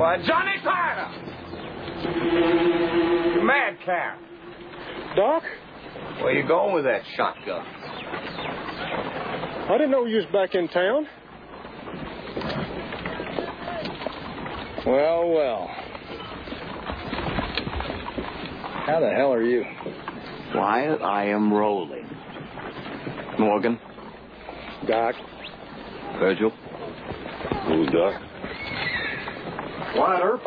[0.00, 1.12] Why, Johnny Tyler!
[3.34, 4.18] You madcap.
[5.14, 5.42] Doc?
[6.22, 7.66] Where you going with that shotgun?
[9.68, 11.06] I didn't know you was back in town.
[14.86, 15.68] Well, well.
[18.86, 19.66] How the hell are you?
[20.54, 22.08] Wyatt, I am rolling.
[23.38, 23.78] Morgan?
[24.88, 25.14] Doc.
[26.18, 26.52] Virgil?
[27.66, 28.29] Who's Doc?
[29.96, 30.42] Wyatt Earp?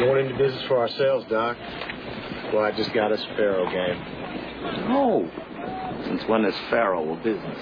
[0.00, 1.56] Going into business for ourselves, Doc.
[2.52, 3.98] Well, I just got us a Faro game.
[4.88, 5.30] No.
[6.04, 7.58] Since when is Faro a business?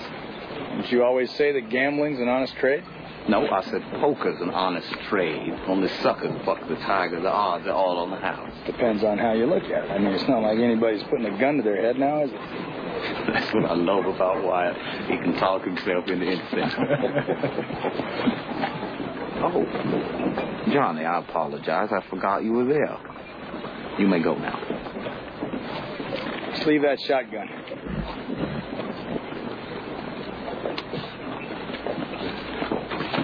[0.70, 2.82] Didn't you always say that gambling's an honest trade?
[3.28, 5.52] No, I said poker's an honest trade.
[5.68, 7.20] Only suckers buck the tiger.
[7.20, 8.50] The odds are all on the house.
[8.66, 9.90] Depends on how you look at it.
[9.90, 12.40] I mean, it's not like anybody's putting a gun to their head now, is it?
[13.32, 14.76] That's what I love about Wyatt.
[15.08, 16.74] He can talk himself into innocence.
[19.42, 21.90] oh, Johnny, I apologize.
[21.92, 22.98] I forgot you were there.
[23.98, 24.58] You may go now.
[26.54, 27.48] Just leave that shotgun.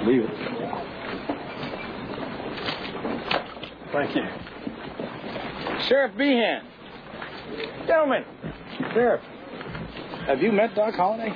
[0.06, 0.48] Leave it.
[3.92, 4.22] Thank you.
[5.86, 6.62] Sheriff Behan.
[7.86, 8.24] Gentlemen.
[8.92, 9.22] Sheriff.
[10.26, 11.30] Have you met Doc Holliday?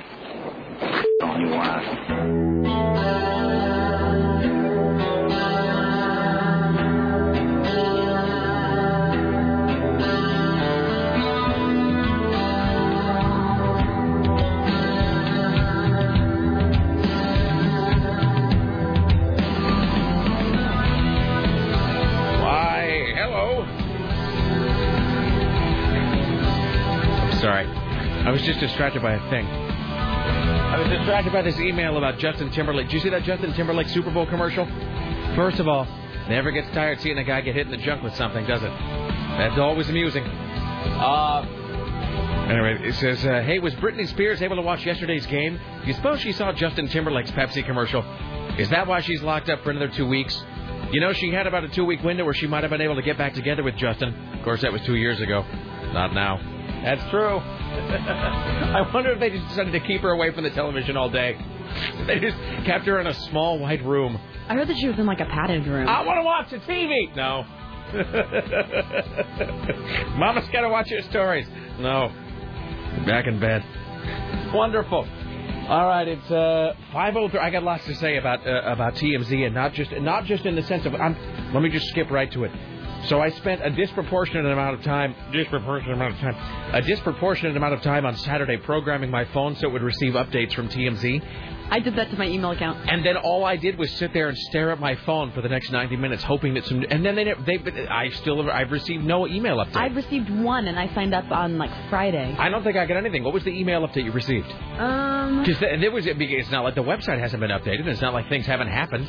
[1.23, 2.42] On you, Wyatt.
[28.33, 29.45] Was just distracted by a thing.
[29.45, 32.87] I was distracted by this email about Justin Timberlake.
[32.87, 34.65] Did you see that Justin Timberlake Super Bowl commercial?
[35.35, 35.85] First of all,
[36.27, 38.71] never gets tired seeing a guy get hit in the junk with something, does it?
[39.37, 40.23] That's always amusing.
[40.23, 41.41] Uh,
[42.49, 45.59] anyway, it says, uh, hey, was Britney Spears able to watch yesterday's game?
[45.81, 48.01] Do you suppose she saw Justin Timberlake's Pepsi commercial?
[48.57, 50.35] Is that why she's locked up for another two weeks?
[50.91, 52.95] You know, she had about a two week window where she might have been able
[52.95, 54.11] to get back together with Justin.
[54.33, 55.45] Of course, that was two years ago.
[55.93, 56.52] Not now.
[56.83, 57.37] That's true.
[57.37, 61.37] I wonder if they just decided to keep her away from the television all day.
[62.05, 64.19] They just kept her in a small white room.
[64.47, 65.87] I heard that she was in like a padded room.
[65.87, 67.15] I want to watch the TV.
[67.15, 67.45] No.
[70.17, 71.47] Mama's got to watch her stories.
[71.79, 72.09] No.
[73.07, 73.63] Back in bed.
[74.53, 75.07] Wonderful.
[75.67, 77.39] All right, it's uh 503.
[77.39, 80.55] I got lots to say about uh, about TMZ and not just not just in
[80.55, 81.15] the sense of I'm.
[81.53, 82.51] Let me just skip right to it.
[83.07, 86.35] So I spent a disproportionate amount of time, disproportionate amount of time,
[86.73, 90.53] a disproportionate amount of time on Saturday programming my phone so it would receive updates
[90.53, 91.21] from TMZ.
[91.69, 92.89] I did that to my email account.
[92.89, 95.49] And then all I did was sit there and stare at my phone for the
[95.49, 96.85] next 90 minutes, hoping that some.
[96.89, 99.75] And then they, they, I still, I've received no email update.
[99.77, 102.35] I've received one, and I signed up on like Friday.
[102.37, 103.23] I don't think I got anything.
[103.23, 104.49] What was the email update you received?
[104.77, 107.87] Um, Because there was, it's not like the website hasn't been updated.
[107.87, 109.07] It's not like things haven't happened.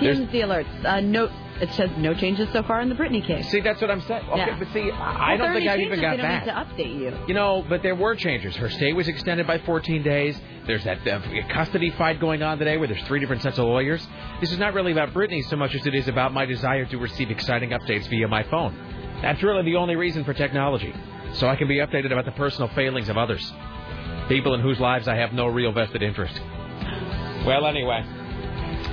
[0.00, 0.84] There's- TMZ alerts.
[0.84, 1.30] Uh, no,
[1.60, 3.48] it says no changes so far in the Britney case.
[3.50, 4.24] See, that's what I'm saying.
[4.28, 4.58] Okay, Yeah.
[4.58, 6.46] but see, I Well, I if there don't think I've even got that.
[6.46, 7.18] need to update you.
[7.28, 8.56] You know, but there were changes.
[8.56, 10.40] Her stay was extended by 14 days.
[10.66, 11.20] There's that uh,
[11.50, 14.06] custody fight going on today where there's three different sets of lawyers.
[14.40, 16.98] This is not really about Britney so much as it is about my desire to
[16.98, 18.74] receive exciting updates via my phone.
[19.22, 20.92] That's really the only reason for technology.
[21.34, 23.52] So I can be updated about the personal failings of others.
[24.28, 26.40] People in whose lives I have no real vested interest.
[27.46, 28.04] Well, anyway.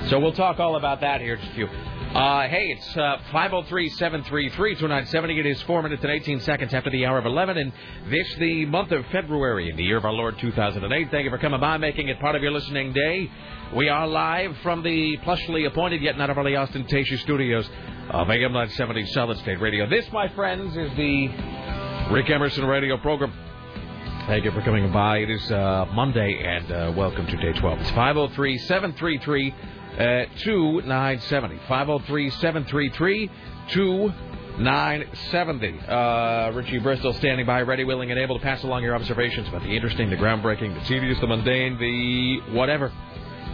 [0.08, 1.68] So we'll talk all about that here in just a few.
[2.14, 5.38] Uh, hey, it's uh, 503-733-2970.
[5.38, 7.72] It is 4 minutes and 18 seconds after the hour of 11, and
[8.10, 11.10] this the month of February in the year of our Lord 2008.
[11.10, 13.30] Thank you for coming by, making it part of your listening day.
[13.74, 17.66] We are live from the plushly appointed yet not overly ostentatious studios
[18.10, 19.88] of AM 970 Solid State Radio.
[19.88, 21.28] This, my friends, is the
[22.12, 23.32] Rick Emerson radio program.
[24.26, 25.20] Thank you for coming by.
[25.20, 27.80] It is uh, Monday, and uh, welcome to day 12.
[27.80, 29.54] It's 503 733
[29.96, 31.56] 2970.
[31.68, 33.30] 503 733
[33.72, 35.80] 2970.
[35.88, 39.62] Uh, Richie Bristol standing by, ready, willing, and able to pass along your observations about
[39.62, 42.92] the interesting, the groundbreaking, the tedious, the mundane, the whatever.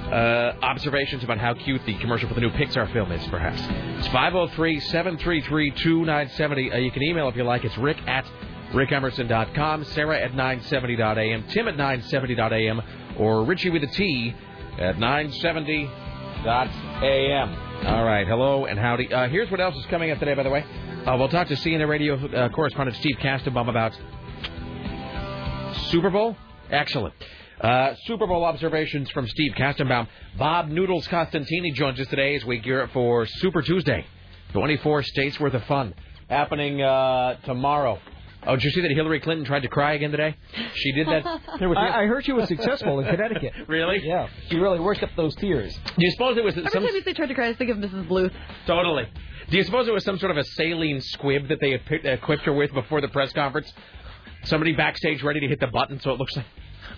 [0.09, 3.61] Uh, observations about how cute the commercial for the new Pixar film is, perhaps.
[3.99, 6.73] It's 503 733 2970.
[6.73, 7.63] Uh, You can email if you like.
[7.65, 8.25] It's rick at
[8.73, 12.81] rickemerson.com, Sarah at 970.am, Tim at 970.am,
[13.19, 14.35] or Richie with a T
[14.79, 14.97] at
[16.45, 17.87] 970.am.
[17.87, 19.13] All right, hello and howdy.
[19.13, 20.65] Uh, here's what else is coming up today, by the way.
[21.05, 23.93] Uh, we'll talk to CNN radio uh, correspondent Steve Kastenbaum about
[25.91, 26.37] Super Bowl.
[26.71, 27.15] Excellent.
[27.61, 30.07] Uh, Super Bowl observations from Steve Kastenbaum.
[30.39, 34.07] Bob Noodles Costantini joins us today as we gear up for Super Tuesday.
[34.53, 35.93] 24 states worth of fun
[36.29, 37.99] happening uh, tomorrow.
[38.47, 40.37] Oh, did you see that Hillary Clinton tried to cry again today?
[40.75, 41.27] She did that.
[41.61, 43.53] I, I heard she was successful in Connecticut.
[43.69, 44.01] Really?
[44.03, 44.29] Yeah.
[44.49, 45.75] She really worked up those tears.
[45.85, 47.71] Do you suppose it was Every some time you say tried to cry, I think
[47.71, 48.07] of Mrs.
[48.09, 48.33] Bluth.
[48.67, 49.05] totally?
[49.51, 51.75] Do you suppose it was some sort of a saline squib that they
[52.11, 53.73] equipped her with before the press conference?
[54.45, 56.47] Somebody backstage ready to hit the button, so it looks like.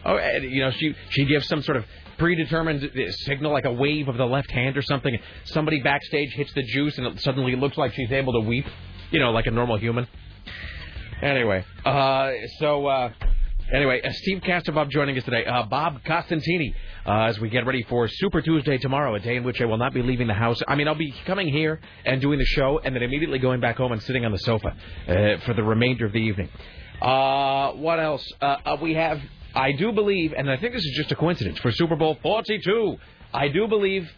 [0.05, 1.85] Oh, and, you know, she she gives some sort of
[2.19, 5.17] predetermined uh, signal, like a wave of the left hand or something.
[5.45, 8.67] Somebody backstage hits the juice, and it suddenly looks like she's able to weep.
[9.11, 10.07] You know, like a normal human.
[11.23, 13.13] Anyway, uh, so uh,
[13.75, 15.45] anyway, uh, Steve Kastenbaum joining us today.
[15.45, 16.75] Uh, Bob Costantini,
[17.05, 19.77] uh, as we get ready for Super Tuesday tomorrow, a day in which I will
[19.77, 20.59] not be leaving the house.
[20.67, 23.77] I mean, I'll be coming here and doing the show, and then immediately going back
[23.77, 24.75] home and sitting on the sofa
[25.09, 26.49] uh, for the remainder of the evening.
[27.03, 28.27] Uh, what else?
[28.41, 29.21] Uh, uh, we have,
[29.55, 32.97] I do believe, and I think this is just a coincidence for Super Bowl 42.
[33.35, 34.09] I do believe.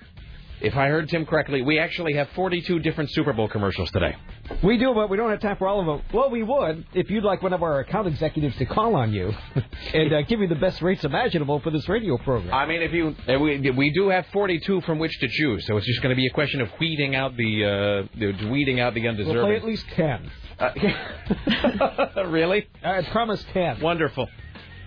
[0.63, 4.15] If I heard Tim correctly, we actually have 42 different Super Bowl commercials today.
[4.63, 6.07] We do, but we don't have time for all of them.
[6.15, 9.33] Well, we would if you'd like one of our account executives to call on you
[9.95, 12.55] and uh, give you the best rates imaginable for this radio program.
[12.55, 15.77] I mean, if you uh, we, we do have 42 from which to choose, so
[15.77, 18.95] it's just going to be a question of weeding out the uh, the weeding out
[18.95, 19.35] the undeserving.
[19.35, 20.31] We'll play at least 10.
[20.61, 22.69] Uh, really?
[22.85, 23.81] I promise 10.
[23.81, 24.29] Wonderful.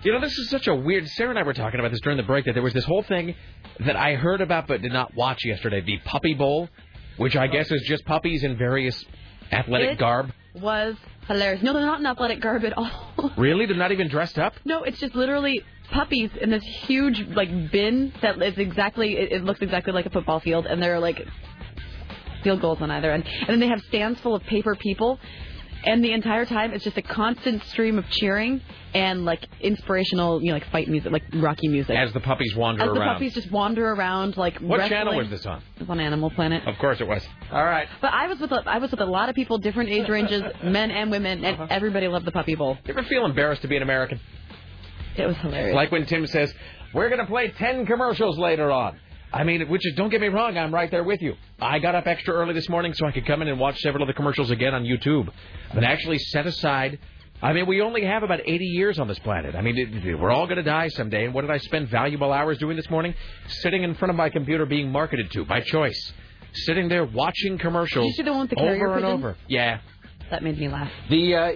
[0.02, 1.08] You know, this is such a weird.
[1.08, 3.02] Sarah and I were talking about this during the break that there was this whole
[3.02, 3.34] thing
[3.84, 5.80] that I heard about but did not watch yesterday.
[5.80, 6.68] The Puppy Bowl,
[7.16, 9.04] which I guess is just puppies in various
[9.50, 10.32] athletic It garb.
[10.54, 10.94] Was
[11.26, 11.62] hilarious.
[11.62, 13.12] No, they're not in athletic garb at all.
[13.36, 13.66] Really?
[13.66, 14.54] They're not even dressed up?
[14.64, 19.16] no, it's just literally puppies in this huge like bin that is exactly.
[19.16, 21.20] It, it looks exactly like a football field, and they're like
[22.44, 23.24] field goals on either end.
[23.40, 25.18] And then they have stands full of paper people.
[25.84, 28.60] And the entire time, it's just a constant stream of cheering
[28.94, 31.96] and like inspirational, you know, like fight music, like Rocky music.
[31.96, 34.98] As the puppies wander As the puppies just wander around, like what wrestling.
[34.98, 35.62] channel was this on?
[35.76, 36.66] It was on Animal Planet.
[36.66, 37.26] Of course it was.
[37.52, 37.86] All right.
[38.00, 40.42] But I was with a, I was with a lot of people, different age ranges,
[40.64, 41.66] men and women, and uh-huh.
[41.70, 42.78] everybody loved the Puppy Bowl.
[42.84, 44.18] You ever feel embarrassed to be an American?
[45.16, 45.74] It was hilarious.
[45.74, 46.52] Like when Tim says,
[46.92, 48.98] "We're going to play ten commercials later on."
[49.36, 51.34] I mean, which is don't get me wrong, I'm right there with you.
[51.60, 54.02] I got up extra early this morning so I could come in and watch several
[54.02, 55.28] of the commercials again on YouTube,
[55.74, 56.98] but actually set aside.
[57.42, 59.54] I mean, we only have about 80 years on this planet.
[59.54, 61.26] I mean, it, it- we're all going to die someday.
[61.26, 63.14] And what did I spend valuable hours doing this morning?
[63.60, 66.12] Sitting in front of my computer, being marketed to by choice,
[66.54, 69.18] sitting there watching commercials Did you see the one with the carrier over and pigeon?
[69.18, 69.36] over.
[69.48, 69.80] Yeah,
[70.30, 70.90] that made me laugh.
[71.10, 71.52] the uh,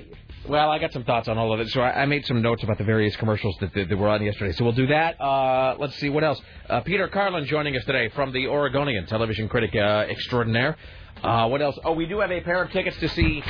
[0.49, 2.63] well, I got some thoughts on all of it, so I, I made some notes
[2.63, 4.53] about the various commercials that, that, that were on yesterday.
[4.53, 5.21] So we'll do that.
[5.21, 6.41] Uh, let's see what else.
[6.69, 10.77] Uh, Peter Carlin joining us today from the Oregonian, television critic uh, extraordinaire.
[11.23, 11.79] Uh, what else?
[11.85, 13.43] Oh, we do have a pair of tickets to see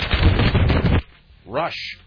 [1.46, 1.98] Rush.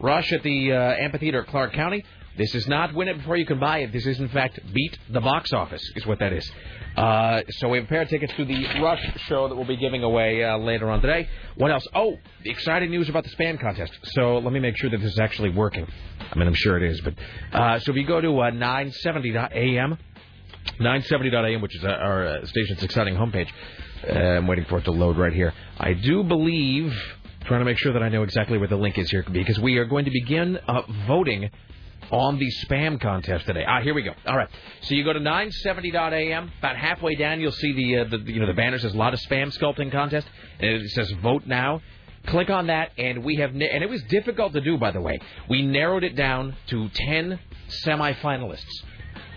[0.00, 2.04] Rush at the uh, amphitheater at Clark County.
[2.36, 3.92] This is not win it before you can buy it.
[3.92, 6.50] This is in fact beat the box office, is what that is.
[6.96, 9.76] Uh, so we have a pair of tickets to the Rush show that we'll be
[9.76, 11.28] giving away uh, later on today.
[11.56, 11.86] What else?
[11.94, 13.92] Oh, the exciting news about the spam contest.
[14.14, 15.86] So let me make sure that this is actually working.
[16.20, 17.14] I mean, I'm sure it is, but
[17.52, 19.98] uh, so if you go to uh, 970.am,
[20.80, 23.48] 970.am, which is uh, our uh, station's exciting homepage.
[24.08, 25.52] I'm waiting for it to load right here.
[25.78, 26.94] I do believe,
[27.44, 29.78] trying to make sure that I know exactly where the link is here, because we
[29.78, 31.50] are going to begin uh, voting
[32.10, 33.64] on the spam contest today.
[33.66, 34.12] Ah, here we go.
[34.26, 34.48] All right.
[34.82, 36.52] So you go to 970.am.
[36.58, 39.14] About halfway down, you'll see the, uh, the you know the banner says a lot
[39.14, 40.26] of spam sculpting contest,
[40.60, 41.82] and it says vote now.
[42.26, 45.00] Click on that, and we have, na- and it was difficult to do, by the
[45.00, 45.16] way.
[45.48, 47.38] We narrowed it down to 10
[47.86, 48.64] semifinalists.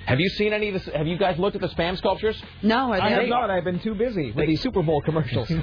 [0.07, 0.85] Have you seen any of this?
[0.95, 2.41] Have you guys looked at the spam sculptures?
[2.63, 3.51] No, I I, have not.
[3.51, 5.51] I've been too busy with these Super Bowl commercials.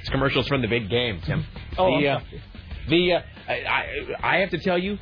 [0.00, 1.44] It's commercials from the big game, Tim.
[1.78, 2.20] Oh, the, I'm uh,
[2.88, 3.52] the uh, I,
[4.22, 4.98] I I have to tell you,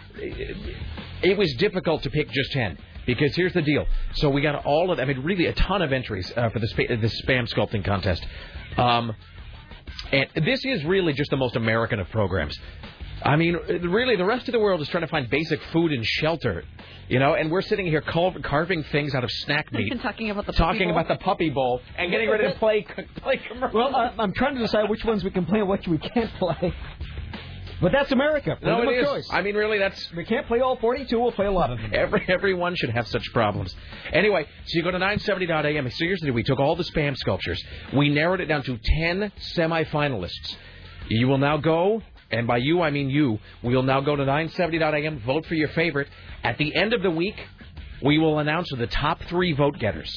[1.22, 3.86] it was difficult to pick just ten because here's the deal.
[4.14, 6.68] So we got all of, I mean, really a ton of entries uh, for the
[6.68, 8.24] spa- the spam sculpting contest.
[8.76, 9.14] Um,
[10.12, 12.58] and this is really just the most American of programs.
[13.22, 16.06] I mean, really, the rest of the world is trying to find basic food and
[16.06, 16.64] shelter,
[17.08, 19.80] you know, and we're sitting here car- carving things out of snack meat.
[19.80, 20.98] We've been talking about the talking Puppy Bowl.
[21.00, 23.74] about the puppy bowl, and getting ready to play play commercials.
[23.74, 26.32] well, I, I'm trying to decide which ones we can play and which we can't
[26.38, 26.72] play.
[27.80, 28.58] But that's America.
[28.62, 29.28] no, it of choice.
[29.30, 31.18] I mean, really, that's we can't play all 42.
[31.18, 31.92] We'll play a lot of them.
[31.94, 33.74] Every, everyone should have such problems.
[34.12, 35.90] Anyway, so you go to 970.am.
[35.90, 37.62] Seriously, we took all the spam sculptures.
[37.94, 40.56] We narrowed it down to 10 semifinalists.
[41.08, 44.24] You will now go, and by you I mean you, we will now go to
[44.24, 46.08] 970.am, vote for your favorite.
[46.44, 47.36] At the end of the week,
[48.02, 50.14] we will announce the top three vote getters.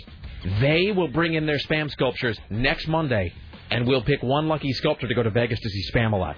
[0.59, 3.33] They will bring in their spam sculptures next Monday,
[3.71, 6.35] and we'll pick one lucky sculptor to go to Vegas to see Spamalot.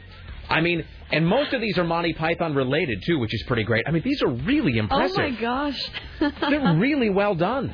[0.49, 3.85] I mean, and most of these are Monty Python related too, which is pretty great.
[3.87, 5.17] I mean, these are really impressive.
[5.19, 5.91] Oh my gosh.
[6.19, 7.73] They're really well done.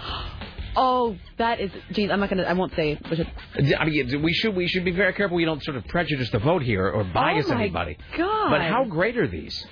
[0.78, 1.70] Oh, that is.
[1.92, 2.42] Geez, I'm not gonna.
[2.42, 3.00] I won't say.
[3.78, 6.38] I mean, we should we should be very careful we don't sort of prejudice the
[6.38, 7.96] vote here or bias oh my anybody.
[8.14, 8.50] God.
[8.50, 9.64] But how great are these?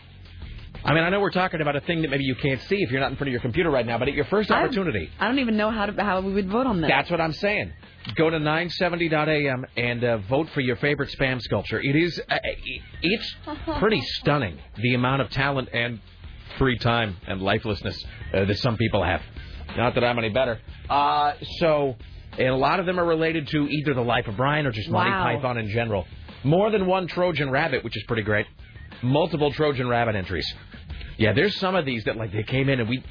[0.83, 2.91] I mean, I know we're talking about a thing that maybe you can't see if
[2.91, 5.29] you're not in front of your computer right now, but at your first opportunity, I
[5.29, 6.89] don't even know how to how we would vote on this.
[6.89, 7.75] that's what I'm saying.
[8.17, 11.81] Go to 970.am and uh, vote for your favorite spam sculpture.
[11.81, 12.37] It is, uh,
[13.03, 13.35] it's
[13.79, 16.01] pretty stunning the amount of talent and
[16.59, 17.99] free time and lifelessness
[18.35, 19.23] uh, that some people have.
[19.77, 20.61] Not that I'm any better.
[20.89, 21.97] Uh, so,
[22.39, 24.91] and a lot of them are related to either the life of Brian or just
[24.91, 25.25] Monty Wow.
[25.37, 26.07] Python in general.
[26.45, 28.47] More than one Trojan Rabbit, which is pretty great.
[29.03, 30.47] Multiple Trojan Rabbit entries.
[31.17, 33.03] Yeah, there's some of these that like they came in and we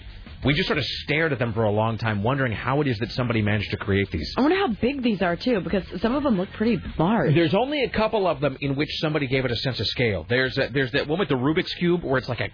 [0.45, 2.97] we just sort of stared at them for a long time, wondering how it is
[2.99, 4.33] that somebody managed to create these.
[4.37, 7.33] I wonder how big these are too, because some of them look pretty large.
[7.33, 10.25] There's only a couple of them in which somebody gave it a sense of scale.
[10.27, 12.49] There's a, there's that one with the Rubik's cube where it's like a,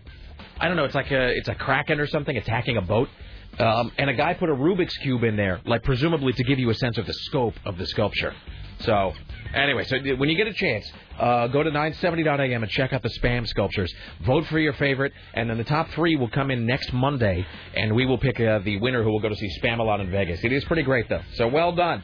[0.60, 3.10] I don't know, it's like a it's a kraken or something attacking a boat,
[3.58, 6.69] um, and a guy put a Rubik's cube in there, like presumably to give you
[6.69, 8.34] a sense of the scope of the sculpture.
[8.79, 9.13] So
[9.53, 13.09] anyway, so when you get a chance, uh, go to 970.am and check out the
[13.09, 13.93] spam sculptures.
[14.25, 17.45] Vote for your favorite, and then the top three will come in next Monday,
[17.75, 20.43] and we will pick uh, the winner who will go to see Spamalot in Vegas.
[20.43, 22.03] It is pretty great though, so well done.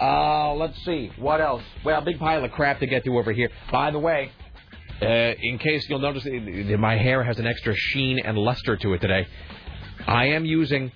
[0.00, 1.62] Uh, let's see what else.
[1.84, 3.50] Well, big pile of crap to get through over here.
[3.70, 4.30] By the way,
[5.00, 8.94] uh, in case you'll notice, uh, my hair has an extra sheen and luster to
[8.94, 9.26] it today.
[10.06, 10.92] I am using.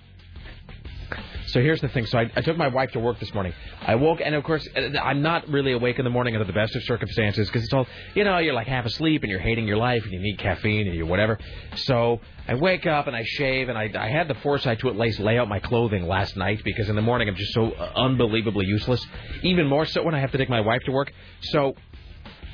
[1.46, 2.06] So here's the thing.
[2.06, 3.52] So I, I took my wife to work this morning.
[3.80, 6.52] I woke, and of course, uh, I'm not really awake in the morning under the
[6.52, 9.66] best of circumstances because it's all, you know, you're like half asleep and you're hating
[9.66, 11.38] your life and you need caffeine and you whatever.
[11.76, 14.96] So I wake up and I shave and I, I had the foresight to at
[14.96, 17.92] least lay out my clothing last night because in the morning I'm just so uh,
[17.96, 19.04] unbelievably useless.
[19.42, 21.12] Even more so when I have to take my wife to work.
[21.42, 21.74] So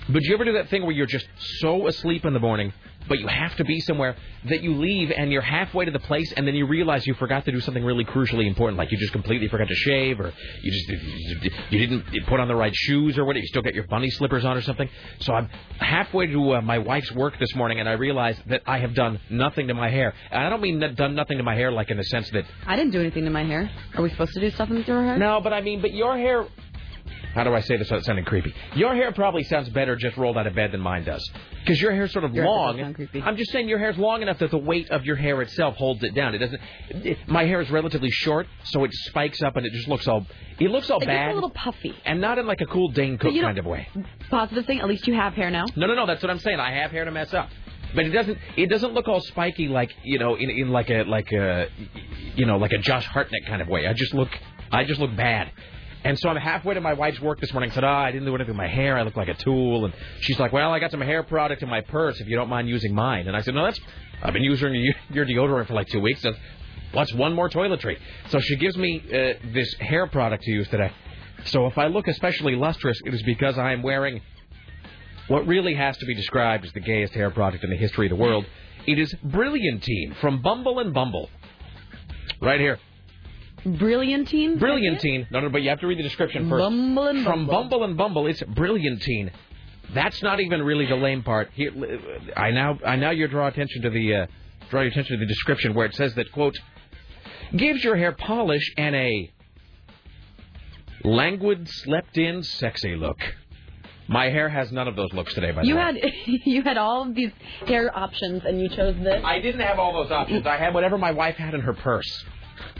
[0.08, 1.26] but you ever do that thing where you're just
[1.58, 2.72] so asleep in the morning,
[3.08, 4.16] but you have to be somewhere
[4.48, 7.44] that you leave and you're halfway to the place, and then you realize you forgot
[7.44, 10.32] to do something really crucially important, like you just completely forgot to shave, or
[10.62, 10.88] you just
[11.70, 13.42] you didn't put on the right shoes or whatever.
[13.42, 14.88] You still got your bunny slippers on or something.
[15.20, 15.48] So I'm
[15.78, 19.20] halfway to uh, my wife's work this morning, and I realize that I have done
[19.30, 20.14] nothing to my hair.
[20.30, 22.44] And I don't mean that done nothing to my hair like in the sense that
[22.66, 23.70] I didn't do anything to my hair.
[23.94, 25.18] Are we supposed to do something to her hair?
[25.18, 26.46] no, but I mean, but your hair.
[27.36, 28.54] How do I say this without sounding creepy?
[28.74, 31.22] Your hair probably sounds better just rolled out of bed than mine does.
[31.60, 32.80] Because your hair's sort of Your long.
[33.22, 36.02] I'm just saying your hair's long enough that the weight of your hair itself holds
[36.02, 36.34] it down.
[36.34, 36.60] It doesn't.
[36.88, 40.26] It, my hair is relatively short, so it spikes up and it just looks all.
[40.58, 41.26] It looks all It bad.
[41.26, 41.94] gets a little puffy.
[42.06, 43.86] and not in like a cool Dane Cook kind of way.
[44.30, 44.80] Positive thing.
[44.80, 45.66] At least you have hair now.
[45.76, 46.06] No, no, no.
[46.06, 46.58] That's what I'm saying.
[46.58, 47.50] I have hair to mess up,
[47.94, 48.38] but it doesn't.
[48.56, 51.68] It doesn't look all spiky like you know in in like a like a
[52.34, 53.86] you know like a Josh Hartnett kind of way.
[53.86, 54.30] I just look.
[54.72, 55.50] I just look bad.
[56.06, 57.72] And so I'm halfway to my wife's work this morning.
[57.72, 58.96] Said, "Ah, I didn't do anything with my hair.
[58.96, 61.68] I look like a tool." And she's like, "Well, I got some hair product in
[61.68, 62.20] my purse.
[62.20, 63.80] If you don't mind using mine." And I said, "No, that's.
[64.22, 66.22] I've been using your- your deodorant for like two weeks.
[66.22, 66.38] That's,
[66.92, 67.98] what's one more toiletry?"
[68.28, 70.92] So she gives me uh, this hair product to use today.
[71.44, 74.20] So if I look especially lustrous, it is because I am wearing
[75.26, 78.10] what really has to be described as the gayest hair product in the history of
[78.10, 78.46] the world.
[78.86, 81.30] It is Brilliantine from Bumble and Bumble.
[82.40, 82.78] Right here.
[83.66, 84.58] Brilliantine.
[84.58, 85.26] Brilliantine.
[85.30, 86.62] No, no, but you have to read the description first.
[86.62, 87.54] Bumble and From Bumble.
[87.54, 89.32] Bumble and Bumble, it's Brilliantine.
[89.92, 91.50] That's not even really the lame part.
[91.52, 91.72] Here,
[92.36, 94.26] I now, I now you draw attention to the, uh,
[94.70, 96.54] draw your attention to the description where it says that quote,
[97.56, 99.32] gives your hair polish and a
[101.04, 103.18] languid, slept-in, sexy look.
[104.08, 105.50] My hair has none of those looks today.
[105.50, 105.68] By the way.
[105.68, 105.82] You way.
[105.82, 105.96] had
[106.44, 107.32] you had all of these
[107.66, 109.20] hair options, and you chose this.
[109.24, 110.46] I didn't have all those options.
[110.46, 112.24] I had whatever my wife had in her purse.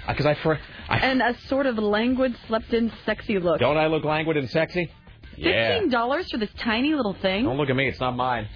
[0.07, 3.61] Uh, because I, for, I and a sort of languid, slept-in, sexy look.
[3.61, 4.91] don't I look languid and sexy?
[5.35, 7.45] Fifteen dollars for this tiny little thing.
[7.45, 7.89] Don't look at me.
[7.89, 8.49] It's not mine.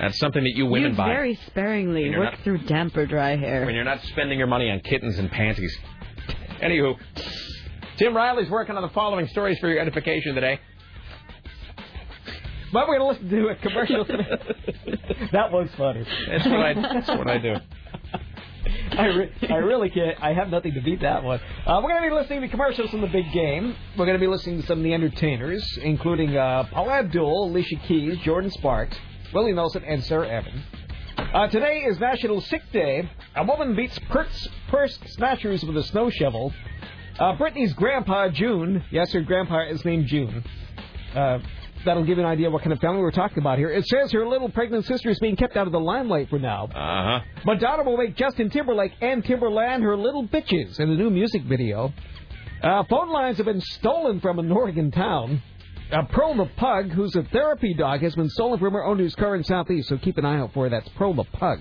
[0.00, 3.36] That's something that you women you buy very sparingly work not- through damp or dry
[3.36, 3.64] hair.
[3.66, 5.76] when you're not spending your money on kittens and panties.
[6.62, 6.96] Anywho,
[7.96, 10.58] Tim Riley's working on the following stories for your edification today.
[12.72, 14.04] But we're going to listen to a commercial
[15.32, 16.04] that was funny.
[16.28, 16.74] That's what I.
[16.74, 17.54] That's what I do.
[18.92, 20.22] I, re- I really can't.
[20.22, 21.40] I have nothing to beat that one.
[21.66, 23.74] Uh, we're going to be listening to commercials from the big game.
[23.96, 27.76] We're going to be listening to some of the entertainers, including uh, Paula Abdul, Alicia
[27.86, 28.96] Keys, Jordin Sparks,
[29.32, 30.62] Willie Nelson, and Sara Evans.
[31.18, 33.08] Uh, today is National Sick Day.
[33.36, 36.52] A woman beats purse, purse snatchers with a snow shovel.
[37.18, 38.84] Uh, Britney's grandpa, June.
[38.90, 40.44] Yes, her grandpa is named June.
[41.14, 41.38] Uh,
[41.86, 43.70] that'll give you an idea what kind of family we're talking about here.
[43.70, 46.64] It says her little pregnant sister is being kept out of the limelight for now.
[46.66, 47.20] Uh huh.
[47.46, 51.92] Madonna will make Justin Timberlake and Timbaland her little bitches in the new music video.
[52.62, 55.42] Uh, phone lines have been stolen from an Oregon town.
[55.92, 59.36] Uh, Pearl the Pug, who's a therapy dog, has been stolen from her owner's car
[59.36, 60.70] in Southeast, so keep an eye out for her.
[60.70, 61.60] That's Pearl the Pug.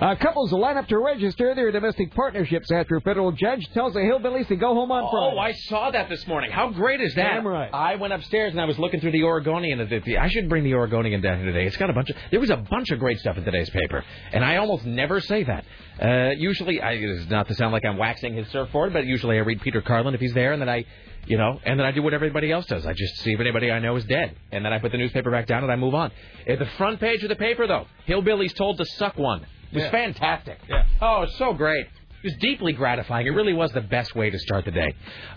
[0.00, 3.98] Uh, couples line up to register their domestic partnerships after a federal judge tells the
[3.98, 5.34] hillbillies to go home on Friday.
[5.36, 6.52] Oh, I saw that this morning.
[6.52, 7.32] How great is that?
[7.34, 7.68] Damn right.
[7.74, 9.78] I went upstairs and I was looking through the Oregonian.
[9.78, 11.66] The- the- I should bring the Oregonian down here today.
[11.66, 12.16] It's got a bunch of.
[12.30, 15.42] There was a bunch of great stuff in today's paper, and I almost never say
[15.42, 15.64] that.
[16.00, 19.40] Uh, usually, I, it's not to sound like I'm waxing his surfboard, but usually I
[19.40, 20.84] read Peter Carlin if he's there, and then I,
[21.26, 22.86] you know, and then I do what everybody else does.
[22.86, 25.32] I just see if anybody I know is dead, and then I put the newspaper
[25.32, 26.12] back down and I move on.
[26.46, 29.44] At the front page of the paper, though, hillbillies told to suck one.
[29.70, 29.90] It was Yeah.
[29.90, 30.58] fantastic.
[30.68, 30.84] Yeah.
[31.00, 31.86] Oh, it's so great.
[32.20, 33.28] It was deeply gratifying.
[33.28, 34.92] It really was the best way to start the day.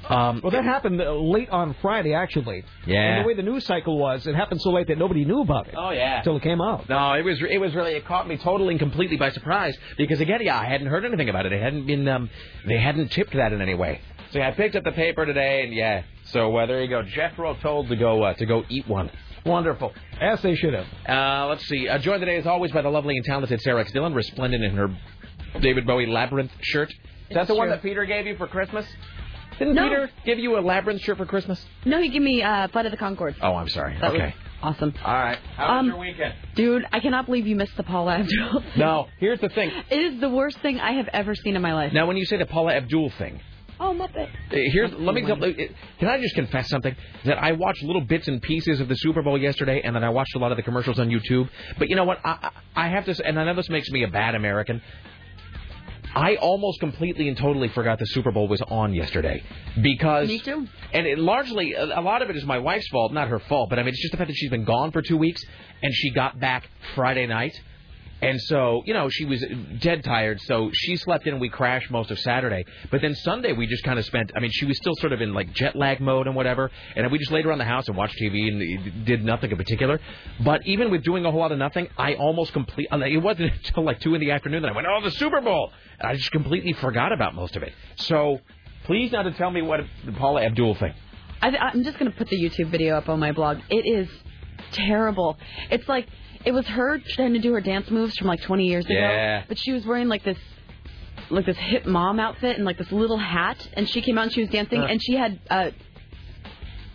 [0.10, 2.64] Um, Well, that happened uh, late on Friday, actually.
[2.88, 2.98] Yeah.
[3.02, 5.68] And the way the news cycle was, it happened so late that nobody knew about
[5.68, 6.18] it oh yeah.
[6.18, 6.90] until it came out.
[6.90, 10.22] No, it was it was really it caught me totally and completely by surprise because
[10.22, 11.54] again, yeah, I hadn't heard anything about it.
[11.54, 12.32] It hadn't been um
[12.66, 14.02] they hadn't tipped that in any way.
[14.32, 16.02] So yeah, I picked up the paper today and yeah.
[16.24, 17.04] So uh, there you go.
[17.04, 19.12] Jethro told to go uh, to go eat one.
[19.46, 19.94] Wonderful.
[20.20, 20.86] As they should have.
[21.08, 21.88] Uh, let's see.
[21.88, 23.92] Uh, joined today as always by the lovely and talented Sarah X.
[23.92, 24.96] Dillon, resplendent in her
[25.62, 26.90] David Bowie Labyrinth shirt.
[26.92, 26.98] Is
[27.36, 28.86] that It's the one that Peter gave you for Christmas?
[29.58, 29.84] Didn't No.
[29.90, 31.64] Peter give you a Labyrinth shirt for Christmas?
[31.86, 33.36] No, he gave me uh, Flight of the Conchords.
[33.42, 33.98] Oh, I'm sorry.
[34.00, 34.34] That okay.
[34.62, 34.94] awesome.
[35.04, 35.38] All right.
[35.56, 36.34] How Um, was your weekend?
[36.56, 38.64] Dude, I cannot believe you missed the Paula Abdul.
[38.78, 39.08] No.
[39.20, 39.72] Here's the thing.
[39.90, 41.94] It is the worst thing I have ever seen in my life.
[41.94, 43.40] Now, when you say the Paula Abdul thing,
[43.84, 44.28] Oh, Muppet.
[44.28, 44.30] Uh,
[44.72, 45.48] Here's let me tell, uh,
[46.00, 46.96] can I just confess something
[47.26, 50.10] that I watched little bits and pieces of the Super Bowl yesterday, and then I
[50.10, 51.50] watched a lot of the commercials on YouTube.
[51.80, 52.20] But you know what?
[52.24, 54.84] I, I have to, say, and I know this makes me a bad American.
[56.14, 59.42] I almost completely and totally forgot the Super Bowl was on yesterday
[59.82, 60.68] because Me too.
[60.94, 63.70] and it largely a a lot of it is my wife's fault, not her fault.
[63.70, 65.42] But I mean, it's just the fact that she's been gone for two weeks
[65.82, 67.54] and she got back Friday night.
[68.22, 69.44] And so, you know, she was
[69.80, 72.66] dead tired, so she slept in and we crashed most of Saturday.
[72.92, 75.22] But then Sunday we just kind of spent, I mean, she was still sort of
[75.22, 76.70] in like jet lag mode and whatever.
[76.96, 80.00] And we just laid around the house and watched TV and did nothing in particular.
[80.44, 83.54] But even with doing a whole lot of nothing, I almost complete, uh, it wasn't
[83.66, 85.72] until like 2 in the afternoon that I went, oh, the Super Bowl!
[86.00, 87.74] And I just completely forgot about most of it.
[87.96, 88.40] So
[88.86, 90.94] please now to tell me what the Paula Abdul thing.
[91.42, 93.58] I, I'm just going to put the YouTube video up on my blog.
[93.70, 94.08] It is
[94.72, 95.38] terrible.
[95.72, 96.08] It's like
[96.46, 99.44] it was her trying to do her dance moves from like 20 years ago, Yeah.
[99.48, 100.38] but she was wearing like this
[101.30, 104.34] like this hip mom outfit and like this little hat, and she came out and
[104.34, 104.86] she was dancing, Uh.
[104.88, 105.40] and she had.
[105.50, 105.72] uh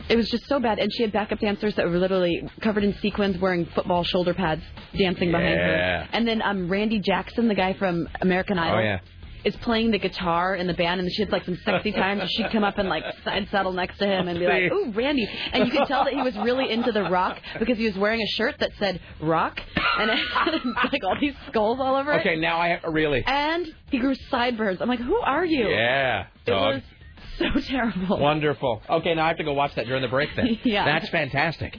[0.09, 2.95] it was just so bad, and she had backup dancers that were literally covered in
[3.01, 4.63] sequins, wearing football shoulder pads,
[4.97, 6.09] dancing behind her.
[6.13, 9.01] And then um Randy Jackson, the guy from American Idol, Oh, yeah.
[9.47, 12.21] Is playing the guitar in the band, and she had like some sexy times.
[12.21, 14.91] and She'd come up and like side saddle next to him and be like, "Ooh,
[14.91, 17.97] Randy!" And you could tell that he was really into the rock because he was
[17.97, 19.59] wearing a shirt that said "rock"
[19.99, 20.53] and it had
[20.93, 22.21] like all these skulls all over it.
[22.21, 22.81] Okay, now I have.
[22.93, 23.23] really.
[23.27, 24.83] And he grew sideburns.
[24.83, 26.83] I'm like, "Who are you?" Yeah, dog.
[27.39, 28.19] It was so terrible.
[28.19, 28.83] Wonderful.
[28.91, 30.59] Okay, now I have to go watch that during the break then.
[30.65, 30.85] Yeah.
[30.85, 31.77] That's fantastic.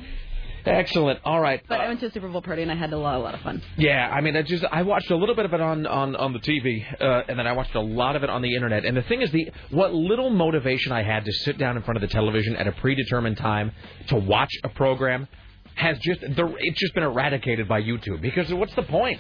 [0.68, 1.20] Excellent.
[1.26, 1.62] All right.
[1.68, 3.20] But Uh, I went to a Super Bowl party and I had a lot, a
[3.20, 3.62] lot of fun.
[3.78, 6.34] yeah, I mean, I just I watched a little bit of it on on on
[6.34, 8.86] the TV, uh, and then I watched a lot of it on the internet.
[8.86, 11.98] And the thing is, the what little motivation I had to sit down in front
[11.98, 13.72] of the television at a predetermined time
[14.08, 15.28] to watch a program
[15.76, 19.20] has just the it's just been eradicated by YouTube because what's the point?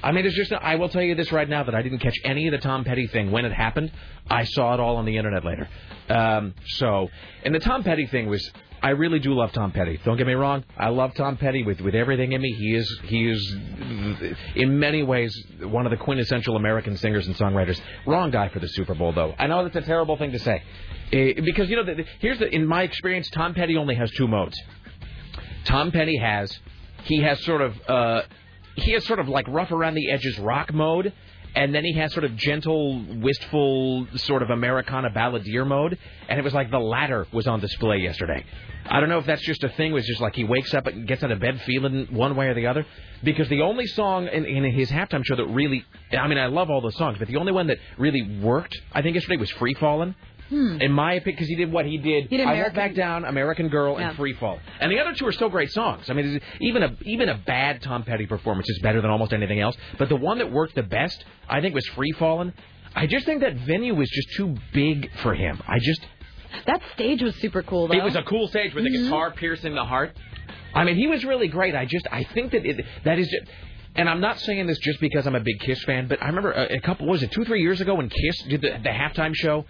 [0.00, 2.16] I mean, it's just I will tell you this right now that I didn't catch
[2.24, 3.90] any of the Tom Petty thing when it happened.
[4.30, 5.68] I saw it all on the internet later.
[6.08, 7.08] Um, so,
[7.44, 8.48] and the Tom Petty thing was.
[8.82, 9.98] I really do love Tom Petty.
[10.04, 10.64] Don't get me wrong.
[10.76, 12.52] I love Tom Petty with, with everything in me.
[12.58, 13.56] He is he is
[14.54, 17.80] in many ways one of the quintessential American singers and songwriters.
[18.06, 19.34] Wrong guy for the Super Bowl though.
[19.38, 20.62] I know that's a terrible thing to say,
[21.12, 24.10] Eh, because you know the, the- here's the in my experience, Tom Petty only has
[24.12, 24.60] two modes.
[25.64, 26.56] Tom Petty has
[27.04, 28.22] he has sort of uh,
[28.76, 31.12] he has sort of like rough around the edges rock mode,
[31.58, 36.44] and then he has sort of gentle, wistful, sort of Americana balladeer mode, and it
[36.44, 38.44] was like the latter was on display yesterday.
[38.86, 39.90] I don't know if that's just a thing.
[39.90, 42.54] Was just like he wakes up and gets out of bed feeling one way or
[42.54, 42.86] the other.
[43.24, 46.70] Because the only song in, in his halftime show that really, I mean, I love
[46.70, 49.74] all the songs, but the only one that really worked, I think yesterday was "Free
[49.74, 50.14] Fallin'."
[50.48, 50.80] Hmm.
[50.80, 52.28] In my opinion, because he did what he did.
[52.28, 54.08] He did I won't back down, American Girl, Yeah.
[54.08, 54.58] and Free Fall.
[54.80, 56.08] And the other two are still great songs.
[56.08, 59.60] I mean, even a even a bad Tom Petty performance is better than almost anything
[59.60, 59.76] else.
[59.98, 62.52] But the one that worked the best, I think, was Free Fallin'.
[62.94, 65.60] I just think that venue was just too big for him.
[65.68, 66.00] I just
[66.66, 67.94] That stage was super cool, though.
[67.98, 70.16] it was a cool stage with the guitar piercing the heart.
[70.74, 71.74] I mean, he was really great.
[71.74, 73.28] I just I think that it, that is.
[73.28, 73.50] Just,
[73.96, 76.52] and I'm not saying this just because I'm a big Kiss fan, but I remember
[76.52, 78.88] a, a couple what was it two three years ago when Kiss did the, the
[78.90, 79.66] halftime show.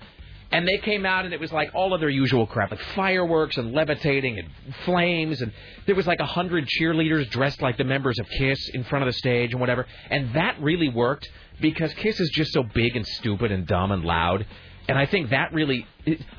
[0.51, 3.59] And they came out, and it was like all of their usual crap, like fireworks
[3.59, 4.49] and levitating and
[4.87, 5.53] flames, and
[5.87, 9.07] there was like a hundred cheerleaders dressed like the members of Kiss in front of
[9.13, 9.87] the stage and whatever.
[10.11, 11.29] And that really worked
[11.61, 14.47] because Kiss is just so big and stupid and dumb and loud.
[14.89, 15.87] And I think that really,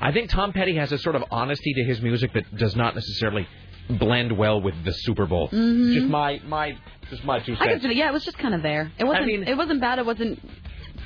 [0.00, 2.96] I think Tom Petty has a sort of honesty to his music that does not
[2.96, 3.46] necessarily
[3.88, 5.48] blend well with the Super Bowl.
[5.50, 5.94] Mhm.
[5.94, 6.76] Just my my
[7.10, 7.84] just my two cents.
[7.84, 8.90] I could, yeah, it was just kind of there.
[8.98, 9.26] It wasn't.
[9.26, 10.00] mean- it wasn't bad.
[10.00, 10.40] It wasn't.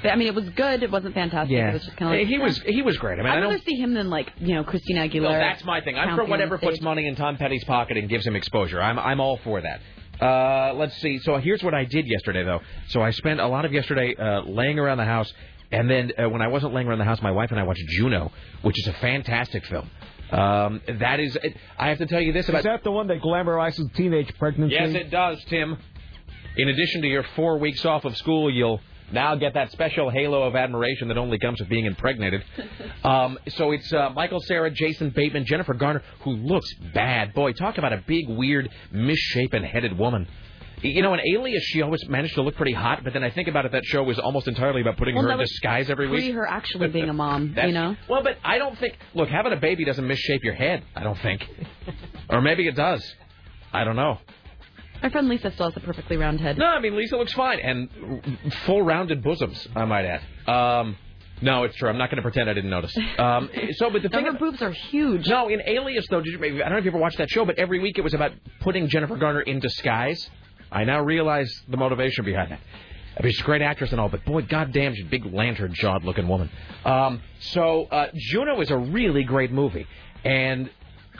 [0.05, 0.83] I mean, it was good.
[0.83, 1.53] It wasn't fantastic.
[1.57, 3.19] Yeah, It was just kind of like, he was he was great.
[3.19, 5.23] I mean, I'd I rather see him than like you know Christina Aguilera.
[5.23, 5.97] Well, that's my thing.
[5.97, 8.81] I'm for whatever puts money in Tom Petty's pocket and gives him exposure.
[8.81, 9.81] I'm I'm all for that.
[10.21, 11.19] Uh, let's see.
[11.19, 12.61] So here's what I did yesterday, though.
[12.88, 15.33] So I spent a lot of yesterday uh, laying around the house,
[15.73, 17.83] and then uh, when I wasn't laying around the house, my wife and I watched
[17.88, 18.31] Juno,
[18.62, 19.90] which is a fantastic film.
[20.31, 21.37] Um, that is,
[21.79, 22.61] I have to tell you this about.
[22.61, 24.75] Is that the one that glamorizes teenage pregnancy?
[24.75, 25.77] Yes, it does, Tim.
[26.57, 28.81] In addition to your four weeks off of school, you'll
[29.14, 32.42] now get that special halo of admiration that only comes with being impregnated.
[33.05, 37.35] Um, so it's uh, Michael Cera, Jason Bateman, Jennifer Garner, who looks bad.
[37.35, 40.27] Boy, talk about a big, weird, misshapen headed woman.
[40.81, 43.48] You know, in Alias, she always managed to look pretty hot, but then I think
[43.48, 46.20] about it, that show was almost entirely about putting Well, her in disguise every week.
[46.20, 47.96] Pre her actually being a mom, you know.
[48.09, 48.96] Well, but I don't think.
[49.14, 50.83] Look, having a baby doesn't misshape your head.
[50.94, 51.46] I don't think,
[52.31, 53.05] or maybe it does.
[53.72, 54.18] I don't know.
[55.05, 56.57] My friend Lisa still has a perfectly round head.
[56.57, 57.90] No, I mean Lisa looks fine and
[58.64, 59.69] full rounded bosoms.
[59.77, 60.23] I might add.
[60.49, 60.97] Um,
[61.43, 61.90] no, it's true.
[61.90, 62.97] I'm not going to pretend I didn't notice.
[63.19, 64.25] Um, so, but the No, thing.
[64.25, 65.29] her boobs are huge.
[65.29, 67.45] No, in Alias though, did you, I don't know if you ever watched that show,
[67.45, 70.31] but every week it was about putting Jennifer Garner in disguise.
[70.73, 72.61] I now realize the motivation behind that.
[73.19, 76.03] I mean, she's a great actress and all, but boy, goddamn, she's a big lantern-jawed
[76.05, 76.49] looking woman.
[76.87, 79.87] Um, so uh, Juno is a really great movie,
[80.25, 80.71] and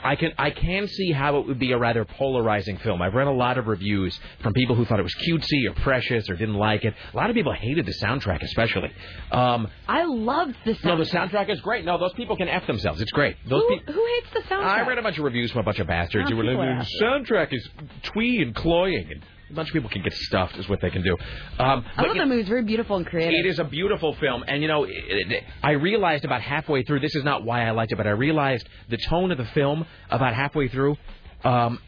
[0.05, 3.01] I can I can see how it would be a rather polarizing film.
[3.01, 6.29] I've read a lot of reviews from people who thought it was cutesy or precious
[6.29, 6.93] or didn't like it.
[7.13, 8.91] A lot of people hated the soundtrack, especially.
[9.31, 10.83] Um, I loved the soundtrack.
[10.85, 11.85] no, the soundtrack is great.
[11.85, 13.01] No, those people can f themselves.
[13.01, 13.35] It's great.
[13.49, 13.93] Those Who, people.
[13.95, 14.63] who hates the soundtrack?
[14.63, 17.03] I read a bunch of reviews from a bunch of bastards who were like, the
[17.03, 17.67] soundtrack is
[18.03, 21.03] twee and cloying, and a bunch of people can get stuffed, is what they can
[21.03, 21.15] do.
[21.59, 22.41] Um, I love that movie.
[22.41, 23.45] It's very beautiful and creative.
[23.45, 26.99] it is a beautiful film, and you know, it, it, I realized about halfway through.
[26.99, 29.85] This is not why I liked it, but I realized the tone of the film
[30.09, 30.97] about halfway through.
[31.43, 31.79] Um,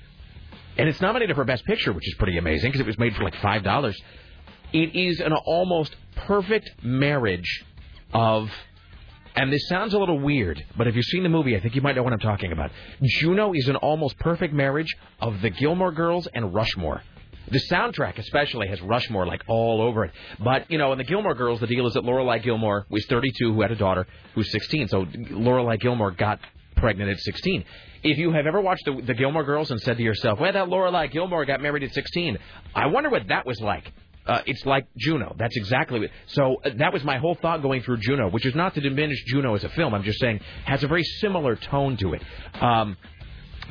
[0.78, 3.24] and it's nominated for Best Picture, which is pretty amazing because it was made for
[3.24, 4.00] like five dollars.
[4.74, 7.66] It is an almost perfect marriage
[8.14, 8.50] of.
[9.36, 11.82] And this sounds a little weird, but if you've seen the movie, I think you
[11.84, 12.72] might know what I'm talking about.
[13.04, 14.92] Juno is an almost perfect marriage
[15.22, 17.04] of the Gilmore Girls and Rushmore.
[17.50, 20.12] The soundtrack especially has Rushmore like all over it.
[20.40, 23.54] But you know, in the Gilmore Girls, the deal is that Lorelai Gilmore was 32,
[23.54, 24.06] who had a daughter
[24.36, 24.88] who's 16.
[24.90, 26.40] So Lorelai Gilmore got
[26.76, 27.64] pregnant at 16.
[28.04, 30.68] If you have ever watched the, the Gilmore Girls and said to yourself, "Well, that
[30.68, 32.38] Lorelai Gilmore got married at 16,"
[32.76, 33.92] I wonder what that was like.
[34.28, 35.36] Uh, it's like Juno.
[35.40, 36.10] That's exactly what.
[36.28, 39.24] So uh, that was my whole thought going through Juno, which is not to diminish
[39.26, 39.94] Juno as a film.
[39.94, 42.22] I'm just saying has a very similar tone to it.
[42.62, 42.98] Um,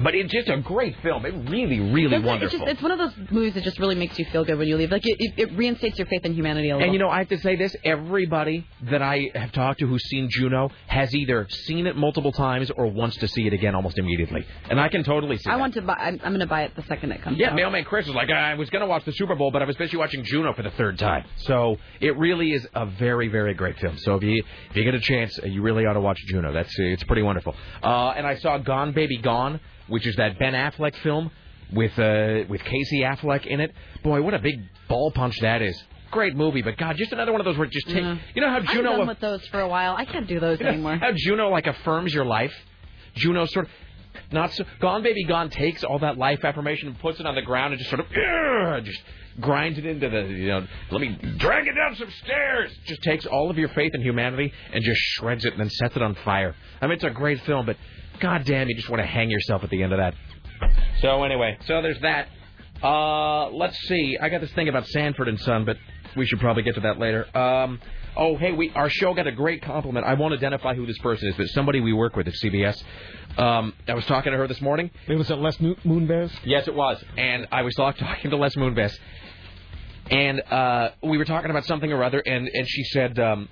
[0.02, 1.24] but it's just a great film.
[1.26, 2.46] It really, really That's- wonderful.
[2.46, 4.68] It's, just, it's one of those movies that just really makes you feel good when
[4.68, 4.90] you leave.
[4.90, 6.84] Like it, it, it reinstates your faith in humanity a little.
[6.84, 10.02] And you know, I have to say this: everybody that I have talked to who's
[10.08, 13.98] seen Juno has either seen it multiple times or wants to see it again almost
[13.98, 14.46] immediately.
[14.70, 15.48] And I can totally see.
[15.48, 15.60] I that.
[15.60, 15.94] want to buy.
[15.94, 17.40] I'm, I'm going to buy it the second it comes out.
[17.40, 17.56] Yeah, out.
[17.56, 19.76] Mailman Chris was like, I was going to watch the Super Bowl, but I was
[19.76, 21.24] busy watching Juno for the third time.
[21.38, 23.96] So it really is a very, very great film.
[23.98, 26.52] So if you if you get a chance, you really ought to watch Juno.
[26.52, 27.54] That's it's pretty wonderful.
[27.82, 31.30] Uh, and I saw Gone Baby Gone, which is that Ben Affleck film
[31.72, 33.72] with uh, with Casey Affleck in it.
[34.02, 35.82] Boy, what a big ball punch that is.
[36.10, 37.96] Great movie, but God, just another one of those where it just take.
[37.96, 38.18] Yeah.
[38.34, 39.96] You know how Juno done with those for a while.
[39.96, 40.96] I can't do those you know anymore.
[40.96, 42.52] How Juno like affirms your life.
[43.16, 43.70] Juno sort of
[44.32, 47.42] not so Gone Baby Gone takes all that life affirmation and puts it on the
[47.42, 49.00] ground and just sort of just
[49.40, 52.72] grinds it into the you know let me drag it down some stairs.
[52.86, 55.96] Just takes all of your faith in humanity and just shreds it and then sets
[55.96, 56.54] it on fire.
[56.80, 57.76] I mean it's a great film, but
[58.20, 60.14] god damn you just want to hang yourself at the end of that.
[61.00, 62.28] So anyway, so there's that.
[62.82, 64.16] Uh, let's see.
[64.20, 65.76] I got this thing about Sanford and Son, but
[66.16, 67.26] we should probably get to that later.
[67.36, 67.80] Um,
[68.16, 70.06] oh, hey, we our show got a great compliment.
[70.06, 72.82] I won't identify who this person is, but somebody we work with at CBS.
[73.38, 74.90] Um, I was talking to her this morning.
[75.06, 76.32] It was at Les Moonves.
[76.44, 78.94] Yes, it was, and I was talk- talking to Les Moonves,
[80.10, 83.18] and uh, we were talking about something or other, and and she said.
[83.18, 83.48] Um,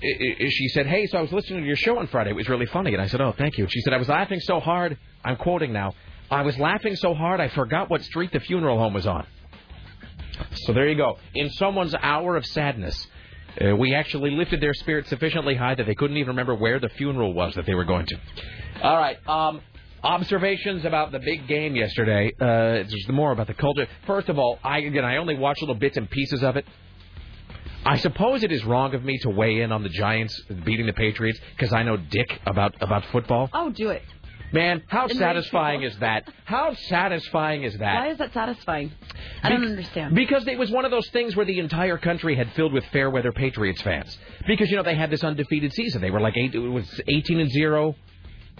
[0.00, 2.30] she said, "Hey, so I was listening to your show on Friday.
[2.30, 4.40] It was really funny." And I said, "Oh, thank you." She said, "I was laughing
[4.40, 4.98] so hard.
[5.24, 5.94] I'm quoting now.
[6.30, 9.26] I was laughing so hard I forgot what street the funeral home was on."
[10.54, 11.18] So there you go.
[11.34, 13.06] In someone's hour of sadness,
[13.60, 16.90] uh, we actually lifted their spirits sufficiently high that they couldn't even remember where the
[16.90, 18.16] funeral was that they were going to.
[18.82, 19.16] All right.
[19.26, 19.62] Um,
[20.02, 22.32] observations about the big game yesterday.
[22.38, 23.86] Uh, just more about the culture.
[24.06, 26.66] First of all, I again I only watched little bits and pieces of it.
[27.86, 30.92] I suppose it is wrong of me to weigh in on the Giants beating the
[30.92, 33.48] Patriots because I know dick about about football.
[33.52, 34.02] Oh, do it.
[34.52, 35.94] Man, how satisfying people.
[35.94, 36.28] is that?
[36.44, 37.94] How satisfying is that?
[37.96, 38.92] Why is that satisfying?
[39.42, 40.14] I don't understand.
[40.14, 43.10] Because it was one of those things where the entire country had filled with fair
[43.10, 44.16] weather Patriots fans.
[44.46, 46.00] Because you know they had this undefeated season.
[46.00, 47.96] They were like eight, it was 18 and zero.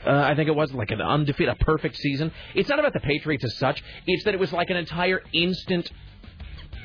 [0.05, 2.31] Uh, I think it was like an undefeated, a perfect season.
[2.55, 3.83] It's not about the Patriots as such.
[4.07, 5.91] It's that it was like an entire instant,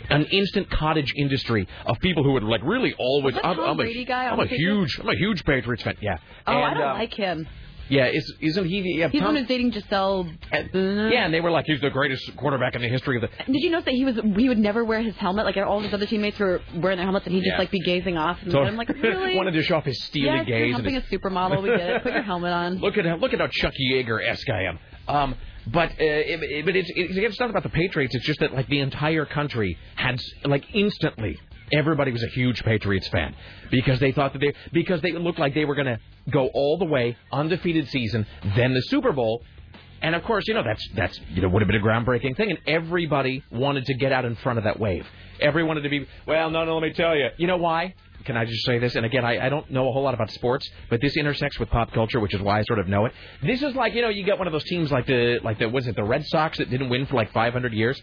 [0.09, 3.35] an instant cottage industry of people who would like really always.
[3.43, 5.97] I'm, I'm a, guy I'm a huge, I'm a huge Patriots fan.
[6.01, 6.17] Yeah.
[6.47, 7.47] oh, I don't uh, like him.
[7.89, 8.99] Yeah, is, isn't he?
[8.99, 10.29] Yeah, He's the Tom- one who's dating Gisele.
[10.53, 13.27] yeah, and they were like, he's the greatest quarterback in the history of the.
[13.51, 15.43] Did you notice that he was he would never wear his helmet?
[15.45, 18.15] Like all his other teammates were wearing their helmets, and he'd just like be gazing
[18.15, 18.37] off.
[18.43, 19.35] And So- I'm like, really?
[19.35, 20.69] wanted to show off his steely yes, gaze.
[20.69, 21.61] you're and a supermodel.
[21.61, 22.03] We get it.
[22.03, 22.75] Put your helmet on.
[22.77, 24.79] Look at how look at how Chuck Yeager esque I am.
[25.07, 25.35] Um,
[25.67, 28.15] but uh, it, but it's it's not about the Patriots.
[28.15, 31.39] It's just that like the entire country had like instantly
[31.71, 33.35] everybody was a huge Patriots fan
[33.69, 36.77] because they thought that they because they looked like they were going to go all
[36.77, 39.43] the way undefeated season, then the Super Bowl.
[40.01, 42.49] And of course, you know that's that's you know would have been a groundbreaking thing,
[42.49, 45.05] and everybody wanted to get out in front of that wave.
[45.39, 46.49] Everyone wanted to be well.
[46.49, 47.29] No, no, let me tell you.
[47.37, 47.93] You know why?
[48.25, 48.95] Can I just say this?
[48.95, 51.69] And again, I, I don't know a whole lot about sports, but this intersects with
[51.69, 53.13] pop culture, which is why I sort of know it.
[53.43, 55.67] This is like you know you get one of those teams like the like the
[55.69, 58.01] was it the Red Sox that didn't win for like 500 years.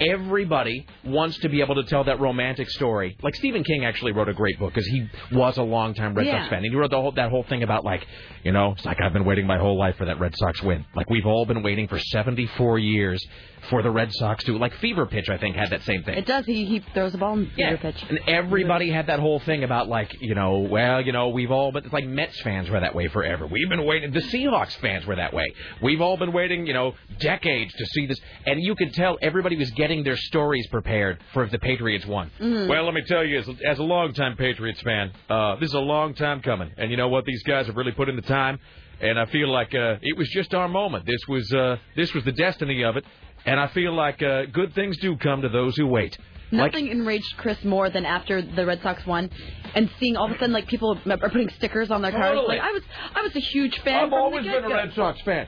[0.00, 3.16] Everybody wants to be able to tell that romantic story.
[3.20, 6.38] Like Stephen King actually wrote a great book because he was a longtime Red Yeah.
[6.38, 6.58] Sox fan.
[6.58, 8.06] And he wrote the whole, that whole thing about like,
[8.44, 10.84] you know, it's like I've been waiting my whole life for that Red Sox win.
[10.94, 13.26] Like we've all been waiting for 74 years
[13.70, 15.28] for the Red Sox to like Fever Pitch.
[15.28, 16.16] I think had that same thing.
[16.18, 16.46] It does.
[16.46, 17.70] He he throws the ball in Yeah.
[17.72, 17.76] yeah.
[17.76, 18.02] pitch.
[18.08, 21.72] And everybody had that whole thing about like, you know, well, you know, we've all
[21.72, 23.46] but it's like Mets fans were that way forever.
[23.46, 25.46] We've been waiting the Seahawks fans were that way.
[25.82, 29.56] We've all been waiting, you know, decades to see this and you could tell everybody
[29.56, 32.30] was getting their stories prepared for if the Patriots won.
[32.40, 35.80] Well, let me tell you, as, as a longtime Patriots fan, uh, this is a
[35.80, 36.70] long time coming.
[36.76, 37.24] And you know what?
[37.24, 38.58] These guys have really put in the time.
[39.00, 41.06] And I feel like uh, it was just our moment.
[41.06, 43.04] This was uh, this was the destiny of it.
[43.48, 46.16] And I feel like uh, good things do come to those who wait.
[46.50, 49.30] Like- Nothing enraged Chris more than after the Red Sox won,
[49.74, 52.34] and seeing all of a sudden like people are putting stickers on their cars.
[52.36, 52.56] Totally.
[52.56, 52.82] Like I was,
[53.14, 54.04] I was a huge fan.
[54.06, 54.68] I've always the been a.
[54.68, 55.46] Red Sox fan.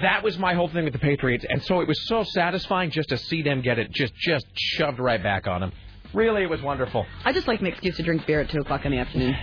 [0.00, 3.10] That was my whole thing with the Patriots, and so it was so satisfying just
[3.10, 5.72] to see them get it just just shoved right back on them.
[6.14, 7.06] Really, it was wonderful.
[7.24, 9.34] I just like an excuse to drink beer at two o'clock in the afternoon.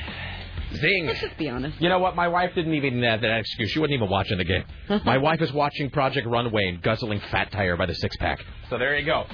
[0.76, 1.06] Zing.
[1.08, 1.82] Let's just be honest.
[1.82, 2.16] You know what?
[2.16, 3.72] My wife didn't even have that excuse.
[3.72, 4.64] She wasn't even watching the game.
[5.06, 8.44] My wife is watching Project Runway and guzzling Fat Tire by the six pack.
[8.70, 9.26] So there you go.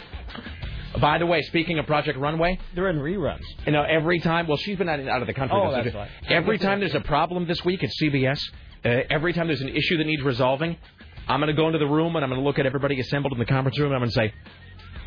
[0.99, 3.41] By the way, speaking of Project Runway, They're in reruns.
[3.65, 5.57] you know, every time, well, she's been out, out of the country.
[5.61, 6.09] Oh, that's right.
[6.29, 8.39] Every time there's a problem this week at CBS,
[8.85, 10.77] uh, every time there's an issue that needs resolving,
[11.27, 13.33] I'm going to go into the room and I'm going to look at everybody assembled
[13.33, 14.33] in the conference room and I'm going to say,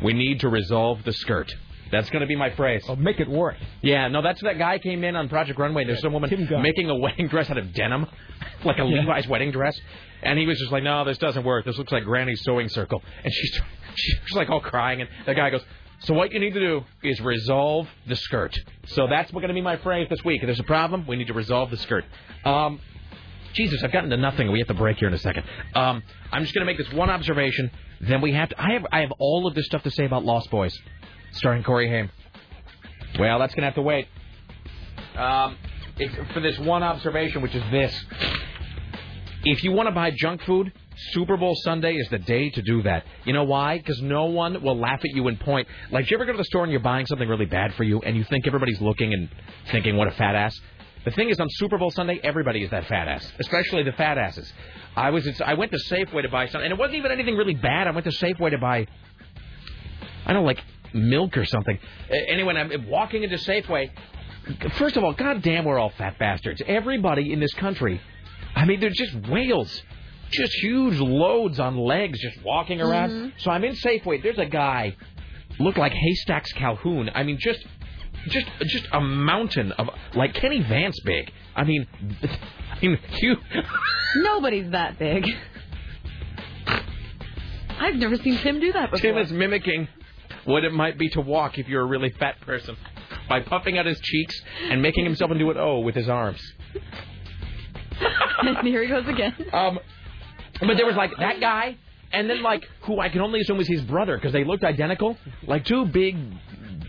[0.03, 1.51] we need to resolve the skirt.
[1.91, 2.83] That's going to be my phrase.
[2.87, 3.55] Oh, make it work.
[3.81, 5.85] Yeah, no, that's that guy came in on Project Runway.
[5.85, 6.29] There's some woman
[6.61, 8.05] making a wedding dress out of denim,
[8.63, 8.99] like a Yeah.
[9.01, 9.79] Levi's wedding dress,
[10.23, 11.65] and he was just like, "No, this doesn't work.
[11.65, 13.61] This looks like Granny's sewing circle." And she's
[13.95, 15.63] she's like all crying, and the guy goes,
[16.01, 18.55] "So what you need to do is resolve the skirt."
[18.87, 20.41] So that's going to be my phrase this week.
[20.41, 22.05] If there's a problem, we need to resolve the skirt.
[22.45, 22.79] Um,
[23.53, 24.51] Jesus, I've gotten to nothing.
[24.51, 25.43] We have to break here in a second.
[25.73, 27.71] Um, I'm just going to make this one observation.
[27.99, 28.61] Then we have to.
[28.61, 30.77] I have I have all of this stuff to say about Lost Boys,
[31.33, 32.09] starring Corey Haim.
[33.19, 34.07] Well, that's going to have to wait.
[35.17, 35.57] Um,
[35.97, 37.93] it's for this one observation, which is this:
[39.43, 40.71] if you want to buy junk food,
[41.11, 43.03] Super Bowl Sunday is the day to do that.
[43.25, 43.77] You know why?
[43.77, 45.67] Because no one will laugh at you and point.
[45.91, 47.83] Like, do you ever go to the store and you're buying something really bad for
[47.83, 49.29] you, and you think everybody's looking and
[49.71, 50.57] thinking, "What a fat ass."
[51.05, 54.17] The thing is, on Super Bowl Sunday, everybody is that fat ass, especially the fat
[54.17, 54.51] asses.
[54.97, 57.53] I was, I went to Safeway to buy something, and it wasn't even anything really
[57.53, 57.87] bad.
[57.87, 58.85] I went to Safeway to buy
[60.25, 60.63] I don't know, like
[60.93, 61.77] milk or something.
[62.27, 63.89] Anyway, I'm walking into Safeway.
[64.73, 66.61] First of all, goddamn, we're all fat bastards.
[66.65, 68.01] Everybody in this country,
[68.55, 69.81] I mean, they're just whales.
[70.31, 73.09] Just huge loads on legs just walking around.
[73.09, 73.29] Mm-hmm.
[73.39, 74.21] So I'm in Safeway.
[74.21, 74.95] There's a guy,
[75.59, 77.09] look like Haystacks Calhoun.
[77.13, 77.65] I mean, just,
[78.27, 81.31] just, just a mountain of like Kenny Vance big.
[81.55, 81.87] I mean,
[82.71, 83.35] I mean, you.
[84.17, 85.25] Nobody's that big.
[87.79, 89.11] I've never seen Tim do that before.
[89.11, 89.87] Tim is mimicking
[90.45, 92.75] what it might be to walk if you're a really fat person
[93.27, 96.41] by puffing out his cheeks and making himself into an O with his arms.
[98.41, 99.35] and here he goes again.
[99.53, 99.79] Um,
[100.59, 101.77] but there was like that guy,
[102.11, 105.17] and then like who I can only assume was his brother because they looked identical,
[105.47, 106.17] like two big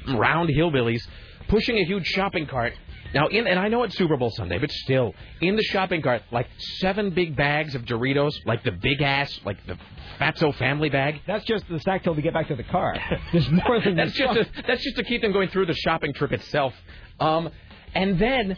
[0.08, 1.02] round hillbillies
[1.48, 2.72] pushing a huge shopping cart.
[3.14, 6.22] Now, in and I know it's Super Bowl Sunday, but still, in the shopping cart,
[6.30, 9.76] like seven big bags of Doritos, like the big ass, like the
[10.20, 11.20] Fatso family bag.
[11.26, 12.94] That's just the snack till we get back to the car.
[13.32, 14.54] There's more than that's just trunk.
[14.54, 16.74] to, that's just to keep them going through the shopping trip itself.
[17.18, 17.50] Um,
[17.94, 18.56] and then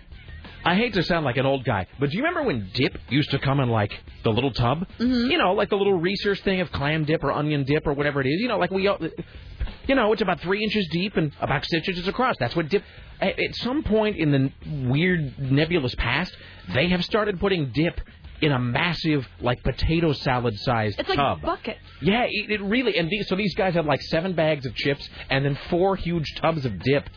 [0.65, 3.31] I hate to sound like an old guy, but do you remember when dip used
[3.31, 4.87] to come in like the little tub?
[4.99, 5.31] Mm-hmm.
[5.31, 8.21] You know, like the little research thing of clam dip or onion dip or whatever
[8.21, 8.41] it is.
[8.41, 12.07] You know, like we, you know, it's about three inches deep and about six inches
[12.07, 12.37] across.
[12.39, 12.85] That's what dip.
[13.23, 14.53] At at some point in the
[14.91, 16.37] weird nebulous past,
[16.75, 18.01] they have started putting dip
[18.41, 21.41] in a massive like potato salad sized It's like tub.
[21.43, 21.79] buckets.
[22.01, 22.99] Yeah, it, it really.
[22.99, 26.35] And these, so these guys have like seven bags of chips and then four huge
[26.35, 27.09] tubs of dip.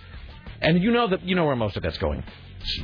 [0.61, 2.23] And you know that you know where most of that's going.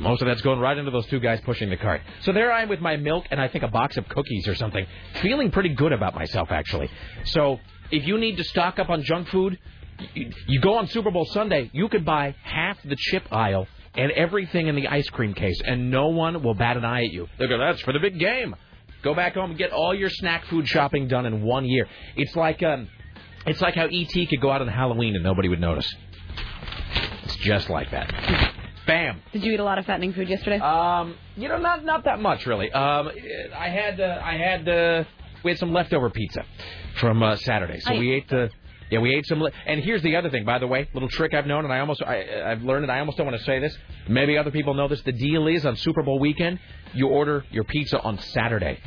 [0.00, 2.02] Most of that's going right into those two guys pushing the cart.
[2.22, 4.54] So there I am with my milk and I think a box of cookies or
[4.56, 4.84] something,
[5.22, 6.90] feeling pretty good about myself actually.
[7.24, 7.60] So
[7.92, 9.58] if you need to stock up on junk food,
[10.14, 11.70] you, go on Super Bowl Sunday.
[11.72, 15.90] You could buy half the chip aisle and everything in the ice cream case, and
[15.90, 17.26] no one will bat an eye at you.
[17.38, 18.54] They go, "That's for the big game."
[19.02, 21.88] Go back home and get all your snack food shopping done in one year.
[22.16, 22.88] It's like um,
[23.46, 25.92] it's like how ET could go out on Halloween and nobody would notice.
[27.24, 28.12] It's just like that.
[28.86, 29.20] Bam.
[29.32, 30.58] Did you eat a lot of fattening food yesterday?
[30.58, 32.70] Um, you know, not not that much really.
[32.72, 33.10] Um,
[33.56, 35.04] I had uh, I had uh,
[35.44, 36.44] we had some leftover pizza
[36.96, 38.50] from uh, Saturday, so I- we ate the.
[38.92, 39.40] Yeah, we ate some.
[39.40, 41.78] Li- and here's the other thing, by the way, little trick I've known, and I
[41.78, 43.74] almost I, I've learned, and I almost don't want to say this.
[44.06, 45.00] Maybe other people know this.
[45.00, 46.58] The deal is on Super Bowl weekend,
[46.92, 48.78] you order your pizza on Saturday.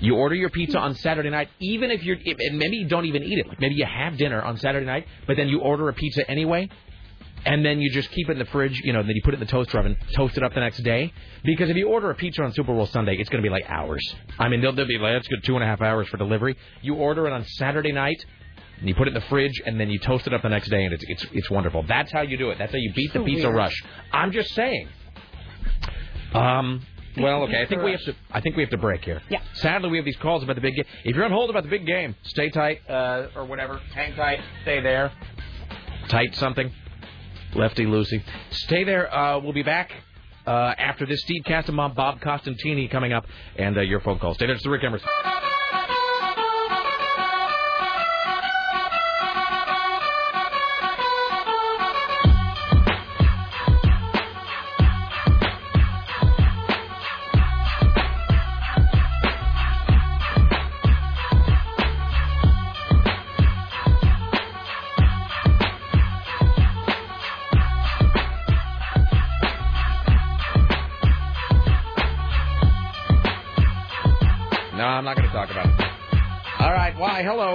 [0.00, 3.22] You order your pizza on Saturday night, even if you're, and maybe you don't even
[3.22, 3.46] eat it.
[3.46, 6.68] Like maybe you have dinner on Saturday night, but then you order a pizza anyway,
[7.46, 9.34] and then you just keep it in the fridge, you know, and then you put
[9.34, 11.12] it in the toaster oven, toast it up the next day.
[11.44, 13.70] Because if you order a pizza on Super Bowl Sunday, it's going to be like
[13.70, 14.02] hours.
[14.36, 16.56] I mean, they'll, they'll be like, that's good, two and a half hours for delivery.
[16.82, 18.20] You order it on Saturday night,
[18.78, 20.68] and you put it in the fridge, and then you toast it up the next
[20.68, 21.84] day, and it's it's it's wonderful.
[21.86, 22.58] That's how you do it.
[22.58, 23.56] That's how you beat the pizza weird.
[23.56, 23.84] rush.
[24.12, 24.88] I'm just saying.
[26.32, 26.84] Um.
[27.16, 27.62] Well, okay.
[27.62, 28.14] I think we have to.
[28.32, 29.22] I think we have to break here.
[29.28, 29.40] Yeah.
[29.52, 30.84] Sadly, we have these calls about the big game.
[31.04, 33.78] If you're on hold about the big game, stay tight uh, or whatever.
[33.94, 34.40] Hang tight.
[34.62, 35.12] Stay there.
[36.08, 36.72] Tight something.
[37.54, 38.20] Lefty loosey.
[38.50, 39.14] Stay there.
[39.14, 39.92] Uh, we'll be back
[40.44, 41.20] uh, after this.
[41.20, 44.34] Steve Kastenbaum, Bob Costantini coming up, and uh, your phone call.
[44.34, 44.56] Stay there.
[44.56, 45.08] It's the Rick Emerson.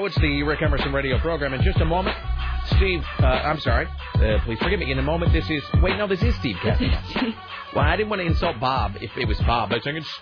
[0.10, 1.54] It's the Rick Emerson radio program.
[1.54, 2.17] In just a moment,
[2.65, 3.86] Steve, uh, I'm sorry.
[4.15, 4.91] Uh, please forgive me.
[4.91, 5.62] In a moment, this is.
[5.84, 6.89] Wait, no, this is Steve Cassidy.
[7.76, 9.72] well, I didn't want to insult Bob if it was Bob.
[9.72, 10.19] I think it's.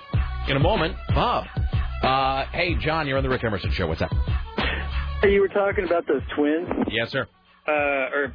[0.50, 1.46] In a moment, Bob.
[2.04, 3.88] Uh, hey, John, you're on the Rick Emerson show.
[3.88, 4.12] What's up?
[5.22, 7.26] Hey, you were talking about those twins, Yes, sir.
[7.66, 8.34] uh, or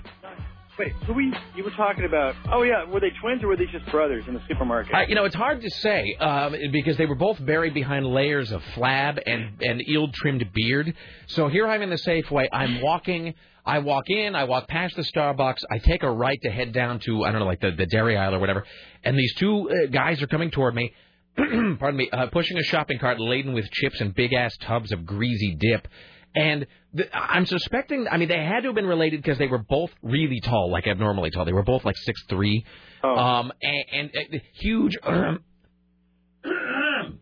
[0.79, 1.33] wait, who we?
[1.55, 2.35] You were talking about?
[2.51, 4.95] Oh yeah, were they twins or were they just brothers in the supermarket?
[4.95, 8.53] Uh, you know, it's hard to say um, because they were both buried behind layers
[8.53, 10.95] of flab and and ill-trimmed beard.
[11.29, 12.47] So here I'm in the Safeway.
[12.53, 13.35] I'm walking.
[13.65, 14.35] I walk in.
[14.35, 15.63] I walk past the Starbucks.
[15.71, 18.17] I take a right to head down to I don't know, like the the dairy
[18.17, 18.65] aisle or whatever.
[19.05, 20.93] And these two uh, guys are coming toward me.
[21.37, 25.07] pardon me, uh, pushing a shopping cart laden with chips and big ass tubs of
[25.07, 25.89] greasy dip.
[26.35, 29.59] And the, I'm suspecting, I mean, they had to have been related because they were
[29.59, 31.45] both really tall, like abnormally tall.
[31.45, 32.65] They were both like six three,
[33.05, 33.17] Oh.
[33.17, 34.97] um, and, and, uh, huge.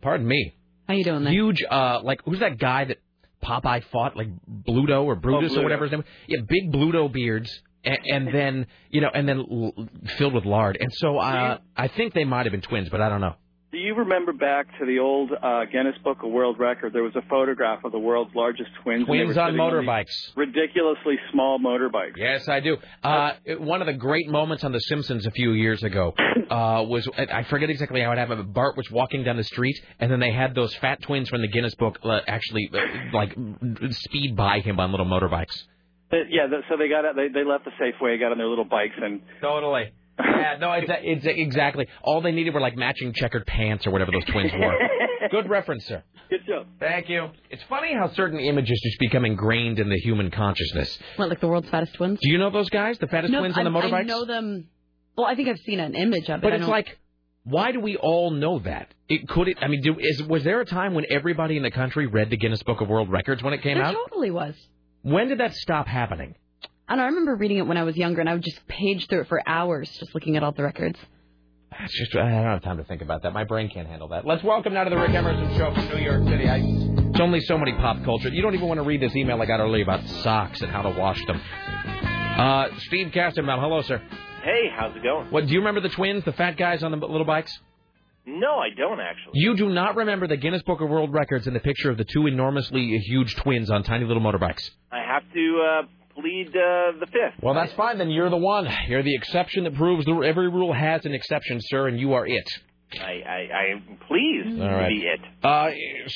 [0.01, 0.55] pardon me,
[0.87, 1.33] How you doing there?
[1.33, 1.61] huge.
[1.69, 2.97] Uh, like who's that guy that
[3.43, 6.03] Popeye fought, like Bluto or Brutus Oh, or whatever his name?
[6.27, 7.49] Yeah, big Bluto beards.
[7.83, 9.73] And, and then you know, and then l-
[10.19, 13.09] filled with lard, and so uh, I think they might have been twins, but I
[13.09, 13.33] don't know.
[13.71, 16.91] Do you remember back to the old uh, Guinness Book of World Record?
[16.91, 19.05] There was a photograph of the world's largest twins.
[19.05, 20.11] Twins were on motorbikes.
[20.35, 22.17] ridiculously small motorbikes.
[22.17, 22.75] Yes, I do.
[23.01, 26.13] Uh, one of the great moments on The Simpsons a few years ago
[26.49, 29.79] uh, was I forget exactly how it happened, but Bart was walking down the street,
[30.01, 32.77] and then they had those fat twins from the Guinness Book uh, actually uh,
[33.13, 33.37] like
[33.91, 35.63] speed by him on little motorbikes.
[36.11, 38.65] Uh, yeah, so they got out, they they left the Safeway, got on their little
[38.65, 39.91] bikes, and Totally.
[40.19, 41.87] Yeah, no, it's, it's exactly.
[42.03, 44.77] All they needed were like matching checkered pants or whatever those twins wore.
[45.31, 46.03] Good reference, sir.
[46.29, 46.67] good job.
[46.79, 47.29] Thank you.
[47.49, 50.97] It's funny how certain images just become ingrained in the human consciousness.
[51.15, 52.19] What, like the world's fattest twins?
[52.21, 53.93] Do you know those guys, the fattest no, twins on the motorbikes?
[53.93, 54.67] I know them.
[55.15, 56.41] Well, I think I've seen an image of it.
[56.41, 56.97] But it's like,
[57.43, 58.93] why do we all know that?
[59.07, 59.57] It could it?
[59.61, 62.37] I mean, do, is was there a time when everybody in the country read the
[62.37, 63.95] Guinness Book of World Records when it came there out?
[63.95, 64.55] totally was.
[65.01, 66.35] When did that stop happening?
[66.91, 67.03] I don't know.
[67.03, 69.29] I remember reading it when I was younger, and I would just page through it
[69.29, 70.99] for hours, just looking at all the records.
[71.79, 73.31] It's just I don't have time to think about that.
[73.31, 74.27] My brain can't handle that.
[74.27, 76.49] Let's welcome now to the Rick Emerson Show from New York City.
[76.49, 78.27] I, it's only so many pop culture.
[78.27, 80.81] You don't even want to read this email I got earlier about socks and how
[80.81, 81.39] to wash them.
[81.39, 84.01] Uh, Steve Kastenbaum, hello, sir.
[84.43, 85.27] Hey, how's it going?
[85.31, 87.57] What do you remember the twins, the fat guys on the little bikes?
[88.25, 89.31] No, I don't actually.
[89.35, 92.03] You do not remember the Guinness Book of World Records and the picture of the
[92.03, 94.69] two enormously huge twins on tiny little motorbikes.
[94.91, 97.41] I have to uh, plead uh, the fifth.
[97.43, 97.97] Well, that's fine.
[97.97, 98.67] Then you're the one.
[98.87, 102.25] You're the exception that proves that every rule has an exception, sir, and you are
[102.27, 102.49] it.
[102.93, 104.89] I, I, I'm pleased All right.
[104.89, 105.19] to be it.
[105.43, 105.69] Uh,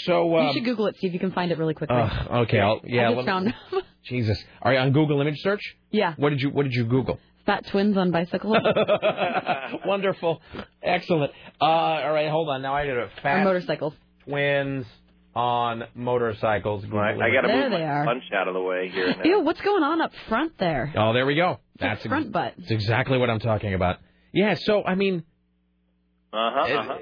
[0.04, 0.36] so.
[0.38, 1.96] Um, you should Google it, see if you can find it really quickly.
[1.96, 3.04] uh, okay, I'll, yeah.
[3.04, 3.54] I let just me- found
[4.04, 5.62] Jesus, are you on Google image search?
[5.92, 7.18] yeah, What did you What did you Google?
[7.46, 8.58] fat twins on bicycles
[9.86, 10.42] Wonderful,
[10.84, 11.32] excellent.
[11.62, 12.62] Uh, all right, hold on.
[12.62, 13.94] Now I did a or fat motorcycles.
[14.26, 14.86] twins
[15.36, 16.84] on motorcycles.
[16.86, 18.06] Google I, I got to There move they my are.
[18.06, 19.16] punch out of the way here.
[19.18, 19.24] Now.
[19.24, 20.94] Ew, what's going on up front there?
[20.98, 21.60] Oh, there we go.
[21.76, 22.54] It's a That's front butt.
[22.58, 23.98] That's exactly what I'm talking about.
[24.34, 24.54] Yeah.
[24.56, 25.24] So I mean,
[26.34, 26.98] Uh-huh, Uh, uh-huh.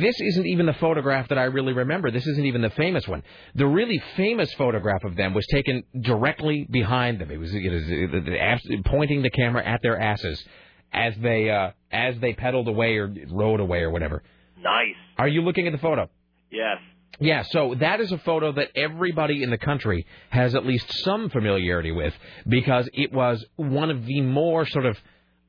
[0.00, 2.10] this isn't even the photograph that I really remember.
[2.10, 3.22] This isn't even the famous one.
[3.54, 7.30] The really famous photograph of them was taken directly behind them.
[7.30, 10.44] It was, it was the- the abs- pointing the camera at their asses
[10.92, 14.22] as they uh, as they pedaled away or rode away or whatever.
[14.60, 14.96] Nice.
[15.18, 16.08] Are you looking at the photo?
[16.50, 16.78] Yes.
[17.20, 21.28] Yeah, so that is a photo that everybody in the country has at least some
[21.28, 22.14] familiarity with
[22.48, 24.98] because it was one of the more sort of,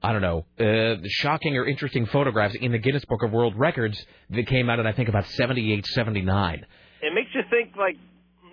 [0.03, 4.03] I don't know, uh, shocking or interesting photographs in the Guinness Book of World Records
[4.31, 6.65] that came out in, I think, about 78, 79.
[7.01, 7.95] It makes you think, like,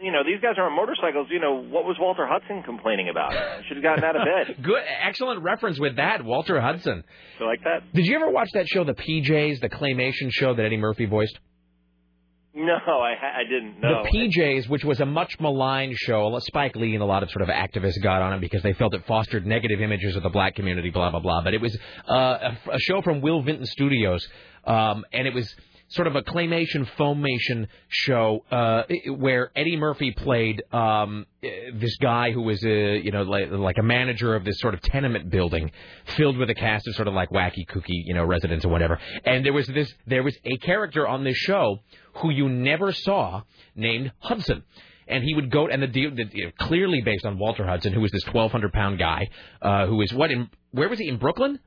[0.00, 1.26] you know, these guys are on motorcycles.
[1.28, 3.32] You know, what was Walter Hudson complaining about?
[3.66, 4.62] Should have gotten out of bed.
[4.62, 7.02] Good, excellent reference with that, Walter Hudson.
[7.40, 7.92] So like that?
[7.92, 11.36] Did you ever watch that show, The PJs, the claymation show that Eddie Murphy voiced?
[12.58, 14.02] No, I I didn't know.
[14.02, 17.42] The PJs, which was a much maligned show, Spike Lee and a lot of sort
[17.42, 20.56] of activists got on it because they felt it fostered negative images of the black
[20.56, 21.42] community, blah blah blah.
[21.42, 21.78] But it was
[22.10, 24.26] uh, a, a show from Will Vinton Studios,
[24.66, 25.54] um, and it was
[25.90, 28.82] sort of a claymation foamation show uh,
[29.16, 33.82] where Eddie Murphy played um, this guy who was a you know like, like a
[33.82, 35.70] manager of this sort of tenement building
[36.16, 38.98] filled with a cast of sort of like wacky kooky you know residents or whatever.
[39.24, 41.78] And there was this there was a character on this show
[42.20, 43.42] who you never saw
[43.74, 44.64] named Hudson.
[45.06, 47.94] And he would go, and the deal, the, you know, clearly based on Walter Hudson,
[47.94, 49.28] who was this 1,200 pound guy,
[49.62, 51.58] uh, who is what in where was he in Brooklyn?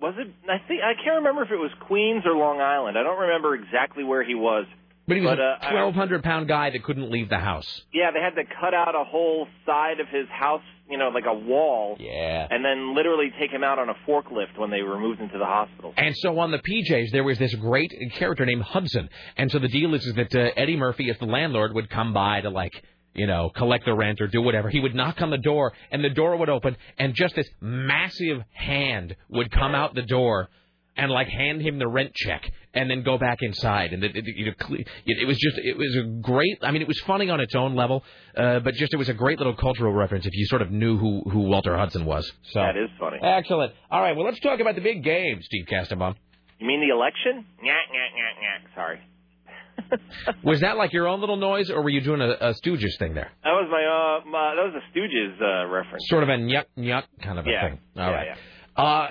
[0.00, 0.28] Was it?
[0.48, 2.96] I think I can't remember if it was Queens or Long Island.
[2.96, 4.66] I don't remember exactly where he was.
[5.08, 7.82] But he was But, uh, a 1,200 pound guy that couldn't leave the house.
[7.92, 11.24] Yeah, they had to cut out a whole side of his house, you know, like
[11.26, 12.46] a wall, Yeah.
[12.50, 15.44] and then literally take him out on a forklift when they were moved into the
[15.46, 15.94] hospital.
[15.96, 19.08] And so on the PJs, there was this great character named Hudson.
[19.36, 22.12] And so the deal is, is that uh, Eddie Murphy, as the landlord, would come
[22.12, 22.72] by to like,
[23.14, 24.68] you know, collect the rent or do whatever.
[24.70, 28.42] He would knock on the door, and the door would open, and just this massive
[28.52, 30.48] hand would come out the door
[30.96, 34.24] and like hand him the rent check and then go back inside and it, it,
[34.36, 37.28] you know, it, it was just it was a great I mean it was funny
[37.30, 38.04] on its own level
[38.36, 40.96] uh, but just it was a great little cultural reference if you sort of knew
[40.98, 43.18] who who Walter Hudson was so That is funny.
[43.22, 46.14] excellent all right well let's talk about the big game Steve Kastenbaum
[46.58, 47.44] You mean the election?
[47.64, 48.74] Nyah, nyah, nyah, nyah.
[48.74, 49.00] Sorry.
[50.44, 53.14] was that like your own little noise or were you doing a, a Stooges thing
[53.14, 56.04] there That was my, uh, my that was a Stooges uh, reference.
[56.08, 57.68] sort of a nyuk nyuk kind of a Yeah.
[57.68, 58.36] thing all Yeah, right yeah.
[58.76, 59.08] Uh,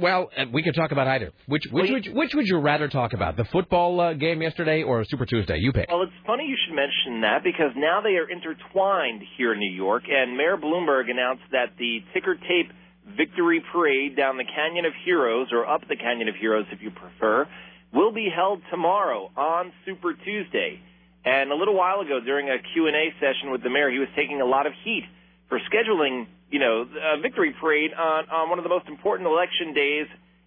[0.00, 1.30] well, uh, we could talk about either.
[1.46, 3.36] Which which would you, which would you rather talk about?
[3.36, 5.58] The football uh, game yesterday or Super Tuesday?
[5.58, 5.88] You pick.
[5.88, 9.72] Well, it's funny you should mention that because now they are intertwined here in New
[9.72, 12.72] York, and Mayor Bloomberg announced that the ticker tape
[13.16, 16.90] victory parade down the Canyon of Heroes, or up the Canyon of Heroes if you
[16.90, 17.46] prefer,
[17.92, 20.80] will be held tomorrow on Super Tuesday.
[21.24, 24.40] And a little while ago, during a Q&A session with the mayor, he was taking
[24.40, 25.04] a lot of heat
[25.48, 26.86] for scheduling, you know,
[27.16, 30.06] a victory parade on, on one of the most important election days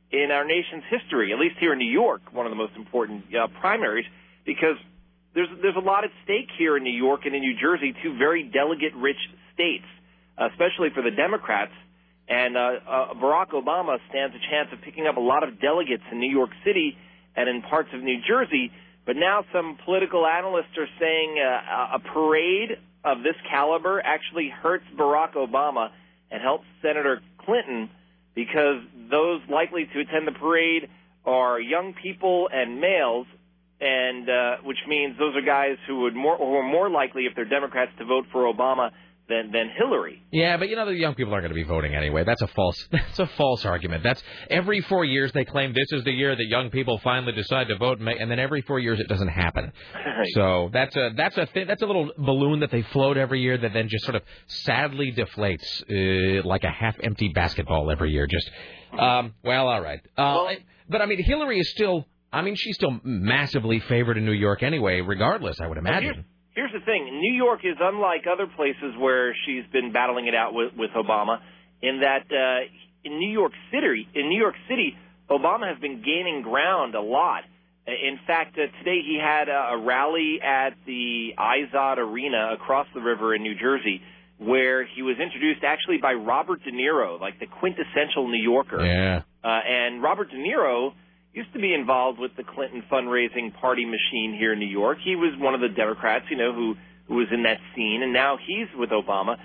[0.10, 3.26] in our nation's history, at least here in New York, one of the most important
[3.36, 4.06] uh, primaries,
[4.46, 4.78] because
[5.36, 8.18] there's there's a lot at stake here in New York and in New Jersey, two
[8.18, 9.22] very delegate-rich
[9.54, 9.90] states,
[10.38, 11.76] especially for the Democrats.
[12.30, 16.04] And uh, uh, Barack Obama stands a chance of picking up a lot of delegates
[16.10, 16.98] in New York City
[17.36, 18.72] and in parts of New Jersey.
[19.06, 22.80] But now some political analysts are saying uh, a parade
[23.12, 25.92] of this caliber actually hurts Barack Obama
[26.30, 27.90] and helps Senator Clinton
[28.36, 30.90] because those likely to attend the parade
[31.26, 33.28] are young people and males,
[33.82, 37.36] and uh, which means those are guys who would more who are more likely, if
[37.36, 38.92] they're Democrats, to vote for Obama
[39.30, 40.24] than than Hillary.
[40.32, 42.24] Yeah, but you know the young people aren't going to be voting anyway.
[42.24, 42.88] That's a false.
[42.92, 44.04] That's a false argument.
[44.04, 47.68] That's every four years they claim this is the year that young people finally decide
[47.68, 49.72] to vote, and, then every four years it doesn't happen.
[50.34, 53.72] So that's a that's a that's a little balloon that they float every year that
[53.72, 58.28] then just sort of sadly deflates uh, like a half-empty basketball every year.
[58.28, 58.50] Just
[59.00, 60.02] um, well, all right.
[60.18, 60.56] Uh,
[60.90, 62.06] but I mean, Hillary is still.
[62.34, 65.62] I mean, she's still massively favored in New York anyway, regardless.
[65.62, 66.26] I would imagine.
[66.58, 70.56] Here's the thing: New York is unlike other places where she's been battling it out
[70.56, 71.38] with, with Obama,
[71.84, 72.66] in that uh,
[73.04, 74.98] in New York City, in New York City,
[75.30, 77.44] Obama has been gaining ground a lot,
[77.88, 83.02] In fact, uh, today he had a, a rally at the Izod Arena across the
[83.02, 84.02] river in New Jersey,
[84.38, 88.84] where he was introduced actually by Robert De Niro, like the quintessential New Yorker.
[88.86, 89.22] Yeah.
[89.42, 90.94] Uh, and Robert De Niro
[91.38, 94.98] used to be involved with the Clinton fundraising party machine here in New York.
[95.04, 96.76] He was one of the Democrats, you know, who
[97.08, 99.38] who was in that scene, and now he's with Obama.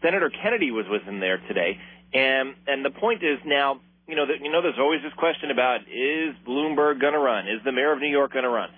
[0.00, 1.76] Senator Kennedy was with him there today,
[2.14, 5.50] and and the point is now, you know, that you know, there's always this question
[5.50, 7.48] about is Bloomberg going to run?
[7.48, 8.70] Is the mayor of New York going to run?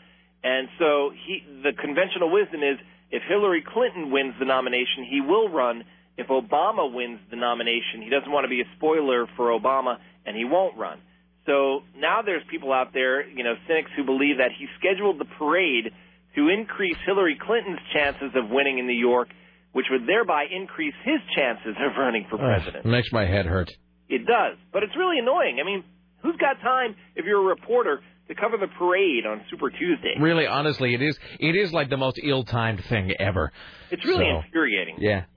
[0.42, 2.78] And so he, the conventional wisdom is,
[3.12, 5.84] if Hillary Clinton wins the nomination, he will run.
[6.16, 10.36] If Obama wins the nomination, he doesn't want to be a spoiler for Obama, and
[10.36, 10.98] he won't run.
[11.46, 15.24] So now there's people out there, you know, cynics who believe that he scheduled the
[15.38, 15.92] parade
[16.36, 19.28] to increase Hillary Clinton's chances of winning in New York,
[19.72, 22.86] which would thereby increase his chances of running for president.
[22.86, 23.70] Ugh, makes my head hurt.
[24.08, 25.58] It does, but it's really annoying.
[25.60, 25.82] I mean,
[26.22, 30.14] who's got time if you're a reporter to cover the parade on Super Tuesday?
[30.20, 33.50] Really, honestly, it is it is like the most ill-timed thing ever.
[33.90, 34.96] It's really So- infuriating.
[34.98, 35.24] Yeah.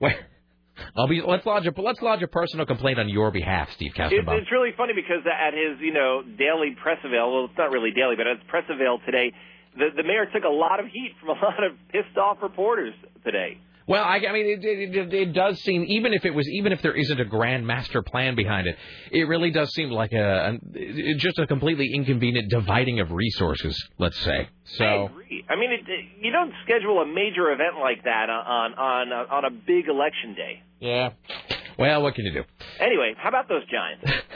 [0.96, 4.24] I'll be let's lodge a let's lodge a personal complaint on your behalf, Steve It,
[4.26, 7.90] it's really funny because at his, you know, daily press avail, well, it's not really
[7.90, 9.32] daily, but at his press avail today,
[9.76, 12.94] the, the mayor took a lot of heat from a lot of pissed off reporters
[13.24, 13.58] today.
[13.88, 16.82] Well, I, I mean, it, it, it, does seem even if it was even if
[16.82, 18.76] there isn't a grand master plan behind it,
[19.12, 23.80] it really does seem like a, a just a completely inconvenient dividing of resources.
[23.96, 25.06] Let's say I so.
[25.06, 25.44] agree.
[25.48, 29.26] I mean, it, it, you don't schedule a major event like that on on on,
[29.30, 30.62] on a big election day.
[30.80, 31.10] Yeah.
[31.78, 32.44] Well, what can you do?
[32.80, 34.04] Anyway, how about those Giants?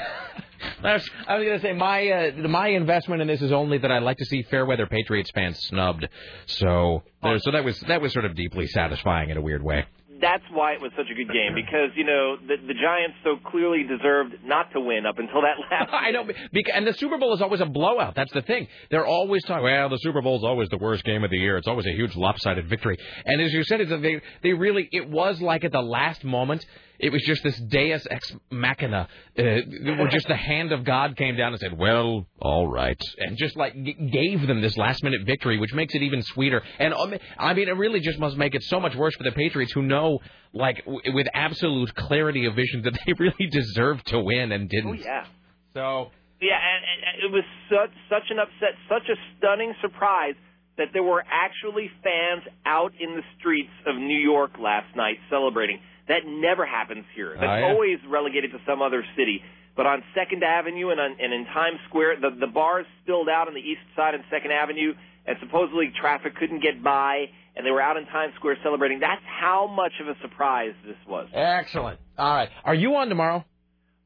[0.82, 3.78] I was, I was going to say my uh, my investment in this is only
[3.78, 6.08] that I like to see Fairweather Patriots fans snubbed.
[6.46, 9.84] So there, so that was that was sort of deeply satisfying in a weird way.
[10.20, 13.36] That's why it was such a good game because you know the the Giants so
[13.50, 15.90] clearly deserved not to win up until that last.
[15.92, 18.14] I know, because, and the Super Bowl is always a blowout.
[18.14, 18.68] That's the thing.
[18.90, 19.64] They're always talking.
[19.64, 21.56] Well, the Super Bowl is always the worst game of the year.
[21.56, 22.96] It's always a huge lopsided victory.
[23.24, 26.24] And as you said, it's a, they they really it was like at the last
[26.24, 26.64] moment.
[27.02, 31.34] It was just this Deus ex machina, uh, where just the hand of God came
[31.34, 35.22] down and said, "Well, all right," and just like g- gave them this last minute
[35.24, 36.62] victory, which makes it even sweeter.
[36.78, 39.32] And um, I mean, it really just must make it so much worse for the
[39.32, 40.18] Patriots, who know,
[40.52, 44.90] like, w- with absolute clarity of vision, that they really deserved to win and didn't.
[44.90, 45.24] Oh yeah.
[45.72, 46.10] So
[46.42, 50.34] Yeah, and, and it was such such an upset, such a stunning surprise
[50.76, 55.78] that there were actually fans out in the streets of New York last night celebrating.
[56.08, 57.34] That never happens here.
[57.34, 57.72] That's Oh, yeah.
[57.72, 59.42] always relegated to some other city.
[59.76, 63.46] But on Second Avenue and, on, and in Times Square, the the bars spilled out
[63.48, 64.94] on the east side of Second Avenue,
[65.26, 67.26] and supposedly traffic couldn't get by,
[67.56, 68.98] and they were out in Times Square celebrating.
[68.98, 71.28] That's how much of a surprise this was.
[71.32, 72.00] Excellent.
[72.18, 72.48] All right.
[72.64, 73.44] Are you on tomorrow?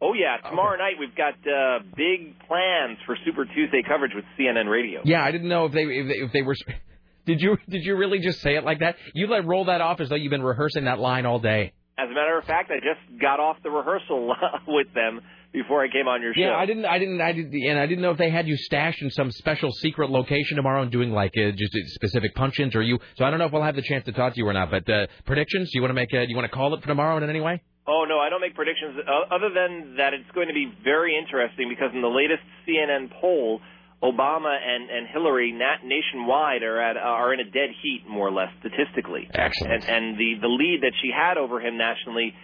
[0.02, 4.68] Oh yeah, tomorrow night we've got uh, big plans for Super Tuesday coverage with CNN
[4.70, 5.00] Radio.
[5.04, 6.54] Yeah, I didn't know if they if they, if they were.
[7.26, 8.96] Did you did you really just say it like that?
[9.14, 11.72] You let roll that off as though you've been rehearsing that line all day.
[11.96, 14.34] As a matter of fact, I just got off the rehearsal
[14.66, 15.20] with them
[15.52, 16.40] before I came on your show.
[16.40, 18.56] Yeah, I didn't I didn't I didn't, and I didn't know if they had you
[18.56, 22.74] stashed in some special secret location tomorrow and doing like uh, just uh, specific punch-ins
[22.74, 22.98] or you.
[23.16, 24.70] So I don't know if we'll have the chance to talk to you or not.
[24.72, 25.70] But uh, predictions?
[25.70, 26.12] Do you want to make?
[26.12, 27.62] A, you want to call it for tomorrow in any way?
[27.86, 31.16] Oh no, I don't make predictions uh, other than that it's going to be very
[31.16, 33.60] interesting because in the latest CNN poll,
[34.02, 38.32] Obama and and Hillary nat- nationwide are at are in a dead heat more or
[38.32, 39.28] less statistically.
[39.32, 39.84] Excellent.
[39.84, 42.34] And and the the lead that she had over him nationally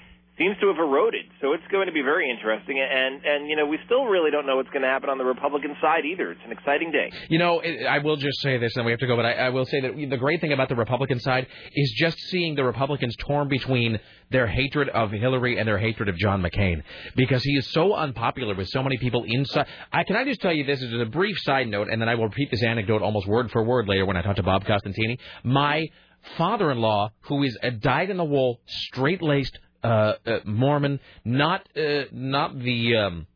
[0.41, 1.27] seems to have eroded.
[1.43, 4.47] So it's going to be very interesting and and you know, we still really don't
[4.47, 6.33] know what's going to happen on the Republican side either.
[6.33, 7.13] It's an exciting day.
[7.29, 9.17] You know, I will just say this, and we have to go.
[9.17, 12.19] But I, I will say that the great thing about the Republican side is just
[12.31, 13.99] seeing the Republicans torn between
[14.31, 16.83] their hatred of Hillary and their hatred of John McCain,
[17.17, 19.67] because he is so unpopular with so many people inside.
[19.93, 22.15] I can I just tell you this as a brief side note, and then I
[22.15, 25.19] will repeat this anecdote almost word for word later when I talk to Bob Costantini.
[25.45, 25.89] My
[26.37, 30.15] father-in-law, who is a dyed-in-the-wool, straight-laced uh, uh,
[30.45, 32.97] Mormon, not uh, not the.
[32.97, 33.27] Um,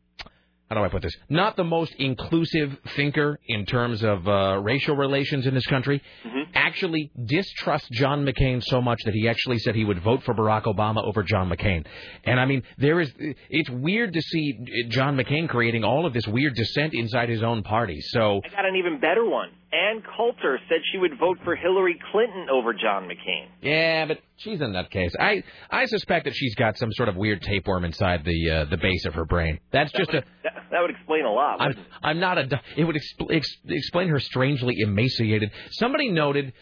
[0.69, 1.15] how do I put this?
[1.29, 6.01] Not the most inclusive thinker in terms of uh, racial relations in this country.
[6.55, 10.63] Actually, distrusts John McCain so much that he actually said he would vote for Barack
[10.63, 11.85] Obama over John McCain.
[12.23, 13.13] And I mean, there is.
[13.49, 17.61] It's weird to see John McCain creating all of this weird dissent inside his own
[17.61, 18.01] party.
[18.01, 19.51] So I got an even better one.
[19.75, 23.47] Ann Coulter said she would vote for Hillary Clinton over John McCain.
[23.61, 25.13] yeah, but she's in that case.
[25.19, 28.77] I I suspect that she's got some sort of weird tapeworm inside the uh, the
[28.77, 29.59] base of her brain.
[29.71, 30.23] That's just a.
[30.43, 31.61] That, that would explain a lot.
[31.61, 31.75] I'm?
[32.03, 32.61] I'm not a.
[32.77, 35.51] It would expl- ex- explain her strangely emaciated.
[35.71, 36.53] Somebody noted.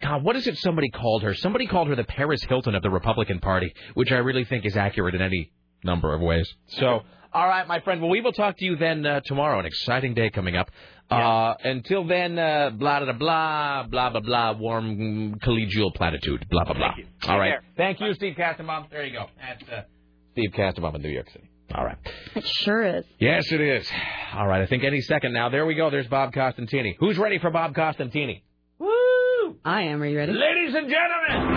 [0.00, 1.34] God, what is it somebody called her?
[1.34, 4.74] Somebody called her the Paris Hilton of the Republican Party, which I really think is
[4.74, 5.52] accurate in any
[5.84, 6.48] number of ways.
[6.68, 7.02] So
[7.32, 8.00] All right, my friend.
[8.00, 9.58] Well, we will talk to you then uh, tomorrow.
[9.60, 10.70] An exciting day coming up.
[11.10, 16.74] Uh, until then, uh, blah, blah, blah, blah, blah, blah, warm collegial platitude, blah, blah,
[16.74, 16.94] blah.
[17.28, 17.50] All right.
[17.50, 17.62] care.
[17.76, 18.88] Thank you, Steve Kastenbaum.
[18.90, 19.26] There you go.
[19.40, 19.82] That's uh,
[20.32, 21.50] Steve Kastenbaum in New York City.
[21.74, 21.98] All right.
[22.36, 23.04] It sure is.
[23.18, 23.88] Yes, it is.
[24.34, 24.62] All right.
[24.62, 25.48] I think any second now.
[25.48, 25.90] There we go.
[25.90, 26.94] There's Bob Costantini.
[26.98, 28.42] Who's ready for Bob Costantini?
[28.78, 29.56] Woo!
[29.64, 30.02] I am.
[30.02, 30.32] Are you ready?
[30.32, 31.50] Ladies and gentlemen!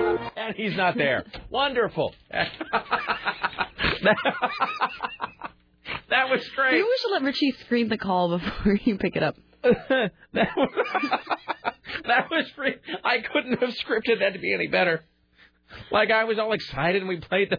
[0.46, 1.24] and he's not there.
[1.50, 2.14] Wonderful.
[2.30, 2.46] that
[6.30, 6.72] was great.
[6.72, 9.36] Maybe we should let Richie screen the call before you pick it up.
[9.62, 10.70] that was,
[12.06, 12.74] that was free.
[13.02, 15.04] I couldn't have scripted that to be any better.
[15.90, 17.58] Like I was all excited and we played the,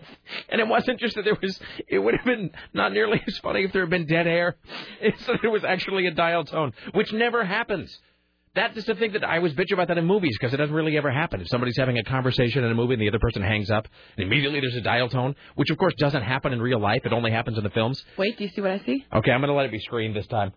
[0.49, 1.59] and it wasn't just that there was.
[1.87, 4.55] It would have been not nearly as funny if there had been dead air.
[5.01, 7.99] It's that it was actually a dial tone, which never happens.
[8.55, 10.73] That is the thing that I always bitch about that in movies because it doesn't
[10.73, 11.41] really ever happen.
[11.41, 13.85] If somebody's having a conversation in a movie and the other person hangs up,
[14.15, 17.01] and immediately there's a dial tone, which of course doesn't happen in real life.
[17.03, 18.01] It only happens in the films.
[18.17, 19.05] Wait, do you see what I see?
[19.13, 20.53] Okay, I'm going to let it be screened this time.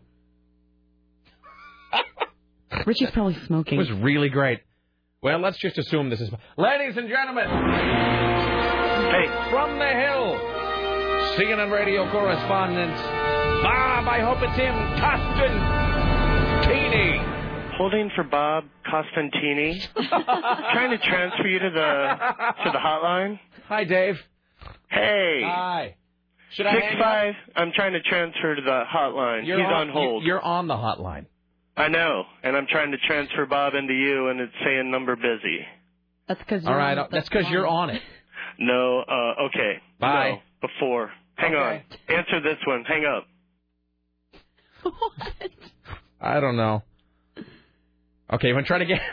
[2.87, 3.75] Richie's probably smoking.
[3.75, 4.61] It was really great.
[5.21, 6.31] Well, let's just assume this is.
[6.57, 7.49] Ladies and gentlemen,
[9.11, 10.39] hey, from the Hill,
[11.37, 12.95] CNN radio correspondent,
[13.65, 14.73] Bob, I hope it's him,
[16.63, 17.28] Costantini.
[17.79, 19.81] Holding for Bob Costantini.
[19.95, 23.39] Trying to transfer you to the to the hotline.
[23.69, 24.17] Hi, Dave.
[24.91, 25.43] Hey.
[25.45, 25.97] Hi.
[26.55, 27.35] Should I Six hang five.
[27.57, 29.47] I'm trying to transfer to the hotline.
[29.47, 30.25] You're He's on, on, hold.
[30.25, 31.27] You're on the hotline.
[31.77, 35.61] I know, and I'm trying to transfer Bob into you, and it's saying number busy.
[36.27, 38.03] That's because All right, that's because you're on it.
[38.59, 39.05] No.
[39.09, 39.75] Uh, okay.
[40.01, 40.41] Bye.
[40.63, 41.13] No, before.
[41.37, 41.85] Hang Okay.
[42.09, 42.17] on.
[42.19, 42.85] Answer this one.
[42.85, 43.27] Hang up.
[44.93, 45.51] What?
[46.21, 46.83] I don't know.
[48.31, 49.01] Okay, you want to try it again?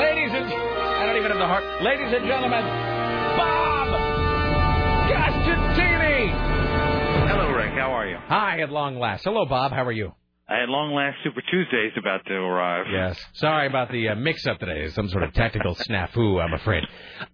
[0.00, 1.64] Ladies and I don't even have the heart.
[1.82, 2.64] Ladies and gentlemen,
[3.36, 3.88] Bob
[5.10, 6.32] Costantini.
[7.28, 7.72] Hello, Rick.
[7.72, 8.16] How are you?
[8.16, 9.24] Hi, at long last.
[9.24, 9.72] Hello, Bob.
[9.72, 10.12] How are you?
[10.50, 12.86] At long last, Super Tuesday is about to arrive.
[12.90, 13.18] Yes.
[13.34, 14.88] Sorry about the uh, mix-up today.
[14.88, 16.84] Some sort of technical snafu, I'm afraid.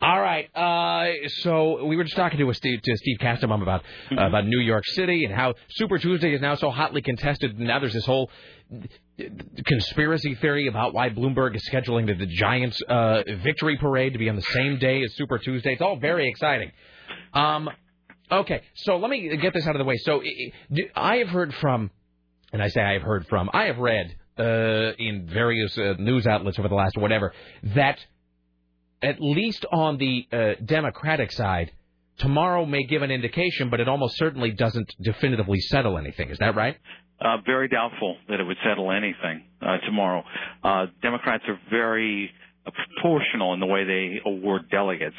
[0.02, 0.48] All right.
[0.52, 4.58] Uh, so we were just talking to, a Steve, to Steve about uh, about New
[4.58, 7.56] York City and how Super Tuesday is now so hotly contested.
[7.56, 8.30] Now there's this whole
[9.64, 14.28] conspiracy theory about why Bloomberg is scheduling the, the Giants uh, victory parade to be
[14.28, 15.74] on the same day as Super Tuesday.
[15.74, 16.72] It's all very exciting.
[17.32, 17.70] Um,
[18.28, 19.98] okay, so let me get this out of the way.
[19.98, 20.20] So
[20.96, 21.92] I have heard from,
[22.54, 26.24] and I say I have heard from, I have read uh, in various uh, news
[26.24, 27.32] outlets over the last whatever
[27.74, 27.98] that
[29.02, 31.72] at least on the uh, Democratic side,
[32.18, 36.30] tomorrow may give an indication, but it almost certainly doesn't definitively settle anything.
[36.30, 36.76] Is that right?
[37.20, 40.22] Uh, very doubtful that it would settle anything uh, tomorrow.
[40.62, 42.30] Uh, Democrats are very
[42.64, 45.16] proportional in the way they award delegates,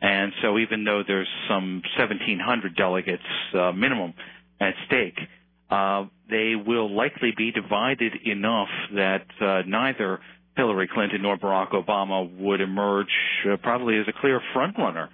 [0.00, 3.22] and so even though there's some 1,700 delegates
[3.54, 4.12] uh, minimum
[4.60, 5.18] at stake,
[5.70, 10.20] uh, they will likely be divided enough that uh, neither
[10.56, 13.06] Hillary Clinton nor Barack Obama would emerge
[13.50, 15.08] uh, probably as a clear frontrunner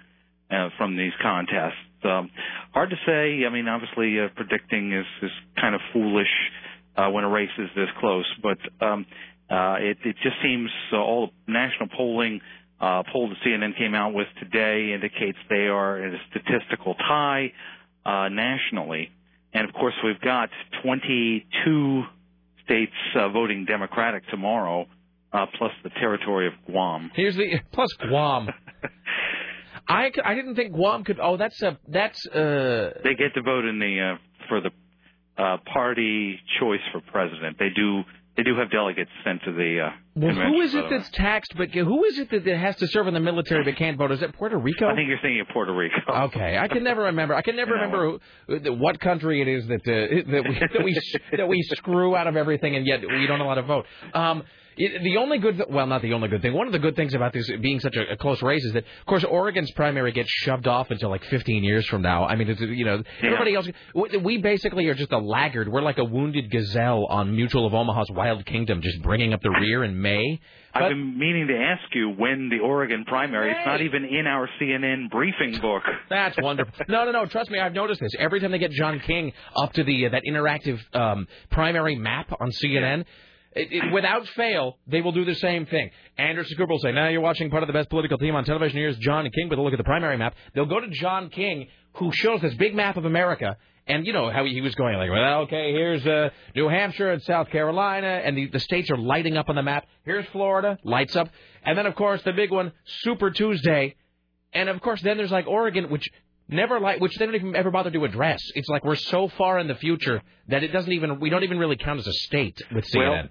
[0.51, 1.75] uh, from these contests.
[2.03, 2.29] Um,
[2.73, 3.45] hard to say.
[3.45, 6.27] I mean, obviously, uh, predicting is is kind of foolish
[6.95, 8.25] uh, when a race is this close.
[8.41, 9.05] But um,
[9.49, 12.41] uh, it it just seems uh, all national polling
[12.79, 17.51] uh, poll that CNN came out with today indicates they are in a statistical tie
[18.05, 19.09] uh, nationally.
[19.53, 20.49] And of course, we've got
[20.83, 22.03] 22
[22.63, 24.85] states uh, voting Democratic tomorrow,
[25.33, 27.11] uh, plus the territory of Guam.
[27.15, 28.49] Here's the plus Guam.
[29.87, 31.19] I, I didn't think Guam could.
[31.19, 32.91] Oh, that's a that's uh.
[33.03, 34.69] They get to vote in the uh, for the
[35.41, 37.57] uh, party choice for president.
[37.57, 38.03] They do
[38.39, 39.87] they do have delegates sent to the.
[39.87, 43.07] Uh, Well, who is it that's taxed, but who is it that has to serve
[43.07, 44.11] in the military but can't vote?
[44.11, 44.87] Is it Puerto Rico?
[44.87, 45.99] I think you're thinking of Puerto Rico.
[46.27, 47.35] Okay, I can never remember.
[47.35, 50.59] I can never You know remember who, what country it is that uh, that we
[50.73, 51.01] that we
[51.37, 53.85] that we screw out of everything, and yet we don't allow to vote.
[54.13, 54.43] Um,
[54.79, 56.53] it, the only good, well, not the only good thing.
[56.53, 58.83] One of the good things about this being such a, a close race is that,
[59.01, 62.25] of course, Oregon's primary gets shoved off until like 15 years from now.
[62.25, 63.67] I mean, it's, you know, everybody else.
[63.93, 65.67] we- We basically are just a laggard.
[65.69, 69.51] We're like a wounded gazelle on Mutual of Omaha's Wild Kingdom, just bringing up the
[69.51, 70.39] rear in May.
[70.73, 73.49] I've been meaning to ask you when the Oregon primary.
[73.51, 75.81] It's not even in our CNN briefing book.
[76.09, 76.73] That's wonderful.
[76.87, 77.25] No, no, no.
[77.25, 78.11] Trust me, I've noticed this.
[78.19, 82.31] Every time they get John King up to the uh, that interactive um, primary map
[82.39, 83.03] on CNN,
[83.55, 85.89] it, it, without fail, they will do the same thing.
[86.17, 88.77] Anderson Cooper will say, "Now you're watching part of the best political team on television.
[88.77, 90.35] Here's John King." with they'll look at the primary map.
[90.53, 93.57] They'll go to John King, who shows this big map of America.
[93.87, 97.23] And you know how he was going like, well, okay, here's uh, New Hampshire and
[97.23, 99.87] South Carolina, and the, the states are lighting up on the map.
[100.05, 101.27] Here's Florida, lights up,
[101.63, 102.71] and then of course the big one,
[103.01, 103.95] Super Tuesday,
[104.53, 106.07] and of course then there's like Oregon, which
[106.47, 108.41] never like, which they don't even ever bother to address.
[108.53, 111.57] It's like we're so far in the future that it doesn't even we don't even
[111.57, 113.09] really count as a state with CNN.
[113.09, 113.23] Well,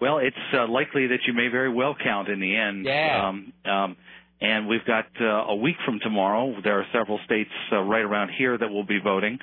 [0.00, 2.84] well, it's uh, likely that you may very well count in the end.
[2.84, 3.28] Yeah.
[3.28, 3.96] Um, um,
[4.40, 6.54] and we've got uh, a week from tomorrow.
[6.62, 9.38] There are several states uh, right around here that will be voting.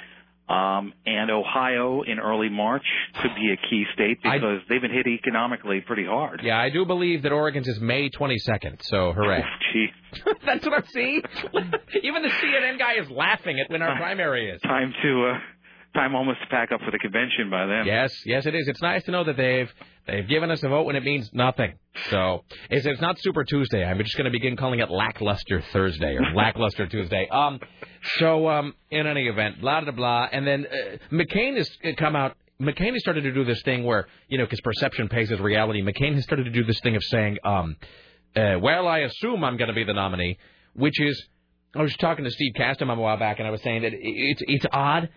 [0.48, 2.84] Um, and Ohio in early March
[3.22, 6.42] could be a key state I- because they've been hit economically pretty hard.
[6.44, 8.82] Yeah, I do believe that Oregon's is May 22nd.
[8.84, 9.44] So hooray!
[9.74, 9.88] Gee,
[10.46, 11.22] That's what I'm seeing.
[12.04, 14.62] Even the CNN guy is laughing at when our primary is.
[14.62, 15.40] time to uh,
[15.98, 17.86] time almost to pack up for the convention by then.
[17.88, 18.68] Yes, yes, it is.
[18.68, 19.72] It's nice to know that they've
[20.08, 21.74] they've given us a vote when it means nothing.
[22.10, 23.84] So it's, it's not Super Tuesday.
[23.84, 27.28] I'm just going to begin calling it Lackluster Thursday or Lackluster Tuesday.
[27.30, 27.60] Um,
[28.18, 32.36] so um, in any event, blah blah blah, and then uh, McCain has come out.
[32.62, 35.82] McCain has started to do this thing where you know because perception pays as reality.
[35.82, 37.76] McCain has started to do this thing of saying, um,
[38.36, 40.38] uh, "Well, I assume I'm going to be the nominee,"
[40.74, 41.22] which is.
[41.76, 44.42] I was talking to Steve Castum a while back, and I was saying that it's
[44.46, 45.10] it's odd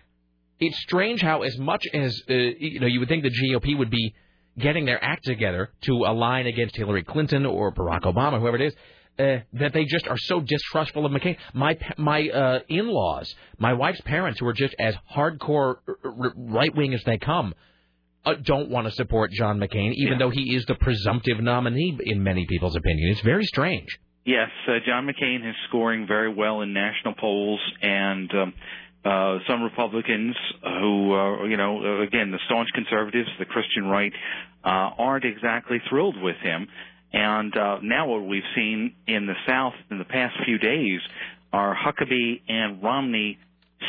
[0.59, 3.89] it's strange how as much as uh, you know you would think the GOP would
[3.89, 4.13] be
[4.59, 8.73] getting their act together to align against Hillary Clinton or Barack Obama, whoever it is,
[9.19, 11.37] uh, that they just are so distrustful of McCain.
[11.53, 17.03] My my uh, in-laws, my wife's parents, who are just as hardcore right wing as
[17.03, 17.53] they come.
[18.25, 22.21] Uh, don't want to support John McCain, even though he is the presumptive nominee in
[22.23, 23.09] many people's opinion.
[23.11, 23.87] It's very strange.
[24.25, 28.53] Yes, uh, John McCain is scoring very well in national polls, and um,
[29.07, 34.11] uh, some Republicans who, uh, you know, uh, again, the staunch conservatives, the Christian right,
[34.63, 36.67] uh, aren't exactly thrilled with him.
[37.13, 40.99] And uh, now what we've seen in the South in the past few days
[41.53, 43.37] are Huckabee and Romney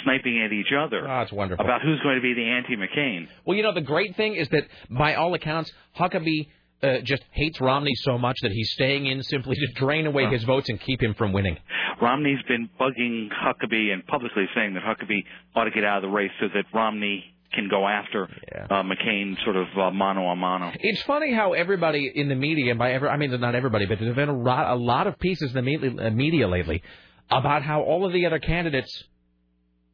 [0.05, 1.65] sniping at each other Oh, it's wonderful.
[1.65, 3.27] about who's going to be the anti-McCain.
[3.45, 6.49] Well, you know, the great thing is that by all accounts, Huckabee
[6.83, 10.45] uh, just hates Romney so much that he's staying in simply to drain away his
[10.45, 11.57] votes and keep him from winning.
[12.01, 15.25] Romney's been bugging Huckabee and publicly saying that Huckabee
[15.55, 18.29] ought to get out of the race so that Romney can go after
[18.71, 20.71] uh, McCain sort of uh, mano a mano.
[20.79, 23.99] It's funny how everybody in the media, and by every, I mean not everybody, but
[23.99, 26.83] there's been a lot, a lot of pieces in the uh, media lately
[27.31, 29.05] about how all of the other candidates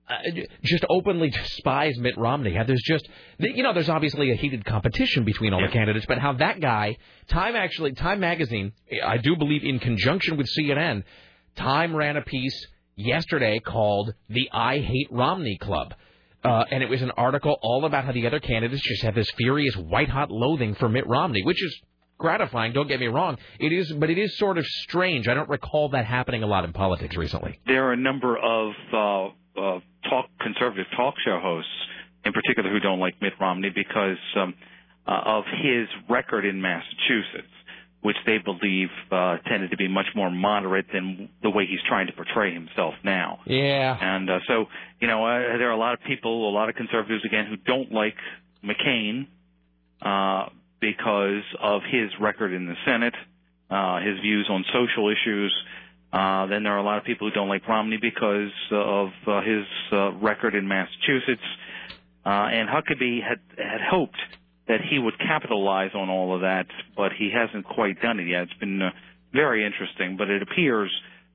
[0.09, 0.17] uh,
[0.63, 2.59] just openly despise Mitt Romney.
[2.67, 6.35] There's just, you know, there's obviously a heated competition between all the candidates, but how
[6.35, 6.97] that guy,
[7.29, 8.73] Time actually, Time magazine,
[9.05, 11.05] I do believe in conjunction with CNN,
[11.57, 15.95] Time ran a piece yesterday called the I Hate Romney Club.
[16.45, 19.31] Uh, and it was an article all about how the other candidates just have this
[19.39, 21.81] furious white hot loathing for Mitt Romney, which is
[22.19, 22.75] gratifying.
[22.75, 23.39] Don't get me wrong.
[23.59, 25.27] It is, but it is sort of strange.
[25.27, 27.59] I don't recall that happening a lot in politics recently.
[27.67, 31.71] There are a number of uh, uh, talk conservative talk show hosts,
[32.25, 34.55] in particular, who don't like Mitt Romney because um,
[35.07, 37.53] uh, of his record in Massachusetts,
[38.01, 42.07] which they believe uh, tended to be much more moderate than the way he's trying
[42.07, 43.41] to portray himself now.
[43.47, 43.97] Yeah.
[44.01, 44.67] And uh, so,
[45.01, 47.57] you know, uh, there are a lot of people, a lot of conservatives again, who
[47.57, 48.17] don't like
[48.63, 49.27] McCain
[50.03, 50.51] uh,
[50.81, 53.15] because of his record in the Senate,
[53.71, 55.55] uh, his views on social issues.
[56.15, 59.41] Uh, then there are a lot of people who don't like Romney because of uh,
[59.43, 61.43] his uh, record in Massachusetts.
[62.25, 64.17] Uh, and Huckabee had had hoped
[64.69, 68.43] that he would capitalize on all of that, but he hasn't quite done it yet.
[68.45, 68.91] It's been uh,
[69.33, 70.91] very interesting, but it appears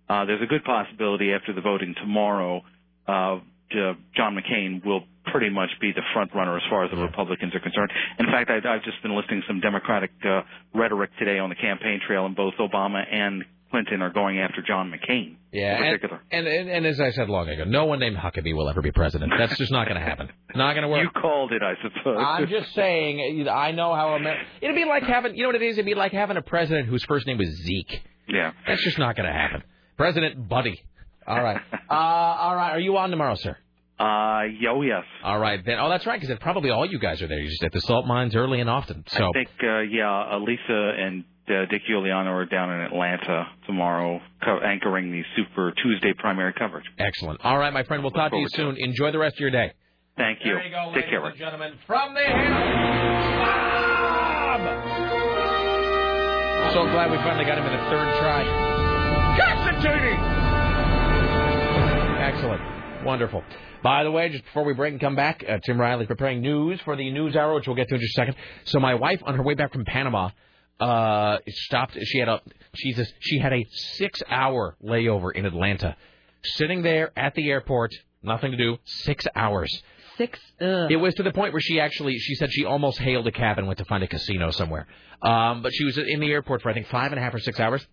[0.10, 2.64] uh, there's a good possibility after the voting tomorrow,
[3.08, 3.40] uh,
[3.72, 7.54] uh, John McCain will pretty much be the front runner as far as the Republicans
[7.54, 7.92] are concerned.
[8.18, 10.42] In fact, I, I've just been listening to some Democratic uh,
[10.74, 14.92] rhetoric today on the campaign trail, and both Obama and Clinton are going after John
[14.92, 16.22] McCain Yeah, in particular.
[16.32, 18.92] and, and and as I said long ago, no one named Huckabee will ever be
[18.92, 19.32] president.
[19.38, 20.30] That's just not going to happen.
[20.56, 21.04] Not going to work.
[21.04, 22.18] You called it, I suppose.
[22.20, 23.48] I'm just saying.
[23.48, 25.36] I know how Amer- it'd be like having.
[25.36, 25.74] You know what it is?
[25.76, 28.02] It'd be like having a president whose first name was Zeke.
[28.28, 28.52] Yeah.
[28.68, 29.62] That's just not going to happen.
[29.98, 30.82] President Buddy.
[31.28, 31.62] All right.
[31.90, 32.72] uh, all right.
[32.72, 33.56] Are you on tomorrow, sir?
[34.00, 35.04] Uh, yo, yes.
[35.24, 35.78] All right then.
[35.80, 36.20] Oh, that's right.
[36.20, 37.38] Because probably all you guys are there.
[37.40, 39.04] You're just at the salt mines early and often.
[39.08, 41.26] So I think, uh, yeah, Elisa and
[41.70, 46.86] Dick Uliano are down in Atlanta tomorrow, co- anchoring the Super Tuesday primary coverage.
[47.00, 47.42] excellent.
[47.44, 48.04] All right, my friend.
[48.04, 48.76] We'll talk to you soon.
[48.78, 49.74] Enjoy the rest of your day.
[50.16, 50.54] Thank you.
[50.54, 51.26] There you go, Take care.
[51.26, 51.74] and gentlemen.
[51.88, 52.36] From the hill,
[53.40, 54.60] Bob.
[56.74, 58.44] So glad we finally got him in the third try.
[59.40, 60.20] Constantine.
[62.22, 62.62] Excellent.
[63.06, 63.44] Wonderful.
[63.82, 66.80] By the way, just before we break and come back, uh, Tim Riley preparing news
[66.84, 68.36] for the news hour, which we'll get to in just a second.
[68.66, 70.30] So my wife, on her way back from Panama,
[70.80, 71.98] uh, stopped.
[72.04, 72.42] She had a
[72.76, 73.12] Jesus.
[73.20, 73.66] She had a
[73.98, 75.96] six-hour layover in Atlanta,
[76.44, 78.78] sitting there at the airport, nothing to do.
[78.86, 79.82] Six hours.
[80.18, 80.40] six.
[80.62, 80.92] Ugh.
[80.92, 83.58] It was to the point where she actually she said she almost hailed a cab
[83.58, 84.88] and went to find a casino somewhere.
[85.22, 87.40] Um, but she was in the airport for I think five and a half or
[87.40, 87.86] six hours.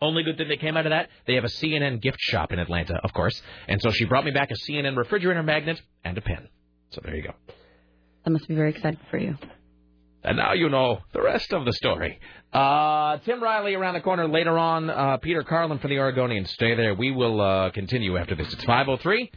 [0.00, 2.58] Only good thing that came out of that, they have a CNN gift shop in
[2.58, 3.40] Atlanta, of course.
[3.68, 6.48] And so she brought me back a CNN refrigerator magnet and a pen.
[6.90, 7.34] So there you go.
[8.24, 9.38] That must be very exciting for you.
[10.24, 12.20] And now you know the rest of the story.
[12.52, 14.88] Uh, Tim Riley around the corner later on.
[14.90, 16.44] Uh, Peter Carlin from the Oregonian.
[16.46, 16.94] Stay there.
[16.94, 18.52] We will uh, continue after this.
[18.52, 19.30] It's 503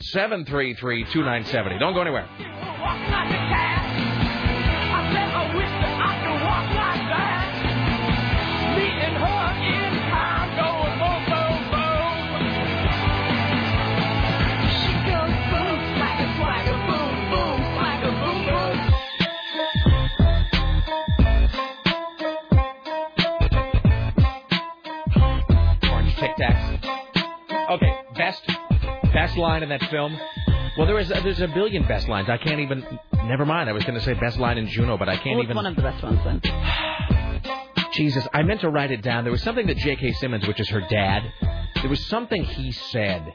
[0.00, 1.78] 733 2970.
[1.78, 3.79] Don't go anywhere.
[29.12, 30.18] Best line in that film.
[30.76, 32.28] Well, there is uh, there's a billion best lines.
[32.28, 32.84] I can't even.
[33.24, 33.68] Never mind.
[33.68, 35.56] I was going to say best line in Juno, but I can't it's even.
[35.56, 36.40] one of the best ones then.
[37.92, 39.24] Jesus, I meant to write it down.
[39.24, 40.12] There was something that J.K.
[40.12, 41.22] Simmons, which is her dad,
[41.74, 43.34] there was something he said.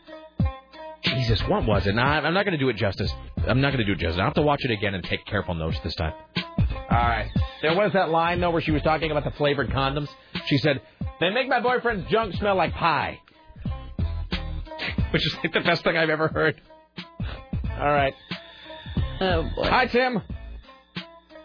[1.02, 1.94] Jesus, what was it?
[1.94, 3.12] Now, I'm not going to do it justice.
[3.48, 4.18] I'm not going to do it justice.
[4.18, 6.14] I'll have to watch it again and take careful notes this time.
[6.36, 7.30] All right.
[7.62, 10.08] There was that line, though, where she was talking about the flavored condoms.
[10.48, 10.82] She said,
[11.20, 13.20] they make my boyfriend's junk smell like pie.
[15.12, 16.62] Which is like the best thing I've ever heard.
[17.80, 18.14] All right.
[19.22, 19.68] Oh, boy.
[19.68, 20.22] Hi, Tim.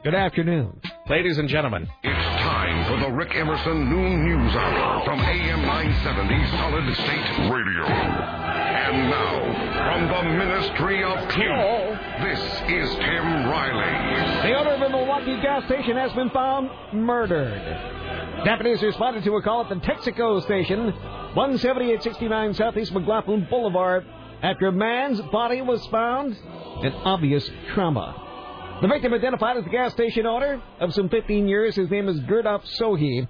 [0.03, 0.81] Good afternoon.
[1.09, 1.89] Ladies and gentlemen.
[2.05, 7.85] It's time for the Rick Emerson Noon News Hour from AM 970 Solid State Radio.
[7.85, 9.41] And now,
[9.77, 11.90] from the Ministry of Truth,
[12.21, 14.49] this is Tim Riley.
[14.49, 18.45] The owner of a Milwaukie gas station has been found murdered.
[18.45, 20.93] Deputies responded to a call at the Texaco station,
[21.35, 24.05] 17869 Southeast McLoughlin Boulevard,
[24.43, 26.37] after a man's body was found
[26.83, 28.79] in obvious trauma.
[28.83, 31.77] The victim identified as the gas station owner of some 15 years.
[31.77, 33.29] His name is Gurdap Sohi.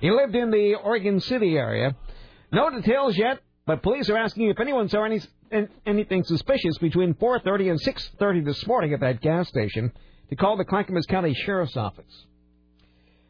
[0.00, 1.96] He lived in the Oregon City area.
[2.52, 5.20] No details yet, but police are asking if anyone saw any,
[5.84, 9.92] anything suspicious between 4.30 and 6.30 this morning at that gas station
[10.30, 12.26] to call the Clackamas County Sheriff's Office.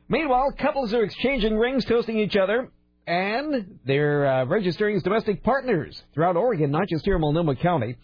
[0.08, 2.70] Meanwhile, couples are exchanging rings, toasting each other,
[3.06, 7.96] and they're uh, registering as domestic partners throughout Oregon, not just here in Multnomah County.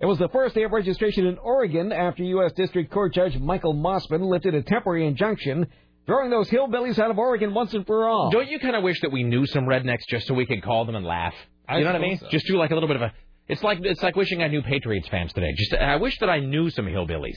[0.00, 2.52] It was the first day of registration in Oregon after U.S.
[2.52, 5.66] District Court Judge Michael Mossman lifted a temporary injunction,
[6.06, 8.30] throwing those hillbillies out of Oregon once and for all.
[8.30, 10.84] Don't you kind of wish that we knew some rednecks just so we could call
[10.84, 11.34] them and laugh?
[11.68, 12.18] I You know what I mean?
[12.18, 12.28] so.
[12.30, 13.12] Just do like a little bit of a.
[13.46, 15.52] It's like it's like wishing I knew Patriots fans today.
[15.56, 17.36] Just I wish that I knew some hillbillies.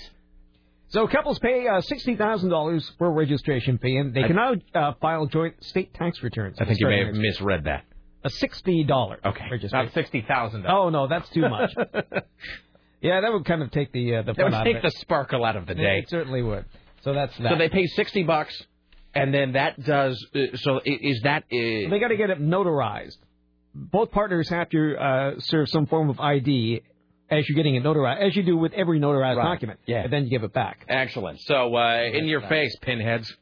[0.90, 4.36] So couples pay uh, sixty thousand dollars for a registration fee, and they I- can
[4.36, 6.58] now uh, file joint state tax returns.
[6.60, 7.86] I think you may have misread that.
[8.24, 10.66] A sixty dollar Okay, not sixty thousand.
[10.68, 11.72] Oh no, that's too much.
[13.02, 14.92] yeah, that would kind of take the uh, the That would out take of the
[14.92, 16.00] sparkle out of the day.
[16.00, 16.66] It certainly would.
[17.04, 17.52] So that's that.
[17.54, 18.62] So they pay sixty bucks,
[19.16, 20.24] and then that does.
[20.36, 21.44] Uh, so is that?
[21.46, 23.18] Uh, They got to get it notarized.
[23.74, 26.82] Both partners have to uh, serve some form of ID
[27.30, 29.46] as you're getting it notarized, as you do with every notarized Right.
[29.54, 29.80] document.
[29.86, 30.04] Yeah.
[30.04, 30.86] And then you give it back.
[30.90, 31.40] excellent.
[31.42, 32.50] So uh, in your Right.
[32.50, 33.34] face, pinheads.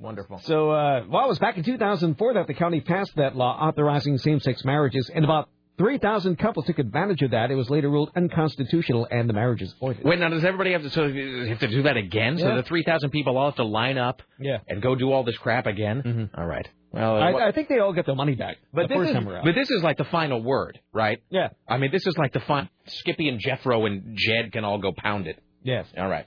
[0.00, 0.38] Wonderful.
[0.38, 4.18] So, uh, well, it was back in 2004 that the county passed that law authorizing
[4.18, 7.50] same-sex marriages, and about 3,000 couples took advantage of that.
[7.50, 10.04] It was later ruled unconstitutional, and the marriages voided.
[10.04, 12.38] Wait, now does everybody have to so have to do that again?
[12.38, 14.58] So the three thousand people all have to line up Yeah.
[14.68, 16.30] and go do all this crap again?
[16.36, 16.68] All right.
[16.94, 19.54] Well, uh, I, I think they all get their money back But this, is, but
[19.56, 21.18] this is like the final word, right?
[21.28, 21.48] Yeah.
[21.68, 22.68] I mean, this is like the fun.
[22.86, 25.42] Skippy and Jeffro and Jed can all go pound it.
[25.64, 25.86] Yes.
[25.98, 26.26] All right.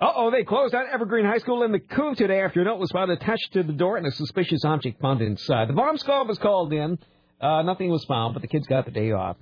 [0.00, 2.90] Uh-oh, they closed down Evergreen High School in the coup today after a note was
[2.90, 5.68] found attached to the door and a suspicious object found inside.
[5.68, 6.98] The bomb squad was called in.
[7.40, 9.36] Uh, nothing was found, but the kids got the day off.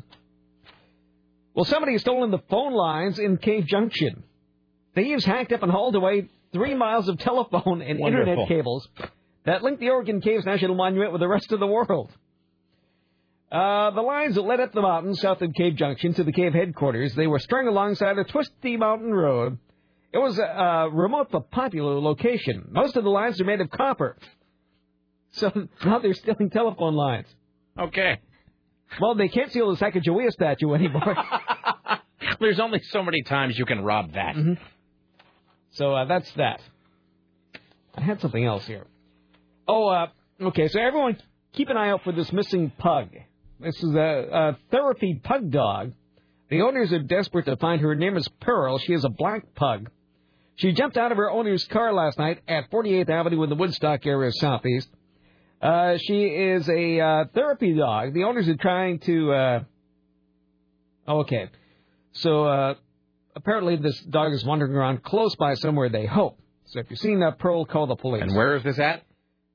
[1.55, 4.23] Well, somebody has stolen the phone lines in Cave Junction.
[4.95, 8.29] Thieves hacked up and hauled away three miles of telephone and Wonderful.
[8.29, 8.87] internet cables
[9.45, 12.11] that linked the Oregon Caves National Monument with the rest of the world.
[13.51, 16.55] Uh, the lines that led up the mountain south of Cave Junction to the cave
[16.55, 19.59] headquarters, they were strung alongside a twisty mountain road.
[20.13, 22.69] It was a, a remote but popular location.
[22.71, 24.17] Most of the lines are made of copper.
[25.33, 25.49] So
[25.85, 27.29] now they're stealing telephone lines.
[27.79, 28.19] Okay.
[29.01, 31.15] Well, they can't steal the Sacagawea statue anymore.
[32.41, 34.37] There's only so many times you can rob that.
[35.73, 36.61] So uh, that's that.
[37.97, 38.87] I had something else here.
[39.69, 40.07] Oh, uh,
[40.41, 40.69] okay.
[40.69, 41.19] So everyone,
[41.53, 43.09] keep an eye out for this missing pug.
[43.61, 45.93] This is a, a therapy pug dog.
[46.49, 47.89] The owners are desperate to find her.
[47.89, 48.79] Her name is Pearl.
[48.79, 49.91] She is a black pug.
[50.57, 54.05] She jumped out of her owner's car last night at 48th Avenue in the Woodstock
[54.05, 54.89] area southeast.
[55.63, 58.15] Uh, she is a uh, therapy dog.
[58.15, 59.33] The owners are trying to.
[59.33, 59.61] Uh...
[61.09, 61.49] Okay,
[62.13, 62.75] so uh,
[63.37, 65.89] apparently, this dog is wandering around close by somewhere.
[65.89, 66.39] They hope.
[66.67, 68.23] So if you've seen that Pearl, call the police.
[68.23, 69.03] And where is this at?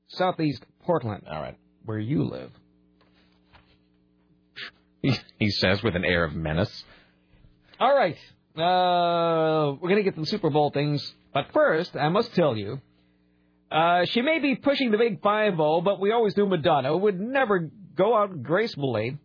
[0.08, 1.24] Southeast Portland.
[1.30, 1.56] All right.
[1.84, 2.50] Where you live.
[5.02, 6.84] He, he says with an air of menace.
[7.78, 8.16] All right.
[8.56, 11.14] Uh, we're going to get to the Super Bowl things.
[11.34, 12.80] But first, I must tell you,
[13.70, 17.70] uh, she may be pushing the big 5-0, but we always knew Madonna would never
[17.94, 19.18] go out gracefully.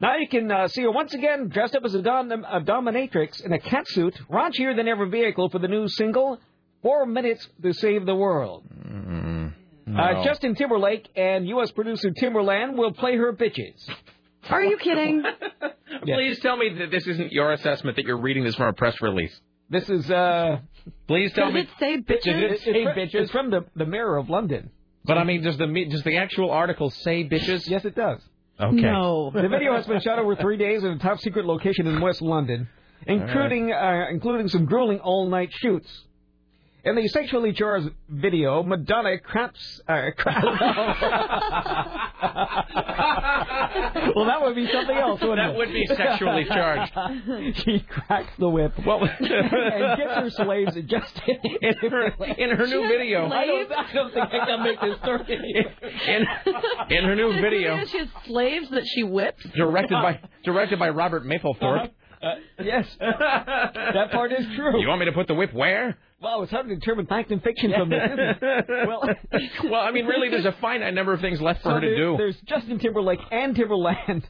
[0.00, 3.42] Now you can uh, see her once again dressed up as a, dom- a dominatrix
[3.44, 6.38] in a catsuit, raunchier than ever vehicle for the new single,
[6.82, 8.62] Four Minutes to Save the World.
[9.86, 11.70] Uh, Justin Timberlake and U.S.
[11.70, 13.74] producer Timbaland will play her bitches.
[14.50, 15.22] Are you kidding?
[16.02, 19.00] Please tell me that this isn't your assessment that you're reading this from a press
[19.00, 19.38] release.
[19.70, 20.58] This is, uh...
[21.08, 21.60] Please tell Does me.
[21.62, 22.22] it say bitches?
[22.22, 23.14] Does it It's, say fr- bitches?
[23.22, 24.70] it's from the, the Mirror of London.
[25.04, 27.68] But I mean, does the does the actual article say bitches?
[27.68, 28.20] Yes, it does.
[28.60, 28.76] Okay.
[28.76, 29.30] No.
[29.34, 32.22] The video has been shot over three days in a top secret location in West
[32.22, 32.68] London,
[33.06, 35.88] including uh, including some grueling all night shoots.
[36.86, 39.80] In the sexually charged video, Madonna craps.
[39.88, 40.40] Uh, cra-
[44.14, 45.56] well, that would be something else, wouldn't That it?
[45.56, 46.92] would be sexually charged.
[47.64, 52.06] she cracks the whip Well, and gets her slaves just in her
[52.38, 53.26] in her new video.
[53.32, 55.66] I don't, I don't think I can make this story.
[56.06, 56.24] In,
[56.96, 59.44] in her new video, She has slaves that she whips.
[59.56, 61.90] directed by directed by Robert Mapplethorpe.
[62.22, 64.80] Uh, yes, that part is true.
[64.80, 65.98] You want me to put the whip where?
[66.20, 68.00] Well, it's hard to determine fact and fiction from this.
[68.06, 68.88] Isn't it?
[68.88, 69.02] Well,
[69.70, 71.86] well, I mean, really, there's a finite number of things left for so her to
[71.86, 72.14] there- do.
[72.16, 74.24] There's Justin Timberlake and Timbaland,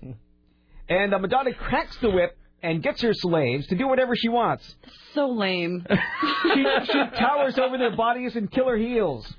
[0.89, 4.75] and uh, Madonna cracks the whip and gets her slaves to do whatever she wants.
[5.15, 5.87] So lame.
[6.55, 9.31] She, she towers over their bodies and killer heels.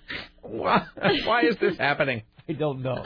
[0.42, 0.86] Why,
[1.26, 2.22] why is this happening?
[2.48, 3.04] I don't know.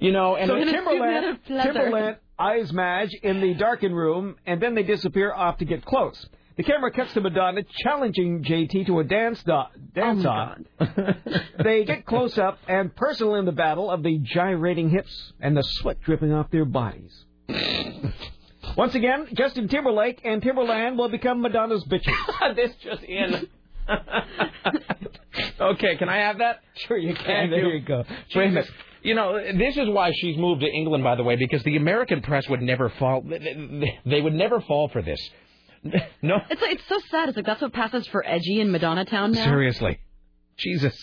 [0.00, 1.72] You know, and so Timbaland, suit of leather.
[1.90, 6.26] Timbaland eyes Madge in the darkened room, and then they disappear off to get close.
[6.56, 9.62] The camera cuts to Madonna challenging JT to a dance do-
[9.94, 10.58] dance Oh, off.
[11.64, 15.62] they get close up and personal in the battle of the gyrating hips and the
[15.62, 17.12] sweat dripping off their bodies.
[18.76, 22.56] Once again, Justin Timberlake and Timbaland will become Madonna's bitches.
[22.56, 23.48] this just in.
[25.60, 26.60] okay, can I have that?
[26.86, 27.50] Sure, you can.
[27.50, 27.80] There you.
[27.80, 28.04] go.
[28.34, 28.70] Wait a minute.
[29.02, 32.22] You know, this is why she's moved to England, by the way, because the American
[32.22, 33.22] press would never fall.
[33.22, 35.20] They would never fall for this.
[36.22, 37.28] No, It's like, it's so sad.
[37.28, 39.44] It's like that's what passes for edgy in Madonna Town now.
[39.44, 39.98] seriously,
[40.56, 40.96] Jesus.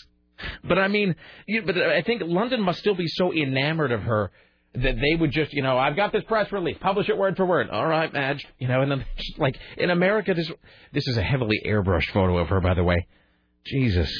[0.63, 1.15] But I mean,
[1.47, 4.31] you, but I think London must still be so enamored of her
[4.73, 7.45] that they would just, you know, I've got this press release, publish it word for
[7.45, 7.69] word.
[7.69, 8.43] All right, Madge.
[8.57, 10.51] You know, and then just like in America, this
[10.93, 13.05] this is a heavily airbrushed photo of her, by the way.
[13.65, 14.11] Jesus.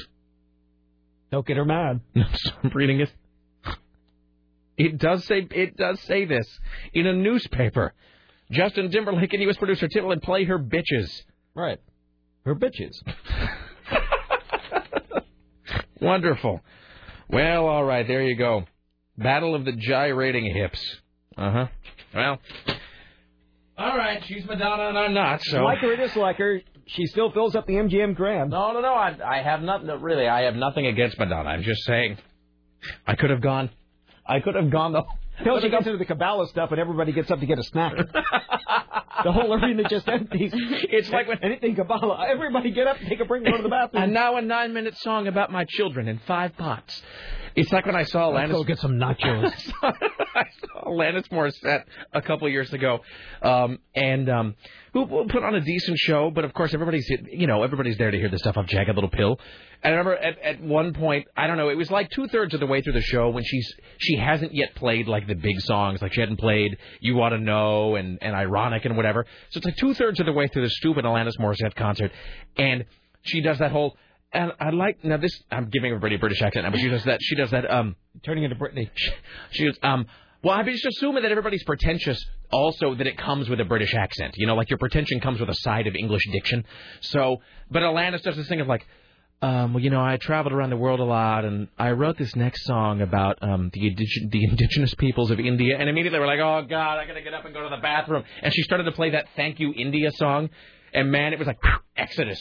[1.32, 2.02] Don't get her mad.
[2.16, 2.26] No,
[2.64, 3.10] I'm reading it.
[4.78, 6.48] It does say it does say this
[6.94, 7.94] in a newspaper.
[8.52, 9.58] Justin Timberlake and U.S.
[9.58, 11.22] producer Timbaland play her bitches.
[11.56, 11.80] Right.
[12.46, 12.92] Her bitches.
[16.02, 16.62] Wonderful.
[17.30, 18.64] Well, all right, there you go.
[19.18, 20.82] Battle of the gyrating hips.
[21.38, 21.68] Uh huh.
[22.14, 22.40] Well,
[23.78, 24.22] all right.
[24.26, 25.42] She's Madonna and I'm not.
[25.44, 28.50] So Like her or dislike her, she still fills up the MGM Grand.
[28.50, 28.94] no, no, no.
[28.94, 29.88] I, I have nothing.
[30.02, 31.50] Really, I have nothing against Madonna.
[31.50, 32.18] I'm just saying,
[33.08, 33.70] I could have gone.
[34.26, 35.04] I could have gone the.
[35.42, 37.96] Until she gets into the Kabbalah stuff and everybody gets up to get a snack.
[39.24, 40.52] the whole arena just empties.
[40.54, 42.28] It's like when anything Kabbalah.
[42.30, 44.04] Everybody get up and take a break go to the bathroom.
[44.04, 47.02] And now a nine-minute song about my children in five pots.
[47.56, 49.54] It's like when I saw Let's go get some nachos.
[49.84, 51.84] I saw Alanis Morissette
[52.14, 53.00] a couple of years ago,
[53.42, 54.56] um, and um,
[54.94, 56.32] who put on a decent show.
[56.34, 59.10] But of course, everybody's you know everybody's there to hear the stuff off Jagged Little
[59.10, 59.40] Pill.
[59.84, 62.54] And I remember at, at one point, I don't know, it was like two thirds
[62.54, 65.60] of the way through the show when she's she hasn't yet played like the big
[65.62, 69.26] songs, like she hadn't played "You Ought to Know" and and "Ironic" and whatever.
[69.50, 72.12] So it's like two thirds of the way through the stupid Alanis Morissette concert,
[72.58, 72.86] and
[73.24, 73.98] she does that whole.
[74.34, 75.38] And I like now this.
[75.52, 77.20] I'm giving everybody a British accent now, but she does that.
[77.22, 77.70] She does that.
[77.70, 78.90] Um, Turning into Britney.
[79.52, 80.06] she goes, um,
[80.44, 82.24] well, I'm just assuming that everybody's pretentious.
[82.52, 84.34] Also, that it comes with a British accent.
[84.38, 86.66] You know, like your pretension comes with a side of English diction.
[87.02, 88.86] So, but Alanis does this thing of like,
[89.42, 92.36] um, well, you know, I traveled around the world a lot, and I wrote this
[92.36, 95.78] next song about um, the indig- the indigenous peoples of India.
[95.80, 98.24] And immediately we're like, oh God, I gotta get up and go to the bathroom.
[98.42, 100.50] And she started to play that "Thank You India" song,
[100.94, 101.60] and man, it was like
[101.98, 102.40] Exodus.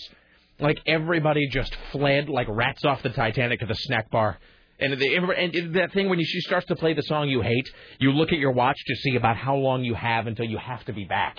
[0.60, 4.38] Like everybody just fled like rats off the Titanic to the snack bar.
[4.78, 8.12] And, the, and that thing when she starts to play the song you hate, you
[8.12, 10.94] look at your watch to see about how long you have until you have to
[10.94, 11.38] be back.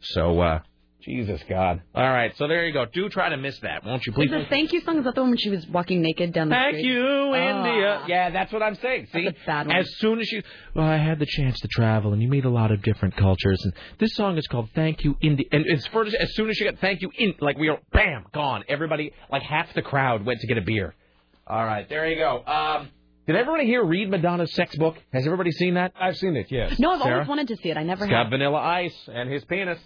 [0.00, 0.60] So, uh,
[1.02, 1.82] Jesus God.
[1.94, 2.84] All right, so there you go.
[2.86, 4.26] Do try to miss that, won't you, please?
[4.26, 6.48] Is the thank you song is that the one when she was walking naked down
[6.48, 6.86] the Thank street?
[6.86, 7.34] you, Oh.
[7.34, 8.04] India.
[8.06, 9.08] Yeah, that's what I'm saying.
[9.12, 9.76] See, That's a bad one.
[9.76, 10.42] as soon as you,
[10.74, 13.60] well, I had the chance to travel, and you meet a lot of different cultures,
[13.64, 16.66] and this song is called "Thank You, India." And it's first, as soon as you
[16.70, 18.64] get "Thank You," in like we are, bam, gone.
[18.68, 20.94] Everybody, like half the crowd, went to get a beer.
[21.46, 22.42] All right, there you go.
[22.46, 22.88] Um,
[23.26, 24.96] did everybody here read Madonna's sex book?
[25.12, 25.92] Has everybody seen that?
[26.00, 26.46] I've seen it.
[26.50, 26.78] Yes.
[26.78, 27.14] No, I've Sarah?
[27.14, 27.76] always wanted to see it.
[27.76, 28.30] I never It's got.
[28.30, 29.78] Vanilla Ice and his penis.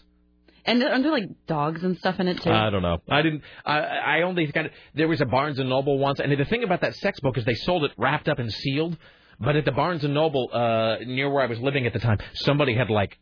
[0.66, 2.50] And aren't there like dogs and stuff in it too?
[2.50, 2.98] I don't know.
[3.08, 3.42] I didn't.
[3.64, 4.66] I I only got.
[4.94, 7.44] There was a Barnes and Noble once, and the thing about that sex book is
[7.44, 8.96] they sold it wrapped up and sealed.
[9.38, 12.18] But at the Barnes and Noble uh, near where I was living at the time,
[12.34, 13.16] somebody had like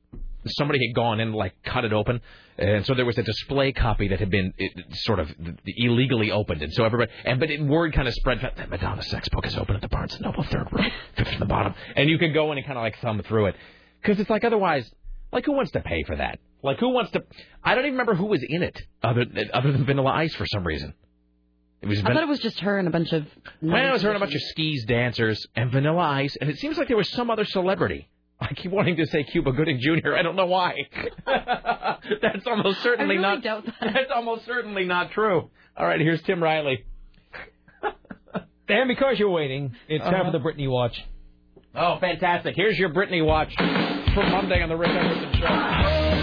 [0.47, 2.21] somebody had gone in and like cut it open,
[2.57, 5.31] and so there was a display copy that had been it, sort of
[5.67, 9.29] illegally opened, and so everybody and but it, word kind of spread that Madonna sex
[9.29, 10.85] book is open at the Barnes and Noble third row,
[11.17, 13.47] fifth from the bottom, and you could go in and kind of like thumb through
[13.47, 13.57] it,
[14.01, 14.91] because it's like otherwise,
[15.33, 16.39] like who wants to pay for that?
[16.65, 17.23] Like who wants to?
[17.63, 20.65] I don't even remember who was in it other other than Vanilla Ice for some
[20.67, 20.95] reason.
[21.83, 21.99] It was.
[22.01, 23.27] I thought it was just her and a bunch of.
[23.61, 26.79] well, I was hearing a bunch of skis dancers and Vanilla Ice, and it seems
[26.79, 28.09] like there was some other celebrity.
[28.41, 30.15] I keep wanting to say Cuba Gooding Jr.
[30.17, 30.75] I don't know why.
[31.27, 33.43] That's almost certainly I really not.
[33.43, 33.75] doubt that.
[33.81, 35.51] That's almost certainly not true.
[35.77, 36.85] All right, here's Tim Riley.
[38.67, 40.31] And because you're waiting, it's time Uh-huh.
[40.33, 40.99] for the Britney Watch.
[41.75, 42.55] Oh, fantastic!
[42.57, 46.14] Here's your Britney watch for Monday on the Rick Emerson Show.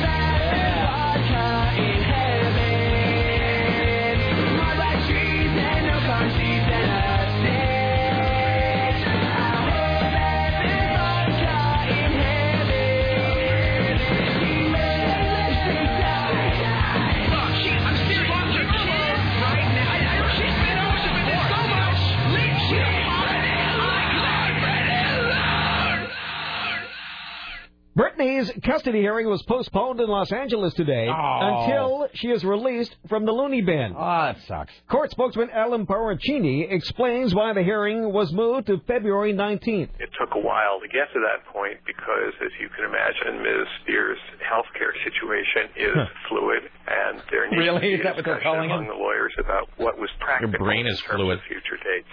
[27.98, 31.40] Britney's custody hearing was postponed in Los Angeles today Oh.
[31.42, 33.94] until she is released from the loony bin.
[33.98, 34.00] Oh,
[34.32, 34.72] that sucks.
[34.90, 39.90] Court spokesman Allan Parachini explains why the hearing was moved to February 19th.
[40.00, 43.68] It took a while to get to that point because, as you can imagine, Ms.
[43.84, 45.98] Spears' healthcare situation is
[46.30, 47.76] fluid, and there needs Really?
[47.76, 48.74] to be Is that what they're discussion calling it?
[48.74, 51.40] among the lawyers about what was practical brain in is terms fluid.
[51.40, 52.08] of future dates.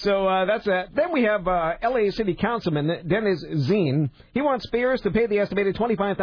[0.00, 0.96] So uh, that's that.
[0.96, 2.08] Then we have uh, L.A.
[2.16, 4.08] City Councilman Dennis Zine.
[4.32, 6.16] He wants Spears to pay the estimated $25,000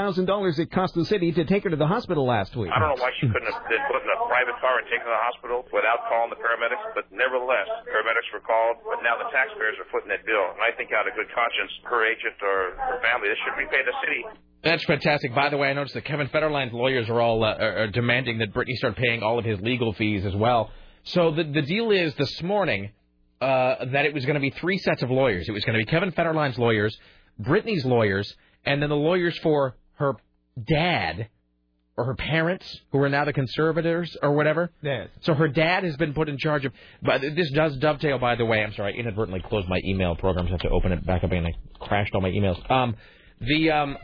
[0.57, 2.73] it cost the city to take her to the hospital last week.
[2.73, 5.05] I don't know why she couldn't have been put in a private car and taken
[5.05, 9.29] to the hospital without calling the paramedics, but nevertheless, paramedics were called, but now the
[9.29, 10.57] taxpayers are footing that bill.
[10.57, 13.85] And I think out of good conscience, her agent or her family, this should repay
[13.85, 14.25] the city.
[14.65, 15.37] That's fantastic.
[15.37, 18.39] By the way, I noticed that Kevin Federline's lawyers are all uh, are are demanding
[18.39, 20.71] that Britney start paying all of his legal fees as well.
[21.03, 22.89] So the the deal is this morning
[23.41, 25.47] uh, that it was going to be three sets of lawyers.
[25.47, 26.97] It was going to be Kevin Federline's lawyers,
[27.41, 28.33] Britney's lawyers,
[28.65, 30.15] and then the lawyers for her
[30.67, 31.29] dad
[31.97, 34.71] or her parents, who are now the conservators or whatever.
[34.83, 35.07] Yes.
[35.21, 36.71] So her dad has been put in charge of.
[37.01, 38.63] But this does dovetail, by the way.
[38.63, 40.49] I'm sorry, I inadvertently closed my email programs.
[40.49, 41.47] I have to open it back up again.
[41.47, 42.71] I crashed all my emails.
[42.71, 42.95] Um,
[43.41, 43.97] the um,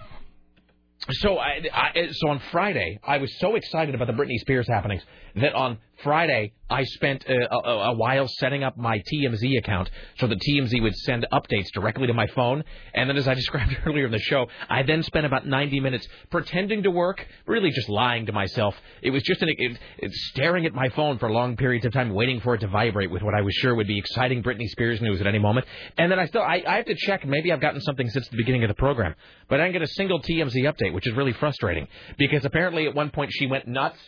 [1.11, 5.03] so I, I so on Friday I was so excited about the Britney Spears happenings
[5.35, 10.27] that on Friday I spent a, a, a while setting up my TMZ account so
[10.27, 12.63] that TMZ would send updates directly to my phone.
[12.93, 16.07] And then, as I described earlier in the show, I then spent about 90 minutes
[16.29, 18.75] pretending to work, really just lying to myself.
[19.01, 22.13] It was just an, it, it, staring at my phone for long periods of time,
[22.13, 25.01] waiting for it to vibrate with what I was sure would be exciting Britney Spears
[25.01, 25.67] news at any moment.
[25.97, 27.25] And then I still I, I have to check.
[27.25, 29.15] Maybe I've gotten something since the beginning of the program,
[29.47, 32.95] but I didn't get a single TMZ update, which is really frustrating because apparently at
[32.95, 33.99] one point she went nuts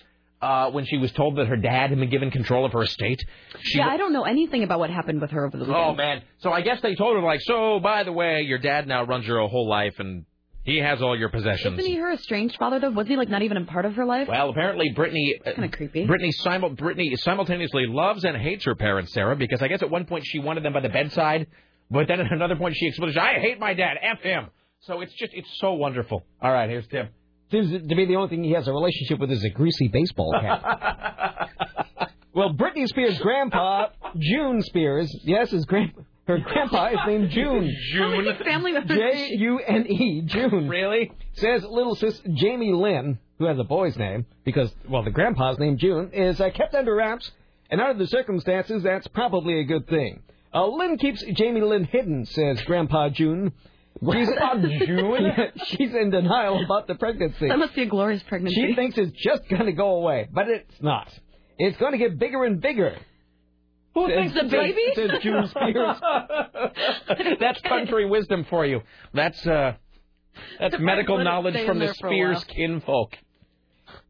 [0.46, 3.20] uh, when she was told that her dad had been given control of her estate.
[3.62, 5.84] She yeah, I don't know anything about what happened with her over the weekend.
[5.84, 6.22] Oh man!
[6.38, 9.26] So I guess they told her like, so by the way, your dad now runs
[9.26, 10.26] your whole life and
[10.64, 11.78] he has all your possessions.
[11.80, 12.92] Isn't he her estranged father though?
[12.92, 14.28] Was he like not even a part of her life?
[14.28, 16.06] Well, apparently Britney, kind of creepy.
[16.08, 20.06] Britney, simul- Britney simultaneously loves and hates her parents, Sarah, because I guess at one
[20.06, 21.48] point she wanted them by the bedside,
[21.92, 24.48] but then at another point she exploded, I hate my dad, F him.
[24.82, 26.24] So it's just, it's so wonderful.
[26.42, 27.10] All right, here's Tim.
[27.52, 30.34] Seems to be the only thing he has a relationship with is a greasy baseball
[30.42, 31.50] cap.
[32.34, 35.92] well, Britney Spears' grandpa, June Spears, yes, his grand
[36.28, 37.72] her grandpa is named June.
[37.98, 38.98] How many family members?
[38.98, 40.68] J U N E, June.
[40.68, 41.12] Really?
[41.34, 45.78] Says little sis Jamie Lynn, who has a boy's name, because, well, the grandpa's name
[45.78, 47.32] June, is uh, kept under wraps,
[47.70, 50.24] and under the circumstances, that's probably a good thing.
[50.52, 53.52] Uh, Lynn keeps Jamie Lynn hidden, says Grandpa June.
[54.02, 54.28] She's,
[54.88, 55.32] June?
[55.68, 57.48] she's in denial about the pregnancy.
[57.48, 58.56] That must be a glorious pregnancy.
[58.70, 61.08] She thinks it's just going to go away, but it's not.
[61.58, 62.98] It's going to get bigger and bigger.
[63.94, 64.82] Who Says- thinks the says- baby?
[64.96, 65.98] says June Spears.
[67.40, 68.82] that's country wisdom for you.
[69.14, 69.74] That's uh,
[70.60, 72.56] that's medical knowledge from the there for a Spears while.
[72.56, 73.14] kinfolk.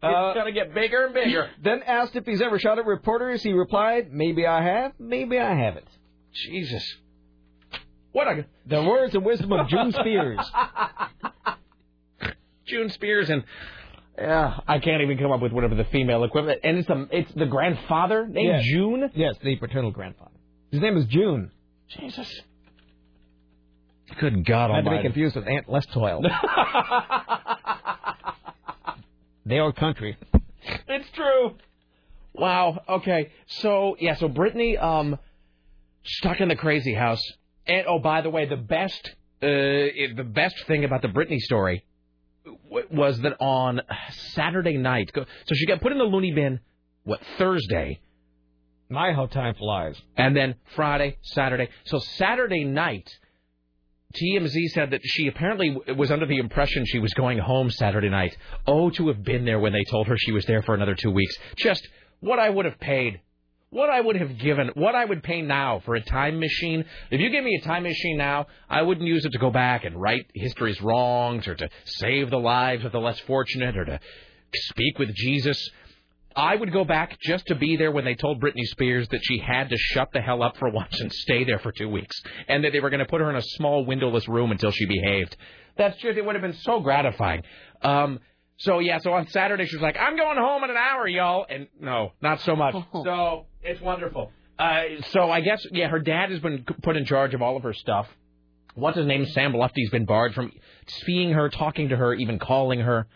[0.01, 1.49] Uh, it's gonna get bigger and bigger.
[1.63, 5.55] Then asked if he's ever shot at reporters, he replied, "Maybe I have, maybe I
[5.55, 5.87] haven't."
[6.33, 6.83] Jesus.
[8.15, 10.39] What a the words and wisdom of June Spears.
[12.65, 13.43] June Spears and
[14.17, 16.61] yeah, I can't even come up with whatever the female equivalent.
[16.63, 18.63] And it's the it's the grandfather named Yes.
[18.71, 19.11] June.
[19.15, 20.31] Yes, the paternal grandfather.
[20.71, 21.51] His name is June.
[21.89, 22.41] Jesus.
[24.17, 26.21] Good God Not to be confused with Aunt Les Toil.
[29.45, 30.17] they are country.
[30.87, 31.55] It's true.
[32.33, 32.79] Wow.
[32.87, 33.31] Okay.
[33.47, 34.15] So yeah.
[34.15, 35.19] So Britney, um,
[36.05, 37.19] stuck in the crazy house.
[37.67, 39.09] And oh, by the way, the best,
[39.41, 41.85] uh, the best thing about the Britney story
[42.45, 43.81] w- was that on
[44.33, 46.59] Saturday night, so she got put in the loony bin.
[47.03, 47.99] What Thursday?
[48.89, 49.99] My how time flies.
[50.15, 51.69] And then Friday, Saturday.
[51.85, 53.09] So Saturday night,
[54.15, 58.35] TMZ said that she apparently was under the impression she was going home Saturday night.
[58.65, 61.11] Oh, to have been there when they told her she was there for another two
[61.11, 61.35] weeks.
[61.57, 61.87] Just
[62.19, 63.21] what I would have paid.
[63.75, 66.85] What I would have given, what I would pay now for a time machine.
[67.11, 69.83] If you give me a time machine now, I wouldn't use it to go back
[69.83, 73.99] and right history's wrongs or to save the lives of the less fortunate or to
[74.53, 75.61] speak with Jesus.
[76.37, 79.39] I would go back just to be there when they told Britney Spears that she
[79.39, 82.15] had to shut the hell up for once and stay there for two weeks,
[82.47, 84.85] and that they were going to put her in a small windowless room until she
[84.85, 85.35] behaved.
[85.77, 87.43] That's just it would have been so gratifying.
[87.81, 88.19] Um,
[88.57, 91.45] so yeah, so on Saturday she was like, "I'm going home in an hour, y'all,"
[91.49, 92.75] and no, not so much.
[92.93, 94.31] So it's wonderful.
[94.57, 97.63] Uh, so I guess yeah, her dad has been put in charge of all of
[97.63, 98.07] her stuff.
[98.75, 99.25] What's his name?
[99.27, 100.51] Sam Lutfi's been barred from
[100.87, 103.07] seeing her, talking to her, even calling her.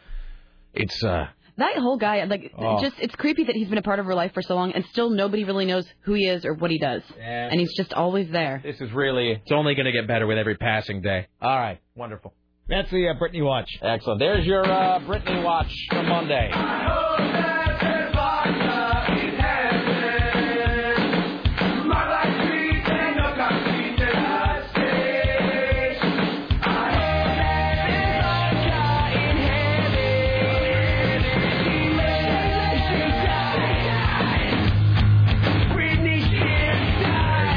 [0.73, 2.81] It's uh That whole guy, like, Oh.
[2.81, 4.85] just it's creepy that he's been a part of her life for so long, and
[4.85, 7.49] still nobody really knows who he is or what he does, Yeah.
[7.51, 8.61] and he's just always there.
[8.63, 11.27] This is really, it's only going to get better with every passing day.
[11.41, 12.33] All right, wonderful.
[12.69, 13.67] That's the uh, Britney watch.
[13.81, 14.19] Excellent.
[14.19, 16.51] There's your uh, Britney watch for Monday.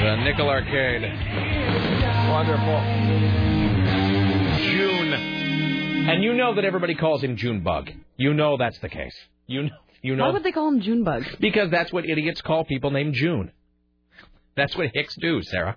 [0.03, 1.03] There's uh, Nickel Arcade.
[2.31, 3.42] Wonderful.
[6.03, 6.11] June.
[6.11, 7.91] And you know that everybody calls him Junebug.
[8.17, 9.15] You know that's the case.
[9.47, 9.71] You know,
[10.03, 11.25] you know Why would they call him Junebug?
[11.41, 13.51] because that's what idiots call people named June.
[14.57, 15.77] That's what Hicks do, Sarah.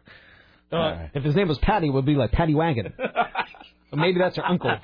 [0.71, 2.93] Uh, if his name was Patty, it would be like Patty Wagon.
[2.97, 4.71] Or maybe that's her uncle.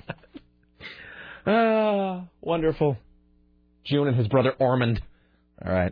[1.44, 2.98] Ah, wonderful.
[3.84, 5.02] June and his brother Ormond.
[5.66, 5.92] All right.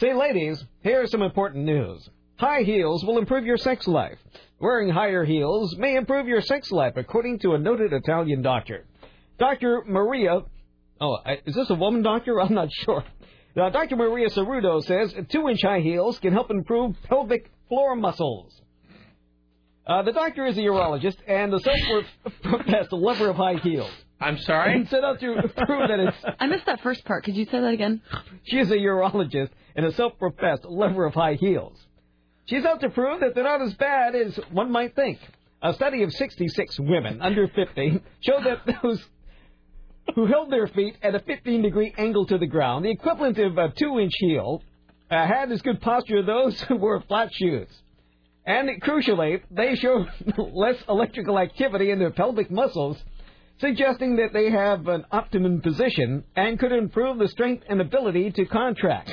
[0.00, 2.10] Say, ladies, here's some important news.
[2.34, 4.18] High heels will improve your sex life.
[4.60, 8.86] Wearing higher heels may improve your sex life, according to a noted Italian doctor.
[9.38, 9.82] Dr.
[9.86, 10.40] Maria.
[11.00, 12.40] Oh, is this a woman doctor?
[12.40, 13.04] I'm not sure.
[13.56, 13.96] Now, Dr.
[13.96, 18.60] Maria Cerruto says two inch high heels can help improve pelvic floor muscles.
[19.86, 23.90] Uh, the doctor is a urologist and a self-professed lover of high heels.
[24.20, 24.76] I'm sorry?
[24.76, 25.34] And set out to
[25.66, 27.24] prove that it's I missed that first part.
[27.24, 28.00] Could you say that again?
[28.44, 31.76] she is a urologist and a self-professed lover of high heels.
[32.46, 35.18] She's out to prove that they're not as bad as one might think.
[35.62, 39.02] A study of 66 women under 50 showed that those
[40.14, 43.56] who held their feet at a 15 degree angle to the ground, the equivalent of
[43.56, 44.62] a 2 inch heel,
[45.10, 47.68] uh, had as good posture as those who wore flat shoes.
[48.46, 50.06] And crucially, they showed
[50.52, 53.02] less electrical activity in their pelvic muscles,
[53.58, 58.44] suggesting that they have an optimum position and could improve the strength and ability to
[58.44, 59.10] contract.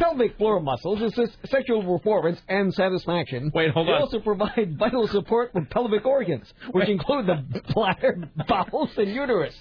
[0.00, 3.50] Pelvic floor muscles assist sexual performance and satisfaction.
[3.54, 4.00] Wait, hold they on.
[4.02, 9.54] also provide vital support for pelvic organs, which include the bladder, bowels, and uterus.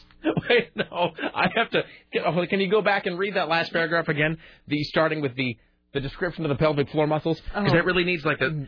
[0.49, 1.11] Wait, no.
[1.35, 1.83] I have to.
[2.25, 4.37] oh, Can you go back and read that last paragraph again?
[4.67, 5.57] The starting with the
[5.93, 7.59] the description of the pelvic floor muscles, oh.
[7.59, 7.75] because Oh.
[7.75, 8.45] that really needs like the.
[8.45, 8.67] Mm.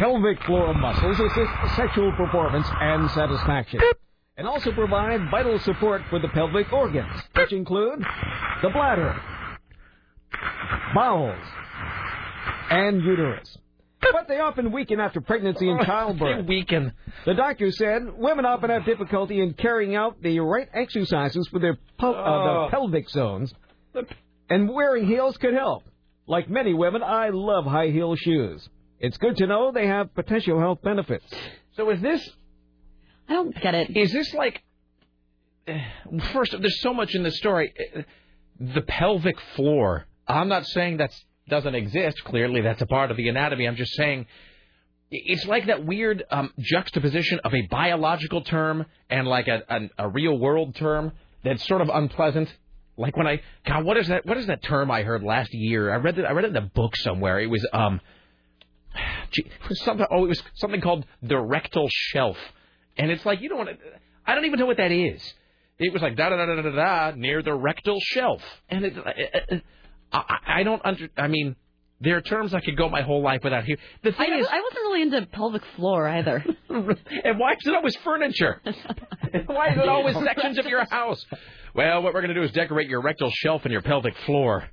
[0.00, 3.80] Pelvic floor muscles assist sexual performance and satisfaction,
[4.42, 8.00] and also provide vital support for the pelvic organs, which include
[8.60, 9.14] the bladder,
[10.96, 11.38] bowels,
[12.68, 13.56] and uterus.
[14.00, 16.38] But they often weaken after pregnancy and childbirth.
[16.38, 16.92] They weaken.
[17.24, 21.78] The doctor said women often have difficulty in carrying out the right exercises for their
[22.00, 22.64] pel- uh, Oh.
[22.64, 23.54] the pelvic zones,
[24.50, 25.84] and wearing heels could help.
[26.26, 28.68] Like many women, I love high heel shoes.
[28.98, 31.24] It's good to know they have potential health benefits.
[31.76, 32.28] So is this?
[33.32, 33.96] I don't get it.
[33.96, 34.62] Is this like?
[35.66, 35.80] eh,
[36.34, 37.72] First, there's so much in this story.
[38.60, 40.04] The pelvic floor.
[40.28, 41.12] I'm not saying that
[41.48, 42.22] doesn't exist.
[42.24, 43.66] Clearly, that's a part of the anatomy.
[43.66, 44.26] I'm just saying,
[45.10, 50.08] it's like that weird um, juxtaposition of a biological term and like a, a a
[50.10, 52.54] real world term that's sort of unpleasant.
[52.98, 54.26] Like when I God, what is that?
[54.26, 55.90] What is that term I heard last year?
[55.90, 56.26] I read it.
[56.26, 57.40] I read it in a book somewhere.
[57.40, 57.98] It was um,
[59.30, 60.06] gee, something.
[60.10, 62.36] Oh, it was something called the rectal shelf,
[62.96, 63.76] and it's like you don't want to.
[64.26, 65.22] I don't even know what that is.
[65.78, 68.96] It was like da da da da da da near the rectal shelf, and it.
[68.96, 69.64] Uh, uh, uh, it
[70.12, 71.08] I, I don't under.
[71.16, 71.56] I mean,
[72.00, 73.80] there are terms I could go my whole life without hearing.
[74.02, 76.44] The thing I, is, I wasn't really into pelvic floor either.
[76.68, 78.60] and why is it always furniture?
[79.46, 81.24] why is it always sections of your house?
[81.74, 84.68] Well, what we're going to do is decorate your rectal shelf and your pelvic floor.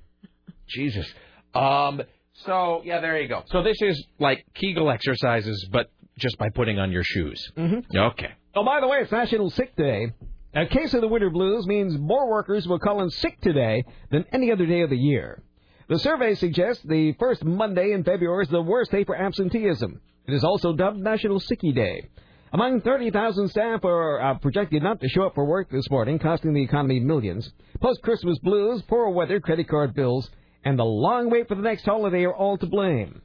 [0.67, 1.07] Jesus.
[1.53, 2.01] Um.
[2.45, 3.43] So yeah, there you go.
[3.47, 7.51] So this is like Kegel exercises, but just by putting on your shoes.
[7.57, 7.97] Mm-hmm.
[7.97, 8.31] Okay.
[8.55, 10.13] Oh, by the way, it's National Sick Day.
[10.55, 14.25] A case of the winter blues means more workers will call in sick today than
[14.33, 15.43] any other day of the year.
[15.89, 20.01] The survey suggests the first Monday in February is the worst day for absenteeism.
[20.27, 22.09] It is also dubbed National Sicky Day.
[22.51, 26.53] Among 30,000 staff are uh, projected not to show up for work this morning, costing
[26.53, 27.51] the economy millions.
[27.79, 30.29] Post-Christmas blues, poor weather, credit card bills,
[30.63, 33.21] and the long wait for the next holiday are all to blame.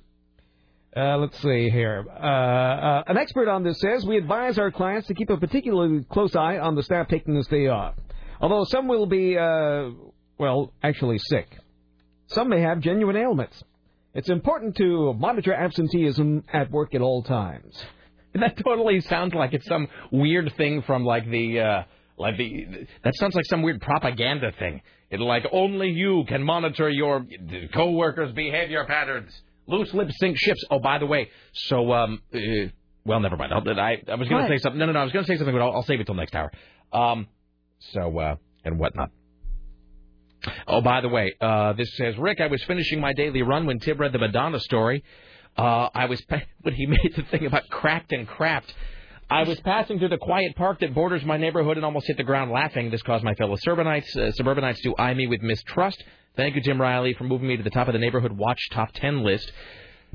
[0.97, 2.07] Uh, let's see here.
[2.09, 6.05] Uh, uh, an expert on this says we advise our clients to keep a particularly
[6.05, 7.95] close eye on the staff taking this day off.
[8.41, 9.91] Although some will be, uh,
[10.39, 11.49] well, actually sick.
[12.29, 13.61] Some may have genuine ailments.
[14.15, 17.75] It's important to monitor absenteeism at work at all times.
[18.37, 21.83] That totally sounds like it's some weird thing from like the uh
[22.19, 22.66] like the
[23.05, 24.83] that sounds like some weird propaganda thing.
[25.09, 27.25] It like only you can monitor your
[27.73, 29.41] coworkers' behavior patterns.
[29.66, 30.62] Loose lip sink ships.
[30.70, 32.39] Oh, by the way, so um, uh,
[33.05, 33.53] well, never mind.
[33.53, 34.78] I'll, I I was going to say something.
[34.78, 35.01] No, no, no.
[35.01, 36.51] I was going to say something, but I'll, I'll save it till next hour.
[36.93, 37.27] Um,
[37.93, 39.11] so uh, and whatnot.
[40.66, 42.41] Oh, by the way, uh, this says Rick.
[42.41, 45.03] I was finishing my daily run when Tim read the Madonna story.
[45.57, 48.73] Uh, I was pa- when he made the thing about cracked and crapped.
[49.31, 52.24] I was passing through the quiet park that borders my neighborhood and almost hit the
[52.24, 52.91] ground laughing.
[52.91, 56.03] This caused my fellow suburbanites, uh, suburbanites to eye me with mistrust.
[56.36, 58.90] Thank you, Jim Riley, for moving me to the top of the neighborhood watch top
[58.94, 59.51] 10 list.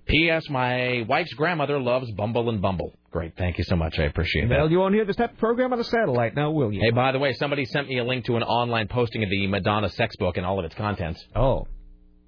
[0.05, 0.49] P.S.
[0.49, 2.93] My wife's grandmother loves Bumble and Bumble.
[3.11, 3.35] Great.
[3.37, 3.99] Thank you so much.
[3.99, 4.57] I appreciate that.
[4.57, 6.81] Well, you won't hear this type of program on a satellite now, will you?
[6.81, 9.47] Hey, by the way, somebody sent me a link to an online posting of the
[9.47, 11.23] Madonna sex book and all of its contents.
[11.35, 11.67] Oh.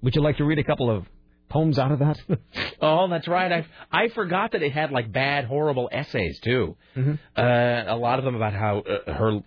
[0.02, 1.06] Would you like to read a couple of
[1.48, 2.18] poems out of that?
[2.84, 3.52] Oh, that's right.
[3.52, 6.76] I I forgot that it had like bad, horrible essays too.
[6.96, 7.16] Mhm.
[7.36, 9.40] Uh, a lot of them about how uh, her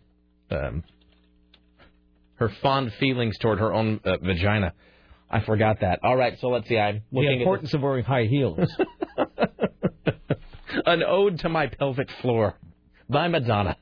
[0.52, 0.84] um,
[2.36, 4.74] her fond feelings toward her own uh, vagina.
[5.30, 6.00] I forgot that.
[6.04, 6.78] All right, so let's see.
[6.78, 8.70] I'm the looking importance of wearing high heels.
[10.86, 12.56] an ode to my pelvic floor
[13.10, 13.78] by Madonna.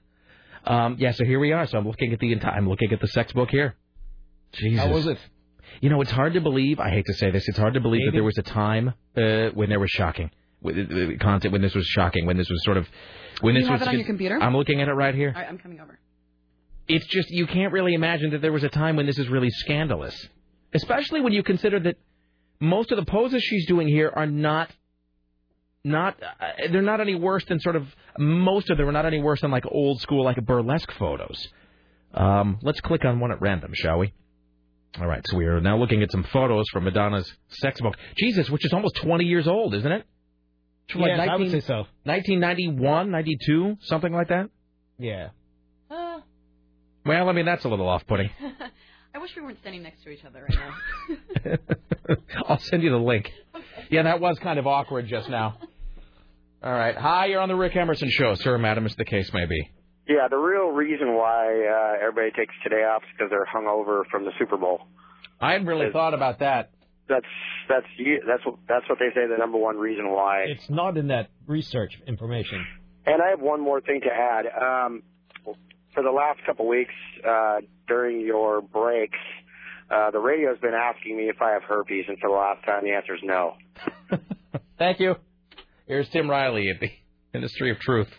[0.65, 1.67] Um, yeah, so here we are.
[1.67, 2.53] So I'm looking at the entire.
[2.53, 3.75] I'm looking at the sex book here.
[4.53, 4.79] Jesus.
[4.79, 5.17] How was it?
[5.81, 6.79] You know, it's hard to believe.
[6.79, 7.47] I hate to say this.
[7.47, 10.31] It's hard to believe that there was a time uh, when there was shocking
[10.65, 10.69] uh,
[11.19, 11.51] content.
[11.51, 12.25] When this was shocking.
[12.25, 12.87] When this was sort of.
[13.41, 13.87] When Do this you have was.
[13.87, 14.41] it on your computer?
[14.41, 15.33] I'm looking at it right here.
[15.35, 15.99] All right, I'm coming over.
[16.87, 19.49] It's just you can't really imagine that there was a time when this is really
[19.49, 20.15] scandalous,
[20.73, 21.95] especially when you consider that
[22.59, 24.69] most of the poses she's doing here are not.
[25.85, 27.85] Not, uh, they're not any worse than sort of
[28.17, 31.49] most of them are not any worse than like old school like burlesque photos.
[32.13, 34.13] Um, let's click on one at random, shall we?
[34.99, 37.95] All right, so we are now looking at some photos from Madonna's sex book.
[38.15, 40.05] Jesus, which is almost 20 years old, isn't it?
[40.85, 41.85] It's from, Yes, I would say so.
[42.03, 44.49] 1991, 92, something like that.
[44.99, 45.29] Yeah.
[47.05, 48.29] Well, I mean that's a little off-putting.
[49.15, 50.57] I wish we weren't standing next to each other right
[51.47, 51.57] now.
[52.47, 53.31] I'll send you the link.
[53.89, 55.57] Yeah, that was kind of awkward just now.
[56.63, 59.45] All right, hi, you're on the Rick Emerson show, sir, madam, as the case may
[59.45, 59.69] be.
[60.07, 64.23] Yeah, the real reason why uh, everybody takes today off is because they're hungover from
[64.23, 64.81] the Super Bowl.
[65.41, 66.71] I hadn't really thought about that.
[67.09, 67.25] That's
[67.67, 70.45] that's you- that's what that's what they say the number one reason why.
[70.47, 72.65] It's not in that research information.
[73.05, 74.45] And I have one more thing to add.
[74.47, 75.03] Um,
[75.93, 76.93] for the last couple weeks,
[77.27, 79.17] uh, during your breaks,
[79.89, 82.83] uh, the radio's been asking me if I have herpes, and for the last time,
[82.83, 83.53] the answer is no.
[84.77, 85.15] Thank you.
[85.87, 86.89] Here's Tim Riley at the
[87.33, 88.09] Ministry of Truth.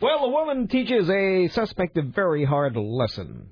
[0.00, 3.50] Well, a woman teaches a suspect a very hard lesson.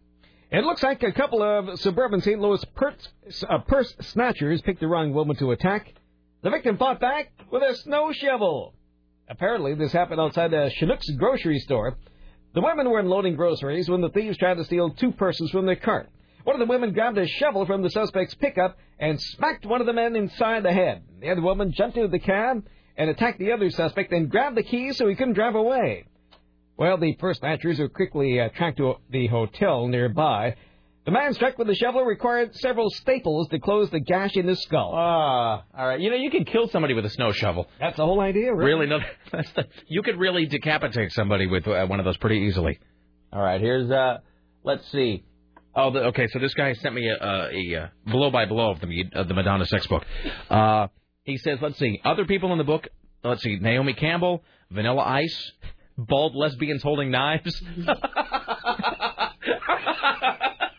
[0.51, 2.41] It looks like a couple of suburban St.
[2.41, 3.09] Louis purse,
[3.49, 5.93] uh, purse snatchers picked the wrong woman to attack.
[6.43, 8.75] The victim fought back with a snow shovel.
[9.29, 11.99] Apparently, this happened outside a Schnucks grocery store.
[12.59, 15.77] The women were unloading groceries when the thieves tried to steal two purses from their
[15.77, 16.09] cart.
[16.43, 19.87] One of the women grabbed a shovel from the suspect's pickup and smacked one of
[19.87, 21.05] the men inside the head.
[21.21, 22.67] The other woman jumped into the cab
[22.97, 26.07] and attacked the other suspect and grabbed the keys so he couldn't drive away.
[26.77, 30.57] Well, the first snatchers were quickly uh, tracked to the hotel nearby.
[31.09, 34.61] The man struck with the shovel required several staples to close the gash in his
[34.61, 34.93] skull.
[34.95, 35.99] Ah, all right.
[35.99, 37.67] You know, you can kill somebody with a snow shovel.
[37.81, 38.85] That's the whole idea, really.
[38.85, 38.99] Really, no,
[39.33, 42.79] that's the, you could really decapitate somebody with uh, one of those pretty easily.
[43.33, 44.19] All right, here's uh,
[44.65, 45.25] let's see.
[45.75, 46.27] Oh, the, okay.
[46.27, 49.29] So this guy sent me a, a, a uh, blow by blow of the of
[49.29, 50.05] the Madonna sex book.
[50.51, 50.89] Uh,
[51.25, 52.87] he says, let's see, other people in the book.
[53.25, 55.53] Let's see, Naomi Campbell, Vanilla Ice,
[55.97, 57.63] bald lesbians holding knives.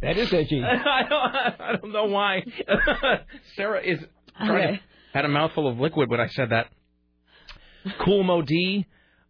[0.00, 0.62] That is edgy.
[0.64, 2.44] I don't, I don't know why.
[3.56, 3.98] Sarah is
[4.36, 4.76] trying Okay.
[4.76, 4.80] to,
[5.14, 6.68] had a mouthful of liquid when I said that.
[8.00, 8.86] Kool Moe Dee,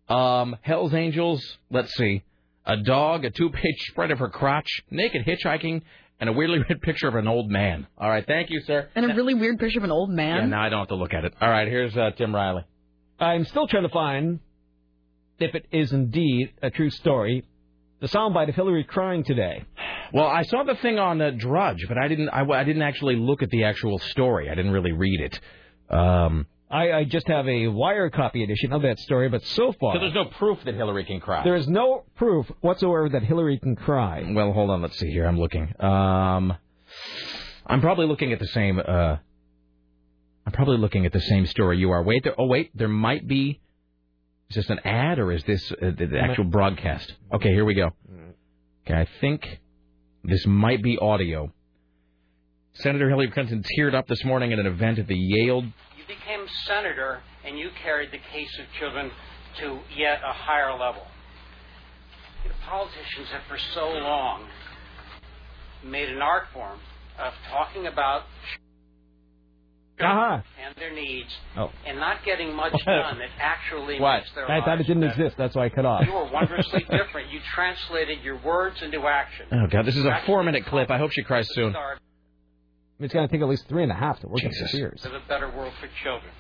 [0.09, 1.59] um, Hell's Angels.
[1.71, 2.23] Let's see,
[2.67, 5.83] a dog, a two-page spread of her crotch, naked hitchhiking,
[6.21, 7.87] and a weirdly red picture of an old man.
[7.97, 8.89] All right, thank you, sir.
[8.95, 10.51] And a really weird picture of an old Yeah, man.
[10.51, 11.35] now I don't have to look at it.
[11.41, 12.65] All right, here's uh, Tim Riley.
[13.21, 14.41] I'm still trying to find
[15.39, 17.45] if it is indeed a true story.
[18.01, 19.65] The soundbite of Hillary crying today.
[20.13, 22.29] Well, I saw the thing on uh, Drudge, but I didn't.
[22.29, 24.49] I, I didn't actually look at the actual story.
[24.49, 25.41] I didn't really read it.
[25.91, 29.95] Um, I, I just have a wire copy edition of that story, but so far
[29.95, 31.43] so there's no proof that Hillary can cry.
[31.43, 34.23] there is no proof whatsoever that Hillary can cry.
[34.33, 34.83] Well, hold on.
[34.83, 35.27] Let's see here.
[35.27, 35.73] I'm looking.
[35.81, 36.55] Um,
[37.67, 38.79] I'm probably looking at the same.
[38.79, 39.17] Uh,
[40.47, 42.03] I'm probably looking at the same story you are.
[42.03, 42.25] Wait.
[42.25, 42.71] There, oh, wait.
[42.75, 43.61] There might be.
[44.51, 47.13] Is this an ad or is this uh, the, the actual broadcast?
[47.35, 47.91] Okay, here we go.
[48.87, 49.61] Okay, I think
[50.25, 51.53] this might be audio.
[52.73, 55.65] Senator Hillary Clinton teared up this morning at an event at the Yale.
[55.65, 59.11] You became senator and you carried the case of children
[59.59, 61.07] to yet a higher level.
[62.43, 64.49] You know, politicians have for so long
[65.85, 66.79] made an art form
[67.19, 68.23] of talking about
[70.01, 70.41] Uh-huh.
[70.65, 71.71] and their needs Oh.
[71.87, 74.19] and not getting much done that actually What?
[74.19, 75.13] makes their I thought it didn't better.
[75.23, 75.37] exist.
[75.37, 76.07] That's why I cut off.
[76.07, 77.31] You were wondrously different.
[77.31, 79.47] You translated your words into action.
[79.53, 80.91] Oh God, this is a four-minute clip.
[80.91, 81.75] I hope she cries soon.
[83.01, 84.71] It's going to take at least three and a half to work in Jesus.
[84.71, 85.05] six years.
[85.05, 86.33] of a better world for children.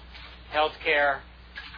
[0.50, 1.20] Health care,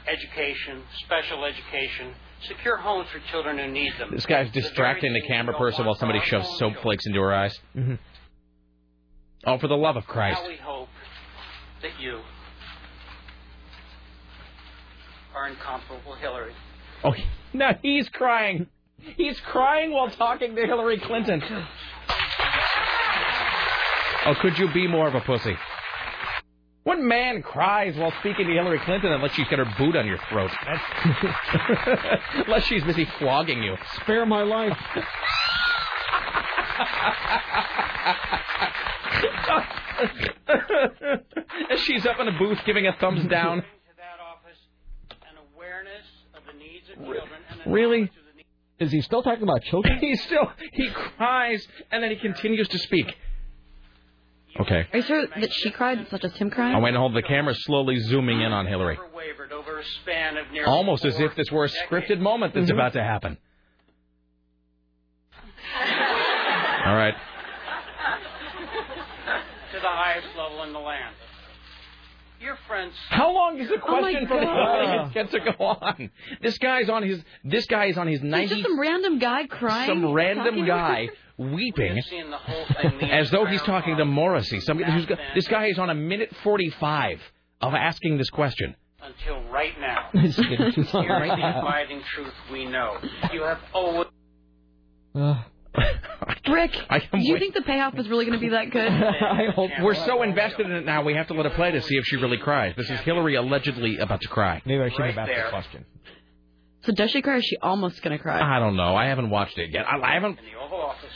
[0.09, 2.15] education, special education,
[2.49, 4.09] secure homes for children who need them.
[4.13, 7.59] This guy's distracting the camera person while somebody shoves soap flakes into her eyes.
[7.77, 7.95] Mm-hmm.
[9.45, 10.41] Oh, for the love of Christ.
[10.43, 10.89] Now we hope
[11.83, 12.21] that you
[15.35, 16.53] are incomparable Hillary.
[17.05, 17.15] Oh,
[17.53, 18.67] no, he's crying.
[19.17, 21.43] He's crying while talking to Hillary Clinton.
[24.27, 25.57] Oh, could you be more of a pussy?
[26.83, 30.19] What man cries while speaking to Hillary Clinton unless she's got her boot on your
[30.31, 30.51] throat?
[32.47, 33.77] unless she's busy flogging you.
[34.03, 34.77] Spare my life.
[41.71, 43.63] As she's up in a booth giving a thumbs down.
[45.57, 48.11] Awareness of the needs of children and Really?
[48.79, 49.99] Is he still talking about children?
[50.01, 53.15] He still he cries and then he continues to speak.
[54.59, 54.87] Okay.
[54.93, 56.75] Are you sure that she cried, such as him crying?
[56.75, 58.99] Oh, wait, hold the camera slowly zooming in on Hillary.
[59.15, 62.67] wavered over a span of nearly Almost as if this were a scripted moment that's
[62.67, 62.75] mm-hmm.
[62.75, 63.39] about to happen.
[66.87, 67.15] All right.
[70.03, 71.15] To the highest level in the land.
[72.41, 72.95] Your friends.
[73.11, 75.13] How long is the Oh, question for the God.
[75.13, 76.11] get to go on?
[76.41, 79.47] This guy's on his this guy is on his It's ninety just some random guy
[79.47, 79.89] crying.
[79.89, 84.61] some random guy weeping the whole thing the as though he's talking to Morrissey.
[84.61, 87.21] Some, who's, got- this guy is on a minute forty five
[87.61, 88.75] of asking this question.
[89.03, 90.09] until right now.
[90.15, 91.05] It's getting too long.
[91.07, 92.97] Here's the abiding truth we know.
[93.35, 94.07] You have always
[96.51, 98.91] Rick, I do you wait- think the payoff is really going to be that good?
[98.93, 101.81] I hope We're so invested in it now, we have to let it play to
[101.83, 102.75] see if she really cries.
[102.77, 104.61] This is Hillary allegedly about to cry.
[104.65, 105.85] Maybe I should have Right asked the question.
[106.83, 107.35] So does she cry?
[107.35, 108.41] Or is she almost going to cry?
[108.41, 108.97] I don't know.
[108.97, 109.85] I haven't watched it yet.
[109.87, 110.39] I, I haven't.
[110.39, 111.11] in the Oval Office.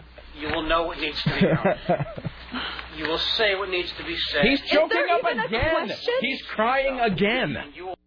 [0.38, 2.04] You will know what needs to be known.
[2.96, 4.44] You will say what needs to be said.
[4.44, 5.90] He's choking up again.
[6.20, 7.56] He's crying again.
[7.56, 7.98] And you will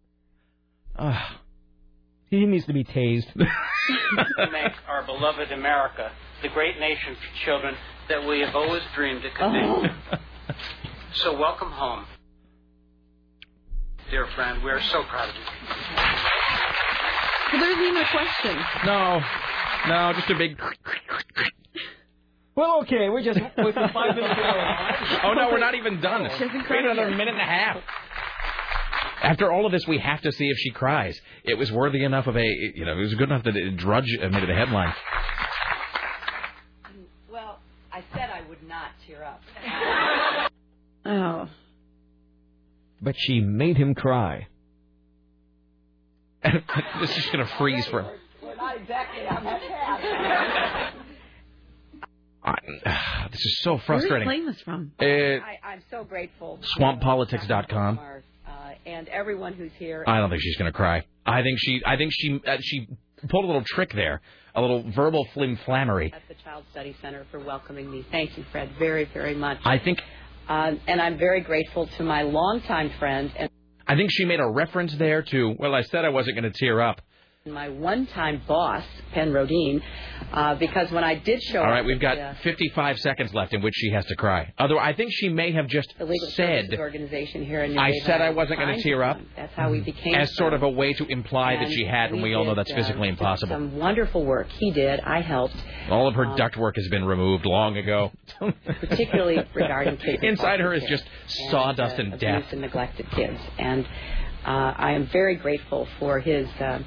[0.96, 1.32] Ugh.
[2.30, 3.26] He needs to be tased.
[3.36, 6.12] make our beloved America
[6.42, 7.74] the great nation for children
[8.08, 9.60] that we have always dreamed it could be.
[9.60, 9.84] Oh.
[11.14, 12.04] So welcome home.
[14.10, 15.42] Dear friend, we are so proud of you.
[17.52, 18.56] So there's even a question.
[18.86, 19.20] no,
[19.88, 20.56] no, just a big.
[22.54, 24.52] Well, okay, we're just with the five minutes ago.
[25.24, 26.28] Oh no, we're not even done.
[26.38, 27.16] She hasn't We cried have another yet.
[27.16, 27.76] minute and a half.
[29.22, 31.20] After all of this, we have to see if she cries.
[31.44, 34.16] It was worthy enough of a, you know, it was good enough that it Drudge
[34.18, 34.94] made it a headline.
[37.30, 37.58] Well,
[37.92, 39.40] I said I would not tear up.
[41.02, 41.48] Oh.
[43.00, 44.48] But she made him cry.
[47.00, 48.02] this is gonna freeze for.
[48.40, 50.94] When I exactly on that path.
[52.42, 54.26] I, this is so frustrating.
[54.26, 54.92] Where are you playing this from?
[55.00, 56.58] Uh, I, I'm so grateful.
[56.78, 57.98] SwampPolitics.com.
[57.98, 58.02] Uh,
[58.86, 60.04] and everyone who's here.
[60.06, 61.04] I don't think she's going to cry.
[61.26, 61.80] I think she.
[61.84, 62.40] I think she.
[62.46, 62.88] Uh, she
[63.28, 64.20] pulled a little trick there,
[64.54, 66.12] a little verbal flim flammery.
[66.12, 68.06] At the Child Study Center for welcoming me.
[68.10, 69.58] Thank you, Fred, very, very much.
[69.64, 70.00] I think.
[70.48, 73.50] Uh, and I'm very grateful to my longtime friend and
[73.90, 75.54] I think she made a reference there to.
[75.58, 77.00] Well, I said I wasn't going to tear up.
[77.52, 79.82] My one-time boss, Penn Rhodeen,
[80.32, 83.54] uh, because when I did show All up right, we've got uh, 55 seconds left
[83.54, 84.52] in which she has to cry.
[84.58, 85.92] Otherwise, I think she may have just
[86.34, 86.74] said.
[86.78, 89.18] Organization here in New I said I was wasn't going to tear up.
[89.36, 92.22] That's how we became As sort of a way to imply that she had, and
[92.22, 93.54] we, we all know did, that's uh, physically impossible.
[93.54, 95.00] Some wonderful work he did.
[95.00, 95.56] I helped,
[95.90, 98.10] All of her um, ductwork has been removed long ago.
[98.64, 100.22] particularly regarding kids.
[100.22, 101.04] Inside her is just
[101.50, 102.36] sawdust and, and uh, death.
[102.36, 103.38] abused and neglected kids.
[103.58, 103.86] And
[104.44, 106.48] uh, I am very grateful for his.
[106.58, 106.80] Uh,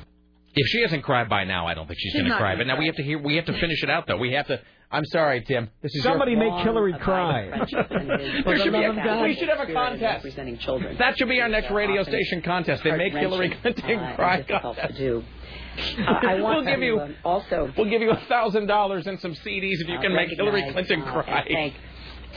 [0.55, 2.55] If she hasn't cried by now, I don't think she's, She's going to cry.
[2.55, 3.17] But now we have to hear.
[3.17, 4.17] We have to finish it out, though.
[4.17, 4.59] We have to.
[4.91, 5.71] I'm sorry, Tim.
[5.81, 7.49] This is Somebody make Hillary cry.
[7.71, 10.23] there should be a, we should have a contest.
[10.23, 10.97] representing children.
[10.99, 12.83] That should be our next uh, radio station contest.
[12.83, 14.37] They make Hillary Clinton uh, cry.
[14.41, 14.97] difficult contest.
[14.97, 15.23] do.
[15.75, 17.73] Uh, I want we'll give you also.
[17.75, 20.61] We'll give you a thousand dollars and some CDs if you uh, can make Hillary
[20.61, 21.73] recognize, Clinton uh, cry.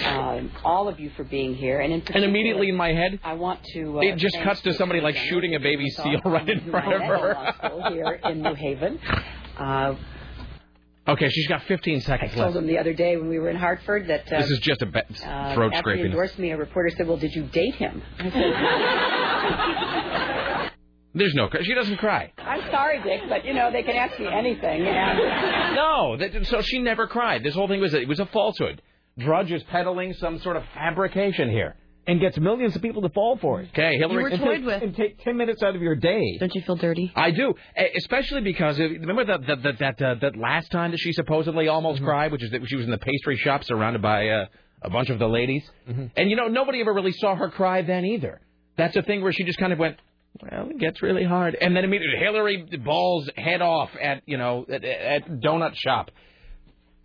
[0.05, 3.35] Um, all of you for being here, and in And immediately in my head, I
[3.35, 3.99] want to.
[3.99, 7.03] Uh, it just cuts to somebody like shooting a baby seal right in front of
[7.03, 7.91] her.
[7.91, 8.99] here in New Haven.
[9.59, 9.95] Uh,
[11.09, 12.37] Okay, she's got 15 seconds left.
[12.37, 12.65] I told left.
[12.65, 14.87] him the other day when we were in Hartford that uh, This is just a
[14.87, 16.07] ba- uh, throat after he scraping.
[16.07, 18.31] endorsed me, a reporter said, "Well, did you date him?" I
[20.61, 20.71] said,
[21.15, 21.49] There's no.
[21.63, 22.33] She doesn't cry.
[22.39, 26.61] "I'm sorry, Dick, but you know they can ask me anything." And No, that, so
[26.61, 27.43] she never cried.
[27.45, 28.83] This whole thing was a, it was a falsehood.
[29.19, 31.77] Drudge is peddling some sort of fabrication here.
[32.09, 33.69] And gets millions of people to fall for it.
[33.71, 34.33] Okay, Hillary.
[34.33, 36.37] and take, And take 10 minutes out of your day.
[36.39, 37.11] Don't you feel dirty?
[37.17, 37.53] I do,
[37.97, 41.67] especially because uh, remember that that that that, uh, that last time that she supposedly
[41.67, 42.07] almost Mm-hmm.
[42.07, 44.47] cried, which is that she was in the pastry shop surrounded by uh,
[44.83, 46.05] a bunch of the ladies, Mm-hmm.
[46.17, 48.41] and you know nobody ever really saw her cry then either.
[48.77, 49.97] That's a thing where she just kind of went,
[50.41, 54.65] well, it gets really hard, and then immediately Hillary balls head off at you know
[54.71, 56.13] at, at donut shop.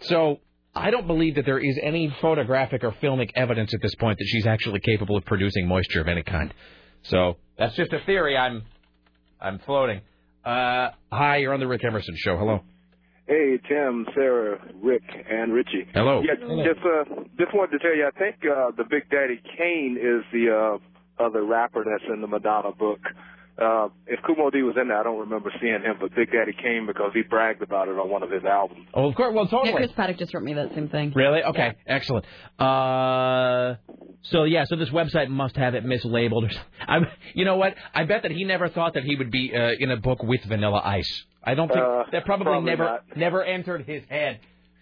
[0.01, 0.38] So
[0.73, 4.26] I don't believe that there is any photographic or filmic evidence at this point that
[4.27, 6.53] she's actually capable of producing moisture of any kind.
[7.03, 8.38] So that's just a theory.
[8.38, 8.64] I'm
[9.41, 10.02] I'm floating.
[10.45, 12.38] Uh, hi, you're on the Rick Emerson show.
[12.38, 12.61] Hello.
[13.27, 15.88] Hey, Tim, Sarah, Rick, and Richie.
[15.93, 16.22] Hello.
[16.22, 16.35] Yeah,
[16.65, 20.23] just uh, just wanted to tell you, I think uh, the Big Daddy Kane is
[20.31, 22.99] the uh, other rapper that's in the Madonna book.
[23.57, 26.31] Uh, if Kool Moe Dee was in there, I don't remember seeing him, but Big
[26.31, 28.87] Daddy Kane because he bragged about it on one of his albums.
[28.93, 29.33] Oh, of course.
[29.35, 29.71] Well, totally.
[29.71, 29.77] Yeah.
[29.77, 31.11] Chris Paddock just wrote me that same thing.
[31.15, 31.43] Really?
[31.43, 31.73] Okay.
[31.85, 32.25] Excellent.
[32.57, 33.75] Uh,
[34.23, 36.43] so yeah, so this website must have it mislabeled.
[36.47, 36.61] Or something.
[36.87, 36.97] I,
[37.33, 37.75] you know what?
[37.93, 40.41] I bet that he never thought that he would be uh, in a book with
[40.47, 41.23] Vanilla Ice.
[41.43, 43.17] I don't think Uh, that probably, probably never not.
[43.17, 44.39] never entered his head.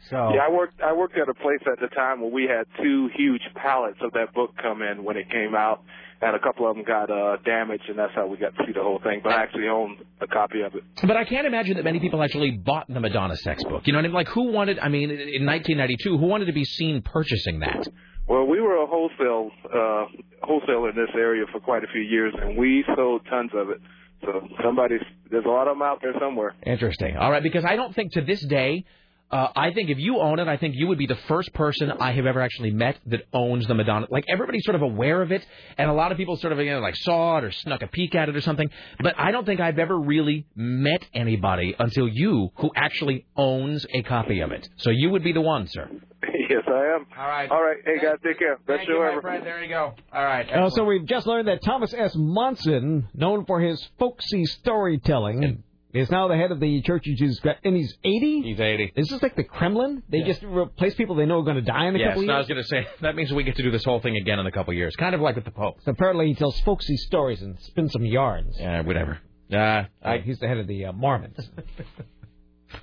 [0.10, 2.66] So Yeah, I worked I worked at a place at the time where we had
[2.82, 5.84] two huge pallets of that book come in when it came out,
[6.22, 8.74] and a couple of them got uh, damaged, and that's how we got to see
[8.74, 9.22] the whole thing.
[9.24, 10.84] But I actually own a copy of it.
[11.02, 13.88] But I can't imagine that many people actually bought the Madonna sex book.
[13.88, 14.14] You know what I mean?
[14.16, 14.80] Like, who wanted?
[14.80, 17.88] I mean, in 1992, who wanted to be seen purchasing that?
[18.28, 20.06] Well, we were a wholesale uh,
[20.44, 23.80] wholesaler in this area for quite a few years, and we sold tons of it.
[24.22, 25.02] So somebody's
[25.32, 26.54] there's a lot of them out there somewhere.
[26.66, 27.16] Interesting.
[27.16, 28.86] All right, because I don't think to this day,
[29.32, 31.92] uh, I think if you own it, I think you would be the first person
[31.92, 34.08] I have ever actually met that owns the Madonna.
[34.10, 35.46] Like everybody's sort of aware of it,
[35.78, 37.88] and a lot of people sort of you know like saw it or snuck a
[37.88, 38.70] peek at it or something.
[39.02, 44.02] But I don't think I've ever really met anybody until you who actually owns a
[44.02, 44.68] copy of it.
[44.78, 45.88] So you would be the one, sir.
[46.24, 47.06] yes, I am.
[47.18, 47.52] All right.
[47.52, 47.78] All right.
[47.86, 48.58] Hey guys, take care.
[48.66, 49.42] Best show ever.
[49.44, 49.94] There you go.
[50.12, 50.50] All right.
[50.52, 52.14] Uh, so we've just learned that Thomas S.
[52.16, 55.64] Monson, known for his folksy storytelling,
[55.94, 58.42] is now the head of the Church of Jesus Christ, and he's 80.
[58.44, 58.94] He's 80.
[58.96, 60.04] Is this like the Kremlin?
[60.10, 62.34] They just replace people they know are going to die in a Yes, couple no,
[62.34, 64.40] I was going to say that means we get to do this whole thing again
[64.40, 65.78] in a couple years, kind of like with the Pope.
[65.84, 68.56] So apparently he tells folksy stories and spins some yarns.
[68.60, 69.20] Yeah, whatever.
[69.52, 71.38] Uh, I, he's the head of the uh, Mormons.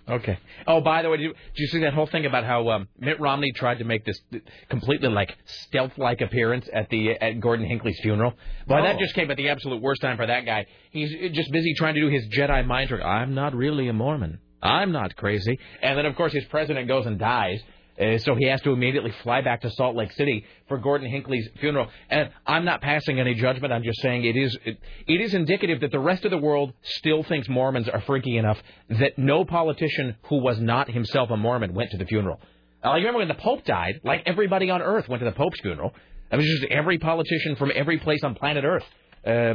[0.09, 0.39] Okay.
[0.67, 2.89] Oh, by the way, did you, did you see that whole thing about how um,
[2.99, 4.21] Mitt Romney tried to make this
[4.69, 8.33] completely like stealth-like appearance at the at Gordon Hinckley's funeral?
[8.67, 8.99] Boy, that Oh.
[8.99, 10.67] just came at the absolute worst time for that guy.
[10.91, 13.03] He's just busy trying to do his Jedi mind trick.
[13.03, 14.41] I'm not really a Mormon.
[14.63, 15.59] I'm not crazy.
[15.83, 17.61] And then, of course, his president goes and dies.
[17.99, 21.49] Uh, so he has to immediately fly back to Salt Lake City for Gordon Hinckley's
[21.61, 21.89] funeral.
[22.11, 23.73] And I'm not passing any judgment.
[23.73, 26.73] I'm just saying it is it, it is indicative that the rest of the world
[26.83, 28.59] still thinks Mormons are freaky enough
[28.91, 32.41] that no politician who was not himself a Mormon went to the funeral.
[32.85, 34.01] Uh, like remember when the Pope died?
[34.05, 35.95] Like everybody on Earth went to the Pope's funeral.
[36.31, 38.85] I mean, just every politician from every place on planet Earth.
[39.25, 39.55] Uh,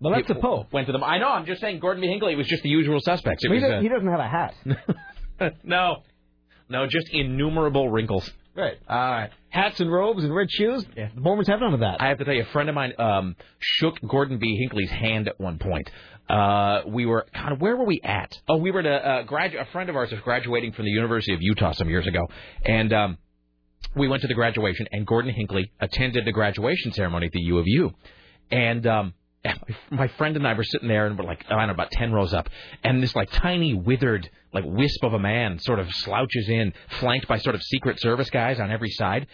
[0.00, 0.72] Well, that's the Pope.
[0.72, 1.02] Went to them.
[1.02, 1.28] I know.
[1.28, 1.80] I'm just saying.
[1.80, 2.08] Gordon B.
[2.08, 3.42] Hinckley was just the usual suspects.
[3.42, 4.54] He, was, doesn't, uh, he doesn't have a hat.
[5.64, 6.02] no,
[6.68, 8.30] no, just innumerable wrinkles.
[8.54, 8.76] Right.
[8.88, 9.30] All right.
[9.50, 10.84] Hats and robes and red shoes.
[10.96, 11.10] Yeah.
[11.14, 12.02] The Mormons have none of that.
[12.02, 14.56] I have to tell you, a friend of mine um, shook Gordon B.
[14.58, 15.88] Hinckley's hand at one point.
[16.28, 18.36] Uh, we were, God, where were we at?
[18.48, 20.90] Oh, we were at a, uh, gradu- a friend of ours was graduating from the
[20.90, 22.26] University of Utah some years ago,
[22.64, 23.18] and um,
[23.96, 27.58] we went to the graduation, and Gordon Hinckley attended the graduation ceremony at the U
[27.58, 27.92] of U,
[28.50, 29.14] and um,
[29.90, 32.12] my friend and I were sitting there, and we're like, I don't know, about ten
[32.12, 32.50] rows up,
[32.84, 37.28] and this like tiny withered like wisp of a man sort of slouches in, flanked
[37.28, 39.26] by sort of Secret Service guys on every side.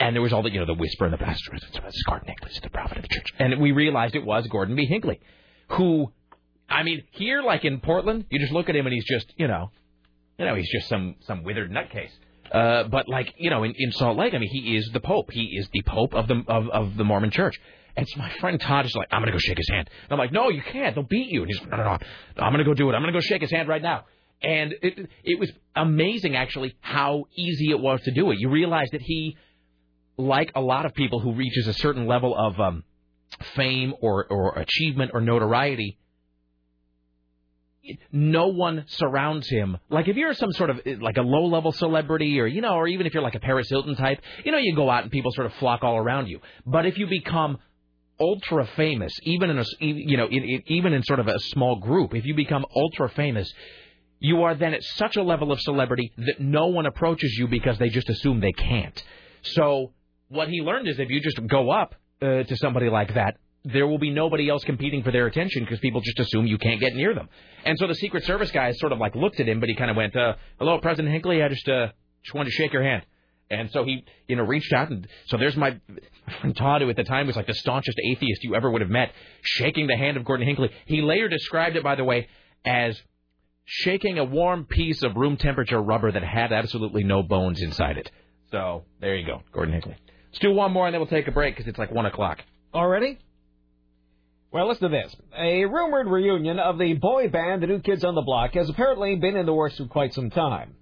[0.00, 1.54] And there was all the, you know, the whisper in the pastor.
[1.54, 3.32] It's Gordon Hinckley, it's the prophet of the church.
[3.38, 4.86] And we realized it was Gordon B.
[4.86, 5.20] Hinckley,
[5.70, 6.12] who,
[6.68, 9.48] I mean, here, like in Portland, you just look at him and he's just, you
[9.48, 9.70] know,
[10.38, 12.12] you know, he's just some some withered nutcase.
[12.52, 15.30] Uh, but like, you know, in, in Salt Lake, I mean, he is the Pope.
[15.32, 17.58] He is the Pope of the of, of the Mormon Church.
[17.96, 19.90] And so my friend Todd is like, I'm gonna go shake his hand.
[20.04, 20.94] And I'm like, No, you can't.
[20.94, 21.42] They'll beat you.
[21.42, 21.98] And he's like, No, no, no.
[22.38, 22.94] I'm gonna go do it.
[22.94, 24.04] I'm gonna go shake his hand right now.
[24.42, 28.38] And it it was amazing actually how easy it was to do it.
[28.38, 29.36] You realize that he,
[30.16, 32.84] like a lot of people who reaches a certain level of um,
[33.56, 35.98] fame or or achievement or notoriety,
[38.12, 39.78] no one surrounds him.
[39.88, 42.86] Like if you're some sort of like a low level celebrity or you know, or
[42.86, 45.32] even if you're like a Paris Hilton type, you know, you go out and people
[45.32, 46.40] sort of flock all around you.
[46.66, 47.58] But if you become
[48.20, 51.76] ultra famous, even in a you know, in, in, even in sort of a small
[51.76, 53.52] group, if you become ultra famous,
[54.20, 57.78] you are then at such a level of celebrity that no one approaches you because
[57.78, 59.02] they just assume they can't.
[59.42, 59.92] So
[60.28, 63.86] what he learned is if you just go up uh, to somebody like that, there
[63.86, 66.94] will be nobody else competing for their attention because people just assume you can't get
[66.94, 67.28] near them.
[67.64, 69.90] And so the Secret Service guy sort of like looked at him, but he kind
[69.90, 71.42] of went, uh, "Hello, President Hinckley.
[71.42, 71.88] I just uh,
[72.22, 73.04] just wanted to shake your hand."
[73.50, 75.80] And so he, you know, reached out, and so there's my
[76.40, 78.90] friend Todd, who at the time was like the staunchest atheist you ever would have
[78.90, 79.12] met,
[79.42, 80.70] shaking the hand of Gordon Hinckley.
[80.86, 82.28] He later described it, by the way,
[82.64, 83.00] as
[83.70, 88.10] shaking a warm piece of room temperature rubber that had absolutely no bones inside it.
[88.50, 89.94] So there you go, Gordon Hinckley.
[90.30, 92.38] Let's do one more, and then we'll take a break because it's like one o'clock.
[92.72, 93.18] Already?
[94.50, 95.14] Well, listen to this.
[95.38, 99.16] A rumored reunion of the boy band, the New Kids on the Block, has apparently
[99.16, 100.74] been in the works for quite some time.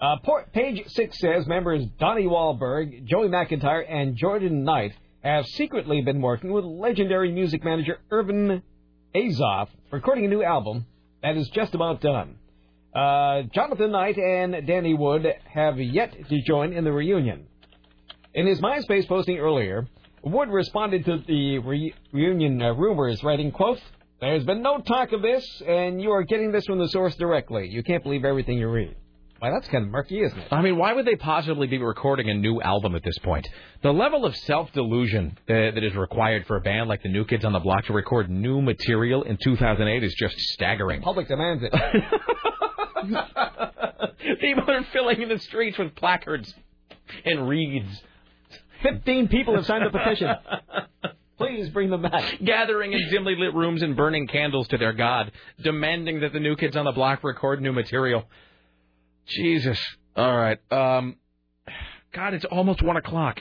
[0.00, 0.14] Uh,
[0.52, 4.92] page 6 says members Donnie Wahlberg, Joey McIntyre, and Jordan Knight
[5.24, 8.62] have secretly been working with legendary music manager Irvin
[9.12, 10.86] Azoff, recording a new album
[11.22, 12.36] that is just about done.
[12.94, 17.46] Uh, Jonathan Knight and Danny Wood have yet to join in the reunion.
[18.34, 19.86] In his MySpace posting earlier,
[20.22, 23.80] Wood responded to the re- reunion uh, rumors, writing, quote,
[24.20, 27.68] There's been no talk of this, and you are getting this from the source directly.
[27.68, 28.96] You can't believe everything you read.
[29.38, 30.48] Why, that's kind of murky, isn't it?
[30.50, 33.48] I mean, why would they possibly be recording a new album at this point?
[33.82, 37.44] The level of self-delusion uh, that is required for a band like the New Kids
[37.44, 41.02] on the Block to record new material in 2008 is just staggering.
[41.02, 41.72] Public demands it.
[44.40, 46.52] People are filling in the streets with placards
[47.24, 48.02] and reeds.
[48.82, 50.30] Fifteen people have signed the petition.
[51.38, 52.40] Please bring them back.
[52.44, 55.30] Gathering in dimly lit rooms and burning candles to their God,
[55.62, 58.24] demanding that the New Kids on the Block record new material.
[59.28, 59.78] Jesus.
[60.16, 60.58] All right.
[60.72, 61.16] Um,
[62.12, 63.40] God, it's almost one o'clock.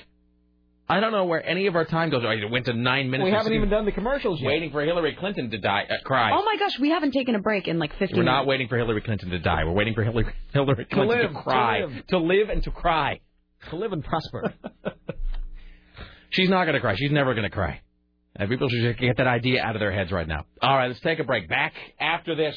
[0.89, 2.23] I don't know where any of our time goes.
[2.25, 3.25] Oh, it went to nine minutes.
[3.25, 4.47] We haven't even done the commercials yet.
[4.47, 5.83] Waiting for Hillary Clinton to die.
[5.89, 6.31] Uh, cry.
[6.31, 8.25] Oh my gosh, we haven't taken a break in like 50 We're minutes.
[8.25, 9.65] not waiting for Hillary Clinton to die.
[9.65, 11.81] We're waiting for Hillary, Hillary Clinton live, to to cry.
[11.81, 12.07] live.
[12.07, 13.19] To live and to cry.
[13.69, 14.53] To live and prosper.
[16.29, 16.95] She's not going to cry.
[16.95, 17.81] She's never going to cry.
[18.39, 20.45] Uh, people should get that idea out of their heads right now.
[20.61, 21.49] All right, let's take a break.
[21.49, 22.55] Back after this.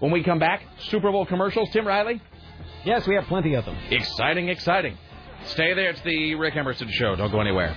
[0.00, 1.68] When we come back, Super Bowl commercials.
[1.72, 2.20] Tim Riley?
[2.84, 3.76] Yes, we have plenty of them.
[3.90, 4.96] Exciting, exciting.
[5.46, 5.90] Stay there.
[5.90, 7.16] It's the Rick Emerson Show.
[7.16, 7.74] Don't go anywhere.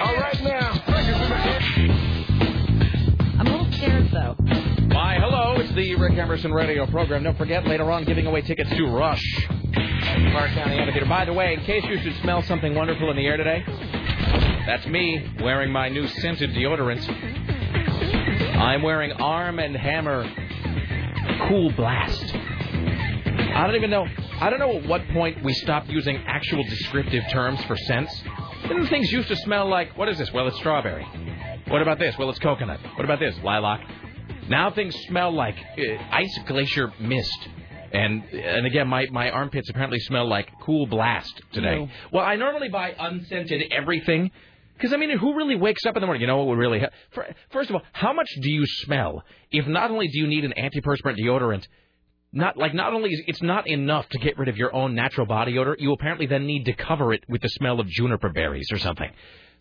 [0.00, 0.70] All right now.
[3.38, 4.34] I'm a little scared though.
[4.94, 5.56] Why, hello.
[5.60, 7.22] It's the Rick Emerson radio program.
[7.22, 9.22] Don't forget, later on, giving away tickets to Rush.
[10.32, 11.06] Clark County Amphitheater.
[11.06, 13.62] By the way, in case you should smell something wonderful in the air today,
[14.66, 17.06] that's me wearing my new scented deodorant.
[18.56, 20.28] I'm wearing Arm and Hammer
[21.48, 22.34] Cool Blast.
[22.34, 24.06] I don't even know.
[24.40, 28.22] I don't know at what point we stopped using actual descriptive terms for scents.
[28.62, 30.32] Didn't things used to smell like, what is this?
[30.32, 31.04] Well, it's strawberry.
[31.68, 32.16] What about this?
[32.18, 32.80] Well, it's coconut.
[32.96, 33.34] What about this?
[33.42, 33.80] Lilac.
[34.48, 37.48] Now things smell like uh, ice glacier mist.
[37.92, 41.76] And and again, my, my armpits apparently smell like cool blast today.
[41.80, 41.88] No.
[42.12, 44.30] Well, I normally buy unscented everything.
[44.80, 46.22] Because, I mean, who really wakes up in the morning?
[46.22, 46.92] You know what would really help?
[47.50, 50.54] First of all, how much do you smell if not only do you need an
[50.56, 51.66] antiperspirant deodorant,
[52.32, 55.26] not like not only is it's not enough to get rid of your own natural
[55.26, 58.68] body odor, you apparently then need to cover it with the smell of juniper berries
[58.72, 59.10] or something.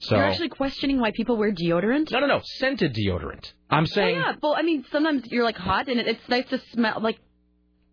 [0.02, 2.12] So You're actually questioning why people wear deodorant?
[2.12, 3.52] no, no, no, scented deodorant.
[3.70, 4.36] I'm saying Oh, yeah.
[4.42, 7.02] Well, I mean, sometimes you're like hot, and it, it's nice to smell.
[7.02, 7.20] Like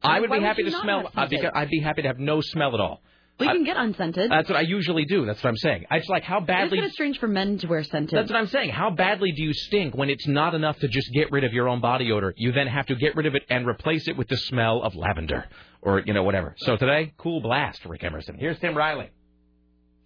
[0.03, 1.11] I would Why be happy you to smell.
[1.17, 1.45] I'd be.
[1.45, 3.03] I'd be happy to have no smell at all.
[3.39, 4.31] We I- can get unscented.
[4.31, 5.27] That's what I usually do.
[5.27, 5.85] That's what I'm saying.
[5.91, 6.55] It's like how badly.
[6.55, 6.79] it's badly.
[6.79, 8.17] kind of strange for men to wear scented.
[8.19, 8.71] That's what I'm saying.
[8.71, 11.69] How badly do you stink when it's not enough to just get rid of your
[11.69, 12.33] own body odor?
[12.37, 14.95] You then have to get rid of it and replace it with the smell of
[14.95, 15.45] lavender
[15.83, 16.55] or you know whatever.
[16.59, 18.37] So today, cool blast, Rick Emerson.
[18.39, 19.11] Here's Tim Riley.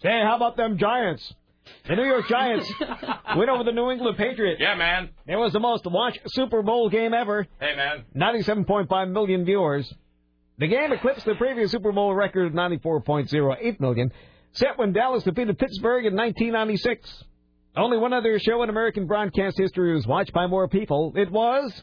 [0.03, 1.33] Hey, how about them Giants?
[1.87, 2.73] The New York Giants
[3.37, 4.61] win over the New England Patriots.
[4.61, 5.11] Yeah, man.
[5.27, 7.47] It was the most watched Super Bowl game ever.
[7.61, 8.05] Hey, man.
[8.17, 9.93] 97.5 million viewers.
[10.61, 14.13] The game eclipsed the previous Super Bowl record of 94.08 million,
[14.53, 17.25] set when Dallas defeated Pittsburgh in 1996.
[17.79, 21.15] Only one other show in American broadcast history was watched by more people.
[21.17, 21.83] It was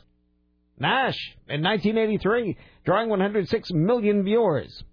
[0.79, 1.17] M*A*S*H
[1.49, 2.55] in 1983,
[2.85, 4.83] drawing 106 million viewers.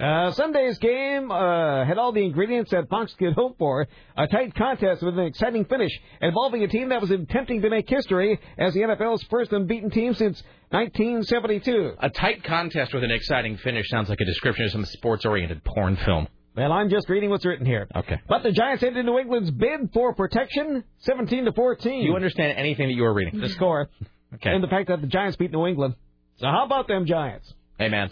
[0.00, 3.86] Uh, Sunday's game uh, had all the ingredients that Fox could hope for.
[4.16, 7.88] A tight contest with an exciting finish involving a team that was attempting to make
[7.88, 10.42] history as the NFL's first unbeaten team since
[10.72, 11.94] 1972.
[11.98, 15.96] A tight contest with an exciting finish sounds like a description of some sports-oriented porn
[15.96, 16.26] film.
[16.56, 17.88] Well, I'm just reading what's written here.
[17.94, 18.20] Okay.
[18.28, 22.02] But the Giants ended New England's bid for protection, 17 to 14.
[22.02, 23.40] You understand anything that you were reading?
[23.40, 23.88] the score,
[24.34, 24.50] Okay.
[24.50, 25.94] and the fact that the Giants beat New England.
[26.36, 27.52] So how about them Giants?
[27.78, 28.10] Hey, Amen.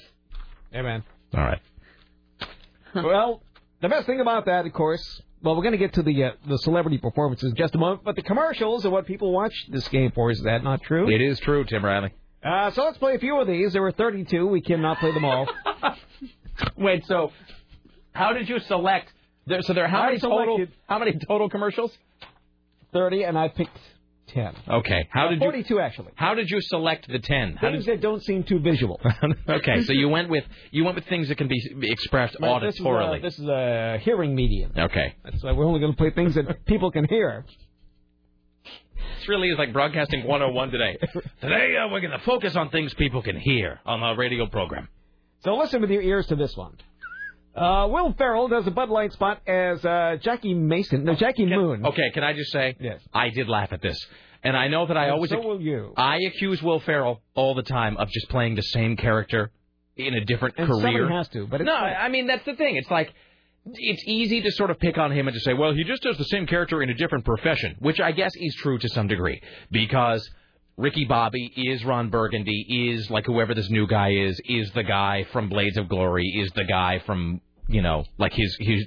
[0.71, 1.03] Hey, man.
[1.35, 1.61] All right.
[2.95, 3.43] well,
[3.81, 6.31] the best thing about that, of course, well, we're going to get to the uh,
[6.47, 9.89] the celebrity performances in just a moment, but the commercials are what people watch this
[9.89, 10.31] game for.
[10.31, 11.11] Is that not true?
[11.11, 12.13] It is true, Tim Riley.
[12.43, 13.73] Uh, so let's play a few of these.
[13.73, 14.47] There were 32.
[14.47, 15.47] We cannot play them all.
[16.77, 17.33] Wait, so
[18.13, 19.13] how did you select?
[19.47, 20.67] There, so there are how I many total?
[20.89, 21.93] How many total commercials?
[22.93, 23.77] 30, and I picked
[24.29, 24.53] 10.
[24.69, 25.09] Okay.
[25.11, 25.41] How Uh, did you?
[25.41, 26.13] 42 actually.
[26.15, 27.57] How did you select the ten?
[27.57, 27.99] How Things did?
[27.99, 29.01] that don't seem too visual.
[29.49, 32.77] okay, so you went with you went with things that can be expressed Right, this
[32.77, 33.19] is, auditorily.
[33.19, 34.73] a, this is a hearing medium.
[34.77, 35.15] Okay.
[35.25, 37.45] That's why we're only going to play things that people can hear.
[39.21, 40.97] This really is like broadcasting 101 today.
[41.43, 44.89] Today uh, we're going to focus on things people can hear on our radio program.
[45.45, 46.75] So listen with your ears to this one.
[47.55, 51.05] Uh, Will Ferrell does a Bud Light spot as uh, Jackie Mason.
[51.05, 51.85] No, Jackie Moon.
[51.85, 52.77] Okay, can I just say?
[52.81, 53.03] Yes.
[53.13, 53.99] I did laugh at this.
[54.43, 55.93] And I know that I And always so will you.
[55.99, 59.51] I accuse Will Ferrell all the time of just playing the same character
[59.97, 60.81] in a different And career.
[60.95, 61.75] somebody has to, but no.
[61.75, 62.77] I mean that's the thing.
[62.77, 63.13] It's like
[63.67, 66.17] it's easy to sort of pick on him and to say, well, he just does
[66.17, 69.41] the same character in a different profession, which I guess is true to some degree
[69.71, 70.29] because
[70.77, 75.27] Ricky Bobby is Ron Burgundy, is like whoever this new guy is, is the guy
[75.33, 78.85] from Blades of Glory, is the guy from you know, like his his,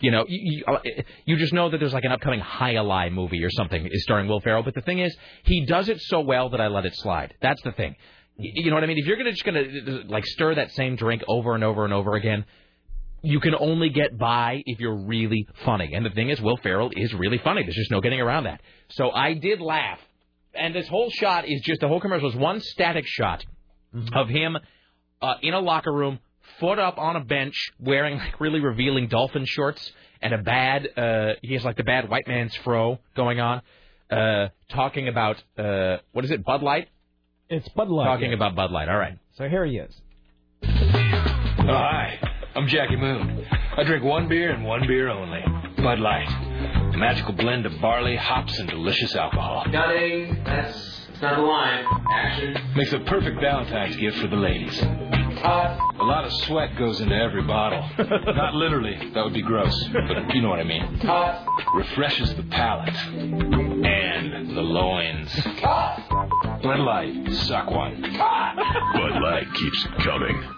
[0.00, 0.80] you know, you, you, uh,
[1.24, 4.28] you just know that there's like an upcoming High Ally movie or something is starring
[4.28, 4.62] Will Ferrell.
[4.62, 7.34] But the thing is, he does it so well that I let it slide.
[7.40, 7.96] That's the thing.
[8.36, 8.98] You know what I mean?
[8.98, 9.64] If you're gonna just gonna
[10.08, 12.44] like stir that same drink over and over and over again,
[13.22, 15.92] you can only get by if you're really funny.
[15.94, 17.62] And the thing is, Will Ferrell is really funny.
[17.62, 18.60] There's just no getting around that.
[18.90, 19.98] So I did laugh.
[20.54, 23.44] And this whole shot is just the whole commercial is one static shot
[24.12, 24.56] of him
[25.20, 26.18] uh, in a locker room,
[26.58, 30.88] foot up on a bench, wearing like really revealing dolphin shorts and a bad.
[30.96, 33.62] Uh, he has like the bad white man's fro going on,
[34.10, 36.88] uh, talking about uh, what is it, Bud Light?
[37.48, 38.06] It's Bud Light.
[38.06, 38.36] Talking yeah.
[38.36, 38.88] about Bud Light.
[38.88, 39.18] All right.
[39.34, 39.94] So here he is.
[40.64, 42.18] Hi,
[42.58, 43.46] I'm Jackie Moon.
[43.76, 45.44] I drink one beer and one beer only
[45.76, 46.28] Bud Light.
[46.92, 49.64] A magical blend of barley, hops, and delicious alcohol.
[49.70, 50.42] Cutting.
[50.42, 50.76] That's
[51.08, 51.84] it's not a line.
[52.12, 52.56] Action.
[52.74, 54.76] Makes a perfect Valentine's gift for the ladies.
[54.76, 55.78] Cut.
[56.00, 57.88] A lot of sweat goes into every bottle.
[58.34, 60.98] Not literally, that would be gross, but you know what I mean.
[60.98, 61.46] Cut.
[61.76, 62.92] Refreshes the palate.
[62.92, 65.32] And the loins.
[65.62, 68.02] Bud Light, suck one.
[68.02, 70.57] Bud Light keeps coming.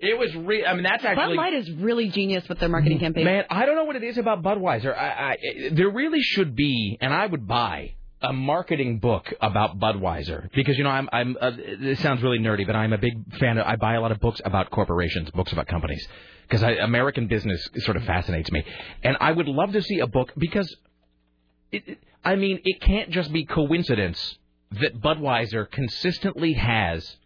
[0.00, 1.42] It was re- I mean, that's actually Bud.
[1.42, 3.24] Light is really genius with their marketing campaign.
[3.24, 4.96] Man, I don't know what it is about Budweiser.
[4.96, 5.36] I, I,
[5.72, 10.84] there really should be, and I would buy a marketing book about Budweiser because you
[10.84, 11.36] know I'm I'm.
[11.40, 11.50] Uh,
[11.80, 13.58] this sounds really nerdy, but I'm a big fan.
[13.58, 16.06] Of, I buy a lot of books about corporations, books about companies,
[16.48, 18.64] because American business sort of fascinates me,
[19.04, 20.74] and I would love to see a book because,
[21.72, 24.36] it, it- I mean, it can't just be coincidence
[24.72, 27.16] that Budweiser consistently has.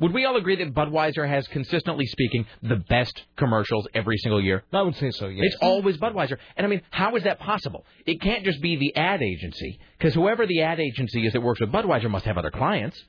[0.00, 4.62] Would we all agree that Budweiser has, consistently speaking, the best commercials every single year?
[4.72, 5.46] I would say so, yes.
[5.46, 6.38] It's always Budweiser.
[6.56, 7.84] And I mean, how is that possible?
[8.06, 11.60] It can't just be the ad agency, because whoever the ad agency is that works
[11.60, 13.02] with Budweiser must have other clients.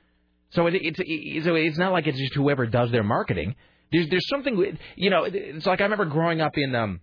[0.52, 3.56] So it, it's it, so it's not like it's just whoever does their marketing.
[3.92, 5.26] There's there's something you know.
[5.26, 7.02] It's like I remember growing up in um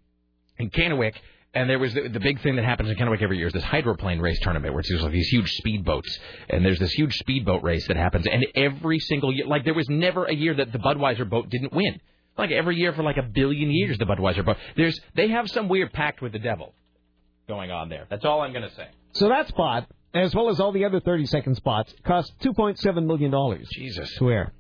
[0.59, 1.15] in Kennewick.
[1.57, 3.65] And there was the, the big thing that happens in Kennewick every year is this
[3.65, 6.11] hydroplane race tournament where it's just like these huge speedboats.
[6.51, 8.27] And there's this huge speedboat race that happens.
[8.31, 11.73] And every single year, like there was never a year that the Budweiser boat didn't
[11.73, 11.99] win.
[12.37, 14.59] Like every year for like a billion years, the Budweiser boat.
[14.77, 16.75] There's they have some weird pact with the devil
[17.49, 18.07] going on there.
[18.11, 18.89] That's all I'm going to say.
[19.13, 23.65] So that spot, as well as all the other 30 second spots, cost $2.7 million.
[23.73, 24.15] Jesus.
[24.19, 24.53] To air.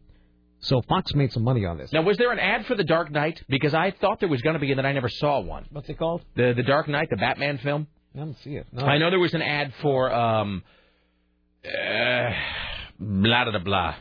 [0.60, 1.92] So Fox made some money on this.
[1.92, 3.42] Now, was there an ad for The Dark Knight?
[3.48, 5.66] Because I thought there was going to be, and then I never saw one.
[5.70, 6.22] What's it called?
[6.34, 7.86] The The Dark Knight, the Batman film.
[8.14, 8.66] I don't see it.
[8.72, 8.84] No.
[8.84, 10.62] I know there was an ad for um,
[11.64, 12.30] uh,
[12.98, 13.94] blah blah blah.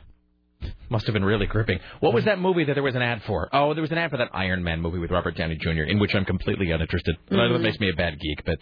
[0.90, 1.80] Must have been really gripping.
[1.99, 3.49] What was that movie that there was an ad for?
[3.53, 5.84] Oh, there was an ad for that Iron Man movie with Robert Downey Jr.
[5.84, 7.18] in which I'm completely uninterested.
[7.30, 7.61] That Mhm.
[7.61, 8.60] makes me a bad geek, but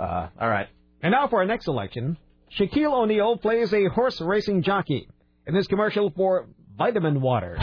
[0.00, 0.68] uh, all right.
[1.02, 2.16] And now for our next election,
[2.58, 5.08] Shaquille O'Neal plays a horse racing jockey
[5.46, 6.48] in this commercial for
[6.78, 7.58] vitamin water.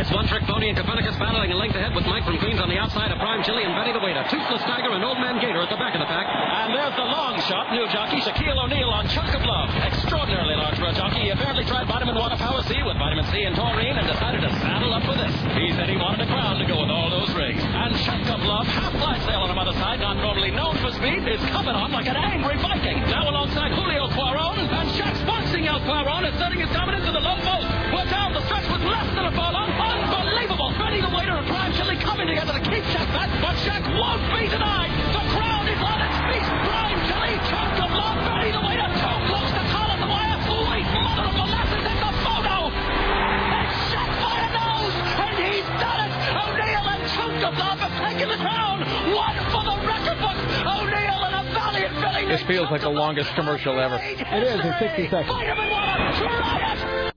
[0.00, 2.72] It's one trick pony and Copernicus battling a length ahead with Mike from Queens on
[2.72, 4.24] the outside of Prime Chili and Betty the Waiter.
[4.32, 6.24] Toothless Tiger and Old Man Gator at the back of the pack.
[6.24, 7.68] And there's the long shot.
[7.68, 9.68] New jockey Shaquille O'Neal on of Love.
[9.76, 11.28] Extraordinarily large for a jockey.
[11.28, 14.48] He apparently tried vitamin water power C with vitamin C and taurine and decided to
[14.64, 15.36] saddle up for this.
[15.52, 17.60] He said he wanted a crown to go with all those rings.
[17.60, 21.28] And of Love, half flat sail on the other side, not normally known for speed,
[21.28, 23.04] is coming on like an angry Viking.
[23.12, 27.36] Now alongside Julio Cuaron and Shaq's boxing out Cuaron asserting his dominance in the low
[27.44, 27.68] post.
[27.92, 29.89] We're down the stretch with less than a furlong.
[29.90, 30.70] Unbelievable.
[30.78, 34.22] Betty the Waiter and Prime Chili coming together to keep Shaq back, but Shaq won't
[34.32, 34.90] be denied.
[35.12, 36.46] The crowd is on its feet.
[36.64, 38.88] Prime Chili, Chock of Love, Betty the Waiter.
[39.00, 40.38] Choke looks to Colin the wire.
[40.70, 42.56] Wait, mother of molasses in the photo.
[42.70, 44.96] It's Shaq by a nose,
[45.26, 46.12] and he's done it.
[46.38, 48.76] O'Neal and Choke of Love have taken the crown.
[49.10, 50.38] One for the record book.
[50.64, 52.24] O'Neal and a valiant Billy.
[52.30, 53.98] This feels like the longest commercial ever.
[53.98, 55.28] It is in 60 seconds.
[55.28, 57.09] Vitamin water, try it.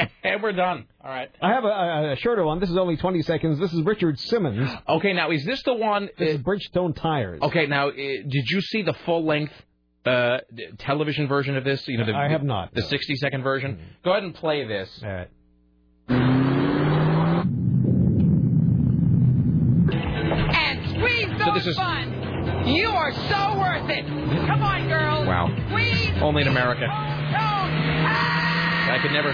[0.24, 0.86] and we're done.
[1.02, 1.30] All right.
[1.42, 2.60] I have a, a, a shorter one.
[2.60, 3.58] This is only 20 seconds.
[3.58, 4.70] This is Richard Simmons.
[4.88, 6.08] Okay, now is this the one?
[6.18, 7.40] This is Bridgestone Tires.
[7.42, 9.52] Okay, now uh, did you see the full length
[10.06, 10.38] uh,
[10.78, 11.86] television version of this?
[11.88, 13.78] You know, the, I have not, The 60 second version.
[14.04, 14.88] Go ahead and play this.
[15.02, 15.28] All right.
[19.60, 22.16] And squeeze those So this is- funds.
[22.68, 24.04] You are so worth it.
[24.06, 25.26] Come on, girls.
[25.26, 25.48] Wow.
[25.68, 26.10] Squeeze.
[26.22, 26.86] Only in America.
[28.92, 29.32] I could never.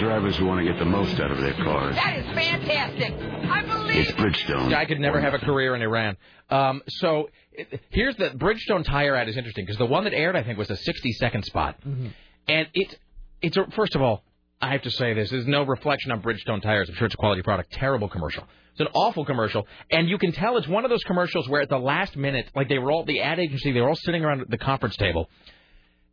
[0.00, 1.94] The drivers who want to get the most out of their cars.
[1.94, 3.12] That is fantastic.
[3.50, 4.08] I believe.
[4.08, 4.74] It's Bridgestone.
[4.74, 6.16] I could never have a career in Iran.
[6.48, 10.36] Um, so it, here's the Bridgestone tire ad is interesting because the one that aired
[10.36, 12.96] I think was a 60 second spot, and it's
[13.42, 14.24] it's a, first of all
[14.62, 16.88] I have to say this is no reflection on Bridgestone tires.
[16.88, 17.70] I'm sure it's a quality product.
[17.72, 18.44] Terrible commercial.
[18.72, 21.68] It's an awful commercial, and you can tell it's one of those commercials where at
[21.68, 24.46] the last minute, like they were all the ad agency, they were all sitting around
[24.48, 25.28] the conference table.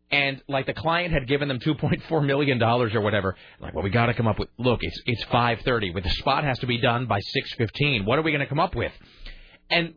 [0.09, 3.35] And like the client had given them 2.4 million dollars or whatever.
[3.59, 4.49] Like, well, we got to come up with.
[4.57, 5.93] Look, it's it's 5:30.
[5.93, 8.05] With the spot has to be done by 6:15.
[8.05, 8.93] What are we going to come up with?
[9.69, 9.95] And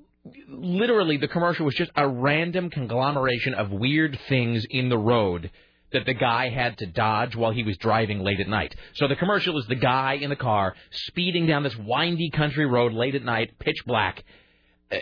[0.49, 5.51] literally, the commercial was just a random conglomeration of weird things in the road
[5.93, 8.74] that the guy had to dodge while he was driving late at night.
[8.95, 12.93] So the commercial is the guy in the car speeding down this windy country road
[12.93, 14.23] late at night, pitch black.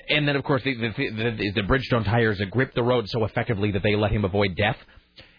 [0.09, 3.71] And then, of course, the, the, the, the Bridgestone tires grip the road so effectively
[3.73, 4.77] that they let him avoid death.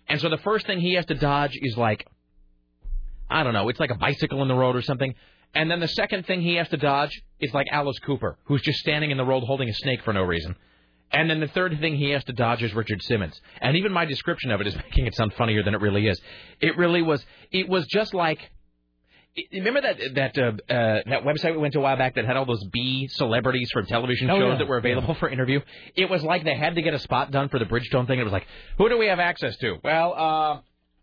[0.09, 2.07] And so the first thing he has to dodge is like,
[3.29, 5.13] I don't know, it's like a bicycle in the road or something.
[5.53, 8.79] And then the second thing he has to dodge is like Alice Cooper, who's just
[8.79, 10.55] standing in the road holding a snake for no reason.
[11.11, 13.39] And then the third thing he has to dodge is Richard Simmons.
[13.61, 16.19] And even my description of it is making it sound funnier than it really is.
[16.59, 17.25] It really was.
[17.51, 18.51] It was just like.
[19.53, 22.37] Remember that that uh, uh, that website we went to a while back that had
[22.37, 24.57] all those B celebrities from television Oh, shows yeah.
[24.59, 25.59] that were available for interview?
[25.95, 28.19] It was like they had to get a spot done for the Bridgestone thing.
[28.19, 28.45] It was like,
[28.77, 29.77] who do we have access to?
[29.83, 30.61] Well, uh,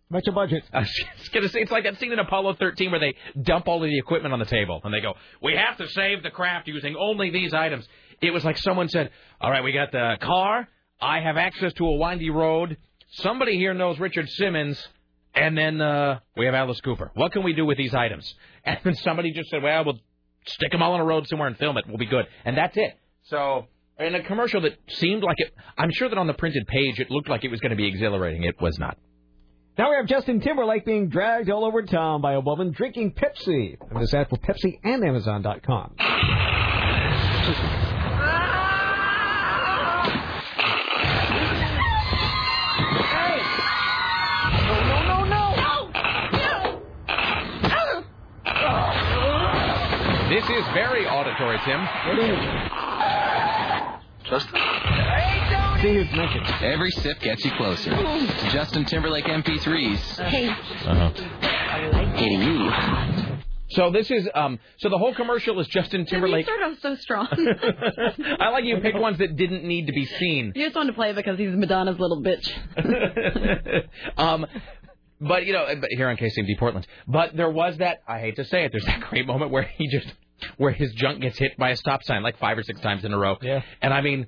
[0.09, 0.63] What's your budget?
[0.73, 3.83] I was gonna say it's like that scene in Apollo 13 where they dump all
[3.83, 6.69] of the equipment on the table and they go, "We have to save the craft
[6.69, 7.89] using only these items."
[8.23, 9.11] It was like someone said,
[9.41, 10.69] "All right, we got the car.
[11.01, 12.77] I have access to a windy road.
[13.15, 14.79] Somebody here knows Richard Simmons."
[15.37, 17.13] And then uh, we have Alice Cooper.
[17.15, 18.35] What can we do with these items?
[18.69, 20.01] And then somebody just said, "Well, we'll
[20.45, 21.85] stick them all on a road somewhere and film it.
[21.87, 22.99] We'll be good." And that's it.
[23.27, 23.67] So,
[24.01, 27.09] in a commercial that seemed like it, I'm sure that on the printed page it
[27.09, 28.43] looked like it was going to be exhilarating.
[28.43, 28.99] It was not.
[29.79, 33.77] Now we have Justin Timberlake being dragged all over town by a woman drinking Pepsi.
[33.89, 35.95] And this ad for Pepsi and Amazon.com.
[50.29, 51.81] This is very auditory, Tim.
[52.07, 52.39] It is.
[54.29, 54.61] Justin?
[55.81, 56.47] See who's mentioned.
[56.65, 60.21] Every sip gets you closer to Justin Timberlake MP3s.
[60.27, 60.49] Hey.
[60.49, 61.11] Uh-huh.
[62.17, 62.71] Hey to you.
[63.69, 64.59] So this is um.
[64.79, 66.47] So the whole commercial is Justin Timberlake.
[66.47, 66.79] You Timberlake.
[66.79, 68.37] started off so strong.
[68.41, 70.53] I like you pick ones that didn't need to be seen.
[70.55, 72.49] you just wanted to play because he's Madonna's little bitch.
[74.17, 74.47] um,
[75.21, 76.87] but you know, but here on KCMD Portland.
[77.07, 78.03] But there was that.
[78.07, 78.73] I hate to say it.
[78.73, 80.13] There's that great moment where he just,
[80.57, 83.13] where his junk gets hit by a stop sign like five or six times in
[83.13, 83.37] a row.
[83.41, 83.63] Yeah.
[83.81, 84.27] And I mean,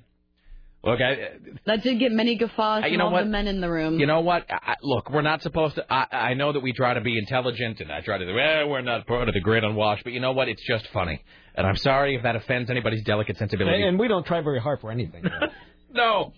[0.83, 3.23] look, I, That did get many guffaws you from know all what?
[3.25, 3.99] the men in the room.
[3.99, 4.45] You know what?
[4.49, 5.85] I, look, we're not supposed to.
[5.93, 8.25] I, I know that we try to be intelligent, and I try to.
[8.25, 10.49] Well, we're not part of the great unwashed, but you know what?
[10.49, 11.23] It's just funny,
[11.55, 13.83] and I'm sorry if that offends anybody's delicate sensibility.
[13.83, 15.23] And we don't try very hard for anything.
[15.91, 16.33] no,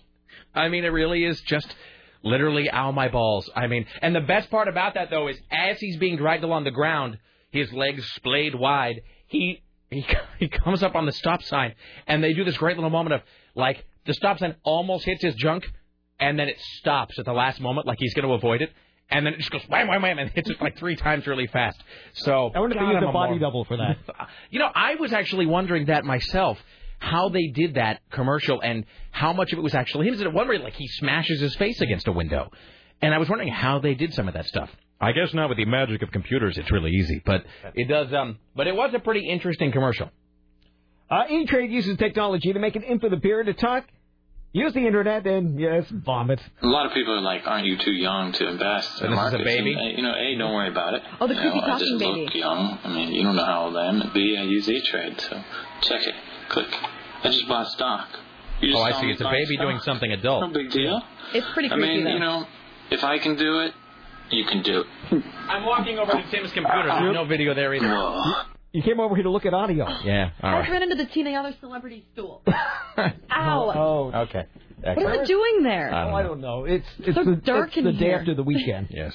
[0.54, 1.74] I mean it really is just
[2.22, 3.48] literally ow my balls.
[3.54, 6.64] I mean, and the best part about that though is as he's being dragged along
[6.64, 7.18] the ground,
[7.50, 9.02] his legs splayed wide.
[9.26, 10.06] He he
[10.38, 11.74] he comes up on the stop sign,
[12.06, 13.22] and they do this great little moment of
[13.54, 15.70] like the stop sign almost hits his junk,
[16.18, 18.70] and then it stops at the last moment, like he's going to avoid it.
[19.10, 21.46] And then it just goes wham, wham, wham, and hits it like three times really
[21.46, 21.82] fast.
[22.14, 23.98] So I wonder if they used I'm a body double for that.
[24.50, 26.58] You know, I was actually wondering that myself,
[27.02, 30.14] how they did that commercial and how much of it was actually him.
[30.14, 32.50] Is it one where like he smashes his face against a window?
[33.00, 34.70] And I was wondering how they did some of that stuff.
[35.00, 38.12] I guess now with the magic of computers, it's really easy, but it does.
[38.14, 40.10] Um, but it was a pretty interesting commercial.
[41.10, 43.84] Uh, E-Trade uses technology to make it infinite period to talk,
[44.52, 46.40] use the internet, and yes, vomit.
[46.62, 49.26] A lot of people are like, "Aren't you too young to invest So in this
[49.26, 49.74] is a baby?
[49.76, 51.02] And, uh, you know, a don't worry about it.
[51.20, 52.24] Oh, the you creepy know, I just baby.
[52.24, 52.78] look young.
[52.84, 54.00] I mean, you don't know how old I am.
[54.02, 55.42] And B, I use E Trade, so
[55.82, 56.14] check it.
[56.52, 56.68] Click.
[57.24, 58.08] I just bought stock.
[58.60, 59.06] You just Oh, I see.
[59.10, 59.66] It's a baby stock.
[59.66, 60.42] doing something adult.
[60.42, 61.00] No big deal.
[61.34, 61.84] It's pretty creepy.
[61.84, 62.10] I mean, though.
[62.12, 62.46] you know,
[62.90, 63.72] if I can do it,
[64.30, 64.80] you can do
[65.10, 65.22] it.
[65.48, 66.84] I'm walking over to Tim's computer.
[66.86, 68.46] There's no video there either.
[68.72, 69.86] You came over here to look at audio.
[70.02, 70.30] Yeah.
[70.42, 70.70] All I right.
[70.70, 72.42] ran into the Tina Other celebrity stool.
[72.48, 73.12] Ow!
[73.30, 74.44] Oh, oh, okay.
[74.82, 75.92] What is it doing there?
[75.94, 76.64] Oh, I don't know.
[76.64, 78.88] It's it's So the, dark it's in the day after the weekend.
[78.90, 79.12] yes.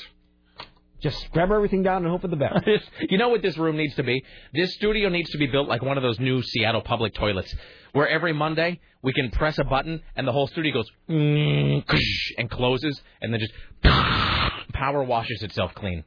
[1.01, 2.65] Just grab everything down and hope for the best.
[3.09, 4.23] you know what this room needs to be?
[4.53, 7.53] This studio needs to be built like one of those new Seattle public toilets,
[7.93, 11.83] where every Monday we can press a button and the whole studio goes mm,
[12.37, 13.53] and closes, and then just
[14.73, 16.03] power washes itself clean.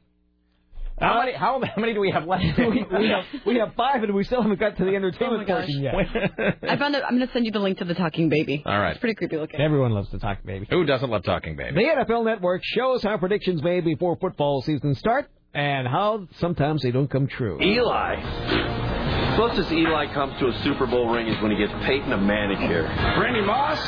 [1.01, 1.33] How uh, many?
[1.33, 2.43] How, how many do we have left?
[2.57, 5.49] we, we have we have five, and we still haven't got to the oh entertainment
[5.49, 5.95] Oh portion yet.
[6.69, 7.03] I found it.
[7.03, 8.61] I'm going to send you the link to the talking baby.
[8.65, 8.91] All right.
[8.91, 9.59] It's pretty creepy looking.
[9.59, 10.67] Everyone loves to talk, baby.
[10.69, 11.75] Who doesn't love talking, baby?
[11.75, 16.91] The NFL Network shows how predictions made before football season start and how sometimes they
[16.91, 17.59] don't come true.
[17.61, 19.35] Eli.
[19.35, 22.83] Closest Eli comes to a Super Bowl ring is when he gets Peyton a manicure.
[22.83, 23.79] Randy Moss?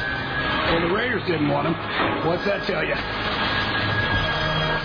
[0.71, 1.73] Well, the Raiders didn't want him.
[2.25, 2.95] What's that tell you?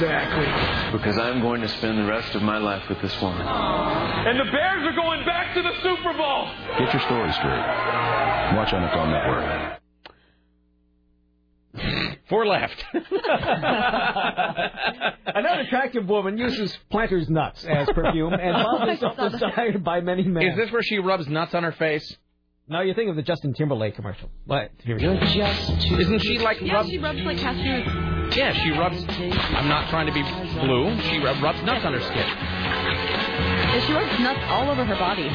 [0.01, 0.97] Exactly.
[0.97, 3.45] Because I'm going to spend the rest of my life with this woman.
[3.47, 6.49] And the Bears are going back to the Super Bowl.
[6.79, 7.67] Get your story straight.
[8.57, 9.81] Watch NFL Network.
[12.29, 12.85] Four left.
[15.27, 20.43] Another attractive woman uses planter's nuts as perfume and oh fondly self-desired by many men.
[20.45, 22.17] Is this where she rubs nuts on her face?
[22.69, 24.29] No, you think of the Justin Timberlake commercial.
[24.45, 24.71] What?
[24.85, 25.13] Here we go.
[25.15, 26.87] Isn't she like Yeah, rub?
[26.87, 28.18] she rubs like cashew nuts.
[28.37, 29.05] Yeah, she rubs.
[29.09, 31.01] I'm not trying to be blue.
[31.11, 32.17] She rubs nuts on her skin.
[32.17, 35.29] Yeah, she rubs nuts all over her body.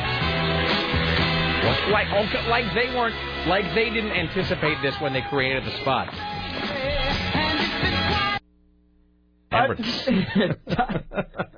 [1.91, 3.15] Like, oh, okay, like they weren't,
[3.48, 6.10] like they didn't anticipate this when they created the spot.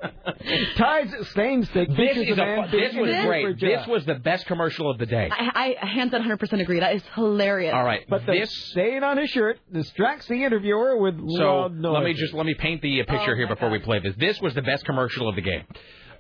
[0.78, 1.90] Tide's stain stick.
[1.90, 3.44] This is a a, man fu- this was a great.
[3.44, 5.30] fridge, This was the best commercial of the day.
[5.32, 6.80] I, I hands 100% agree.
[6.80, 7.74] That is hilarious.
[7.74, 8.50] All right, But the this.
[8.72, 11.94] stain on his shirt distracts the interviewer with So loud noise.
[11.94, 14.16] let me just let me paint the uh, picture here before we play this.
[14.18, 15.64] This was the best commercial of the game.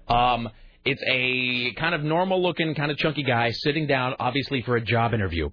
[0.07, 0.49] Um,
[0.83, 4.81] it's a kind of normal looking, kind of chunky guy sitting down, obviously for a
[4.81, 5.49] job interview.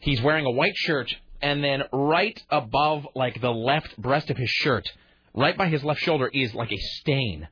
[0.00, 1.10] He's wearing a white shirt,
[1.40, 4.86] and then right above, like the left breast of his shirt,
[5.32, 7.48] right by his left shoulder, is like a stain.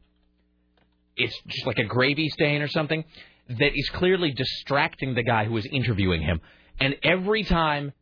[1.16, 3.04] It's just like a gravy stain or something
[3.48, 6.40] that is clearly distracting the guy who is interviewing him.
[6.80, 7.92] And every time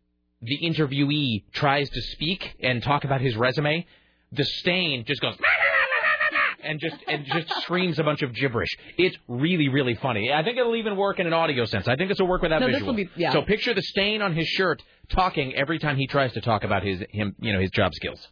[0.42, 3.86] the interviewee tries to speak and talk about his resume,
[4.32, 5.34] the stain just goes
[6.62, 8.68] and just and just screams a bunch of gibberish.
[8.96, 10.32] It's really really funny.
[10.32, 11.88] I think it'll even work in an audio sense.
[11.88, 12.92] I think this will work without No, this visual.
[12.92, 13.32] will be- yeah.
[13.32, 16.84] So picture the stain on his shirt talking every time he tries to talk about
[16.84, 18.26] his him you know his job skills.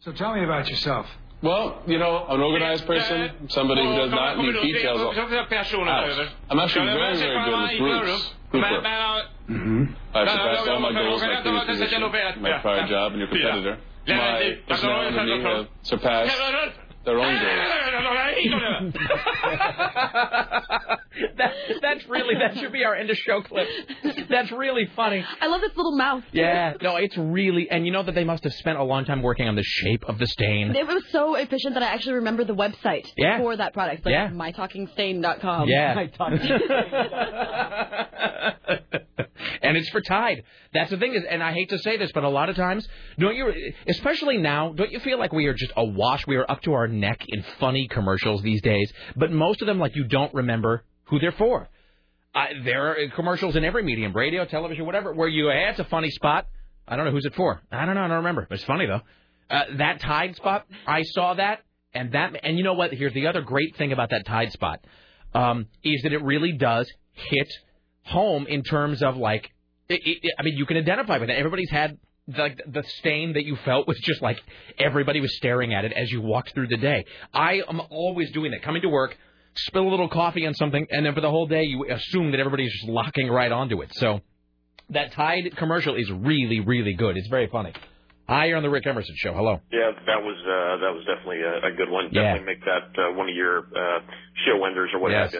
[0.00, 1.06] So tell me about yourself.
[1.44, 5.00] Well, you know, an organized person, somebody who does not need details.
[5.88, 6.16] Alex,
[6.50, 8.34] I'm actually very, very good with groups.
[8.50, 8.84] Group work.
[9.50, 9.82] Mm-hmm.
[10.14, 12.00] I've surpassed all my goals in my previous position,
[12.40, 13.78] my prior job, and your competitor.
[14.06, 16.32] My personality and me have surpassed
[17.04, 18.94] their own girls.
[21.36, 21.52] that,
[21.82, 23.68] that's really that should be our end of show clip.
[24.28, 25.24] That's really funny.
[25.40, 26.22] I love this little mouth.
[26.32, 29.22] Yeah, no, it's really, and you know that they must have spent a long time
[29.22, 30.74] working on the shape of the stain.
[30.74, 33.38] It was so efficient that I actually remember the website Yeah.
[33.38, 34.04] for that product.
[34.04, 34.28] Like Yeah.
[34.30, 35.68] mytalkingstain.com.
[35.68, 35.94] Yeah.
[35.94, 36.38] My talking
[39.62, 40.42] and it's for Tide.
[40.72, 42.86] That's the thing is, and I hate to say this, but a lot of times,
[43.18, 43.52] don't you,
[43.88, 46.26] especially now, don't you feel like we are just awash?
[46.26, 49.78] We are up to our neck in funny commercials these days, but most of them,
[49.78, 51.68] like, you don't remember who they're for.
[52.34, 55.84] Uh, there are commercials in every medium, radio, television, whatever, where you, hey, it's a
[55.84, 56.48] funny spot.
[56.86, 57.62] I don't know who's it for.
[57.70, 58.02] I don't know.
[58.02, 58.46] I don't remember.
[58.50, 59.00] It's funny though.
[59.48, 61.60] Uh, that Tide spot, I saw that,
[61.92, 62.92] and that, and you know what?
[62.92, 64.84] Here's the other great thing about that Tide spot,
[65.32, 67.48] um, is that it really does hit
[68.02, 69.50] home in terms of like,
[69.88, 71.34] it, it, I mean, you can identify with it.
[71.34, 74.42] Everybody's had like the stain that you felt was just like
[74.78, 77.04] everybody was staring at it as you walked through the day.
[77.32, 78.62] I am always doing that.
[78.62, 79.16] Coming to work,
[79.56, 82.40] spill a little coffee on something, and then for the whole day you assume that
[82.40, 83.94] everybody's just locking right onto it.
[83.94, 84.20] So
[84.90, 87.16] that Tide commercial is really, really good.
[87.16, 87.72] It's very funny.
[88.26, 89.34] Hi, you're on the Rick Emerson Show.
[89.34, 89.60] Hello.
[89.70, 92.08] Yeah, that was uh, that was definitely a, a good one.
[92.10, 92.22] Yeah.
[92.22, 94.00] Definitely make that uh, one of your uh,
[94.46, 95.36] show enders or what Yes.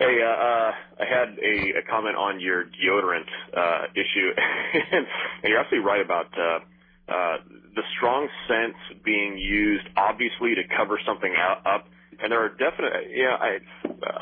[0.00, 4.30] Hey, uh, uh, I had a, a comment on your deodorant uh, issue,
[4.92, 5.06] and
[5.44, 7.36] you're absolutely right about uh, uh,
[7.76, 11.34] the strong scents being used, obviously to cover something
[11.66, 11.84] up.
[12.22, 13.58] And there are definite, yeah, I,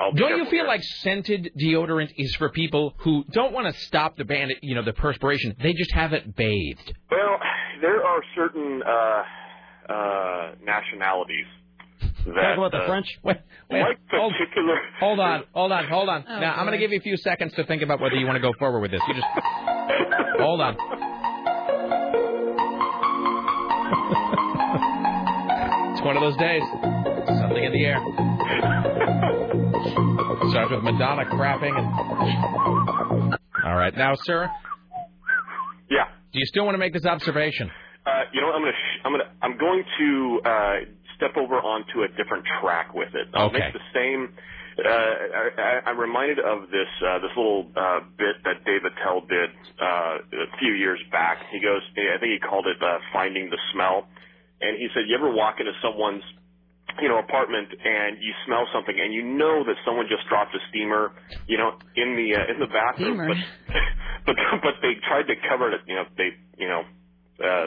[0.00, 0.66] I'll Don't you feel here.
[0.66, 4.82] like scented deodorant is for people who don't want to stop the band, you know,
[4.84, 5.54] the perspiration?
[5.62, 6.92] They just haven't bathed.
[7.08, 7.38] Well,
[7.80, 11.46] there are certain uh, uh, nationalities
[12.34, 13.06] that Talk about the uh, French.
[13.22, 13.36] Wait,
[13.70, 14.76] wait, like hold- particular.
[15.00, 16.24] Hold on, hold on, hold on.
[16.28, 18.26] Oh, now I'm going to give you a few seconds to think about whether you
[18.26, 19.00] want to go forward with this.
[19.08, 19.26] You just
[20.40, 20.76] hold on.
[25.92, 26.62] It's one of those days.
[27.40, 27.98] Something in the air.
[30.50, 33.34] Starts with Madonna crapping and.
[33.64, 34.48] All right, now, sir.
[35.90, 36.04] Yeah.
[36.32, 37.70] Do you still want to make this observation?
[38.06, 40.74] Uh, you know, what, I'm gonna, sh- I'm gonna, I'm going to uh,
[41.18, 43.28] step over onto a different track with it.
[43.34, 43.58] I'll Okay.
[43.58, 44.32] make the same.
[44.78, 49.26] Uh, I, I- I'm reminded of this uh, this little uh, bit that Dave Attell
[49.26, 49.50] did
[49.82, 51.42] uh, a few years back.
[51.50, 54.06] He goes, I think he called it uh, "Finding the Smell,"
[54.62, 56.22] and he said, "You ever walk into someone's
[57.02, 60.58] you know, apartment and you smell something and you know that someone just dropped a
[60.70, 61.12] steamer,
[61.46, 63.28] you know, in the uh, in the bathroom, Steamer.
[63.28, 63.36] but
[64.26, 65.82] but but they tried to cover it.
[65.86, 66.82] You know, they you know
[67.44, 67.66] uh,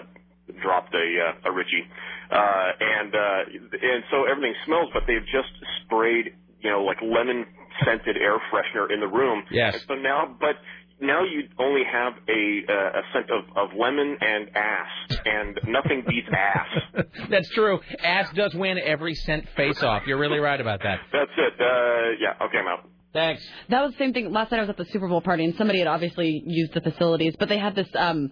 [0.61, 1.05] dropped a
[1.45, 1.85] uh, a Richie,
[2.31, 3.41] and uh,
[3.81, 5.51] and so everything smells, but they've just
[5.83, 7.45] sprayed you know like lemon
[7.85, 9.43] scented air freshener in the room.
[9.51, 9.73] Yes.
[9.73, 10.55] And so now, but
[10.99, 16.03] now you only have a uh, a scent of of lemon and ass, and nothing
[16.07, 17.03] beats ass.
[17.29, 17.79] That's true.
[18.03, 20.03] Ass does win every scent face off.
[20.05, 20.99] You're really right about that.
[21.11, 21.53] That's it.
[21.59, 22.45] Uh, yeah.
[22.45, 22.87] Okay, I'm out.
[23.13, 23.43] Thanks.
[23.69, 24.31] That was the same thing.
[24.31, 26.79] Last night I was at the Super Bowl party and somebody had obviously used the
[26.79, 28.31] facilities, but they had this um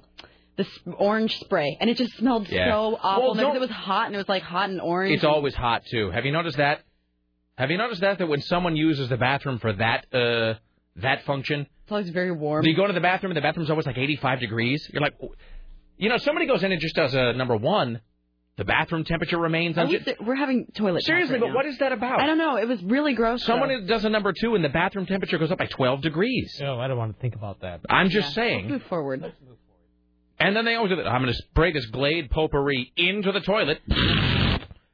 [0.57, 0.67] this
[0.97, 2.71] orange spray and it just smelled Yeah.
[2.71, 5.13] so awful Well, because don't- it was hot and it was like hot and orange.
[5.15, 6.11] It's always hot too.
[6.11, 6.81] Have you noticed that?
[7.57, 10.55] Have you noticed that that when someone uses the bathroom for that uh
[10.97, 12.65] that function, it's always very warm.
[12.65, 14.89] you go to the bathroom and the bathroom's always like 85 degrees.
[14.91, 15.13] You're like,
[15.97, 18.01] you know, somebody goes in and just does a number one,
[18.57, 19.77] the bathroom temperature remains.
[19.77, 19.91] At on.
[19.91, 20.99] least it- we're having toilet.
[20.99, 21.55] talk Seriously, right but now.
[21.55, 22.19] what is that about?
[22.21, 22.57] I don't know.
[22.57, 23.43] It was really gross.
[23.45, 23.85] Someone though.
[23.88, 26.61] does a number two and the bathroom temperature goes up by 12 degrees.
[26.65, 27.80] Oh, I don't want to think about that.
[27.89, 28.67] I'm just Let's saying.
[28.69, 29.21] move forward.
[30.40, 31.07] And then they always do that.
[31.07, 33.80] I'm going to spray this Glade potpourri into the toilet.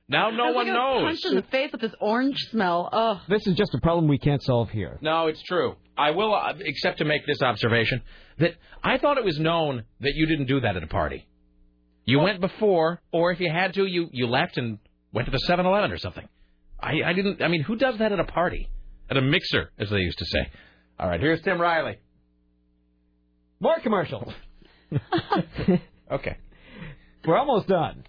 [0.08, 1.04] Now no one like, I knows.
[1.04, 2.90] Punched in the face with this orange smell.
[2.92, 3.18] Ugh.
[3.28, 4.98] This is just a problem we can't solve here.
[5.02, 5.76] No, it's true.
[5.98, 8.02] I will, uh, except to make this observation,
[8.40, 11.26] that I thought it was known that you didn't do that at a party.
[12.06, 14.78] You went before, or if you had to, you, you left and
[15.12, 16.28] went to the 7-Eleven or something.
[16.80, 17.42] I, I didn't.
[17.42, 18.70] I mean, who does that at a party?
[19.10, 20.52] At a mixer, as they used to say.
[21.00, 21.98] All right, here's Tim Riley.
[23.60, 24.32] More commercials.
[26.12, 26.38] Okay.
[27.26, 28.04] We're almost done.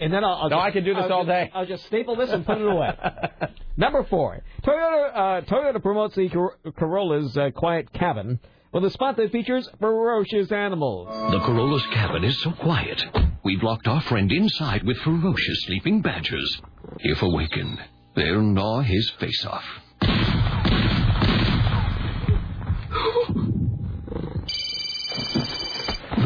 [0.00, 1.50] And then I'll, I'll No, just, I can do this I'll all just- day.
[1.54, 2.90] I'll just staple this and put it away.
[3.76, 5.10] Number four, Toyota.
[5.14, 8.40] Uh, Toyota promotes the Cor- Corolla's uh, quiet cabin
[8.72, 11.08] with a spot that features ferocious animals.
[11.30, 13.04] The Corolla's cabin is so quiet.
[13.44, 16.60] We've locked our friend inside with ferocious sleeping badgers.
[17.00, 17.78] If awakened,
[18.14, 19.64] they'll gnaw his face off.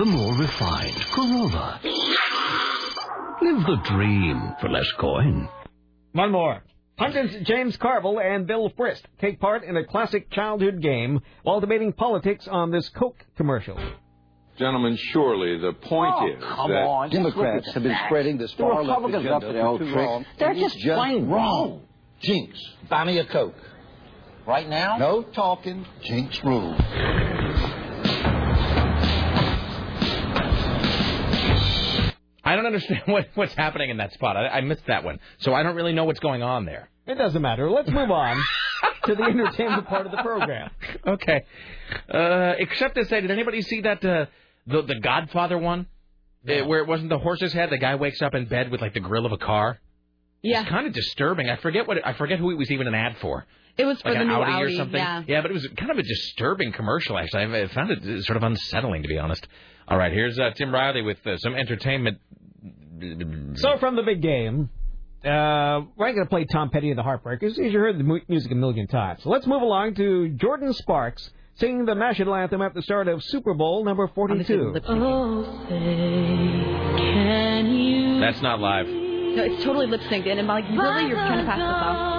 [0.01, 1.79] The more refined Corolla.
[3.43, 5.47] Live the dream for less coin.
[6.13, 6.63] One more.
[6.97, 11.93] Pundits James Carville and Bill Frist take part in a classic childhood game while debating
[11.93, 13.79] politics on this Coke commercial.
[14.59, 18.07] Gentlemen, surely the point Oh, is come that on, Democrats have been facts.
[18.09, 20.09] spreading this The far left Republicans agenda up to their for too tricks.
[20.11, 20.25] long.
[20.39, 21.83] They're It is just plain wrong.
[22.23, 22.59] Jinx,
[22.89, 23.55] buy me a Coke.
[24.47, 24.97] Right now?
[24.97, 25.85] No talking.
[26.01, 26.75] Jinx rule.
[32.51, 34.37] I don't understand what, what's happening in that spot.
[34.37, 36.91] I, I missed that one, so I don't really know what's going on there.
[37.07, 37.71] It doesn't matter.
[37.71, 38.43] Let's move on
[39.05, 40.71] to the entertainment part of the program.
[41.07, 41.45] Okay.
[42.13, 44.27] Uh, except to say, did anybody see that uh,
[44.67, 45.87] the the Godfather one,
[46.45, 47.71] where it wasn't the horse's head?
[47.71, 49.79] The guy wakes up in bed with like the grill of a car.
[50.43, 50.63] Yeah.
[50.63, 51.49] It's kind of disturbing.
[51.51, 53.47] I forget what it, I forget who it was even an ad for.
[53.77, 55.01] It was for like the an new Audi, Audi, or something.
[55.27, 55.41] yeah.
[55.43, 57.19] but it was kind of a disturbing commercial.
[57.19, 59.47] Actually, I I found it sort of unsettling to be honest.
[59.89, 62.19] All right, here's uh, Tim Riley with uh, some entertainment.
[63.55, 64.69] So from the big game,
[65.25, 67.53] uh, we're going to play Tom Petty and the Heartbreakers.
[67.53, 69.23] As you heard the music a million times.
[69.23, 73.23] So let's move along to Jordin Sparks singing the national anthem at the start of
[73.25, 74.73] Super Bowl number 42.
[78.21, 79.10] That's not live.
[79.41, 82.11] No, it's totally lip synced, and I'm like, really, you're trying to pass this off?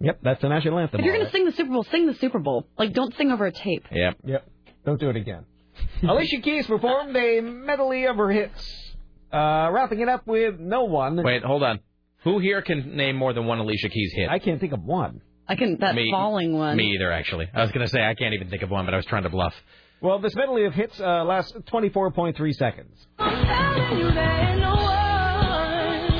[0.00, 1.00] Yep, that's the national anthem.
[1.00, 2.66] If you're gonna sing the Super Bowl, sing the Super Bowl.
[2.76, 3.86] Like, don't sing over a tape.
[3.92, 4.16] Yep.
[4.24, 4.48] Yep.
[4.84, 5.44] Don't do it again.
[6.02, 8.94] Alicia Keys performed a medley of her hits,
[9.32, 11.22] uh, wrapping it up with No One.
[11.22, 11.80] Wait, hold on.
[12.24, 14.28] Who here can name more than one Alicia Keys hit?
[14.28, 15.20] I can't think of one.
[15.48, 16.76] I can that me, falling one.
[16.76, 17.48] Me either, actually.
[17.52, 19.24] I was going to say I can't even think of one, but I was trying
[19.24, 19.54] to bluff.
[20.02, 23.06] Well, this medley of hits uh, lasts 24.3 seconds.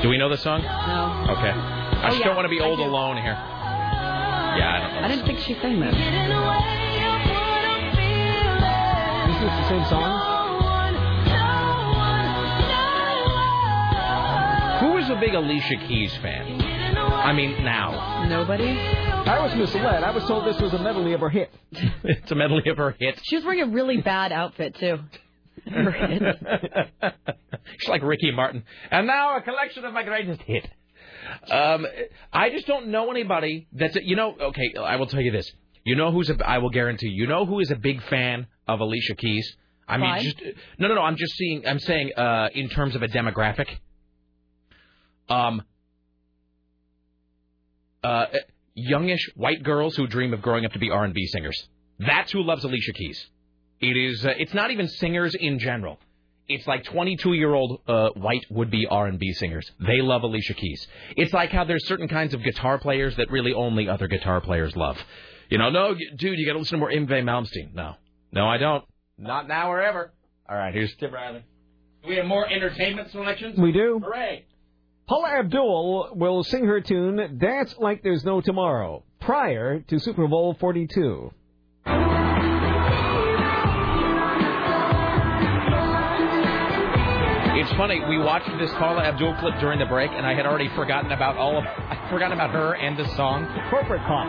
[0.01, 0.61] Do we know the song?
[0.61, 1.33] No.
[1.33, 1.51] Okay.
[1.51, 3.33] I Oh, just yeah, don't want to be old alone here.
[3.33, 5.01] Yeah, I don't know.
[5.01, 5.93] I didn't think she sang this.
[9.29, 10.31] Is this the same song?
[14.79, 16.59] Who is a big Alicia Keys fan?
[16.97, 18.25] I mean, now.
[18.27, 18.67] Nobody.
[18.67, 20.03] I was misled.
[20.03, 21.49] I was told this was a medley of her hit.
[22.03, 23.19] it's a medley of her hit.
[23.23, 24.99] She was wearing a really bad outfit too.
[25.69, 26.39] Her hits.
[27.79, 28.63] She's like Ricky Martin.
[28.91, 30.67] And now a collection of my greatest hit.
[31.49, 31.85] Um,
[32.31, 34.35] I just don't know anybody that's you know.
[34.39, 35.51] Okay, I will tell you this.
[35.85, 36.37] You know who's a?
[36.45, 37.09] I will guarantee.
[37.09, 39.55] You know who is a big fan of Alicia Keys?
[39.87, 40.23] I mean, Why?
[40.23, 40.41] just
[40.77, 41.01] no, no, no.
[41.01, 41.65] I'm just seeing.
[41.65, 43.67] I'm saying uh, in terms of a demographic.
[45.29, 45.63] Um.
[48.03, 48.25] Uh,
[48.75, 51.67] youngish white girls who dream of growing up to be R&B singers.
[51.99, 53.27] That's who loves Alicia Keys.
[53.79, 54.25] It is.
[54.25, 55.99] Uh, it's not even singers in general.
[56.47, 59.69] It's like 22 year old uh, white would be R&B singers.
[59.79, 60.87] They love Alicia Keys.
[61.15, 64.75] It's like how there's certain kinds of guitar players that really only other guitar players
[64.75, 64.97] love.
[65.49, 67.73] You know, no, dude, you got to listen to more Yngwie Malmsteen.
[67.73, 67.95] No,
[68.31, 68.83] no, I don't.
[69.17, 70.13] Not now or ever.
[70.49, 71.43] All right, here's Tim Riley.
[72.03, 73.57] Do we have more entertainment selections?
[73.57, 74.01] We do.
[74.03, 74.45] Hooray!
[75.05, 80.53] Paula Abdul will sing her tune Dance Like There's No Tomorrow prior to Super Bowl
[80.53, 81.29] 42.
[87.63, 88.03] It's funny.
[88.09, 91.37] We watched this Paula Abdul clip during the break, and I had already forgotten about
[91.37, 91.63] all of.
[91.63, 93.47] I forgotten about her and the song.
[93.69, 94.27] Corporate pop.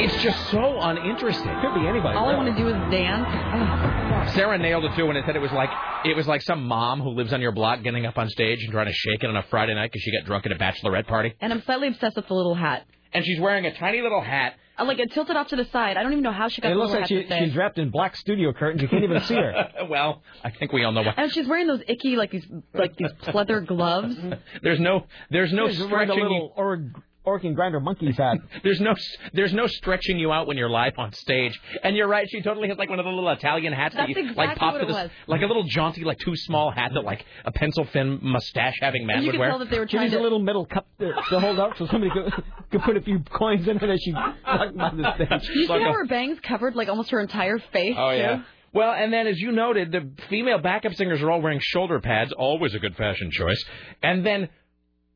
[0.00, 1.54] It's just so uninteresting.
[1.60, 2.16] Could be anybody.
[2.16, 3.26] All I want to do is dance.
[3.28, 4.32] Oh.
[4.34, 5.68] Sarah nailed it too when it said it was like
[6.06, 8.72] it was like some mom who lives on your block getting up on stage and
[8.72, 11.06] trying to shake it on a Friday night because she got drunk at a bachelorette
[11.06, 11.34] party.
[11.38, 12.86] And I'm slightly obsessed with the little hat.
[13.12, 14.54] And she's wearing a tiny little hat.
[14.76, 15.96] I like it tilted off to the side.
[15.96, 18.16] I don't even know how she got It looks like she, she's wrapped in black
[18.16, 18.82] studio curtains.
[18.82, 19.70] You can't even see her.
[19.90, 21.14] well, I think we all know why.
[21.16, 24.16] And she's wearing those icky, like these, like these pleather gloves.
[24.62, 26.22] There's no there's no She's wearing a stretching.
[26.22, 26.84] little or,
[27.24, 28.38] orc and grinder monkey's hat.
[28.64, 28.94] There's no
[29.32, 31.58] there's no stretching you out when you're live on stage.
[31.84, 34.18] And you're right, she totally has like one of the little Italian hats that That's
[34.18, 35.10] you like exactly pop to it the was.
[35.28, 39.06] like a little jaunty, like too small hat that like a pencil thin mustache having
[39.06, 39.48] man And you would could wear.
[39.50, 40.20] tell that they were She trying needs to.
[40.20, 42.32] a little metal cup to, to hold up so somebody could,
[42.72, 44.44] could put a few coins in it as she walked
[44.76, 45.48] by the stage.
[45.54, 48.16] You see how her bangs covered like almost her entire face Oh too?
[48.16, 48.42] yeah.
[48.74, 52.32] Well, and then as you noted, the female backup singers are all wearing shoulder pads,
[52.32, 53.62] always a good fashion choice.
[54.02, 54.48] And then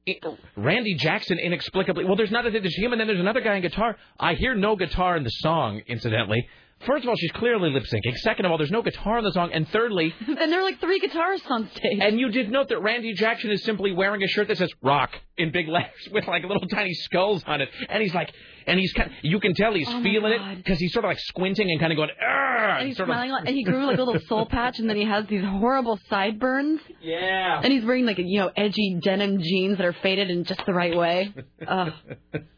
[0.06, 0.24] it,
[0.56, 3.60] Randy Jackson inexplicably, well, there's not a, there's him, and then there's another guy on
[3.60, 3.96] guitar.
[4.18, 6.46] I hear no guitar in the song, incidentally.
[6.86, 8.14] First of all, she's clearly lip syncing.
[8.18, 9.50] Second of all, there's no guitar in the song.
[9.52, 11.98] And thirdly, and there are like three guitarists on stage.
[12.00, 15.10] and you did note that Randy Jackson is simply wearing a shirt that says "Rock"
[15.38, 18.30] in big letters with like little tiny skulls on it, and he's like,
[18.66, 21.10] and he's kind, Of, you can tell he's Oh, feeling it because he's sort of
[21.10, 23.86] like squinting and kind of going, "Argh," And he's sort smiling, like, and he grew
[23.86, 26.80] like a little soul patch, and then he has these horrible sideburns.
[27.00, 27.60] Yeah.
[27.62, 30.74] And he's wearing like you know edgy denim jeans that are faded in just the
[30.74, 31.32] right way.
[31.66, 31.92] Ugh.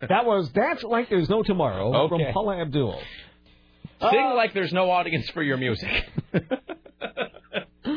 [0.09, 2.25] That was Dance Like There's No Tomorrow Okay.
[2.25, 3.01] from Paula Abdul.
[4.01, 5.91] Sing uh, like there's no audience for your music.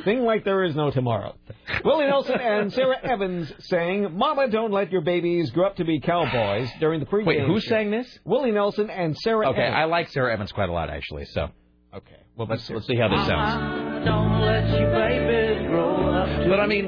[0.04, 1.36] Sing like there is no tomorrow.
[1.84, 6.00] Willie Nelson and Sara Evans sang "Mama, don't let your babies grow up to be
[6.00, 7.26] cowboys" during the pregame.
[7.26, 8.20] Wait, who sang this?
[8.26, 9.50] Willie Nelson and Sarah.
[9.50, 9.76] Okay, Evans.
[9.78, 11.26] I like Sara Evans quite a lot, actually.
[11.26, 11.50] So,
[11.94, 14.06] okay, well, let's let's see how this sounds.
[14.06, 16.48] Don't let your babies grow up.
[16.50, 16.88] But I mean,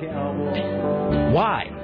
[1.33, 1.79] why?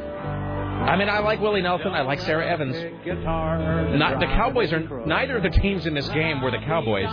[0.80, 1.90] I mean, I like Willie Nelson.
[1.90, 2.76] I like Sara Evans.
[3.06, 7.10] Not the Cowboys are neither of the teams in this game were the Cowboys.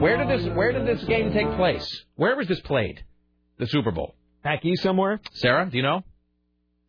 [0.00, 2.04] Where did this Where did this game take place?
[2.16, 3.04] Where was this played?
[3.58, 4.14] The Super Bowl.
[4.42, 5.20] Back east somewhere.
[5.32, 6.02] Sarah, do you know?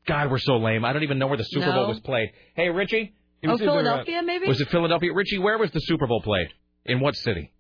[0.08, 0.86] God, we're so lame.
[0.86, 1.74] I don't even know where the Super No.
[1.74, 2.30] Bowl was played.
[2.56, 3.14] Hey, Richie.
[3.46, 4.48] Oh, uh, Philadelphia, maybe?
[4.48, 5.14] Was it Philadelphia?
[5.14, 6.48] Richie, where was the Super Bowl played?
[6.86, 7.52] In what city?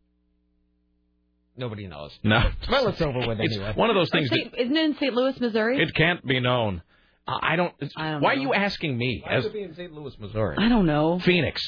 [1.57, 2.17] Nobody knows.
[2.23, 2.49] No.
[2.69, 3.73] Well, it's over with It's anyway.
[3.75, 4.29] one of those things.
[4.29, 4.53] St.
[4.57, 5.13] Isn't it in St.
[5.13, 5.81] Louis, Missouri?
[5.81, 6.81] It can't be known.
[7.27, 7.73] I I don't.
[7.97, 8.39] I don't why know.
[8.41, 9.21] are you asking me?
[9.25, 9.91] Why As would it be in St.
[9.93, 10.55] Louis, Missouri?
[10.57, 11.19] I don't know.
[11.19, 11.61] Phoenix.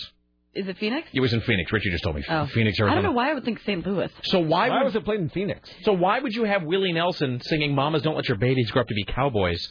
[0.53, 1.07] Is it Phoenix?
[1.13, 1.71] It was in Phoenix.
[1.71, 2.23] Richie just told me.
[2.27, 2.45] Oh.
[2.47, 3.01] Phoenix, I Arizona.
[3.01, 3.85] don't know why I would think St.
[3.87, 4.09] Louis.
[4.23, 5.69] So why, Why would, was it played in Phoenix?
[5.83, 8.87] So why would you have Willie Nelson singing "Mamas Don't Let Your Babies Grow Up
[8.89, 9.65] to Be Cowboys"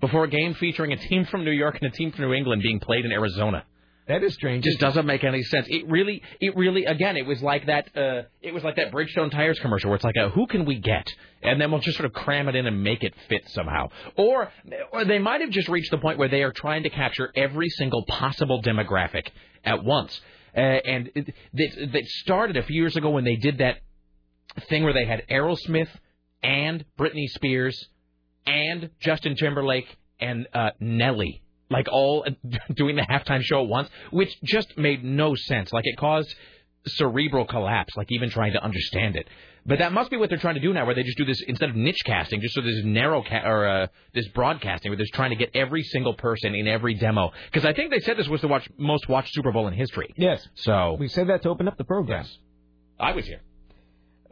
[0.00, 2.62] before a game featuring a team from New York and a team from New England
[2.62, 3.64] being played in Arizona?
[4.06, 4.64] That is strange.
[4.64, 5.66] Just doesn't make any sense.
[5.70, 7.88] It really, it really, again, it was like that.
[7.96, 10.78] Uh, it was like that Bridgestone tires commercial where it's like, a, who can we
[10.78, 11.06] get,
[11.42, 13.88] and then we'll just sort of cram it in and make it fit somehow.
[14.16, 14.52] Or,
[14.92, 17.70] or they might have just reached the point where they are trying to capture every
[17.70, 19.28] single possible demographic
[19.64, 20.20] at once.
[20.54, 23.78] Uh, and it, that that started a few years ago when they did that
[24.68, 25.88] thing where they had Aerosmith
[26.42, 27.88] and Britney Spears
[28.46, 29.86] and Justin Timberlake
[30.20, 31.42] and uh, Nelly,
[31.76, 32.24] like all
[32.74, 35.72] doing the halftime show at once, which just made no sense.
[35.72, 36.34] Like it caused
[36.86, 39.26] cerebral collapse, like even trying to understand it.
[39.66, 41.40] But that must be what they're trying to do now, where they just do this
[41.48, 45.06] instead of niche casting, just so this narrow ca- or uh, this broadcasting, where they're
[45.14, 47.32] trying to get every single person in every demo.
[47.50, 50.12] Because I think they said this was the watch, most watched Super Bowl in history.
[50.16, 50.46] Yes.
[50.54, 52.24] So We said that to open up the program.
[52.24, 52.38] Yes.
[53.00, 53.40] I was here.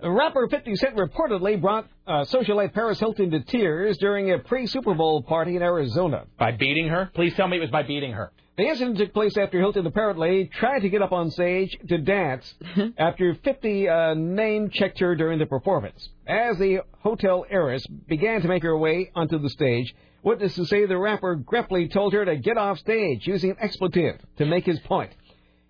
[0.02, 5.22] Rapper 50 Cent reportedly brought uh, socialite Paris Hilton to tears during a pre-Super Bowl
[5.22, 6.24] party in Arizona.
[6.38, 7.10] By beating her?
[7.14, 8.32] Please tell me it was by beating her.
[8.56, 12.52] The incident took place after Hilton apparently tried to get up on stage to dance
[12.98, 16.08] after 50 uh, name checked her during the performance.
[16.26, 20.98] As the hotel heiress began to make her way onto the stage, witnesses say the
[20.98, 25.12] rapper gruffly told her to get off stage using an expletive to make his point.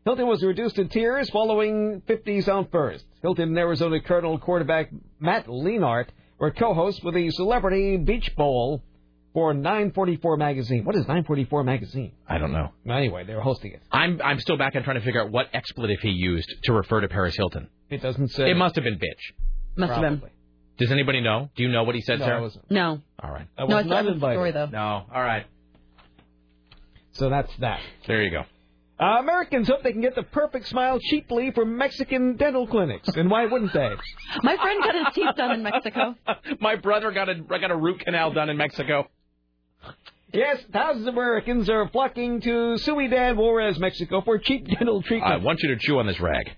[0.05, 3.05] Hilton was reduced to tears following 50's outburst.
[3.23, 6.07] Hilton and Arizona Cardinals quarterback Matt Leinart
[6.39, 8.83] were co-hosts with the Celebrity Beach Bowl
[9.33, 10.85] for 944 magazine.
[10.85, 12.13] What is 944 magazine?
[12.29, 12.71] I don't know.
[12.89, 13.83] Anyway, they were hosting it.
[13.93, 17.01] I'm I'm still back on trying to figure out what expletive he used to refer
[17.01, 17.69] to Paris Hilton.
[17.89, 18.51] It doesn't say.
[18.51, 19.35] It must have been bitch.
[19.77, 20.31] Must have been.
[20.79, 21.49] Does anybody know?
[21.55, 22.39] Do you know what he said, No, Sarah?
[22.39, 22.71] I wasn't.
[22.71, 23.01] No.
[23.23, 23.47] All right.
[23.57, 24.35] I no, was it's not not a invited.
[24.35, 24.67] story though.
[24.67, 25.07] No.
[25.15, 25.47] All right.
[27.13, 27.81] So that's that.
[28.07, 28.43] There you go.
[29.03, 33.29] Uh, Americans hope they can get the perfect smile cheaply from Mexican dental clinics, and
[33.29, 33.91] why wouldn't they?
[34.45, 36.15] My friend got his teeth done in Mexico.
[36.61, 39.09] My brother got a got a root canal done in Mexico.
[40.33, 45.33] Yes, thousands of Americans are flocking to Ciudad Juarez, Mexico for cheap dental treatment.
[45.33, 46.53] I want you to chew on this rag.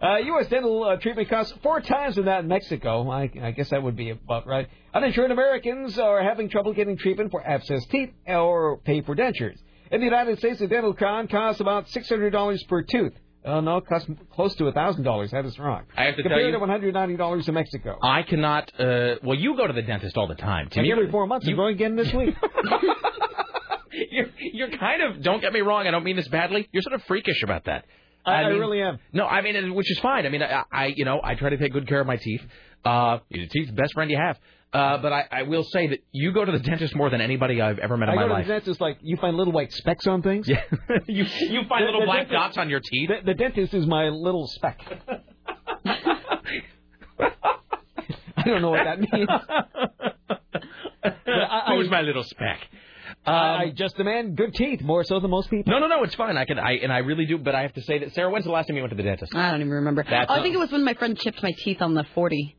[0.00, 0.46] Uh, U.S.
[0.46, 3.10] dental uh, treatment costs four times than that in Mexico.
[3.10, 4.68] I, I guess that would be about right.
[4.94, 9.58] Uninsured Americans are having trouble getting treatment for abscessed teeth or pay for dentures.
[9.90, 13.12] In the United States, a dental crown costs about $600 per tooth.
[13.44, 15.30] Oh, no, it costs close to $1,000.
[15.30, 15.84] That is wrong.
[15.96, 17.98] I have to tell Compared you- to $190 in Mexico.
[18.02, 18.70] I cannot.
[18.78, 20.68] Uh, well, you go to the dentist all the time.
[20.68, 20.82] Tim.
[20.82, 21.48] Like You- every four months.
[21.48, 22.34] I'm going again this week.
[24.10, 25.22] you're you're kind of.
[25.22, 25.86] Don't get me wrong.
[25.86, 26.68] I don't mean this badly.
[26.72, 27.84] You're sort of freakish about that.
[28.26, 28.98] I, I mean- really am.
[29.12, 30.26] No, I mean, which is fine.
[30.26, 32.42] I mean, I, I you know, I try to take good care of my teeth.
[32.84, 34.38] Uh, your teeth's the best friend you have.
[34.72, 37.60] Uh, but I, I will say that you go to the dentist more than anybody
[37.60, 38.46] I've ever met in I my go to life.
[38.46, 40.48] the dentist like you find little white specks on things.
[40.48, 40.62] Yeah,
[41.08, 43.08] you you find The- little the black dentist- dots on your teeth.
[43.08, 44.80] The, the dentist is my little speck.
[48.36, 49.28] I don't know what that means.
[51.02, 52.60] I, I, Who's my little speck?
[53.26, 55.72] I, I just demand good teeth more so than most people.
[55.72, 56.02] No, no, no.
[56.04, 56.36] It's fine.
[56.38, 56.58] I can.
[56.58, 57.36] I and I really do.
[57.38, 59.02] But I have to say that Sarah, when's the last time you went to the
[59.02, 59.34] dentist?
[59.34, 60.04] I don't even remember.
[60.08, 62.56] That's oh, I think it was when my friend chipped my teeth on the 40.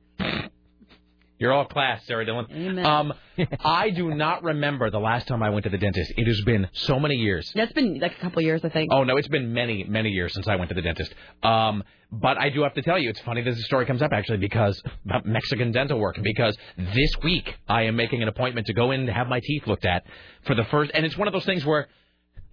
[1.41, 2.45] You're all class, Sarah Dillon.
[2.51, 2.85] Amen.
[2.85, 3.13] Um,
[3.65, 6.13] I do not remember the last time I went to the dentist.
[6.15, 7.51] It has been so many years.
[7.55, 8.91] That's been like a couple years, I think.
[8.93, 11.11] Oh no, it's been many, many years since I went to the dentist.
[11.41, 14.11] Um, but I do have to tell you, it's funny that this story comes up
[14.13, 16.19] actually because about Mexican dental work.
[16.21, 19.65] Because this week I am making an appointment to go in and have my teeth
[19.65, 20.03] looked at
[20.45, 21.87] for the first, and it's one of those things where,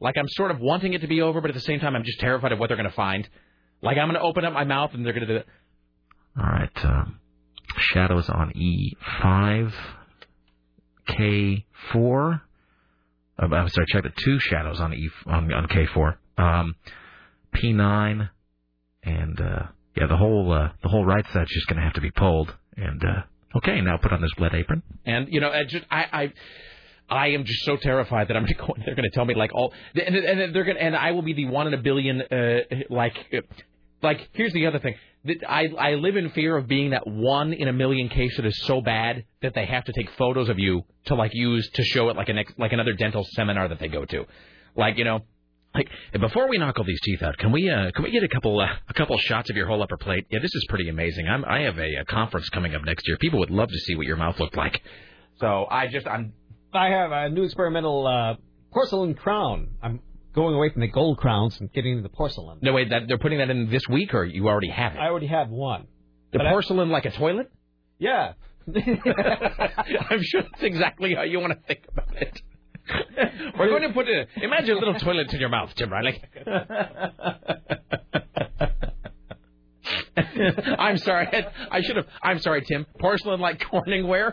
[0.01, 2.05] like, I'm sort of wanting it to be over, but at the same time, I'm
[2.05, 3.29] just terrified of what they're going to find.
[3.83, 5.47] Like, I'm going to open up my mouth and they're going to do it.
[6.39, 6.85] All right.
[6.85, 7.21] Um,
[7.77, 9.73] shadows on E5,
[11.09, 12.41] K4.
[13.41, 16.17] Uh, I'm sorry, check the two shadows on E on, on K4.
[16.39, 16.75] Um,
[17.55, 18.29] P9,
[19.03, 19.63] and uh,
[19.97, 22.55] yeah, the whole uh, the whole right side's just going to have to be pulled,
[22.77, 23.23] and uh,
[23.57, 24.83] Okay, now put on this blood apron.
[25.07, 26.05] And you know, I just I.
[26.13, 26.33] I
[27.11, 28.75] I am just so terrified that I'm going to go.
[28.85, 31.23] They're going to tell me like all, and, and they're going to, and I will
[31.23, 32.21] be the one in a billion.
[32.21, 32.59] Uh,
[32.91, 33.41] like, uh,
[34.03, 34.95] like here's the other thing.
[35.49, 38.59] I I live in fear of being that one in a million case that is
[38.65, 42.09] so bad that they have to take photos of you to like use to show
[42.09, 44.25] it like an like another dental seminar that they go to,
[44.77, 45.21] like you know.
[45.75, 48.29] Like before we knock all these teeth out, can we uh, can we get a
[48.29, 50.25] couple uh, a couple shots of your whole upper plate?
[50.31, 51.29] Yeah, this is pretty amazing.
[51.29, 53.19] I'm I have a, a conference coming up next year.
[53.19, 54.81] People would love to see what your mouth looked like.
[55.37, 56.33] So I just I'm
[56.73, 58.35] I have a new experimental uh,
[58.73, 59.69] porcelain crown.
[59.83, 60.01] I'm
[60.39, 62.59] going away from the gold crowns and getting into the porcelain.
[62.63, 64.99] no wait that they're putting that in this week or you already have it.
[64.99, 65.87] I already have one.
[66.33, 67.51] The But I- porcelain like a toilet.
[67.99, 68.35] Yeah.
[68.69, 72.41] I'm sure that's exactly how you want to think about it.
[73.59, 76.23] We're going to put a imagine a little toilet in your mouth, Tim Riley.
[80.79, 81.27] I'm sorry.
[81.33, 81.47] I,
[81.79, 82.07] I should have.
[82.23, 82.87] I'm sorry, Tim.
[83.01, 84.33] Porcelain like Corningware.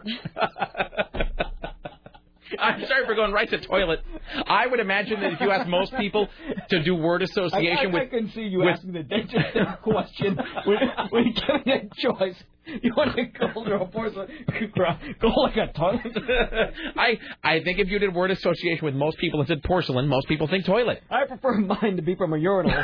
[2.60, 4.00] I'm sorry for going right to toilet.
[4.48, 6.28] I would imagine that if you ask most people
[6.70, 9.82] to do word association I, I, with I can see you with- asking the dentist
[9.82, 10.78] question when,
[11.10, 12.36] when you're giving a choice.
[12.82, 14.28] You want a gold or a porcelain
[14.74, 15.16] crown?
[15.22, 16.18] Go like a toilet.
[16.98, 20.28] I I think if you did word association with most people and said porcelain, most
[20.28, 21.04] people think toilet.
[21.12, 22.74] I prefer mine to be from a urinal.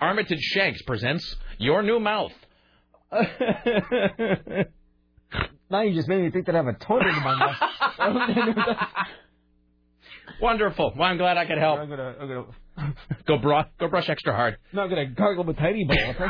[0.00, 2.32] Armitage Shanks presents Your New Mouth.
[5.70, 8.76] Now you just made me think that I have a toilet in my mouth.
[10.40, 10.92] Wonderful.
[10.96, 11.78] Well, I'm glad I could help.
[11.80, 12.44] I'm gonna, I'm gonna,
[13.26, 14.58] Go brush, go brush extra hard.
[14.72, 15.96] no, I'm gonna gargle with tiny bowl.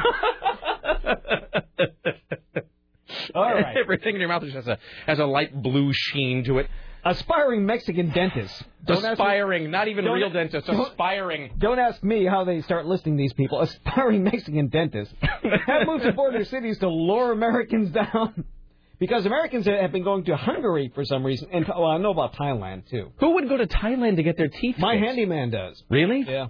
[3.34, 3.76] All right.
[3.76, 6.68] Everything in your mouth just has a has a light blue sheen to it.
[7.04, 8.62] Aspiring Mexican dentist.
[8.84, 10.68] Don't ask me- Aspiring, not even real dentists.
[10.68, 11.52] don't- Aspiring.
[11.58, 13.60] Don't ask me how they start listing these people.
[13.60, 15.14] Aspiring Mexican dentists
[15.66, 18.44] have moved to border cities to lure Americans down.
[18.98, 22.34] Because Americans have been going to Hungary for some reason, and well, I know about
[22.34, 23.12] Thailand too.
[23.18, 24.76] Who would go to Thailand to get their teeth?
[24.78, 25.06] My fixed?
[25.06, 25.82] handyman does.
[25.90, 26.24] Really?
[26.26, 26.46] Yeah.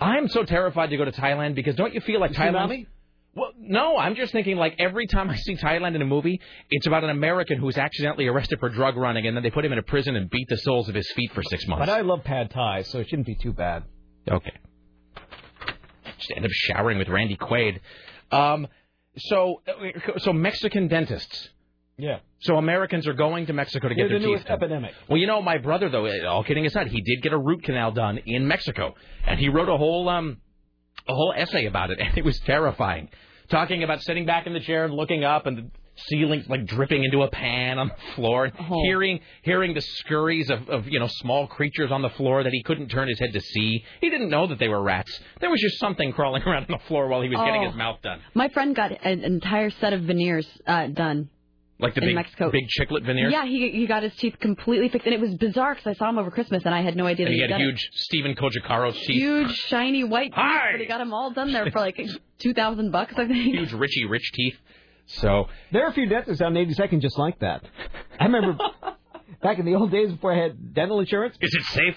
[0.00, 2.86] I'm so terrified to go to Thailand because don't you feel like Thailand?
[3.34, 6.86] Well, no, I'm just thinking like every time I see Thailand in a movie, it's
[6.86, 9.78] about an American who's accidentally arrested for drug running, and then they put him in
[9.78, 11.86] a prison and beat the soles of his feet for six months.
[11.86, 13.84] But I love pad thai, so it shouldn't be too bad.
[14.28, 14.54] Okay.
[16.18, 17.78] Just end up showering with Randy Quaid.
[18.32, 18.66] Um,
[19.20, 19.62] so,
[20.18, 21.50] so Mexican dentists.
[21.98, 22.20] Yeah.
[22.40, 24.56] So Americans are going to Mexico to get They're their the teeth done.
[24.56, 24.92] epidemic.
[25.08, 27.62] Well, you know, my brother, though, eh, all kidding aside, he did get a root
[27.62, 28.94] canal done in Mexico,
[29.26, 30.38] and he wrote a whole um,
[31.06, 33.10] a whole essay about it, and it was terrifying,
[33.50, 35.70] talking about sitting back in the chair and looking up, and
[36.08, 38.82] the ceiling like dripping into a pan on the floor, Oh.
[38.84, 42.62] hearing hearing the scurries of, of you know small creatures on the floor that he
[42.62, 43.84] couldn't turn his head to see.
[44.00, 45.18] He didn't know that they were rats.
[45.40, 47.66] There was just something crawling around on the floor while he was getting Oh.
[47.66, 51.28] his mouth done, My friend got an entire set of veneers uh, done.
[51.78, 52.50] like the big Mexico.
[52.50, 53.32] big chiclet veneers.
[53.32, 56.08] Yeah, he he got his teeth completely fixed, and it was bizarre because I saw
[56.10, 57.64] him over Christmas and I had no idea And that he had done it.
[57.64, 58.92] huge Stephen teeth.
[59.06, 60.72] huge shiny white teeth, Hi!
[60.72, 61.98] but he got them all done there for like
[62.38, 63.54] two thousand bucks, I think.
[63.54, 64.56] huge Richie Rich teeth.
[65.18, 67.64] So There are a few dentists on 82nd just like that.
[68.18, 68.58] I remember
[69.42, 71.36] back in the old days before I had dental insurance.
[71.40, 71.96] Is it safe?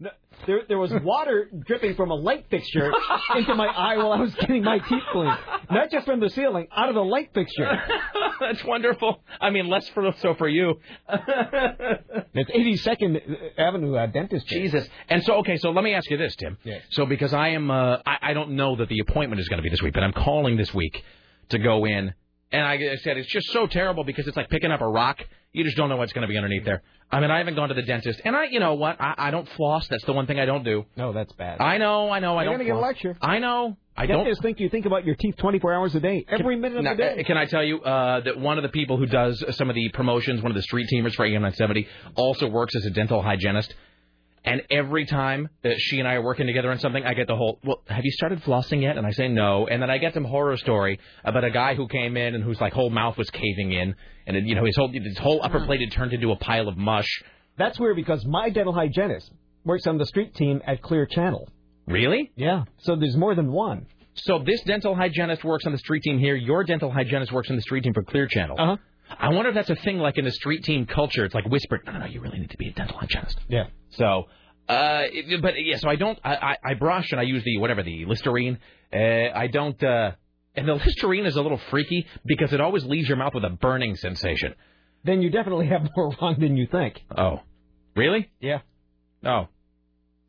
[0.00, 0.10] No,
[0.46, 2.92] there, there was water dripping from a light fixture
[3.36, 5.38] into my eye while I was getting my teeth cleaned.
[5.70, 7.70] Not just from the ceiling, out of the light fixture.
[8.40, 9.22] That's wonderful.
[9.40, 10.80] I mean, less for so for you.
[11.08, 12.50] It's
[12.84, 13.20] 82nd
[13.56, 14.46] Avenue uh, Dentist.
[14.48, 14.86] Jesus.
[15.08, 16.58] And so, okay, so let me ask you this, Tim.
[16.64, 16.82] Yes.
[16.90, 19.62] So, because I am, uh, I, I don't know that the appointment is going to
[19.62, 21.02] be this week, but I'm calling this week
[21.50, 22.12] to go in.
[22.54, 25.18] And I I said it's just so terrible because it's like picking up a rock.
[25.52, 26.82] You just don't know what's going to be underneath there.
[27.12, 29.00] I mean, I haven't gone to the dentist, and I, you know what?
[29.00, 29.86] I, I don't floss.
[29.88, 30.84] That's the one thing I don't do.
[30.96, 31.60] No, that's bad.
[31.60, 32.60] I know, I know, I You're don't.
[32.60, 33.16] gonna get a lecture.
[33.20, 33.76] I know.
[33.96, 34.18] I don't.
[34.24, 36.94] Dentists think you think about your teeth 24 hours a day, every minute of Now,
[36.94, 37.20] the day.
[37.20, 39.76] uh, Can I tell you uh, that one of the people who does some of
[39.76, 41.86] the promotions, one of the street teamers for AM 970,
[42.16, 43.72] also works as a dental hygienist.
[44.46, 47.36] And every time that she and I are working together on something, I get the
[47.36, 48.98] whole, well, have you started flossing yet?
[48.98, 49.66] And I say no.
[49.66, 52.60] And then I get some horror story about a guy who came in and whose
[52.60, 53.94] like whole mouth was caving in,
[54.26, 56.68] and it, you know his whole his whole upper plate had turned into a pile
[56.68, 57.08] of mush.
[57.56, 59.30] That's weird because my dental hygienist
[59.64, 61.48] works on the street team at Clear Channel.
[61.86, 62.30] Really?
[62.36, 62.64] Yeah.
[62.78, 63.86] So there's more than one.
[64.14, 66.36] So this dental hygienist works on the street team here.
[66.36, 68.56] Your dental hygienist works on the street team for Clear Channel.
[68.58, 68.76] Uh huh.
[69.18, 71.24] I wonder if that's a thing like in the street team culture.
[71.24, 73.38] It's like whispered, no, no, no, you really need to be a dental hygienist.
[73.48, 73.64] Yeah.
[73.90, 74.24] So,
[74.68, 77.58] uh, it- but yeah, so I don't, I, I, I brush and I use the,
[77.58, 78.58] whatever, the Listerine.
[78.92, 78.98] Uh,
[79.34, 80.12] I don't, uh,
[80.54, 83.50] and the Listerine is a little freaky because it always leaves your mouth with a
[83.50, 84.54] burning sensation.
[85.04, 87.00] Then you definitely have more wrong than you think.
[87.16, 87.40] Oh.
[87.96, 88.30] Really?
[88.40, 88.60] Yeah.
[89.24, 89.48] Oh.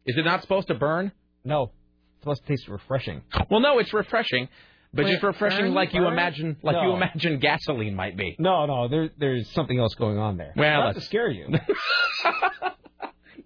[0.05, 1.11] Is it not supposed to burn?
[1.43, 1.71] No.
[2.15, 3.21] It's supposed to taste refreshing.
[3.49, 4.49] Well, no, it's refreshing,
[4.95, 5.73] but just refreshing, Burn?
[5.73, 8.35] like you imagine, like you imagine gasoline might be.
[8.39, 10.53] No, no, there, there's something else going on there.
[10.55, 11.47] Well, Not that's- to scare you.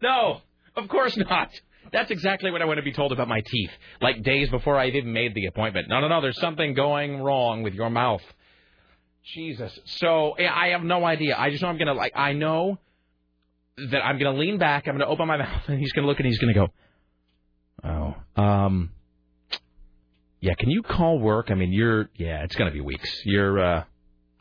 [0.02, 0.42] No,
[0.76, 1.50] of course not.
[1.92, 3.72] That's exactly what I want to be told about my teeth.
[4.02, 5.90] Like days before I even made the appointment.
[5.90, 6.22] No, no, no.
[6.22, 8.22] There's something going wrong with your mouth.
[9.36, 9.78] Jesus.
[9.86, 11.36] So I have no idea.
[11.38, 12.14] I just know I'm gonna like.
[12.16, 12.78] I know
[13.92, 14.88] that I'm gonna lean back.
[14.88, 16.68] I'm gonna open my mouth, and he's gonna look, and he's gonna go.
[17.84, 18.42] Oh.
[18.42, 18.92] Um.
[20.42, 20.54] Yeah.
[20.58, 21.52] Can you call work?
[21.52, 22.10] I mean, you're.
[22.16, 22.44] Yeah.
[22.44, 23.10] It's gonna be weeks.
[23.26, 23.60] You're.
[23.60, 23.84] uh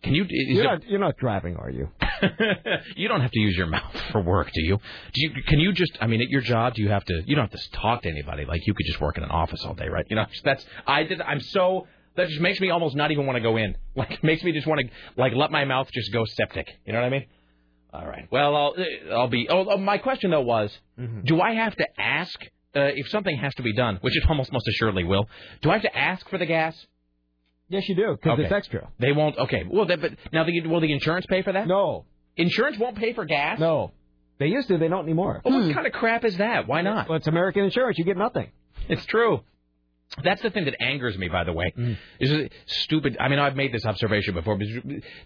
[0.03, 0.25] Can you?
[0.29, 1.89] You're there- not, you're not driving, are you?
[2.97, 4.79] you don't have to use your mouth for work, do you?
[5.13, 5.31] Do you?
[5.47, 5.97] Can you just?
[6.01, 7.23] I mean, at your job, do you have to?
[7.27, 8.45] You don't have to talk to anybody.
[8.45, 10.05] Like you could just work in an office all day, right?
[10.09, 10.65] You know, that's.
[10.87, 11.21] I did.
[11.21, 11.87] I'm so.
[12.17, 13.77] That just makes me almost not even want to go in.
[13.95, 16.69] Like makes me just want to like let my mouth just go septic.
[16.87, 17.27] You know what I mean?
[17.93, 18.29] All right.
[18.31, 18.75] Well, I'll
[19.13, 19.49] I'll be.
[19.49, 20.71] Oh, oh, my question though was,
[21.25, 22.39] do I have to ask
[22.77, 25.29] uh, if something has to be done, which it almost most assuredly will?
[25.63, 26.77] Do I have to ask for the gas?
[27.69, 28.45] Yes, you do, because Okay.
[28.45, 28.89] it's extra.
[28.99, 29.37] They won't.
[29.37, 29.65] Okay.
[29.69, 31.67] Well, they, but now the, will the insurance pay for that?
[31.69, 32.07] No.
[32.37, 33.59] Insurance won't pay for gas.
[33.59, 33.93] No.
[34.39, 34.79] They used to.
[34.79, 35.43] They don't anymore.
[35.45, 36.67] Well, what kind of crap is that?
[36.69, 37.09] Why not?
[37.09, 37.99] Well, it's American insurance.
[37.99, 38.51] You get nothing.
[38.89, 39.41] It's true.
[40.25, 41.75] That's the thing that angers me, by the way.
[42.21, 43.19] Is stupid?
[43.21, 44.57] I mean, I've made this observation before.
[44.57, 44.67] But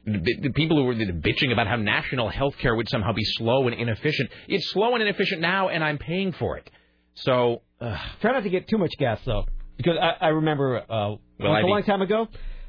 [0.05, 3.69] the the people who were bitching about how national health care would somehow be slow
[3.69, 4.31] and inefficient.
[4.48, 6.69] It's slow and inefficient now, and I'm paying for it.
[7.14, 9.44] So, uh, Try not to get too much gas though,
[9.76, 12.28] because I, I remember uh, I a long time ago,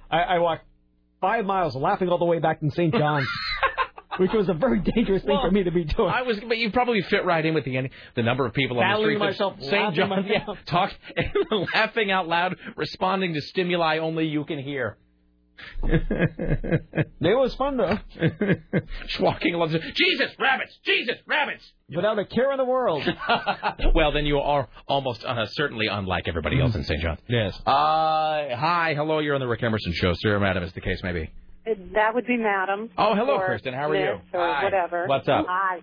[0.10, 0.65] I, I walked
[1.22, 2.94] five miles laughing all the way back in St.
[2.94, 3.28] John's,
[4.18, 6.11] which was a very dangerous thing for me to be doing.
[6.14, 8.90] I was, but you probably fit right in with the the number of people on
[8.90, 9.20] the street.
[9.20, 9.94] myself, St.
[9.95, 10.91] John, yeah, talk,
[11.74, 14.98] laughing out loud, responding to stimuli only you can hear.
[15.84, 17.98] it was fun though.
[19.07, 21.64] Just walking along, Jesus, rabbits, Jesus, rabbits.
[21.94, 23.03] Without a care in the world.
[23.95, 27.02] well, then you are almost uh, certainly unlike everybody else in St.
[27.02, 27.19] John's.
[27.27, 27.60] Yes.
[27.65, 29.19] Uh, hi, hello.
[29.19, 31.31] You're on the Rick Emerson show, sir, madam, as the case may be.
[31.94, 32.90] That would be Madam.
[32.98, 33.73] Oh, hello, or Kristen.
[33.73, 34.19] How are you?
[34.34, 34.64] Or Hi.
[34.65, 35.06] whatever.
[35.07, 35.45] What's up?
[35.48, 35.80] Hi.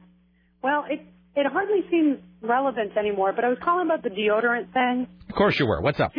[0.62, 1.00] Well, it
[1.34, 5.06] it hardly seems relevant anymore, but I was calling about the deodorant thing.
[5.28, 5.80] Of course you were.
[5.80, 6.12] What's up?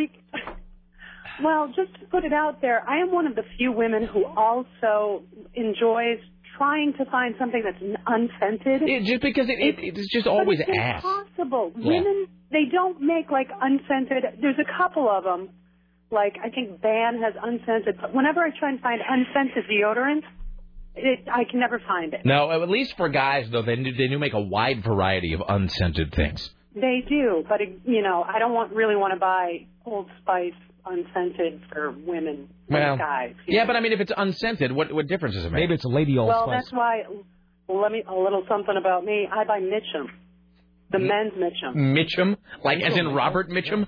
[1.42, 4.24] Well, just to put it out there, I am one of the few women who
[4.26, 5.22] also
[5.54, 6.18] enjoys
[6.58, 8.82] trying to find something that's unscented.
[8.82, 11.02] It, just because it, it, it's just But always it's ass.
[11.02, 11.72] impossible.
[11.76, 11.92] Yeah.
[11.92, 14.24] Women, they don't make like unscented.
[14.40, 15.50] There's a couple of them.
[16.10, 17.96] Like I think Ban has unscented.
[18.00, 20.22] But whenever I try and find unscented deodorant,
[20.94, 22.20] it, I can never find it.
[22.26, 25.42] No, at least for guys though, they do, they do make a wide variety of
[25.48, 26.50] unscented things.
[26.74, 30.52] They do, but it, you know, I don't want really want to buy Old Spice
[30.86, 33.34] unscented for women, Well, guys.
[33.46, 35.62] yeah, but I mean, if it's unscented, what what difference does it make?
[35.62, 36.62] Maybe it's a lady all well, spice.
[36.64, 37.02] that's why.
[37.68, 39.28] Well, let me a little something about me.
[39.32, 40.06] I buy Mitchum,
[40.90, 41.74] the men's Mitchum.
[41.76, 43.86] Mitchum, like as in Robert Mitchum.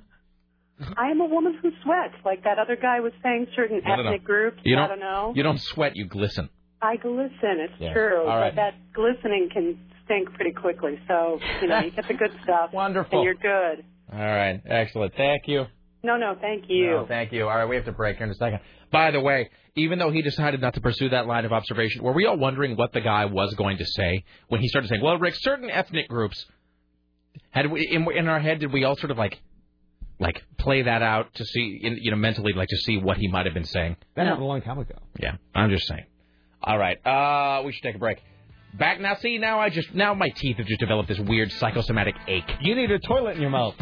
[0.96, 3.46] I am a woman who sweats, like that other guy was saying.
[3.54, 4.04] Certain I know.
[4.08, 4.58] ethnic groups.
[4.64, 5.32] You I don't, don't know.
[5.34, 6.48] You don't sweat, you glisten.
[6.82, 7.30] I glisten.
[7.60, 7.92] It's Yeah.
[7.92, 8.54] true, All right.
[8.54, 10.98] but that glistening can stink pretty quickly.
[11.08, 12.72] So you know, you get the good stuff.
[12.72, 13.18] Wonderful.
[13.20, 13.84] And you're good.
[14.12, 15.14] All right, excellent.
[15.16, 15.64] Thank you.
[16.04, 16.90] No, no, thank you.
[16.90, 17.48] No, thank you.
[17.48, 18.60] All right, we have to break here in a second.
[18.92, 22.12] By the way, even though he decided not to pursue that line of observation, were
[22.12, 25.18] we all wondering what the guy was going to say when he started saying, "Well,
[25.18, 26.44] Rick, certain ethnic groups."
[27.50, 29.40] Had we in, in our head did we all sort of like,
[30.20, 33.26] like play that out to see, in, you know, mentally, like to see what he
[33.28, 33.96] might have been saying?
[34.14, 34.96] That happened a long time ago.
[35.18, 36.04] Yeah, I'm just saying.
[36.62, 38.18] All right, uh, we should take a break.
[38.78, 39.16] Back now.
[39.16, 42.50] See, now I just now my teeth have just developed this weird psychosomatic ache.
[42.60, 43.74] You need a toilet in your mouth.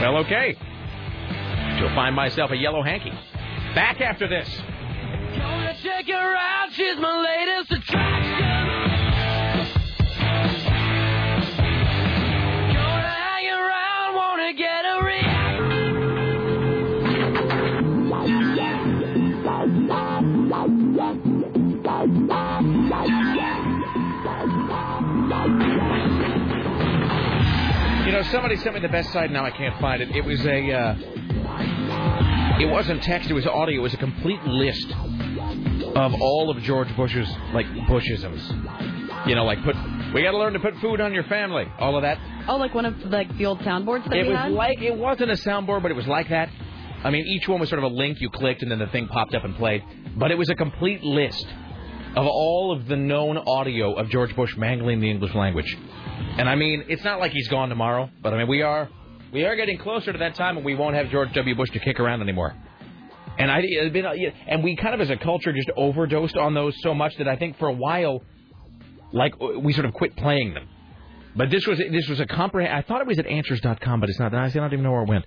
[0.00, 0.56] Well, okay.
[1.78, 3.12] She'll find myself a yellow hanky.
[3.74, 4.48] Back after this.
[28.30, 29.30] Somebody sent me the best side.
[29.30, 30.14] Now I can't find it.
[30.14, 30.72] It was a.
[30.72, 30.94] Uh,
[32.60, 33.30] it wasn't text.
[33.30, 33.80] It was audio.
[33.80, 34.92] It was a complete list
[35.96, 39.26] of all of George Bush's like Bushisms.
[39.26, 39.76] You know, like put.
[40.14, 41.66] We got to learn to put food on your family.
[41.78, 42.18] All of that.
[42.48, 44.52] Oh, like one of like the old soundboards that it we was had.
[44.52, 46.50] like it wasn't a soundboard, but it was like that.
[47.02, 49.08] I mean, each one was sort of a link you clicked, and then the thing
[49.08, 49.82] popped up and played.
[50.16, 51.46] But it was a complete list
[52.16, 55.76] of all of the known audio of George Bush mangling the English language.
[56.38, 58.88] And I mean, it's not like he's gone tomorrow, but I mean, we are
[59.32, 61.54] we are getting closer to that time when we won't have George W.
[61.54, 62.54] Bush to kick around anymore.
[63.38, 64.04] And I been
[64.48, 67.36] and we kind of as a culture just overdosed on those so much that I
[67.36, 68.22] think for a while,
[69.12, 70.68] like we sort of quit playing them.
[71.36, 72.74] But this was this was a comprehend.
[72.74, 74.34] I thought it was at answers.com, but it's not.
[74.34, 75.24] I don't even know where it went.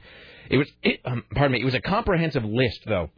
[0.50, 0.68] It was.
[0.84, 1.62] It, um, pardon me.
[1.62, 3.10] It was a comprehensive list though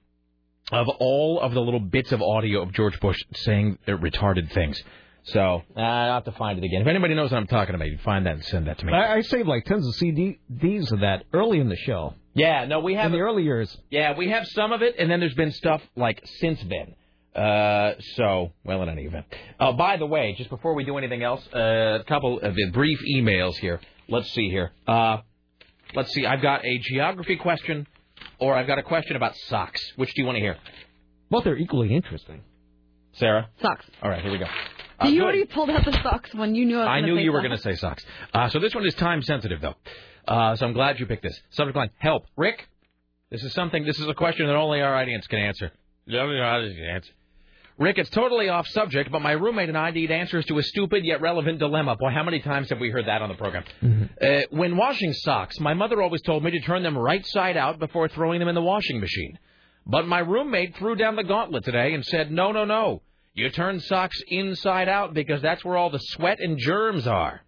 [0.71, 4.81] of all of the little bits of audio of George Bush saying retarded things.
[5.25, 6.81] So uh, I'll have to find it again.
[6.81, 8.85] If anybody knows what I'm talking about, you can find that and send that to
[8.85, 8.93] me.
[8.93, 12.13] I, I saved like tons of CDs of that early in the show.
[12.35, 13.75] Yeah, no, we have in the early years.
[13.89, 16.95] Yeah, we have some of it, and then there's been stuff like since then.
[17.35, 19.25] Uh, so, well, in any event.
[19.59, 22.99] Uh, by the way, just before we do anything else, uh, a couple of brief
[23.09, 23.79] emails here.
[24.07, 24.71] Let's see here.
[24.87, 25.17] Uh,
[25.95, 26.25] let's see.
[26.25, 27.87] I've got a geography question,
[28.39, 29.81] or I've got a question about socks.
[29.95, 30.57] Which do you want to hear?
[31.29, 32.41] Both are equally interesting.
[33.13, 33.49] Sarah?
[33.61, 33.85] Socks.
[34.01, 34.45] All right, here we go.
[35.01, 35.23] So you good.
[35.23, 37.31] already pulled out the socks when you knew I was I gonna knew say you
[37.31, 38.05] were going to say socks.
[38.33, 39.75] Uh, so this one is time sensitive, though.
[40.27, 41.39] Uh, so I'm glad you picked this.
[41.51, 42.67] Subject line: Help, Rick.
[43.29, 43.83] This is something.
[43.85, 45.71] This is a question that only our audience can answer.
[46.07, 47.11] Only our audience can answer.
[47.77, 51.03] Rick, it's totally off subject, but my roommate and I need answers to a stupid
[51.03, 51.97] yet relevant dilemma.
[51.97, 53.65] Boy, how many times have we heard that on the program?
[54.21, 57.77] Uh, when washing socks, my mother always told me to turn them right side out
[57.77, 59.37] before throwing them in the washing machine.
[59.85, 63.01] But my roommate threw down the gauntlet today and said, no, no, no.
[63.33, 67.41] You turn socks inside out because that's where all the sweat and germs are.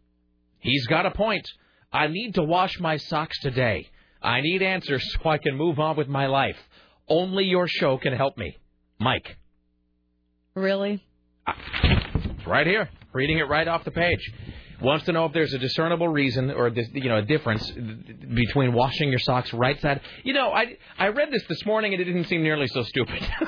[0.59, 1.49] He's got a point.
[1.93, 3.87] I need to wash my socks today.
[4.21, 6.57] I need answers so I can move on with my life.
[7.07, 8.57] Only your show can help me.
[8.99, 9.37] Mike.
[10.57, 11.05] Really?
[11.47, 14.19] It's right here, reading it right off the page.
[14.81, 18.73] Wants to know if there's a discernible reason or this, you know a difference between
[18.73, 20.01] washing your socks right side.
[20.23, 23.27] You know, I I read this this morning and it didn't seem nearly so stupid.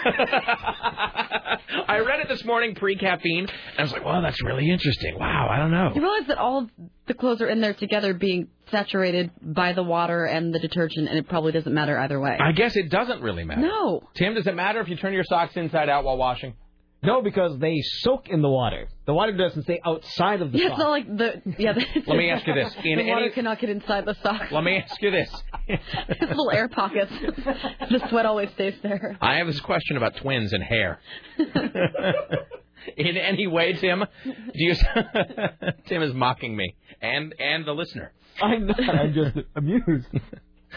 [1.87, 5.19] I read it this morning pre-caffeine and I was like, well, that's really interesting.
[5.19, 5.91] Wow, I don't know.
[5.93, 6.69] You realize that all of
[7.07, 11.17] the clothes are in there together being saturated by the water and the detergent, and
[11.17, 12.37] it probably doesn't matter either way.
[12.39, 13.61] I guess it doesn't really matter.
[13.61, 14.01] No.
[14.15, 16.55] Tim, does it matter if you turn your socks inside out while washing?
[17.01, 18.89] No, because they soak in the water.
[19.05, 20.71] The water doesn't stay outside of the Yeah, sock.
[20.71, 21.71] it's not like the yeah.
[21.73, 22.75] The, Let me ask you this.
[22.83, 24.51] In the water any- cannot get inside the socks.
[24.51, 25.29] Let me ask you this.
[25.67, 27.11] It's little air pockets.
[27.89, 29.17] the sweat always stays there.
[29.21, 30.99] I have this question about twins and hair.
[32.97, 34.73] In any way, Tim, do you?
[35.87, 38.11] Tim is mocking me and and the listener.
[38.41, 38.79] I'm not.
[38.89, 40.07] I'm just amused.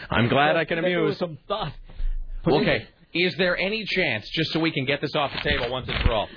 [0.09, 1.17] I'm glad I can amuse.
[1.17, 1.71] some thought.
[2.45, 2.87] Okay.
[3.13, 6.03] Is there any chance, just so we can get this off the table once and
[6.03, 6.27] for all,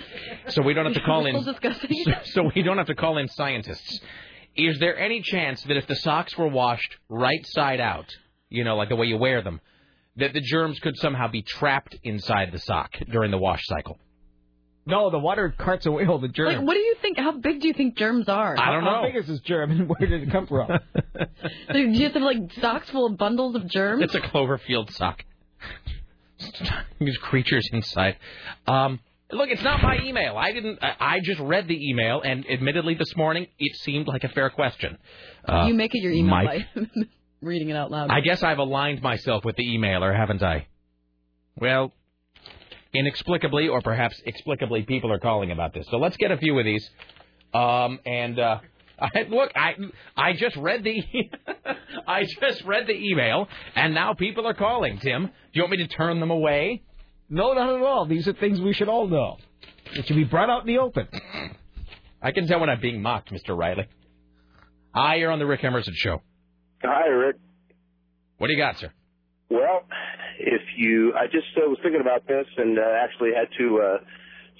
[0.48, 1.54] so we don't have to call in, Still
[2.04, 4.00] so, so we don't have to call in scientists?
[4.54, 8.06] Is there any chance that if the socks were washed right side out,
[8.50, 9.60] you know, like the way you wear them,
[10.16, 13.98] that the germs could somehow be trapped inside the sock during the wash cycle?
[14.88, 16.58] No, the water carts away all the germs.
[16.58, 17.18] Like, what do you think?
[17.18, 18.54] How big do you think germs are?
[18.56, 18.90] I don't know.
[18.90, 20.68] How big is this germ and where did it come from?
[21.68, 24.02] So do you have to have like socks full of bundles of germs?
[24.02, 25.24] It's a Cloverfield sock.
[27.00, 28.16] These creatures inside.
[28.66, 29.00] Um,
[29.30, 30.36] look, it's not my email.
[30.36, 30.78] I didn't.
[30.82, 34.98] I, just read the email, and admittedly, this morning it seemed like a fair question.
[35.46, 36.66] Uh, you make it your email by
[37.40, 38.10] reading it out loud.
[38.10, 40.66] I guess I've aligned myself with the emailer, haven't I?
[41.58, 41.92] Well,
[42.92, 45.86] inexplicably, or perhaps explicably, people are calling about this.
[45.90, 46.88] So let's get a few of these.
[47.54, 48.58] Um, and uh,
[49.00, 49.74] I, look, I
[50.16, 51.02] I just read the
[52.06, 54.98] I just read the email, and now people are calling.
[54.98, 56.82] Tim, do you want me to turn them away?
[57.28, 58.06] no, not at all.
[58.06, 59.36] These are things we should all know.
[59.94, 61.08] It should be brought out in the open.
[62.22, 63.56] I can tell when I'm being mocked, Mr.
[63.56, 63.86] Riley.
[64.94, 66.22] Hi, you're on the Rick Emerson show.
[66.82, 67.36] Hi, Rick.
[68.38, 68.92] What do you got, sir?
[69.50, 69.82] Well,
[70.38, 73.98] if you, I just uh, was thinking about this and uh, actually had to uh,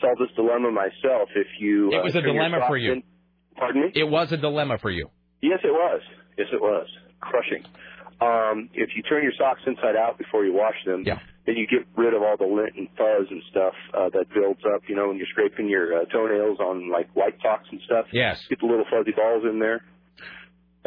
[0.01, 1.29] solve this dilemma myself.
[1.35, 2.93] If you, It uh, was a dilemma for you.
[2.95, 3.03] in-
[3.57, 3.89] pardon me.
[3.95, 5.11] It was a dilemma for you.
[5.41, 6.03] Yes, it was.
[6.39, 6.87] Yes, it was.
[7.21, 7.65] Crushing.
[8.21, 11.19] Um, if you turn your socks inside out before you wash them, yeah.
[11.45, 14.61] then you get rid of all the lint and fuzz and stuff uh, that builds
[14.75, 14.83] up.
[14.89, 18.07] You know, when you're scraping your uh, toenails on like white socks and stuff.
[18.13, 18.41] Yes.
[18.49, 19.85] Get the little fuzzy balls in there,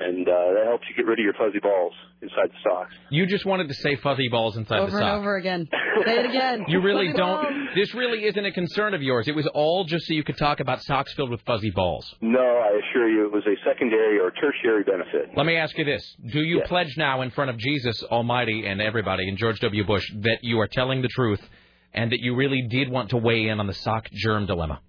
[0.02, 2.94] and uh, that helps you get rid of your fuzzy balls inside the socks.
[3.10, 5.68] You just wanted to say fuzzy balls inside over the and over again.
[6.06, 6.66] Say it again.
[6.68, 7.44] You really Fuzzy don't.
[7.44, 7.76] balls.
[7.76, 9.28] This really isn't a concern of yours.
[9.28, 12.14] It was all just so you could talk about socks filled with fuzzy balls.
[12.22, 15.36] No, I assure you, it was a secondary or tertiary benefit.
[15.36, 18.82] Let me ask you this: Do you pledge now in front of Jesus Almighty and
[18.82, 19.86] everybody and George W.
[19.86, 21.42] Bush that you are telling the truth
[21.94, 24.80] and that you really did want to weigh in on the sock germ dilemma?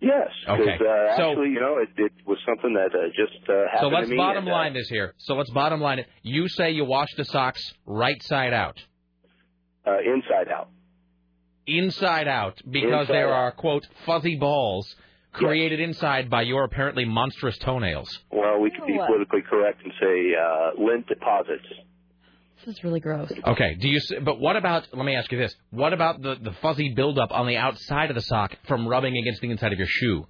[0.00, 0.28] Yes.
[0.46, 0.74] 'cause, Okay.
[0.74, 3.88] Uh, So- actually, you know, it, it was something that uh, just uh, happened So
[3.88, 4.16] let's to me.
[4.16, 5.14] bottom and, uh, line this here.
[5.18, 6.06] So let's bottom line it.
[6.22, 8.78] You say you wash the socks right side out.
[9.86, 10.68] Uh, inside out.
[11.66, 13.40] Inside out, because Inside there out.
[13.40, 14.94] are quote fuzzy balls
[15.32, 18.08] created inside by your apparently monstrous toenails.
[18.30, 21.66] Well, we could be politically correct and say uh, lint deposits.
[22.68, 23.32] This is really gross.
[23.46, 23.76] Okay.
[23.80, 23.98] Do you?
[24.22, 24.86] But what about?
[24.92, 28.14] Let me ask you this: What about the the fuzzy buildup on the outside of
[28.14, 30.26] the sock from rubbing against the inside of your shoe?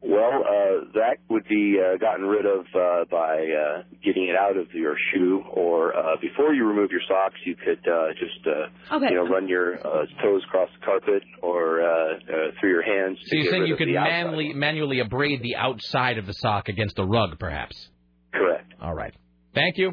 [0.00, 4.56] Well, uh, that would be uh, gotten rid of uh, by uh, getting it out
[4.56, 8.94] of your shoe, or uh, before you remove your socks, you could uh, just uh,
[8.96, 9.08] Okay.
[9.10, 12.18] you know run your uh, toes across the carpet or uh, uh,
[12.58, 13.18] through your hands.
[13.26, 14.24] So you're saying you could the outside.
[14.24, 17.90] manually manually abrade the outside of the sock against the rug, perhaps?
[18.32, 18.72] Correct.
[18.80, 19.12] All right.
[19.54, 19.92] Thank you.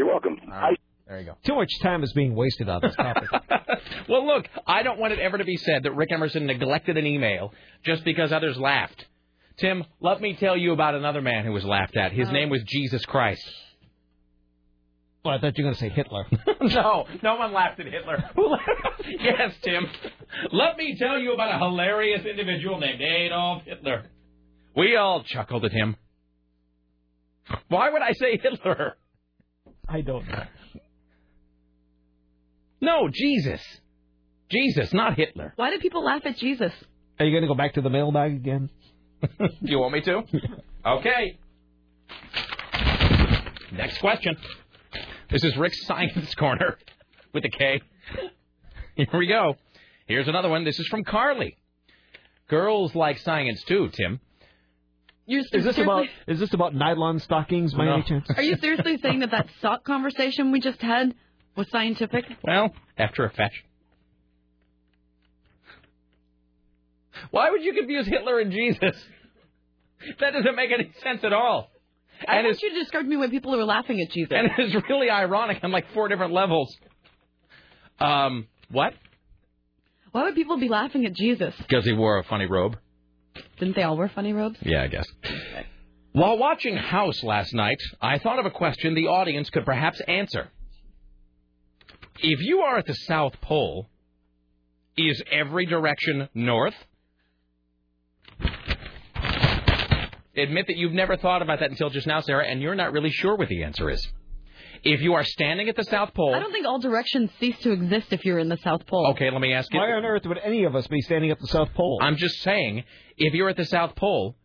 [0.00, 0.38] You're welcome.
[0.50, 1.36] I- There you go.
[1.44, 3.28] Too much time is being wasted on this topic.
[4.08, 7.06] Well, look, I don't want it ever to be said that Rick Emerson neglected an
[7.06, 7.52] email
[7.84, 9.06] just because others laughed.
[9.58, 12.12] Tim, let me tell you about another man who was laughed at.
[12.12, 12.32] His uh.
[12.32, 13.44] name was Jesus Christ.
[15.24, 16.24] Well, I thought you were going to say Hitler.
[16.62, 18.24] no, no one laughed at Hitler.
[19.20, 19.86] Yes, Tim.
[20.52, 24.06] Let me tell you about a hilarious individual named Adolf Hitler.
[24.74, 25.96] We all chuckled at him.
[27.68, 28.96] Why would I say Hitler?
[29.90, 30.44] I don't know.
[32.80, 33.60] No, Jesus.
[34.50, 35.52] Jesus, not Hitler.
[35.56, 36.72] Why do people laugh at Jesus?
[37.18, 38.70] Are you going to go back to the mailbag again?
[39.38, 40.22] Do you want me to?
[40.86, 41.38] Okay.
[43.72, 44.36] Next question.
[45.28, 46.78] This is Rick's Science Corner
[47.34, 47.82] with a K.
[48.94, 49.56] Here we go.
[50.06, 50.64] Here's another one.
[50.64, 51.56] This is from Carly.
[52.48, 54.20] Girls like science too, Tim.
[55.30, 57.94] You're Is this about is this about nylon stockings by No.
[57.94, 58.26] any chance?
[58.36, 61.14] Are you seriously saying that that sock conversation we just had
[61.56, 62.24] was scientific?
[62.42, 63.62] Well, after a fashion.
[67.30, 68.96] Why would you confuse Hitler and Jesus?
[70.18, 71.70] That doesn't make any sense at all.
[72.26, 74.32] I And want it's, you to describe to me when people were laughing at Jesus.
[74.34, 76.74] and it's really ironic on like four different levels.
[78.00, 78.94] Um, what?
[80.12, 81.54] Why would people be laughing at Jesus?
[81.58, 82.76] Because he wore a funny robe.
[83.58, 84.58] Didn't they all wear funny robes?
[84.62, 85.06] Yeah, I guess.
[86.12, 90.48] While watching House last night, I thought of a question the audience could perhaps answer.
[92.18, 93.88] If you are at the South Pole,
[94.96, 96.74] is every direction north?
[100.36, 103.10] Admit that you've never thought about that until just now, Sarah, and you're not really
[103.10, 104.06] sure what the answer is.
[104.82, 107.72] If you are standing at the South Pole, I don't think all directions cease to
[107.72, 109.08] exist if you're in the South Pole.
[109.12, 109.78] okay, let me ask you.
[109.78, 111.98] Why on earth would any of us be standing at the South Pole?
[112.00, 112.84] I'm just saying,
[113.16, 114.36] if you're at the South Pole,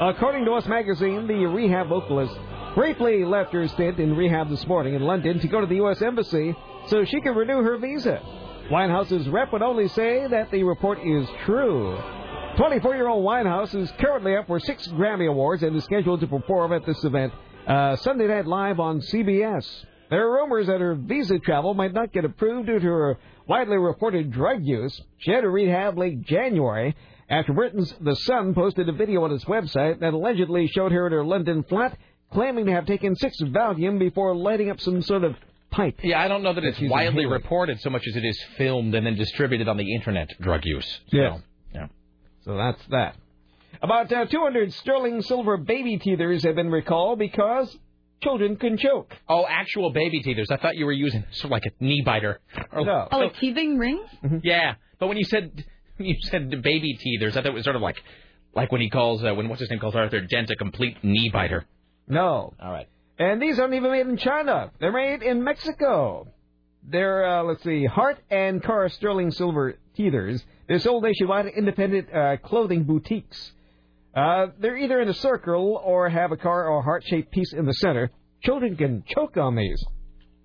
[0.01, 2.35] According to Us Magazine, the rehab vocalist
[2.75, 6.03] briefly left her stint in rehab this morning in London to go to the U.S.
[6.03, 6.55] Embassy
[6.89, 8.21] so she can renew her visa.
[8.71, 11.97] Winehouse's rep would only say that the report is true.
[12.57, 16.85] 24-year-old Winehouse is currently up for six Grammy Awards and is scheduled to perform at
[16.85, 17.33] this event
[17.69, 19.65] uh, Sunday Night Live on CBS.
[20.11, 23.77] There are rumors that her visa travel might not get approved due to her widely
[23.77, 25.01] reported drug use.
[25.19, 26.97] She had to rehab late January
[27.29, 31.13] after Britain's The Sun posted a video on its website that allegedly showed her at
[31.13, 31.97] her London flat
[32.33, 35.37] claiming to have taken six Valium before lighting up some sort of
[35.77, 35.99] pipe.
[36.03, 37.29] Yeah, I don't know that it's widely inhaling.
[37.31, 41.01] reported so much as it is filmed and then distributed on the internet, drug use.
[41.11, 41.41] So, Yes.
[41.75, 41.87] yeah.
[42.45, 43.17] So that's that.
[43.83, 47.77] About uh, 200 sterling silver baby teethers have been recalled because
[48.23, 49.15] children can choke.
[49.29, 50.51] Oh, actual baby teethers.
[50.51, 52.41] I thought you were using sort of like a knee biter.
[52.73, 53.09] Or, No.
[53.13, 54.09] Oh, like teething rings?
[54.43, 55.65] Yeah, but when you said
[55.99, 57.97] you said baby teethers, I thought it was sort of like
[58.55, 61.29] like when he calls uh, when what's his name calls Arthur Dent a complete knee
[61.31, 61.67] biter.
[62.09, 62.55] No.
[62.63, 62.87] All right.
[63.19, 64.71] And these aren't even made in China.
[64.79, 66.29] They're made in Mexico.
[66.89, 70.43] They're, uh, let's see, Heart and Car Sterling Silver Teethers.
[70.69, 73.53] They're sold nationwide at independent uh, clothing boutiques.
[74.15, 77.73] Uh, they're either in a circle or have a car or heart-shaped piece in the
[77.75, 78.11] center.
[78.43, 79.83] Children can choke on these.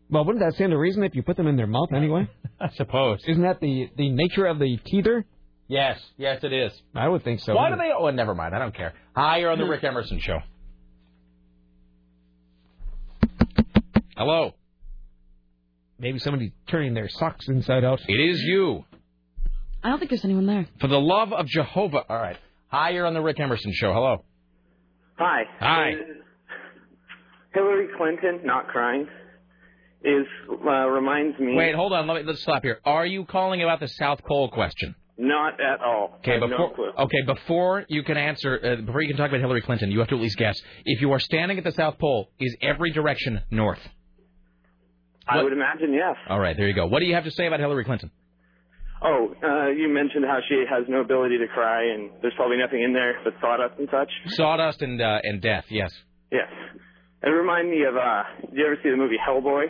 [0.10, 2.30] Well, wouldn't that stand to reason if you put them in their mouth anyway?
[2.60, 3.20] I suppose.
[3.28, 5.24] Isn't that the, the nature of the teether?
[5.68, 6.74] Yes, yes, it is.
[6.94, 7.56] I would think so.
[7.56, 7.92] Why do they?
[7.98, 8.54] Oh, never mind.
[8.54, 8.94] I don't care.
[9.16, 10.40] Hi, you're on the Rick Emerson show.
[14.18, 14.52] Hello.
[16.00, 18.00] Maybe somebody turning their socks inside out.
[18.08, 18.84] It is you.
[19.84, 20.68] I don't think there's anyone there.
[20.80, 22.04] For the love of Jehovah.
[22.10, 22.38] All right.
[22.70, 23.94] Hi, you're on the Rick Emerson show.
[23.94, 24.24] Hello.
[25.18, 25.44] Hi.
[25.60, 25.90] Hi.
[25.90, 25.96] Is
[27.54, 29.08] Hillary Clinton not crying
[30.04, 31.54] is uh, reminds me.
[31.56, 32.08] Wait, hold on.
[32.08, 32.80] Let me let's stop here.
[32.86, 34.96] Are you calling about the South Pole question?
[35.18, 36.14] Not at all.
[36.14, 36.92] I Okay, have before no clue.
[36.98, 40.08] okay, before you can answer, uh, before you can talk about Hillary Clinton, you have
[40.08, 40.60] to at least guess.
[40.86, 43.80] If you are standing at the South Pole, is every direction north?
[45.28, 46.16] I would imagine yes.
[46.30, 46.88] All right, there you go.
[46.88, 48.12] What do you have to say about Hillary Clinton?
[49.04, 52.84] Oh, uh, you mentioned how she has no ability to cry, and there's probably nothing
[52.84, 54.10] in there but sawdust and such.
[54.36, 55.66] Sawdust and uh, and death.
[55.70, 55.92] Yes.
[56.32, 56.50] Yes.
[57.24, 57.96] It reminded me of.
[57.96, 59.66] uh Did you ever see the movie Hellboy?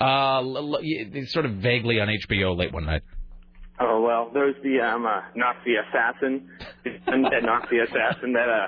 [0.00, 3.02] Uh, l- l- sort of vaguely on HBO late one night.
[3.80, 6.48] Oh well, there's the um uh, Nazi assassin,
[6.84, 8.66] the undead Nazi assassin that uh.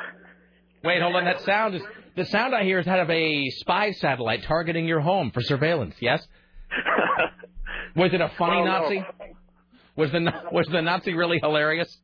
[0.83, 1.25] Wait, hold on.
[1.25, 1.83] That sound is
[2.17, 5.95] the sound I hear is out of a spy satellite targeting your home for surveillance.
[6.01, 6.27] Yes.
[7.97, 8.65] Was it a funny no.
[8.65, 9.05] Nazi?
[9.97, 10.21] Was the
[10.53, 11.99] was the Nazi really hilarious?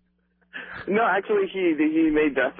[0.88, 2.56] No, actually, he he made Darth,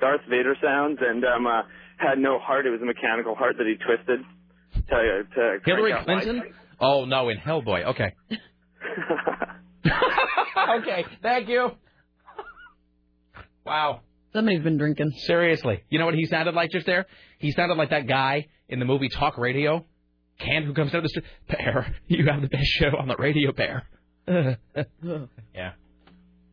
[0.00, 1.62] Darth Vader sounds and um uh,
[1.98, 2.66] had no heart.
[2.66, 4.20] It was a mechanical heart that he twisted
[4.88, 5.94] to to Hillary.
[6.04, 6.42] Clinton?
[6.80, 7.84] Oh no, in Hellboy.
[7.88, 8.14] Okay.
[10.78, 11.70] okay, thank you.
[13.64, 14.00] Wow.
[14.32, 15.12] Somebody's been drinking.
[15.26, 15.82] Seriously.
[15.90, 17.06] You know what he sounded like just there?
[17.38, 19.84] He sounded like that guy in the movie Talk Radio.
[20.38, 21.26] Can who comes down the street?
[21.48, 23.86] Bear, you have the best show on the radio, Bear.
[24.26, 25.72] yeah.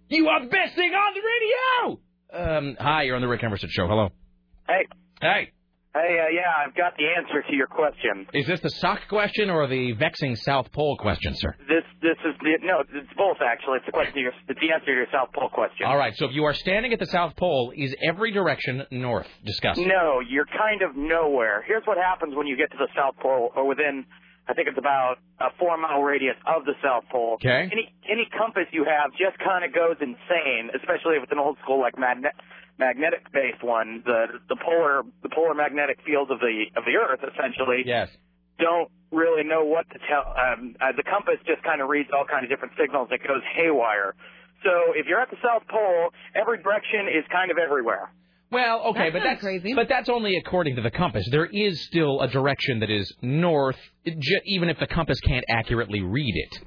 [0.10, 2.00] You are the best thing on the radio!
[2.32, 3.88] Um, hi, you're on the Rick Emerson show.
[3.88, 4.10] Hello.
[4.68, 4.86] Hey.
[5.22, 5.52] Hey.
[5.94, 8.28] Hey, uh, yeah, I've got the answer to your question.
[8.34, 11.56] Is this the sock question or the vexing South Pole question, sir?
[11.68, 13.78] This, this is the no, it's both actually.
[13.78, 14.14] It's the question.
[14.14, 15.88] To your, it's the answer to your South Pole question.
[15.88, 19.28] All right, so if you are standing at the South Pole, is every direction north?
[19.44, 19.78] Discuss.
[19.78, 21.64] No, you're kind of nowhere.
[21.66, 24.06] Here's what happens when you get to the South Pole, or within,
[24.50, 27.36] I think it's about a four mile radius of the South Pole.
[27.36, 27.70] Okay.
[27.72, 31.58] Any any compass you have just kind of goes insane, especially if it's an old
[31.62, 32.34] school like magnet
[32.80, 34.02] magnetic based one.
[34.06, 37.84] The the polar the polar magnetic fields of the of the Earth essentially.
[37.86, 38.10] Yes.
[38.58, 40.34] Don't really know what to tell.
[40.36, 43.08] Um, uh, the compass just kind of reads all kind of different signals.
[43.12, 44.16] It goes haywire.
[44.64, 48.12] So if you're at the South Pole, every direction is kind of everywhere.
[48.52, 49.44] Well, okay, but that's
[49.76, 51.28] but that's only according to the compass.
[51.30, 53.78] There is still a direction that is north,
[54.46, 56.64] even if the compass can't accurately read it.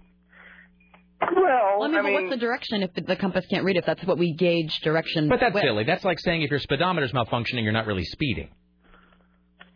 [1.21, 3.81] Well, I mean, but what's the direction if the, the compass can't read it?
[3.81, 5.29] If that's what we gauge direction.
[5.29, 5.63] But that's with?
[5.63, 5.85] silly.
[5.85, 8.49] That's like saying if your speedometer's malfunctioning, you're not really speeding.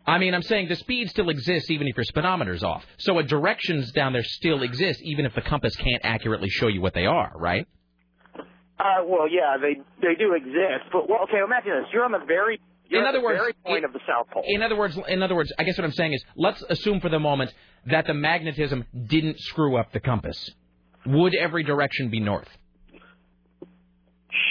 [0.05, 2.85] I mean, I'm saying the speed still exists even if your speedometer's off.
[2.97, 6.79] So a directions down there still exist even if the compass can't accurately show you
[6.79, 7.67] what they are, right?
[8.79, 12.23] Uh, well, yeah, they they do exist, but well, okay, imagine this: you're on the
[12.27, 14.43] very you're In other the words, very point of the South Pole.
[14.45, 17.09] In other words, in other words, I guess what I'm saying is, let's assume for
[17.09, 17.53] the moment
[17.87, 20.49] that the magnetism didn't screw up the compass.
[21.05, 22.47] Would every direction be north?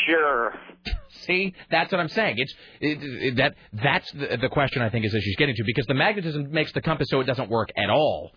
[0.06, 0.54] Sure.
[1.08, 2.34] See, that's what I'm saying.
[2.38, 5.64] It's it, it, that that's the, the question I think is that she's getting to
[5.64, 8.32] because the magnetism makes the compass so it doesn't work at all.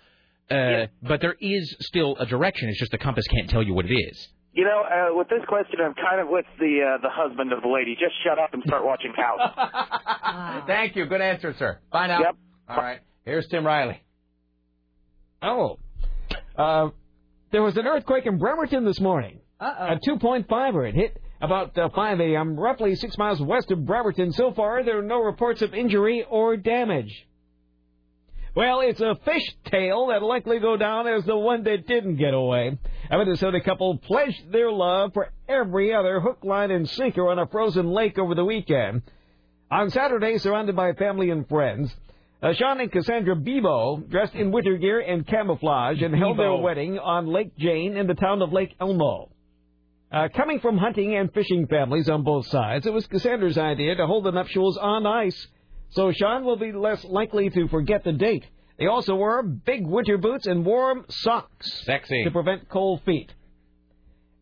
[0.50, 2.70] Uh, But there is still a direction.
[2.70, 4.30] It's just the compass can't tell you what it is.
[4.52, 7.62] You know, uh, with this question, I'm kind of with the uh, the husband of
[7.62, 7.94] the lady.
[7.94, 10.64] Just shut up and start watching cows.
[10.68, 11.06] Thank you.
[11.06, 11.80] Good answer, sir.
[11.92, 12.20] Bye now.
[12.20, 12.36] Yep.
[12.68, 13.00] All right.
[13.26, 14.02] Here's Tim Riley.
[15.42, 15.78] Oh.
[16.58, 16.90] Uh,
[17.52, 19.40] there was an earthquake in Bremerton this morning.
[19.60, 19.94] Uh-oh.
[19.94, 20.90] A 2.5er.
[20.90, 24.32] It hit about uh, 5 a.m., roughly six miles west of Bremerton.
[24.34, 27.28] So far, there are no reports of injury or damage.
[28.60, 32.34] Well, it's a fish tale that'll likely go down as the one that didn't get
[32.34, 32.78] away.
[33.10, 37.48] A Minnesota couple pledged their love for every other hook, line, and sinker on a
[37.48, 39.04] frozen lake over the weekend.
[39.72, 41.96] On Saturday, surrounded by family and friends,
[42.44, 47.00] uh, Sean and Cassandra Bebo dressed in winter gear and camouflage and held their wedding
[47.00, 49.30] on Lake Jane in the town of Lake Elmo.
[50.12, 54.06] Uh, coming from hunting and fishing families on both sides, it was Cassandra's idea to
[54.06, 55.48] hold the nuptials on ice,
[55.92, 58.46] so Sean will be less likely to forget the date.
[58.78, 62.24] They also wore big winter boots and warm socks Sexy.
[62.24, 63.34] to prevent cold feet.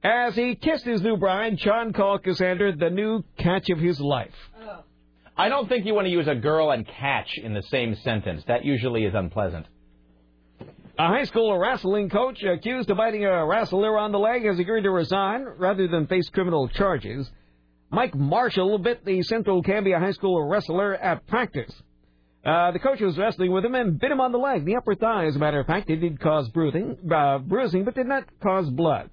[0.04, 4.36] As he kissed his new bride, Sean called Cassandra the new catch of his life.
[5.36, 8.44] I don't think you want to use a girl and catch in the same sentence.
[8.48, 9.68] That usually is unpleasant.
[11.00, 14.82] A high school wrestling coach accused of biting a wrestler on the leg has agreed
[14.82, 17.30] to resign rather than face criminal charges.
[17.90, 21.72] Mike Marshall bit the Central Cambria High School wrestler at practice.
[22.46, 24.96] Uh, the coach was wrestling with him and bit him on the leg, the upper
[24.96, 25.90] thigh, as a matter of fact.
[25.90, 29.10] It did cause bruising, uh, bruising but did not cause blood.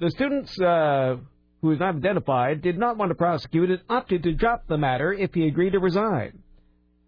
[0.00, 1.16] The students, uh,
[1.60, 5.12] who is not identified, did not want to prosecute and opted to drop the matter
[5.12, 6.42] if he agreed to resign.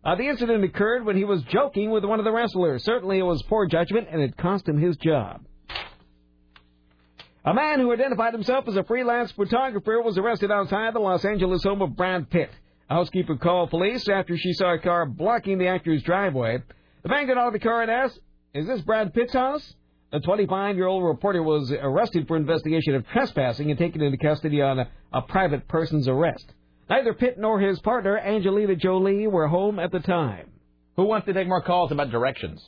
[0.05, 2.85] Uh, the incident occurred when he was joking with one of the wrestlers.
[2.85, 5.45] Certainly it was poor judgment, and it cost him his job.
[7.47, 11.63] A man who identified himself as a freelance photographer was arrested outside the Los Angeles
[11.63, 12.51] home of Brad Pitt.
[12.89, 16.63] A housekeeper called police after she saw a car blocking the actor's driveway.
[17.03, 18.19] The man got out of the car and asked,
[18.55, 19.75] Is this Brad Pitt's house?
[20.11, 24.63] The 25 year old reporter was arrested for investigation of trespassing and taken into custody
[24.63, 26.47] on a, a private person's arrest.
[26.89, 30.51] Neither Pitt nor his partner, Angelina Jolie, were home at the time.
[30.97, 32.67] Who wants to take more calls about directions?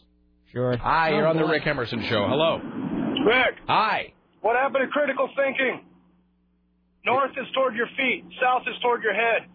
[0.53, 0.77] Sure.
[0.77, 2.27] Hi, you're oh, on the Rick Emerson Show.
[2.29, 2.61] Hello.
[3.27, 4.13] Rick, Hi.
[4.47, 5.85] What happened to critical thinking?
[7.05, 9.49] North is toward your feet, south is toward your head.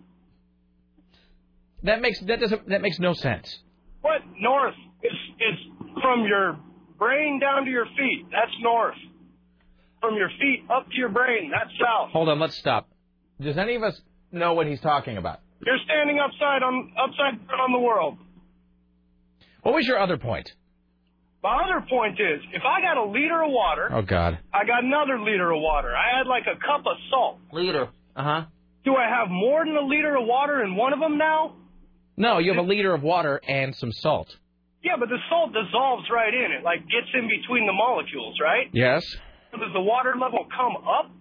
[1.83, 3.59] That makes that doesn't that makes no sense.
[4.01, 4.21] What?
[4.37, 5.57] North is is
[6.01, 6.59] from your
[6.99, 8.25] brain down to your feet.
[8.31, 8.97] That's north.
[10.01, 11.51] From your feet up to your brain.
[11.51, 12.11] That's south.
[12.11, 12.89] Hold on, let's stop.
[13.39, 13.99] Does any of us
[14.31, 15.39] know what he's talking about?
[15.65, 18.17] You're standing upside on upside on the world.
[19.63, 20.51] What was your other point?
[21.43, 24.37] My other point is, if I got a liter of water, Oh God.
[24.53, 25.89] I got another liter of water.
[25.95, 27.39] I had like a cup of salt.
[27.51, 27.89] Liter.
[28.15, 28.45] Uh huh.
[28.85, 31.53] Do I have more than a liter of water in one of them now?
[32.17, 34.35] No, you have a liter of water and some salt.
[34.83, 36.51] Yeah, but the salt dissolves right in.
[36.51, 38.67] It like gets in between the molecules, right?
[38.73, 39.03] Yes.
[39.51, 41.11] So does the water level come up?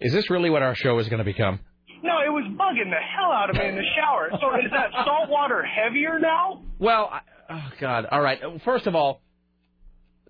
[0.00, 1.60] Is this really what our show is going to become?
[2.02, 4.28] No, it was bugging the hell out of me in the shower.
[4.32, 6.62] So is that salt water heavier now?
[6.84, 8.04] Well, I, oh God.
[8.10, 8.38] All right.
[8.62, 9.22] First of all,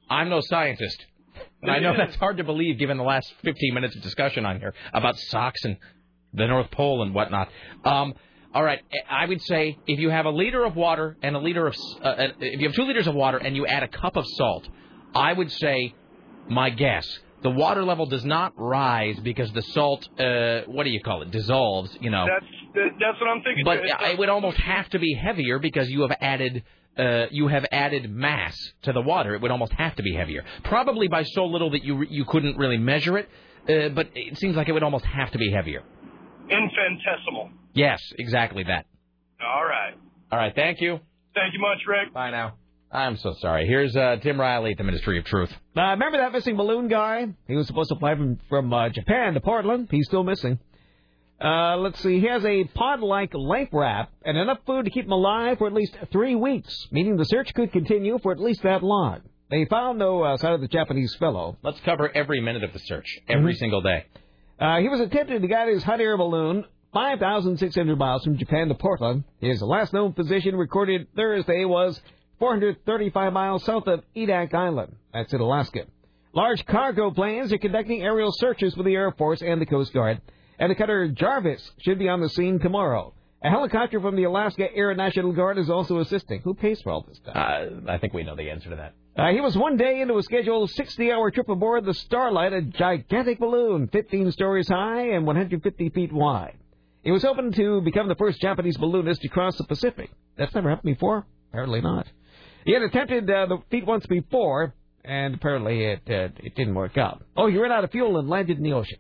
[0.08, 1.04] I'm no scientist.
[1.60, 4.60] And I know that's hard to believe given the last 15 minutes of discussion on
[4.60, 5.76] here about socks and
[6.32, 7.48] the North Pole and whatnot.
[7.84, 8.14] Um,
[8.54, 8.78] all right,
[9.10, 12.06] I would say if you have a liter of water and a liter of, uh,
[12.06, 14.68] uh, if you have two liters of water and you add a cup of salt,
[15.12, 15.92] I would say,
[16.48, 21.00] my guess, the water level does not rise because the salt, uh, what do you
[21.00, 21.96] call it, dissolves.
[22.00, 23.64] You know, That's that's what I'm thinking.
[23.64, 26.64] but it would almost have to be heavier because you have added
[26.98, 29.34] uh, you have added mass to the water.
[29.34, 32.56] It would almost have to be heavier, probably by so little that you you couldn't
[32.56, 33.28] really measure it.
[33.68, 35.82] Uh, but it seems like it would almost have to be heavier.
[36.50, 37.50] infinitesimal.
[37.74, 38.86] Yes, exactly that.
[39.40, 39.94] All right.
[40.32, 40.98] All right, thank you.
[41.34, 42.12] Thank you much, Rick.
[42.14, 42.54] Bye now.
[42.94, 43.66] I'm so sorry.
[43.66, 45.52] Here's uh, Tim Riley at the Ministry of Truth.
[45.76, 47.26] Uh, remember that missing balloon guy?
[47.48, 49.88] He was supposed to fly from, from uh, Japan to Portland.
[49.90, 50.60] He's still missing.
[51.44, 52.20] Uh, let's see.
[52.20, 55.72] He has a pod-like life raft and enough food to keep him alive for at
[55.72, 59.22] least three weeks, meaning the search could continue for at least that long.
[59.50, 61.58] They found no uh, sign of the Japanese fellow.
[61.64, 63.58] Let's cover every minute of the search, every Mhm.
[63.58, 64.04] single day.
[64.60, 68.74] Uh, he was attempting to guide his hot air balloon 5,600 miles from Japan to
[68.74, 69.24] Portland.
[69.40, 72.00] His last known position recorded Thursday was
[72.38, 74.96] 435 miles south of Adak Island.
[75.12, 75.86] That's in Alaska.
[76.32, 80.20] Large cargo planes are conducting aerial searches for the Air Force and the Coast Guard.
[80.58, 83.14] And the cutter Jarvis should be on the scene tomorrow.
[83.42, 86.40] A helicopter from the Alaska Air National Guard is also assisting.
[86.40, 87.36] Who pays for all this stuff?
[87.36, 88.94] Uh, I think we know the answer to that.
[89.16, 93.38] Uh, he was one day into a scheduled 60-hour trip aboard the Starlight, a gigantic
[93.38, 96.56] balloon 15 stories high and 150 feet wide.
[97.02, 100.10] He was hoping to become the first Japanese balloonist to cross the Pacific.
[100.36, 101.26] That's never happened before?
[101.50, 102.08] Apparently not.
[102.64, 106.96] He had attempted uh, the feat once before, and apparently it uh, it didn't work
[106.96, 107.22] out.
[107.36, 108.98] Oh, he ran out of fuel and landed in the ocean.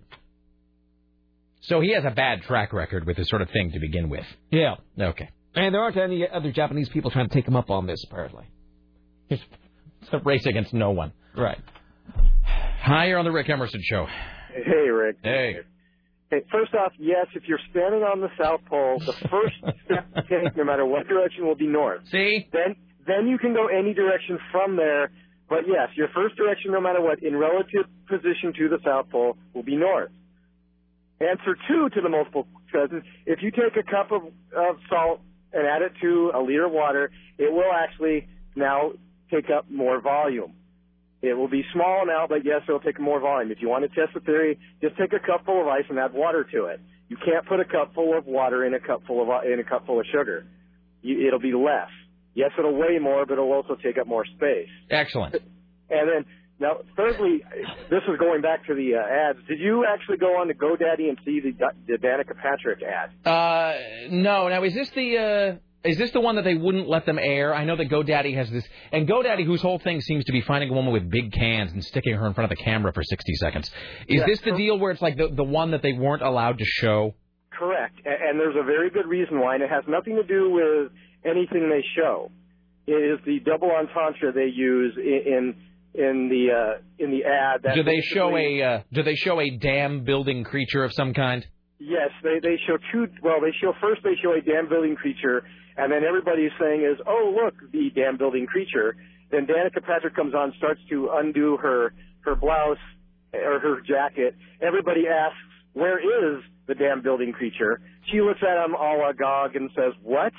[1.62, 4.26] So he has a bad track record with this sort of thing to begin with.
[4.50, 4.74] Yeah.
[5.00, 5.30] Okay.
[5.54, 8.44] And there aren't any other Japanese people trying to take him up on this, apparently.
[9.30, 9.42] It's
[10.12, 11.12] a race against no one.
[11.36, 11.58] Right.
[12.82, 14.06] Hi, you're on the Rick Emerson Show.
[14.52, 15.16] Hey, Rick.
[15.22, 15.56] Hey.
[16.30, 20.22] Hey, first off, yes, if you're standing on the South Pole, the first step to
[20.22, 22.00] take, no matter what direction, will be north.
[22.10, 22.48] See?
[22.52, 22.76] Then,
[23.06, 25.10] then you can go any direction from there.
[25.48, 29.36] But yes, your first direction, no matter what, in relative position to the South Pole,
[29.52, 30.10] will be north.
[31.20, 34.22] Answer two to the multiple choices: If you take a cup of,
[34.56, 35.20] of salt
[35.52, 38.26] and add it to a liter of water, it will actually
[38.56, 38.92] now
[39.30, 40.54] take up more volume.
[41.22, 43.50] It will be small now, but yes, it'll take more volume.
[43.50, 45.98] If you want to test the theory, just take a cup full of ice and
[45.98, 46.80] add water to it.
[47.08, 49.64] You can't put a cup full of water in a cup full of in a
[49.64, 50.44] cup full of sugar.
[51.02, 51.88] You, it'll be less.
[52.34, 54.68] Yes, it'll weigh more, but it'll also take up more space.
[54.90, 55.34] Excellent.
[55.34, 56.24] And then
[56.58, 57.42] now, thirdly,
[57.90, 59.38] this is going back to the uh, ads.
[59.48, 61.52] Did you actually go on to GoDaddy and see the
[61.86, 63.10] the Danica Patrick ad?
[63.26, 64.48] Uh, no.
[64.48, 67.54] Now, is this the uh, is this the one that they wouldn't let them air?
[67.54, 70.70] I know that GoDaddy has this, and GoDaddy, whose whole thing seems to be finding
[70.70, 73.34] a woman with big cans and sticking her in front of the camera for 60
[73.34, 73.70] seconds.
[74.08, 74.26] Is Yeah.
[74.26, 77.14] this the deal where it's like the the one that they weren't allowed to show?
[77.50, 80.92] Correct, and there's a very good reason why, and it has nothing to do with
[81.24, 82.30] anything they show.
[82.86, 85.54] It is the double entendre they use in
[85.94, 87.62] in the uh, in the ad.
[87.62, 91.14] That do they show a uh, do they show a dam building creature of some
[91.14, 91.46] kind?
[91.78, 93.06] Yes, they they show two.
[93.22, 95.44] Well, they show first they show a dam building creature,
[95.76, 98.96] and then everybody's saying is, oh look, the dam building creature.
[99.30, 102.78] Then Danica Patrick comes on, starts to undo her her blouse
[103.32, 104.36] or her jacket.
[104.60, 105.38] Everybody asks,
[105.72, 107.80] where is the dam building creature?
[108.10, 110.32] She looks at him all agog and says, what?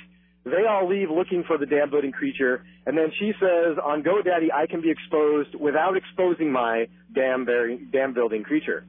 [0.46, 4.54] They all leave looking for the dam building creature, and then she says, on GoDaddy,
[4.54, 8.86] I can be exposed without exposing my dam, bearing, dam building creature.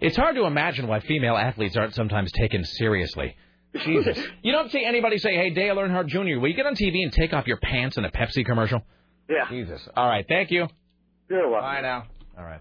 [0.00, 3.36] It's hard to imagine why female athletes aren't sometimes taken seriously.
[3.84, 4.18] Jesus.
[4.42, 7.12] you don't see anybody say, hey, Dale Earnhardt Jr., will you get on TV and
[7.12, 8.80] take off your pants in a Pepsi commercial?
[9.28, 9.48] Yeah.
[9.50, 9.86] Jesus.
[9.96, 10.68] All right, thank you.
[11.28, 11.68] You're welcome.
[11.68, 12.04] Bye now.
[12.38, 12.60] All right.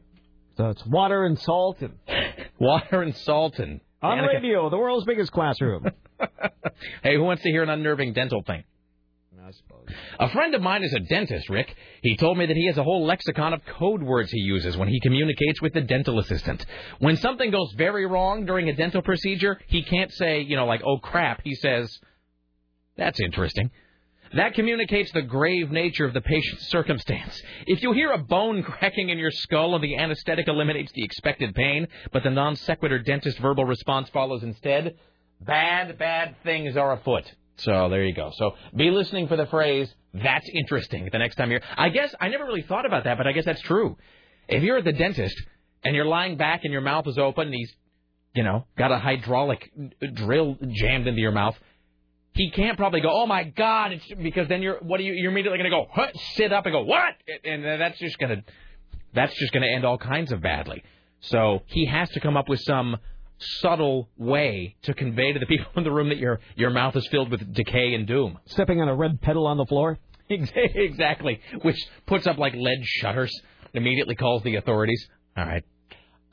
[0.58, 1.94] So it's water and salt and
[2.60, 3.80] Water and salt and...
[4.02, 5.86] on Danica- radio, the world's biggest classroom.
[7.04, 8.64] Hey, who wants to hear an unnerving dental thing?
[9.46, 9.88] I suppose.
[10.20, 11.76] A friend of mine is a dentist, Rick.
[12.04, 14.88] He told me that he has a whole lexicon of code words he uses when
[14.88, 16.66] he communicates with the dental assistant.
[17.00, 20.82] When something goes very wrong during a dental procedure, he can't say, you know, like,
[20.86, 21.42] oh crap.
[21.44, 22.00] He says,
[22.96, 23.72] that's interesting.
[24.36, 27.42] That communicates the grave nature of the patient's circumstance.
[27.66, 31.56] If you hear a bone cracking in your skull and the anesthetic eliminates the expected
[31.56, 34.96] pain, but the non sequitur dentist verbal response follows instead,
[35.42, 37.32] bad, bad things are afoot.
[37.58, 38.32] So there you go.
[38.38, 41.62] So be listening for the phrase, that's interesting, the next time you're.
[41.78, 43.98] I guess I never really thought about that, but I guess that's true.
[44.48, 45.36] If you're at the dentist
[45.84, 47.72] and you're lying back and your mouth is open and he's,
[48.34, 49.72] you know, got a hydraulic
[50.14, 51.58] drill jammed into your mouth,
[52.34, 55.32] he can't probably go, oh my God, it's because then you're, what are you, you're
[55.32, 57.14] immediately going to go, huh, sit up and go, what?
[57.44, 58.44] And uh, that's just going to,
[59.14, 60.84] that's just going to end all kinds of badly.
[61.22, 62.98] So he has to come up with some
[63.40, 67.08] subtle way to convey to the people in the room that your your mouth is
[67.08, 68.38] filled with decay and doom.
[68.46, 69.98] Stepping on a red pedal on the floor.
[70.30, 73.32] exactly, which puts up like lead shutters.
[73.74, 75.08] Immediately calls the authorities.
[75.38, 75.64] All right,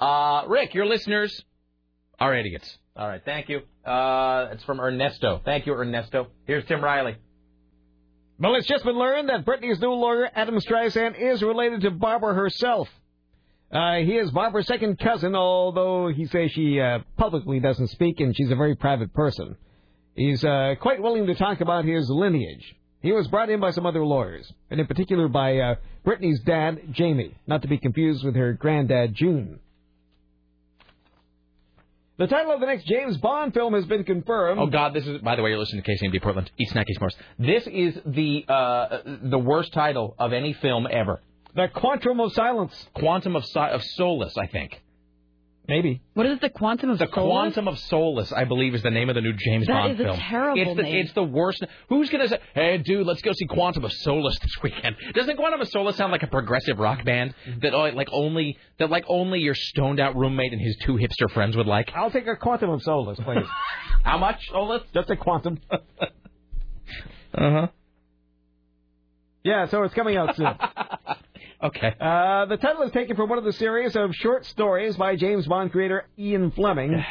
[0.01, 1.44] uh, Rick, your listeners
[2.18, 2.78] are idiots.
[2.97, 3.60] All right, thank you.
[3.85, 5.41] Uh, it's from Ernesto.
[5.44, 6.28] Thank you, Ernesto.
[6.47, 7.17] Here's Tim Riley.
[8.39, 12.35] Well, it's just been learned that Britney's new lawyer, Adam Streisand, is related to Barbra
[12.35, 12.89] herself.
[13.70, 18.36] Uh, he is Barbra's second cousin, although he says she uh, publicly doesn't speak and
[18.36, 19.57] she's a very private person.
[20.15, 22.75] He's uh, quite willing to talk about his lineage.
[23.03, 26.81] He was brought in by some other lawyers, and in particular by uh, Britney's dad,
[26.93, 29.61] Jamie, not to be confused with her granddad, June.
[32.19, 34.59] The title of the next James Bond film has been confirmed.
[34.59, 35.20] Oh God, this is.
[35.20, 36.51] By the way, you're listening to KCMD Portland.
[36.59, 37.15] Eat snacky s'mores.
[37.39, 41.20] This is the uh, the worst title of any film ever.
[41.57, 42.89] The Quantum of Silence.
[42.94, 44.83] Quantum of si- of Solace, I think.
[45.68, 46.01] Maybe.
[46.15, 47.10] What is the Quantum of Solace?
[47.10, 47.31] The Solace?
[47.55, 50.01] Quantum of Solace, I believe, is the name of the new James That Bond is
[50.01, 50.17] a film.
[50.18, 50.94] terrible it's the, name.
[50.97, 51.65] It's the worst.
[51.89, 54.94] Who's gonna say, "Hey, dude, let's go see Quantum of Solace this weekend"?
[55.15, 58.91] Doesn't Quantum of Solace sound like a progressive rock band that uh, like only that
[58.91, 61.91] like only your stoned out roommate and his two hipster friends would like?
[61.97, 63.44] I'll take a Quantum of Solace, please.
[64.05, 64.83] How much, Solace?
[64.94, 65.59] Just a Quantum.
[67.35, 67.67] Uh huh.
[69.44, 70.47] Yeah, so it's coming out soon.
[71.67, 71.93] Okay.
[72.01, 75.49] Uh, the title is taken from one of the series of short stories by James
[75.49, 77.05] Bond creator Ian Fleming,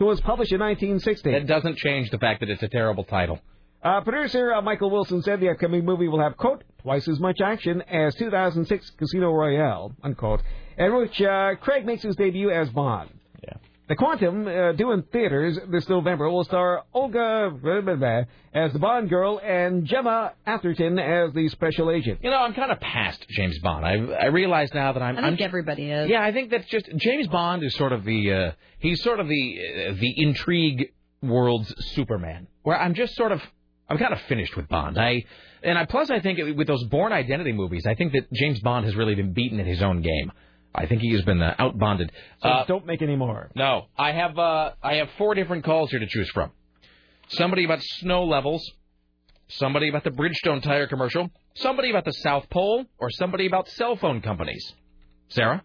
[0.00, 1.30] who was published in 1960.
[1.30, 3.38] That doesn't change the fact that it's a terrible title.
[3.84, 7.40] Uh, producer uh, Michael Wilson said the upcoming movie will have, quote, twice as much
[7.40, 10.42] action as 2006 Casino Royale, unquote,
[10.76, 13.10] in which uh, Craig makes his debut as Bond.
[13.44, 13.54] Yeah.
[13.90, 18.22] The Quantum, uh, due in theaters this November, will star Olga blah, blah, blah,
[18.54, 22.20] as the Bond girl and Gemma Arterton as the special agent.
[22.22, 23.84] You know, I'm kind of past James Bond.
[23.84, 25.18] I I realize now that I'm.
[25.18, 26.08] I think I'm everybody is.
[26.08, 29.26] Yeah, I think that's just James Bond is sort of the uh, he's sort of
[29.26, 32.46] the uh, the intrigue world's Superman.
[32.62, 33.42] Where I'm just sort of
[33.88, 35.00] I'm kind of finished with Bond.
[35.00, 35.24] I
[35.64, 38.84] and I plus I think with those Bourne Identity movies, I think that James Bond
[38.84, 40.30] has really been beaten at his own game.
[40.74, 42.10] I think he has been uh, outbonded.
[42.42, 43.50] So Uh, don't make any more.
[43.56, 46.52] no, I have uh, I have four different calls here to choose from.
[47.28, 48.62] Somebody about snow levels,
[49.48, 53.96] somebody about the Bridgestone tire commercial, somebody about the South Pole, or somebody about cell
[53.96, 54.74] phone companies.
[55.28, 55.62] Sarah,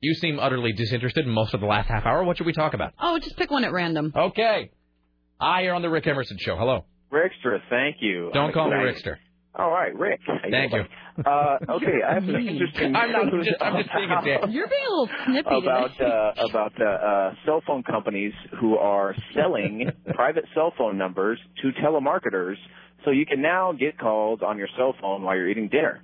[0.00, 2.24] you seem utterly disinterested in most of the last half hour.
[2.24, 2.94] What should we talk about?
[3.00, 4.12] Oh, just pick one at random.
[4.14, 4.70] Okay.
[5.40, 6.56] I are on the Rick Emerson show.
[6.56, 6.84] Hello.
[7.12, 8.30] Rickster, thank you.
[8.32, 8.76] Don't I'm call me.
[8.76, 9.16] Rickster.
[9.54, 10.20] All right, Rick.
[10.26, 10.86] How Thank doing?
[11.18, 11.24] you.
[11.24, 14.38] Uh, okay, I have some interesting I'm not- I'm just- I'm just being a dick.
[14.38, 16.04] about- You're being a little snippy about today.
[16.10, 21.72] uh, about uh, uh, cell phone companies who are selling private cell phone numbers to
[21.82, 22.56] telemarketers,
[23.04, 26.00] so you can now get calls on your cell phone while you're eating dinner.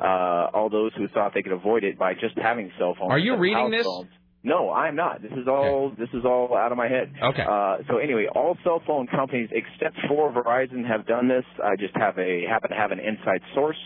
[0.00, 3.10] Uh, all those who thought they could avoid it by just having cell phones.
[3.12, 3.84] Are you reading this?
[3.84, 4.08] phones.
[4.46, 5.22] No, I'm not.
[5.22, 7.12] This is all this is all out of my head.
[7.20, 7.42] Okay.
[7.42, 11.44] Uh, so anyway, all cell phone companies except for Verizon have done this.
[11.62, 13.76] I just have a happen to have an inside source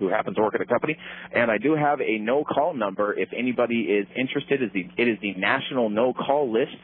[0.00, 0.96] who happens to work at a company,
[1.32, 4.60] and I do have a no call number if anybody is interested.
[4.64, 6.82] Is the it is the national no call list.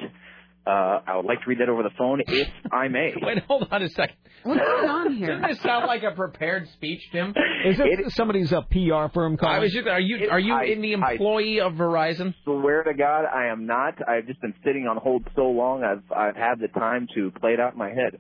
[0.67, 3.13] Uh, I would like to read that over the phone if I may.
[3.23, 4.17] Wait, hold on a second.
[4.43, 5.29] What's going on here?
[5.29, 7.31] Doesn't this sound like a prepared speech, Tim?
[7.65, 9.57] Is it, somebody's a PR firm calling?
[9.57, 12.35] I was just, are you are you I- in the employee of Verizon?
[12.45, 13.95] Swear to God, I am not.
[14.09, 15.85] I've just been sitting on hold so long.
[15.85, 18.19] I've I've had the time to play it out in my head.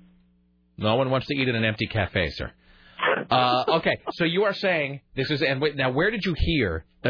[0.78, 2.52] No one wants to eat in an empty cafe, sir.
[3.30, 6.84] Uh, okay, so you are saying this is and wait, now where did you hear
[7.04, 7.08] uh,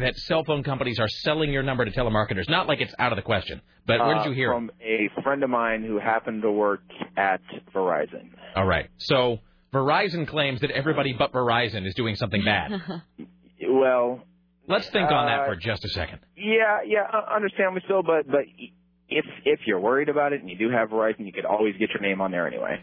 [0.00, 2.48] that cell phone companies are selling your number to telemarketers?
[2.48, 4.54] Not like it's out of the question, but where did Uh, you hear it?
[4.54, 6.82] From a friend of mine who happened to work
[7.16, 7.40] at
[7.74, 8.30] Verizon.
[8.56, 9.38] All right, so
[9.72, 12.72] Verizon claims that everybody but Verizon is doing something bad.
[13.68, 14.22] Well,
[14.68, 16.18] Let's think on that Uh, for just a second.
[16.36, 18.42] yeah, yeah, uh, understandably so, but but
[19.08, 21.88] if if you're worried about it and you do have Verizon, you could always get
[21.90, 22.80] your name on there anyway.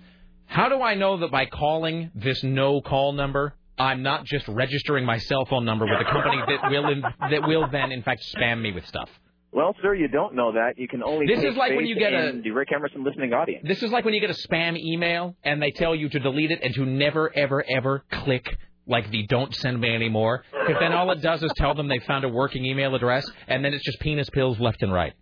[0.48, 5.06] How do I know that by calling this no call number, I'm not just registering
[5.06, 8.24] my cell phone number with a company that will in, that will then in fact
[8.36, 9.10] spam me with stuff?
[9.52, 10.74] Well, sir, you don't know that.
[10.78, 11.26] You can only.
[11.28, 13.64] This is like when you get a- in the Rick Emerson listening audience.
[13.68, 16.52] This is like when you get a spam email and they tell you to delete
[16.52, 18.58] it and to never, ever, ever click
[18.88, 20.44] like the don't send me anymore.
[20.52, 23.64] Because then all it does is tell them they found a working email address and
[23.66, 25.14] then it's just penis pills left and right.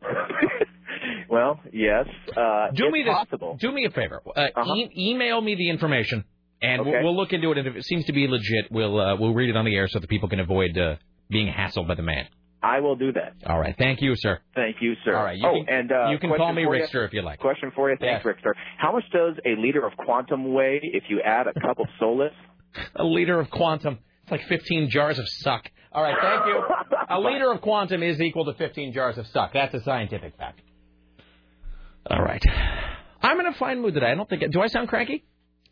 [1.34, 2.06] Well, yes.
[2.30, 3.14] Uh, Do it's me this.
[3.14, 3.58] possible.
[3.60, 4.22] Do me a favor.
[4.36, 6.24] Uh, e- email me the information
[6.62, 7.58] and we'll, we'll look into it.
[7.58, 9.88] And if it seems to be legit, we'll uh, we'll read it on the air
[9.88, 10.96] so that people can avoid uh,
[11.30, 12.28] being hassled by the man.
[12.62, 13.34] I will do that.
[13.46, 13.76] All right.
[13.78, 14.40] Thank you, sir.
[14.56, 15.16] Thank you, sir.
[15.16, 15.38] All right.
[15.38, 16.84] You oh, can, and uh, you can call me for you.
[16.84, 17.40] Rickster if you like.
[17.40, 17.98] Question for you.
[18.00, 18.54] Thanks, Rickster.
[18.78, 22.32] How much does a liter of quantum weigh if you add a cup of Solace?
[22.96, 24.00] A liter of quantum.
[24.24, 25.70] It's like 15 jars of suck.
[25.92, 26.60] All right, thank you.
[27.10, 29.54] A liter of quantum is equal to 15 jars of suck.
[29.54, 30.62] That's a scientific fact.
[32.10, 32.44] All right.
[33.22, 34.08] I'm in a fine mood today.
[34.08, 34.52] I don't think.
[34.52, 35.24] Do I sound cranky?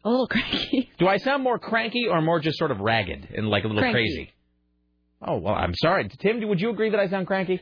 [0.04, 0.90] A little cranky.
[1.00, 3.82] Do I sound more cranky or more just sort of ragged and like a little
[3.82, 3.98] Cranky.
[3.98, 4.34] crazy?
[5.22, 6.48] Oh well, I'm sorry, Tim.
[6.48, 7.62] Would you agree that I sound cranky?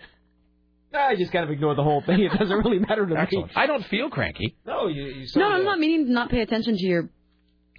[0.94, 2.20] I just kind of ignore the whole thing.
[2.22, 3.20] It doesn't really matter to me.
[3.20, 3.52] Excellent.
[3.56, 4.56] I don't feel cranky.
[4.66, 5.04] No, you.
[5.04, 7.10] you No, I'm not meaning to not pay attention to your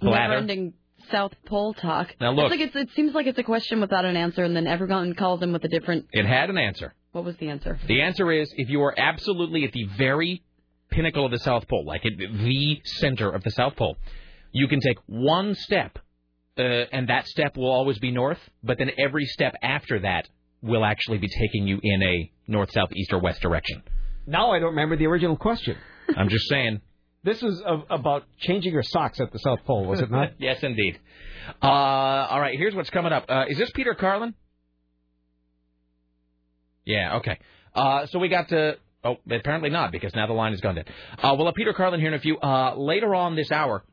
[0.01, 0.73] never-ending
[1.11, 2.15] South Pole talk.
[2.21, 2.51] Now, look.
[2.51, 5.13] It's like it's, it seems like it's a question without an answer, and then everyone
[5.15, 6.05] calls in with a different.
[6.11, 6.93] It had an answer.
[7.11, 7.77] What was the answer?
[7.87, 10.43] The answer is if you are absolutely at the very
[10.91, 13.97] pinnacle of the South Pole, like at the center of the South Pole,
[14.51, 15.97] you can take one step,
[16.57, 20.27] uh, and that step will always be north, but then every step after that
[20.61, 23.81] will actually be taking you in a north, south, east, or west direction.
[24.27, 25.75] Now I don't remember the original question.
[26.15, 26.81] I'm just saying.
[27.23, 30.33] This is of, about changing your socks at the South Pole, was it not?
[30.39, 30.99] yes, indeed.
[31.61, 33.25] Uh, all right, here's what's coming up.
[33.29, 34.33] Uh, is this Peter Carlin?
[36.83, 37.37] Yeah, okay.
[37.75, 38.77] Uh, so we got to.
[39.03, 40.89] Oh, apparently not, because now the line has gone dead.
[41.17, 42.37] Uh, we'll have Peter Carlin here in a few.
[42.37, 43.83] Uh, later on this hour,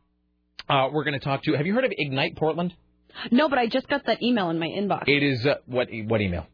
[0.69, 1.55] uh, we're going to talk to.
[1.55, 2.75] Have you heard of Ignite Portland?
[3.31, 5.05] No, but I just got that email in my inbox.
[5.07, 6.47] It is uh, what what email?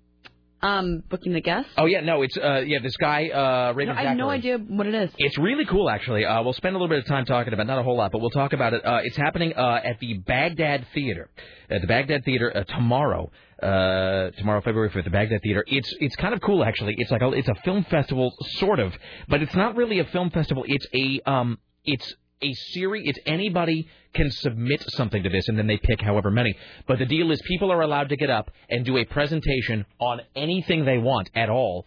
[0.63, 1.69] Um, booking the guest.
[1.77, 4.87] Oh yeah, no, it's uh, yeah, this guy uh, No, I have no idea what
[4.87, 5.11] it is.
[5.19, 6.25] It's really cool, actually.
[6.25, 8.23] Uh, we'll spend a little bit of time talking about, not a whole lot, but
[8.23, 8.83] we'll talk about it.
[8.83, 11.29] Uh, it's happening uh, at the Baghdad Theater,
[11.69, 13.31] at the Baghdad Theater uh, tomorrow.
[13.65, 15.65] Uh, tomorrow, February fifth, the Baghdad Theater.
[15.67, 16.95] It's it's kind of cool, actually.
[16.99, 18.95] It's like a, it's a film festival, sort of,
[19.27, 20.65] but it's not really a film festival.
[20.67, 23.05] It's a um, it's a series.
[23.07, 26.55] It's anybody can submit something to this, and then they pick however many.
[26.87, 30.21] But the deal is, people are allowed to get up and do a presentation on
[30.37, 31.87] anything they want at all,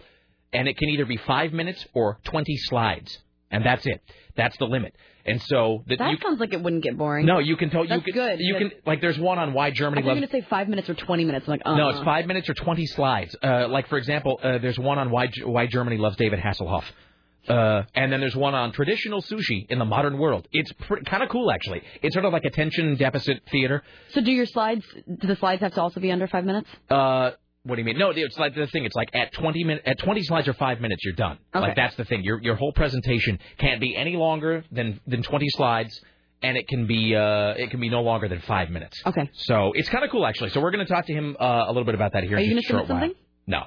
[0.51, 3.15] and it can either be five minutes or twenty slides,
[3.51, 4.01] and that's it.
[4.35, 4.95] That's the limit.
[5.27, 7.25] And so that That you sounds like it wouldn't get boring.
[7.25, 10.01] no, you can tell you can good, you can like there's one on why Germany
[10.01, 11.45] thought you were loves going to say five minutes or 20 minutes.
[11.47, 13.35] I'm like, uh no, it's five minutes or 20 slides.
[13.43, 16.85] Uh, like, for example, uh, there's one on why, why Germany loves David Hasselhoff.
[17.47, 20.47] Uh, and then there's one on traditional sushi in the modern world.
[20.51, 21.81] It's pr- kind of cool, actually.
[22.01, 23.83] It's sort of like attention deficit theater.
[24.09, 26.67] So do your slides, do the slides have to also be under five minutes?
[26.89, 27.31] Uh,
[27.67, 27.97] what do you mean?
[27.97, 28.85] No, it's like the thing.
[28.85, 31.37] It's like at 20 min- at 20 slides or five minutes, you're done.
[31.53, 31.67] Okay.
[31.67, 32.23] Like that's the thing.
[32.23, 35.99] Your your whole presentation can't be any longer than than 20 slides,
[36.41, 39.01] and it can be uh it can be no longer than five minutes.
[39.05, 39.29] Okay.
[39.33, 40.49] So it's kind of cool, actually.
[40.51, 42.37] So we're going to talk to him uh, a little bit about that here.
[42.37, 43.11] Are in you gonna short submit while.
[43.45, 43.61] No,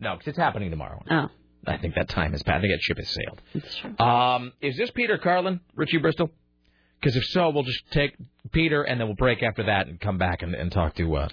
[0.00, 1.02] no, because it's happening tomorrow.
[1.10, 1.28] Oh.
[1.66, 2.58] I think that time has passed.
[2.58, 3.40] I think that ship has sailed.
[3.54, 3.98] That's true.
[4.04, 6.30] Um, is this Peter Carlin, Richie Bristol?
[7.00, 8.16] Because if so, we'll just take
[8.52, 11.28] Peter and then we'll break after that and come back and, and talk to uh.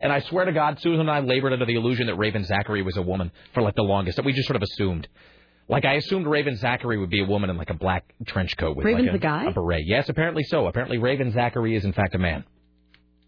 [0.00, 2.82] And I swear to God, Susan and I labored under the illusion that Raven Zachary
[2.82, 4.16] was a woman for like the longest.
[4.16, 5.06] That we just sort of assumed.
[5.68, 8.76] Like I assumed Raven Zachary would be a woman in like a black trench coat
[8.76, 9.44] with Raven's like a, a guy?
[9.44, 9.84] a beret.
[9.86, 10.66] Yes, apparently so.
[10.66, 12.44] Apparently Raven Zachary is in fact a man.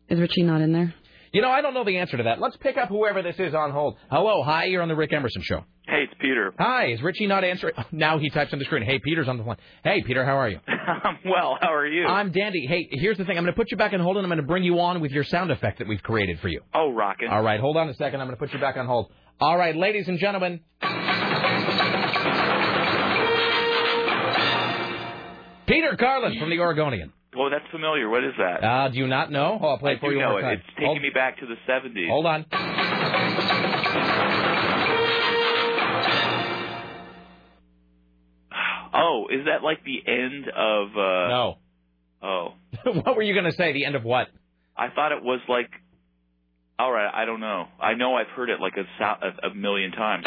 [0.08, 0.94] Is Richie not in there?
[1.32, 2.40] You know, I don't know the answer to that.
[2.40, 3.96] Let's pick up whoever this is on hold.
[4.10, 5.64] Hello, hi, you're on the Rick Emerson show.
[5.88, 6.52] Hey, it's Peter.
[6.58, 7.72] Hi, is Richie not answering?
[7.92, 8.82] Now he types on the screen.
[8.82, 9.56] Hey, Peter's on the line.
[9.82, 10.58] Hey, Peter, how are you?
[10.68, 11.56] I'm well.
[11.60, 12.06] How are you?
[12.06, 12.66] I'm dandy.
[12.66, 13.38] Hey, here's the thing.
[13.38, 15.00] I'm going to put you back on hold, and I'm going to bring you on
[15.00, 16.60] with your sound effect that we've created for you.
[16.74, 17.28] Oh, rocket!
[17.30, 18.20] All right, hold on a second.
[18.20, 19.10] I'm going to put you back on hold.
[19.40, 20.60] All right, ladies and gentlemen.
[25.66, 27.12] Peter Carlin from the Oregonian.
[27.36, 28.08] Oh, that's familiar.
[28.10, 28.62] What is that?
[28.62, 29.58] Uh, do you not know?
[29.60, 30.42] Oh, I'll play I it for do you know one it.
[30.42, 30.58] time.
[30.66, 32.08] It's taking me back to the 70s.
[32.08, 32.44] Hold on.
[38.94, 40.88] Oh, is that like the end of?
[40.96, 41.58] uh No.
[42.22, 42.48] Oh,
[42.84, 43.72] what were you going to say?
[43.72, 44.28] The end of what?
[44.76, 45.70] I thought it was like.
[46.78, 47.66] All right, I don't know.
[47.80, 50.24] I know I've heard it like a, a million times.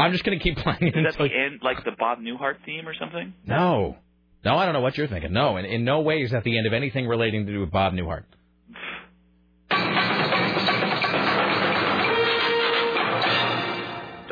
[0.00, 2.56] I'm just going to keep playing it Is that the end, like the Bob Newhart
[2.64, 3.34] theme or something?
[3.46, 3.96] No.
[4.44, 5.32] No, I don't know what you're thinking.
[5.32, 7.70] No, in, in no way is that the end of anything relating to do with
[7.70, 8.24] Bob Newhart.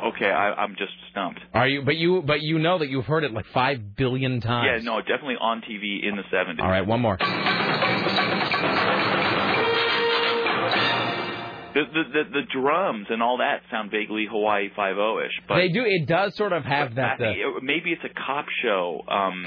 [0.00, 1.40] Okay, I, I'm just stumped.
[1.52, 1.82] Are you?
[1.82, 4.82] But you, but you know that you've heard it like five billion times.
[4.84, 6.60] Yeah, no, definitely on TV in the 70s.
[6.60, 7.18] All right, one more.
[11.78, 15.58] The, the the the drums and all that sound vaguely Hawaii Five O ish, but
[15.58, 15.84] they do.
[15.86, 17.20] It does sort of have that.
[17.20, 19.02] I Uh, maybe it's a cop show.
[19.07, 19.44] Um,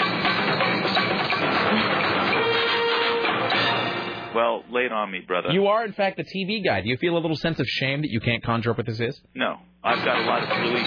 [4.33, 5.49] well, lay it on me, brother.
[5.51, 6.79] you are, in fact, the TV guy.
[6.79, 9.01] Do you feel a little sense of shame that you can't conjure up what this
[9.01, 9.19] is?
[9.35, 10.81] No, I've got a lot of really.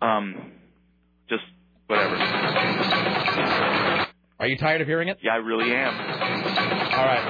[0.00, 0.52] Um,
[1.28, 1.44] just
[1.88, 2.16] whatever.
[4.40, 5.18] Are you tired of hearing it?
[5.22, 5.94] Yeah, I really am.
[7.02, 7.26] All right.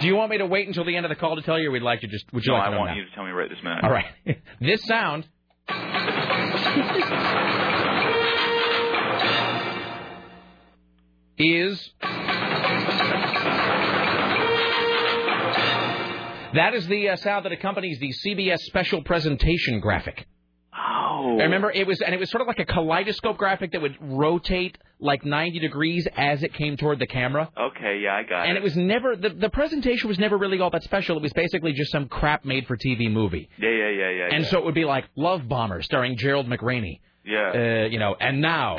[0.00, 1.68] Do you want me to wait until the end of the call to tell you,
[1.68, 2.24] or we'd like to just?
[2.32, 2.96] Would you no, like I want now?
[2.96, 3.84] you to tell me right this minute.
[3.84, 4.06] All right.
[4.60, 5.28] this sound
[11.38, 11.92] is
[16.54, 20.26] that is the uh, sound that accompanies the CBS special presentation graphic.
[20.74, 21.38] Oh.
[21.38, 23.96] I remember it was, and it was sort of like a kaleidoscope graphic that would
[24.00, 27.50] rotate like 90 degrees as it came toward the camera.
[27.58, 28.48] Okay, yeah, I got it.
[28.48, 31.16] And it was never the the presentation was never really all that special.
[31.16, 33.48] It was basically just some crap made for TV movie.
[33.58, 34.28] Yeah, yeah, yeah, yeah.
[34.32, 34.50] And yeah.
[34.50, 37.00] so it would be like Love Bomber starring Gerald McRaney.
[37.24, 37.52] Yeah.
[37.54, 38.78] Uh, you know, and now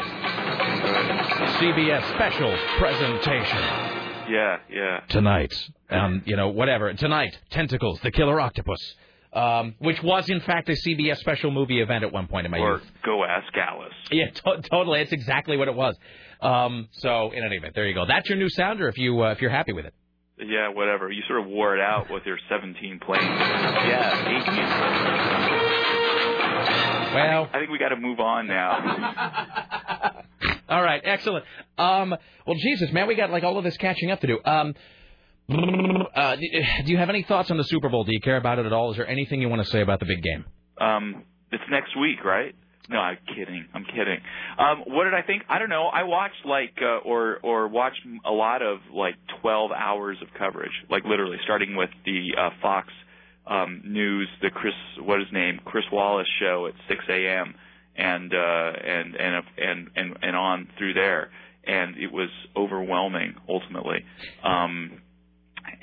[1.59, 3.93] CBS special presentation
[4.29, 4.99] yeah, yeah.
[5.09, 5.53] tonight.
[5.89, 6.91] Um, you know, whatever.
[6.93, 8.95] Tonight, Tentacles, the Killer Octopus.
[9.33, 12.59] Um, which was in fact a CBS special movie event at one point in my
[12.59, 12.91] Or youth.
[13.03, 13.91] go ask Alice.
[14.11, 15.01] Yeah, to- totally.
[15.01, 15.97] It's exactly what it was.
[16.39, 18.05] Um, so in any event, there you go.
[18.07, 18.87] That's your new sounder.
[18.89, 19.93] If you uh, if you're happy with it.
[20.39, 21.11] Yeah, whatever.
[21.11, 23.23] You sort of wore it out with your 17 planes.
[23.23, 24.41] Yeah,
[27.09, 27.15] 18.
[27.15, 30.23] Well, I think we got to move on now.
[30.69, 31.45] All right, excellent.
[31.77, 32.15] Um,
[32.47, 34.39] well, Jesus, man, we got like all of this catching up to do.
[34.43, 34.73] Um,
[35.49, 38.03] uh, do you have any thoughts on the Super Bowl?
[38.03, 38.91] Do you care about it at all?
[38.91, 40.45] Is there anything you want to say about the big game?
[40.79, 42.55] Um, it's next week, right?
[42.89, 43.65] No, I'm kidding.
[43.73, 44.19] I'm kidding.
[44.57, 45.43] Um, what did I think?
[45.47, 45.85] I don't know.
[45.85, 50.73] I watched like uh, or or watched a lot of like 12 hours of coverage,
[50.89, 52.89] like literally starting with the uh, Fox
[53.47, 57.55] um, News, the Chris what is his name, Chris Wallace show at 6 a.m.
[57.95, 61.29] and uh, and and and and and on through there,
[61.63, 64.03] and it was overwhelming ultimately.
[64.43, 65.02] Um,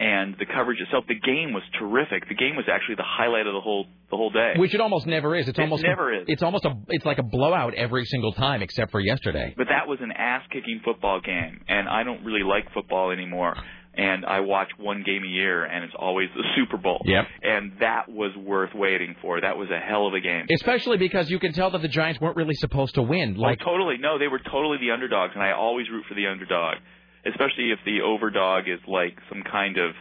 [0.01, 2.27] and the coverage itself, the game was terrific.
[2.27, 4.55] The game was actually the highlight of the whole the whole day.
[4.57, 5.47] Which it almost never is.
[5.47, 6.25] It's It almost never is.
[6.27, 6.73] It's almost a.
[6.89, 9.53] It's like a blowout every single time, except for yesterday.
[9.55, 13.55] But that was an ass kicking football game, and I don't really like football anymore.
[13.93, 17.03] And I watch one game a year, and it's always the Super Bowl.
[17.05, 17.25] Yep.
[17.43, 19.41] And that was worth waiting for.
[19.41, 20.47] That was a hell of a game.
[20.49, 23.35] Especially because you can tell that the Giants weren't really supposed to win.
[23.37, 23.97] Oh, like oh, totally.
[23.99, 26.77] No, they were totally the underdogs, and I always root for the underdog,
[27.27, 29.93] especially if the overdog is like some kind of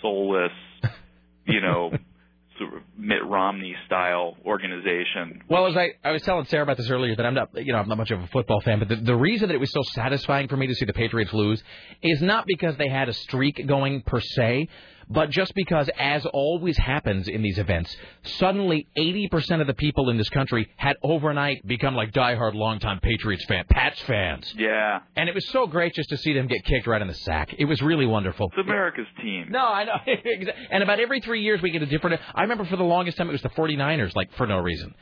[0.00, 0.52] soulless,
[1.46, 1.92] you know,
[2.58, 5.42] sort of Mitt Romney style organization.
[5.48, 7.78] Well, as I, I was telling Sarah about this earlier, that I'm not, you know,
[7.78, 9.82] I'm not much of a football fan, but the, the reason that it was so
[9.94, 11.62] satisfying for me to see the Patriots lose
[12.02, 14.68] is not because they had a streak going per se,
[15.08, 20.16] but just because, as always happens in these events, suddenly 80% of the people in
[20.18, 24.52] this country had overnight become like diehard longtime Patriots fan, Pats fans.
[24.56, 25.00] Yeah.
[25.16, 27.54] And it was so great just to see them get kicked right in the sack.
[27.58, 28.48] It was really wonderful.
[28.56, 29.46] It's America's team.
[29.50, 29.96] No, I know.
[30.70, 32.20] and about every three years we get a different.
[32.34, 34.94] I remember for the longest time it was the 49ers, like for no reason.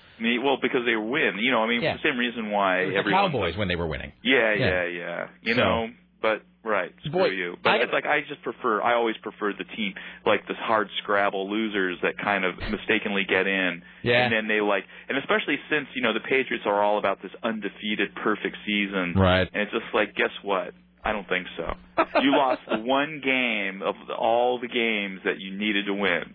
[0.42, 1.32] Well, because they win.
[1.40, 1.92] You know, I mean, Yeah.
[1.94, 3.30] for the same reason why the everyone.
[3.30, 4.12] Cowboys when they were winning.
[4.22, 4.66] Yeah, Yeah.
[4.66, 5.26] yeah, yeah.
[5.42, 5.88] You So- know,
[6.20, 7.56] but right, screw Boy, you.
[7.62, 8.80] But I- it's like I just prefer.
[8.82, 9.94] I always prefer the team
[10.26, 14.24] like the hard scrabble losers that kind of mistakenly get in, Yeah.
[14.24, 17.32] and then they like, and especially since you know the Patriots are all about this
[17.42, 19.48] undefeated perfect season, Right.
[19.52, 20.74] And it's just like, guess what?
[21.02, 21.74] I don't think so.
[22.20, 26.34] you lost the one game of all the games that you needed to win.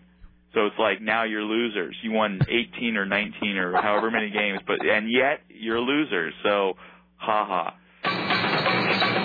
[0.54, 1.96] So it's like now you're losers.
[2.02, 6.34] You won 18 or 19 or however many games, but and yet you're losers.
[6.42, 6.76] So,
[7.16, 7.44] ha
[8.02, 9.22] ha.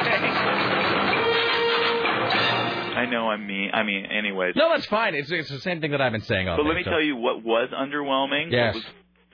[2.95, 3.71] I know I'm mean.
[3.73, 4.55] I mean, anyways.
[4.55, 5.15] No, that's fine.
[5.15, 6.69] It's it's the same thing that I've been saying all But day.
[6.69, 8.51] let me so- tell you what was underwhelming.
[8.51, 8.75] Yes.
[8.75, 8.83] Was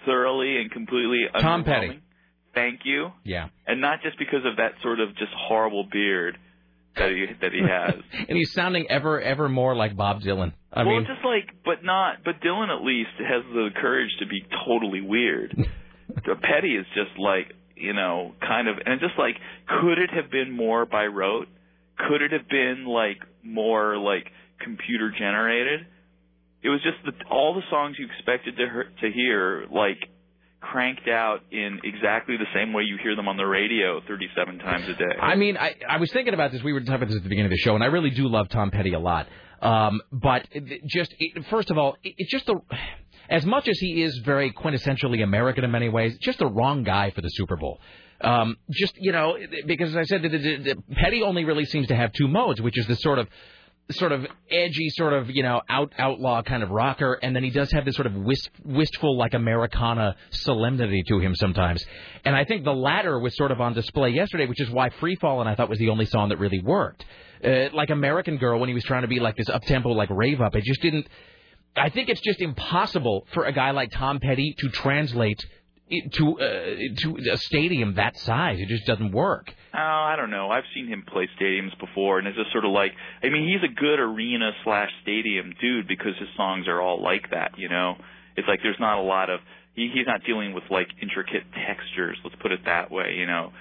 [0.05, 1.65] thoroughly and completely Tom underwhelming.
[1.65, 1.99] Petty.
[2.53, 3.11] Thank you.
[3.23, 3.49] Yeah.
[3.67, 6.37] And not just because of that sort of just horrible beard
[6.95, 8.01] that he that he has.
[8.29, 10.53] and he's sounding ever ever more like Bob Dylan.
[10.73, 12.23] I well, mean, just like, but not.
[12.25, 15.55] But Dylan at least has the courage to be totally weird.
[16.25, 19.35] The uh, Petty is just like you know, kind of, and just like,
[19.67, 21.47] could it have been more by rote?
[21.97, 24.25] Could it have been like more like
[24.59, 25.85] computer generated?
[26.63, 30.09] It was just the, all the songs you expected to he- to hear, like
[30.59, 34.89] cranked out in exactly the same way you hear them on the radio 37 times
[34.89, 35.15] a day.
[35.21, 36.63] I mean, I, I was thinking about this.
[36.63, 38.27] We were talking about this at the beginning of the show, and I really do
[38.27, 39.27] love Tom Petty a lot.
[39.61, 40.47] Um, but
[40.87, 41.13] just
[41.49, 42.59] first of all, it, it's just the
[43.29, 47.11] as much as he is very quintessentially American in many ways, just the wrong guy
[47.11, 47.79] for the Super Bowl.
[48.19, 51.87] Um, just you know, because as I said, the, the, the, Petty only really seems
[51.87, 53.27] to have two modes, which is this sort of
[53.91, 57.51] sort of edgy, sort of you know out outlaw kind of rocker, and then he
[57.51, 61.85] does have this sort of wist, wistful like Americana solemnity to him sometimes.
[62.25, 65.15] And I think the latter was sort of on display yesterday, which is why Free
[65.15, 67.05] Fallin' I thought was the only song that really worked.
[67.43, 70.09] Uh, like American Girl, when he was trying to be like this up tempo like
[70.09, 71.07] rave up, it just didn't.
[71.75, 75.39] I think it's just impossible for a guy like Tom Petty to translate
[75.89, 78.59] it to uh, to a stadium that size.
[78.59, 79.53] It just doesn't work.
[79.73, 80.49] Oh, I don't know.
[80.49, 82.91] I've seen him play stadiums before, and it's just sort of like,
[83.23, 87.29] I mean, he's a good arena slash stadium dude because his songs are all like
[87.31, 87.95] that, you know.
[88.35, 89.39] It's like there's not a lot of
[89.75, 92.17] he, he's not dealing with like intricate textures.
[92.23, 93.53] Let's put it that way, you know,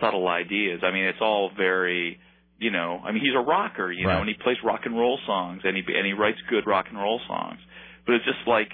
[0.00, 0.80] subtle ideas.
[0.82, 2.18] I mean, it's all very,
[2.58, 3.00] you know.
[3.02, 5.76] I mean, he's a rocker, you know, and he plays rock and roll songs, and
[5.76, 7.58] he and he writes good rock and roll songs.
[8.04, 8.72] But it's just like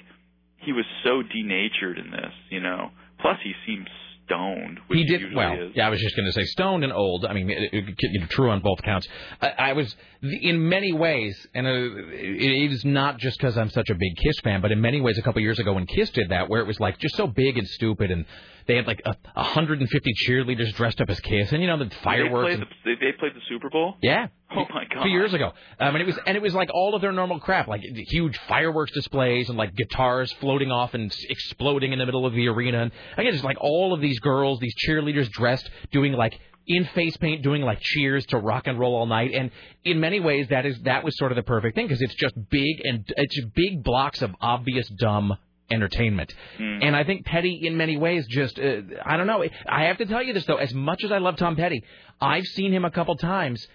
[0.57, 2.89] he was so denatured in this, you know.
[3.19, 3.87] Plus, he seems
[4.25, 5.53] stoned, which he did well.
[5.53, 5.71] is.
[5.75, 7.25] Yeah, I was just going to say stoned and old.
[7.25, 9.07] I mean, it, it, it- true on both counts.
[9.41, 13.69] I, I was in many ways, and uh, it, it is not just because I'm
[13.69, 16.09] such a big Kiss fan, but in many ways, a couple years ago when Kiss
[16.11, 18.25] did that, where it was like just so big and stupid, and
[18.67, 22.47] they had like a 150 cheerleaders dressed up as Kiss, and you know the fireworks.
[22.49, 23.95] They and- the, they played the Super Bowl.
[24.01, 24.27] yeah.
[24.55, 25.03] Oh my A god.
[25.03, 27.39] few years ago, um, and it was and it was like all of their normal
[27.39, 32.25] crap, like huge fireworks displays and like guitars floating off and exploding in the middle
[32.25, 32.83] of the arena.
[32.83, 37.17] And again, just like all of these girls, these cheerleaders dressed, doing like in face
[37.17, 39.31] paint, doing like cheers to rock and roll all night.
[39.33, 39.51] And
[39.83, 42.35] in many ways, that is that was sort of the perfect thing because it's just
[42.49, 45.35] big and it's big blocks of obvious dumb
[45.69, 46.33] entertainment.
[46.57, 49.43] And I think Petty, in many ways, just uh, I don't know.
[49.67, 51.83] I have to tell you this though, as much as I love Tom Petty,
[52.21, 53.67] I've seen him a couple times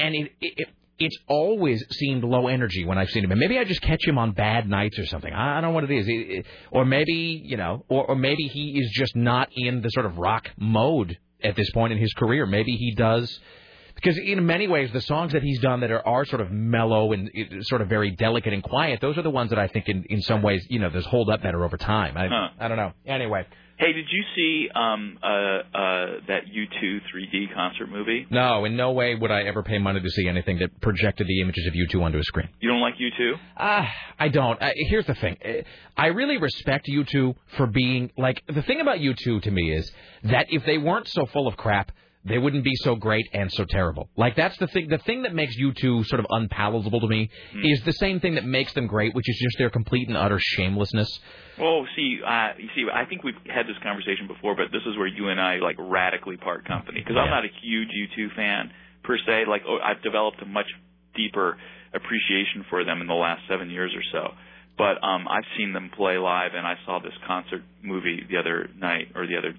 [0.00, 0.68] and it, it, it
[1.02, 3.30] it's always seemed low energy when I've seen him.
[3.30, 5.32] And maybe I just catch him on bad nights or something.
[5.32, 6.06] I, don't know what it is.
[6.06, 9.88] It, it- or maybe you know, or, or maybe he is just not in the
[9.88, 12.44] sort of rock mode at this point in his career.
[12.46, 13.40] Maybe he does.
[13.94, 17.12] Because in many ways, the songs that he's done that are, are sort of mellow
[17.12, 17.30] and
[17.62, 20.22] sort of very delicate and quiet, those are the ones that I think, in, in
[20.22, 22.16] some ways, you know, those hold up better over time.
[22.16, 22.48] I, Huh.
[22.58, 22.92] I don't know.
[23.04, 23.46] Anyway,
[23.80, 28.26] Hey, did you see um uh uh that U2 3D concert movie?
[28.30, 31.40] no, in no way would I ever pay money to see anything that projected the
[31.40, 32.50] images of U2 onto a screen.
[32.60, 33.32] You don't like U2?
[33.56, 34.60] Ah, I don't.
[34.60, 35.38] Uh, here's the thing.
[35.42, 35.62] Uh,
[35.96, 39.90] I really respect U2 for being like the thing about U2 to me is
[40.24, 41.90] that if they weren't so full of crap,
[42.24, 44.10] they wouldn't be so great and so terrible.
[44.16, 44.88] Like that's the thing.
[44.88, 47.30] The thing that makes U2 sort of unpalatable to me
[47.64, 50.38] is the same thing that makes them great, which is just their complete and utter
[50.38, 51.08] shamelessness.
[51.58, 54.96] Oh, see, uh, you see, I think we've had this conversation before, but this is
[54.98, 58.70] where you and I like radically part company because I'm not a huge U2 fan
[59.02, 59.44] per se.
[59.48, 60.68] Like, oh, I've developed a much
[61.14, 61.56] deeper
[61.94, 64.34] appreciation for them in the last seven years or so.
[64.78, 68.70] But um, I've seen them play live, and I saw this concert movie the other
[68.76, 69.54] night or the other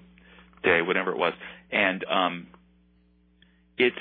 [0.64, 1.32] day, whatever it was,
[1.72, 2.46] and um,
[3.78, 3.96] it's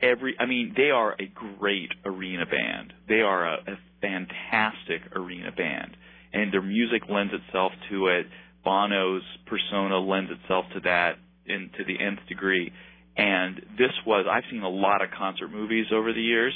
[0.00, 0.36] every.
[0.38, 1.26] I mean, they are a
[1.58, 2.92] great arena band.
[3.08, 5.96] They are a, a fantastic arena band,
[6.32, 8.26] and their music lends itself to it.
[8.64, 12.72] Bono's persona lends itself to that, in to the nth degree.
[13.16, 14.26] And this was.
[14.30, 16.54] I've seen a lot of concert movies over the years.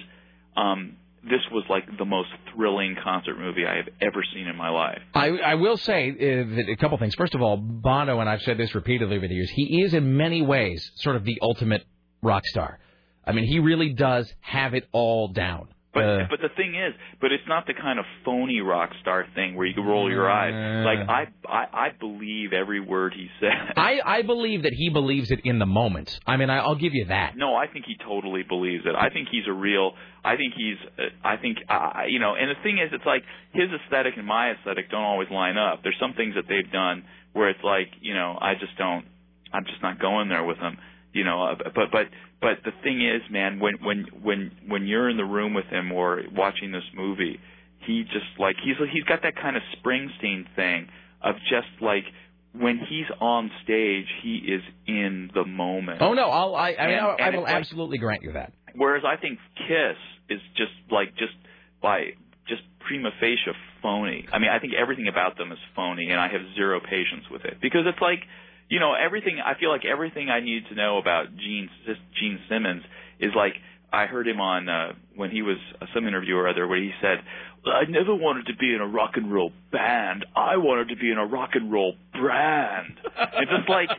[0.57, 4.71] Um, this was like the most thrilling concert movie I have ever seen in my
[4.71, 5.01] life.
[5.15, 7.15] I, I will say uh, a couple things.
[7.15, 10.17] First of all, Bono, and I've said this repeatedly over the years, he is in
[10.17, 11.85] many ways sort of the ultimate
[12.23, 12.79] rock star.
[13.27, 15.69] I mean, he really does have it all down.
[15.93, 19.27] But Uh, but the thing is, but it's not the kind of phony rock star
[19.35, 20.55] thing where you can roll your eyes.
[20.85, 23.51] Like I I, I believe every word he says.
[23.77, 26.21] I, I believe that he believes it in the moment.
[26.27, 27.37] I mean, I, I'll give you that.
[27.37, 28.95] No, I think he totally believes it.
[28.95, 29.93] I think he's a real.
[30.25, 30.77] I think he's.
[30.97, 31.59] Uh, I think.
[31.69, 35.03] Uh, you know, and the thing is, it's like his aesthetic and my aesthetic don't
[35.03, 35.83] always line up.
[35.83, 39.05] There's some things that they've done where it's like, you know, I just don't.
[39.53, 40.79] I'm just not going there with them.
[41.13, 41.43] You know.
[41.45, 42.07] Uh, but but
[42.41, 45.93] but the thing is, man, when when when when you're in the room with him
[45.93, 47.39] or watching this movie,
[47.87, 50.89] he just like he's he's got that kind of Springsteen thing
[51.23, 52.05] of just like
[52.53, 55.99] when he's on stage, he is in the moment.
[56.03, 58.53] Oh no, I'll, I I, And- I, I will it's like- absolutely grant you that.
[58.75, 59.97] Whereas I think Kiss
[60.29, 61.33] is just like just
[61.83, 62.11] by
[62.49, 64.27] just prima facie phony.
[64.33, 67.45] I mean, I think everything about them is phony, and I have zero patience with
[67.45, 68.21] it because it's like,
[68.71, 69.39] you know, everything.
[69.45, 71.69] I feel like everything I need to know about Gene
[72.19, 72.83] Gene Simmons
[73.19, 73.55] is like
[73.93, 76.93] I heard him on uh, when he was uh, some interview or other where he
[77.03, 77.19] said,
[77.67, 80.25] "I never wanted to be in a rock and roll band.
[80.37, 83.91] I wanted to be in a rock and roll brand." it's just like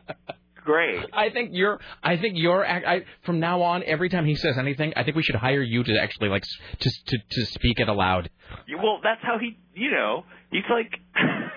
[0.64, 1.04] great.
[1.12, 1.78] I think you're.
[2.02, 2.66] I think you're.
[2.66, 5.84] I, from now on, every time he says anything, I think we should hire you
[5.84, 6.44] to actually like
[6.80, 8.30] to to, to speak it aloud.
[8.82, 10.90] Well, that's how he, you know, he's like,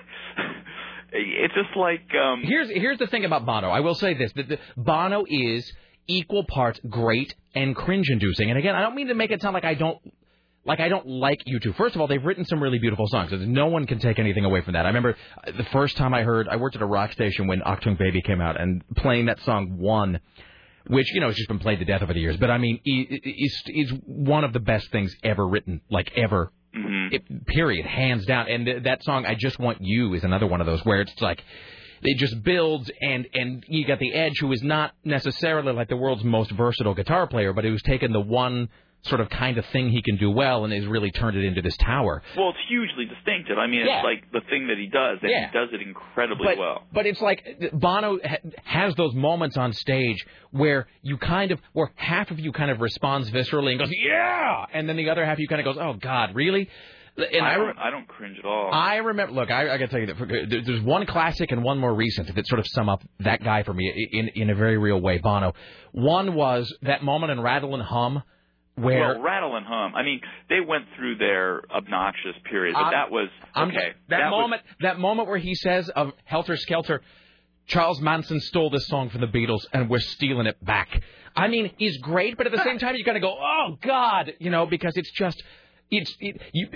[1.12, 3.68] it's just like, um, Here's here's the thing about Bono.
[3.68, 5.70] I will say this: that Bono is
[6.06, 8.48] equal parts great and cringe-inducing.
[8.50, 9.98] And again, I don't mean to make it sound like I don't.
[10.62, 11.74] Like I don't like U2.
[11.76, 13.32] First of all, they've written some really beautiful songs.
[13.32, 14.84] No one can take anything away from that.
[14.84, 16.48] I remember uh, the first time I heard.
[16.48, 19.78] I worked at a rock station when Achtung Baby came out, and playing that song
[19.78, 20.20] "One,"
[20.86, 22.36] which you know has just been played to death over the years.
[22.36, 26.52] But I mean, is is one of the best things ever written, like ever.
[26.76, 27.14] Mm-hmm.
[27.14, 28.48] It, period, hands down.
[28.48, 31.20] And th- that song, "I Just Want You," is another one of those where it's
[31.20, 31.42] like
[32.02, 35.96] it just builds, and and you got the Edge, who is not necessarily like the
[35.96, 38.68] world's most versatile guitar player, but who's taken the one
[39.02, 41.62] sort of kind of thing he can do well and has really turned it into
[41.62, 42.22] this tower.
[42.36, 43.56] well, it's hugely distinctive.
[43.58, 43.96] I mean, Yeah.
[43.98, 45.46] it's like the thing that he does, and Yeah.
[45.50, 46.86] he does it incredibly but, well.
[46.92, 51.90] But it's like Bono ha- has those moments on stage where you kind of, where
[51.96, 55.34] half of you kind of responds viscerally and goes, yeah, and then the other half
[55.34, 56.68] of you kind of goes, oh God, really?
[57.16, 58.70] And I I, don't, I don't cringe at all.
[58.72, 59.32] I remember.
[59.34, 62.34] Look, I, I got to tell you that there's one classic and one more recent
[62.34, 65.18] that sort of sum up that guy for me in in a very real way.
[65.18, 65.52] Bono.
[65.92, 68.22] One was that moment in Rattle and Hum
[68.82, 69.94] where well, rattle and hum.
[69.94, 73.92] I mean, they went through their obnoxious period, but I'm- that was I'm- okay.
[74.08, 77.02] that, was- moment, that moment where he says of Helter Skelter,
[77.66, 81.02] Charles Manson stole this song from the Beatles and we're stealing it back.
[81.36, 84.34] I mean, he's great, but at the same time, you got to go, oh God,
[84.40, 85.42] you know, because it's just.
[85.90, 86.68] It's it, you,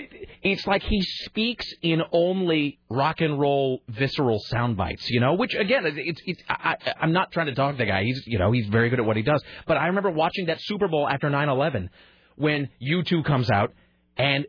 [0.43, 5.35] it's like he speaks in only rock and roll visceral sound bites, you know.
[5.35, 8.03] Which again, it's it's I, I'm not trying to dog the guy.
[8.03, 9.41] He's you know he's very good at what he does.
[9.67, 11.89] But I remember watching that Super Bowl after 9/11
[12.35, 13.73] when U2 comes out
[14.17, 14.45] and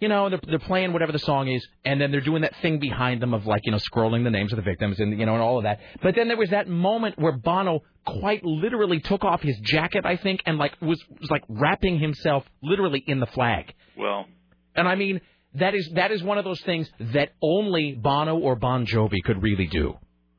[0.00, 2.78] you know they're they're playing whatever the song is, and then they're doing that thing
[2.78, 5.34] behind them of like you know scrolling the names of the victims and you know
[5.34, 5.80] and all of that.
[6.02, 10.16] But then there was that moment where Bono quite literally took off his jacket, I
[10.16, 13.72] think, and like was was like wrapping himself literally in the flag.
[13.98, 14.26] Well,
[14.74, 15.20] And I mean
[15.54, 19.42] that is that is one of those things that only Bono or Bon Jovi could
[19.42, 19.94] really do.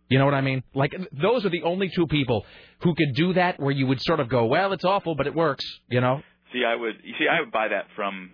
[0.10, 0.64] You know what I mean?
[0.74, 2.46] Like those are the only two people
[2.82, 5.36] who could do that where you would sort of go, well, it's awful, but it
[5.36, 5.66] works.
[5.90, 6.22] You know?
[6.54, 8.32] See, I would you see, I would buy that from,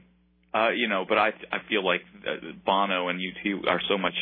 [0.54, 4.14] uh, you know, but I I feel like uh, Bono and U2 are so much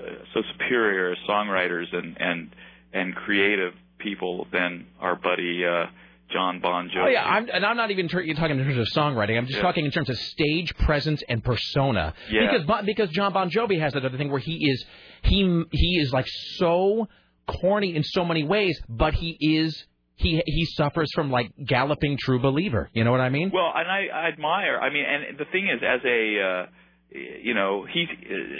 [0.00, 2.50] uh, so superior as songwriters and and
[2.92, 5.86] and creative people than our buddy uh,
[6.32, 7.04] John Bon Jovi.
[7.04, 9.38] Oh yeah, I'm, and I'm not even ter- talking in terms of songwriting.
[9.38, 9.62] I'm just Yeah.
[9.62, 12.14] talking in terms of stage presence and persona.
[12.30, 12.50] Yeah.
[12.52, 14.84] Because because John Bon Jovi has that other thing where he is
[15.22, 16.26] he he is like
[16.56, 17.08] so
[17.46, 19.84] corny in so many ways, but he is
[20.18, 22.90] he he suffers from like galloping true believer.
[22.92, 23.50] You know what I mean?
[23.54, 24.78] Well, and I, I admire.
[24.78, 26.66] I mean, and the thing is, as a uh,
[27.10, 28.06] you know, he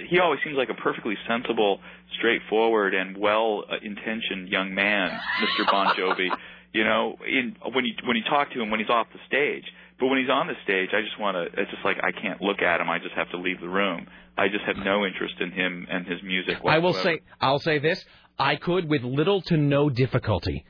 [0.08, 1.80] he always seems like a perfectly sensible,
[2.16, 5.10] straightforward, and well-intentioned young man,
[5.42, 5.70] Mr.
[5.70, 6.28] Bon Jovi.
[6.72, 9.64] You know, in when you when you talk to him when he's off the stage,
[9.98, 11.60] but when he's on the stage, I just want to.
[11.60, 12.88] It's just like I can't look at him.
[12.88, 14.06] I just have to leave the room.
[14.36, 16.62] I just have no interest in him and his music.
[16.62, 16.76] Whatsoever.
[16.76, 18.04] I will say I'll say this.
[18.38, 20.64] I could with little to no difficulty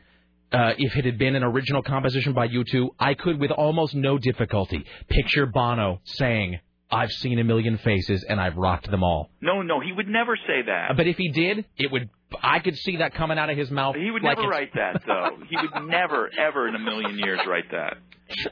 [0.52, 4.18] uh, if it had been an original composition by U2, I could with almost no
[4.18, 6.58] difficulty picture Bono saying,
[6.90, 10.36] "I've seen a million faces and I've rocked them all." No, no, he would never
[10.36, 10.96] say that.
[10.96, 12.08] But if he did, it would.
[12.42, 13.96] I could see that coming out of his mouth.
[13.96, 15.38] He would like never it's- write that, though.
[15.50, 17.96] he would never, ever in a million years write that.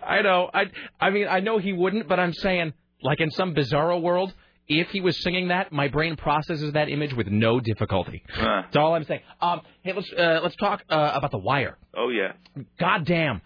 [0.02, 0.50] I know.
[0.52, 0.64] I.
[1.00, 4.32] I mean, I know he wouldn't, but I'm saying, like in some bizarro world,
[4.68, 8.22] if he was singing that, my brain processes that image with no difficulty.
[8.28, 8.62] Huh.
[8.64, 9.20] That's all I'm saying.
[9.40, 11.78] Um, hey, let's uh, let's talk uh, about the Wire.
[11.96, 12.32] Oh yeah.
[12.78, 13.42] God damn.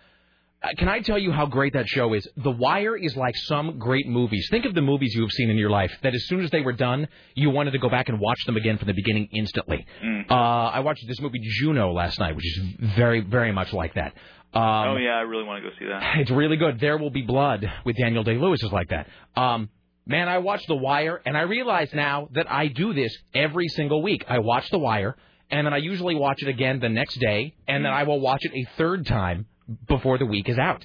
[0.63, 2.29] Uh, can I tell you how great that show is?
[2.37, 4.47] The Wire is like some great movies.
[4.51, 6.61] Think of the movies you have seen in your life that as soon as they
[6.61, 9.87] were done, you wanted to go back and watch them again from the beginning instantly.
[10.05, 10.31] Mm.
[10.31, 12.63] Uh, I watched this movie Juno last night, which is
[12.95, 14.13] very, very much like that.
[14.53, 16.17] Um, oh yeah, I really want to go see that.
[16.19, 16.81] it's really good.
[16.81, 19.07] There Will Be Blood with Daniel Day Lewis is like that.
[19.37, 19.71] Um,
[20.11, 24.03] man, I watch The Wire, and I realize now that I do this every single
[24.03, 24.25] week.
[24.29, 25.17] I watch The Wire,
[25.51, 28.45] and then I usually watch it again the next day, and then I will watch
[28.45, 29.47] it a third time
[29.87, 30.85] before the week is out.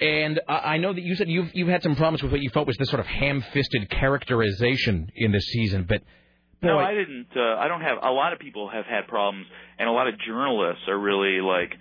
[0.00, 2.50] And I I know that you said you've you've had some problems with what you
[2.50, 6.02] felt was this sort of ham-fisted characterization in this season, but
[6.62, 7.28] No, I didn't.
[7.36, 7.98] Uh, I don't have.
[8.02, 9.46] A lot of people have had problems,
[9.78, 11.72] and a lot of journalists are really like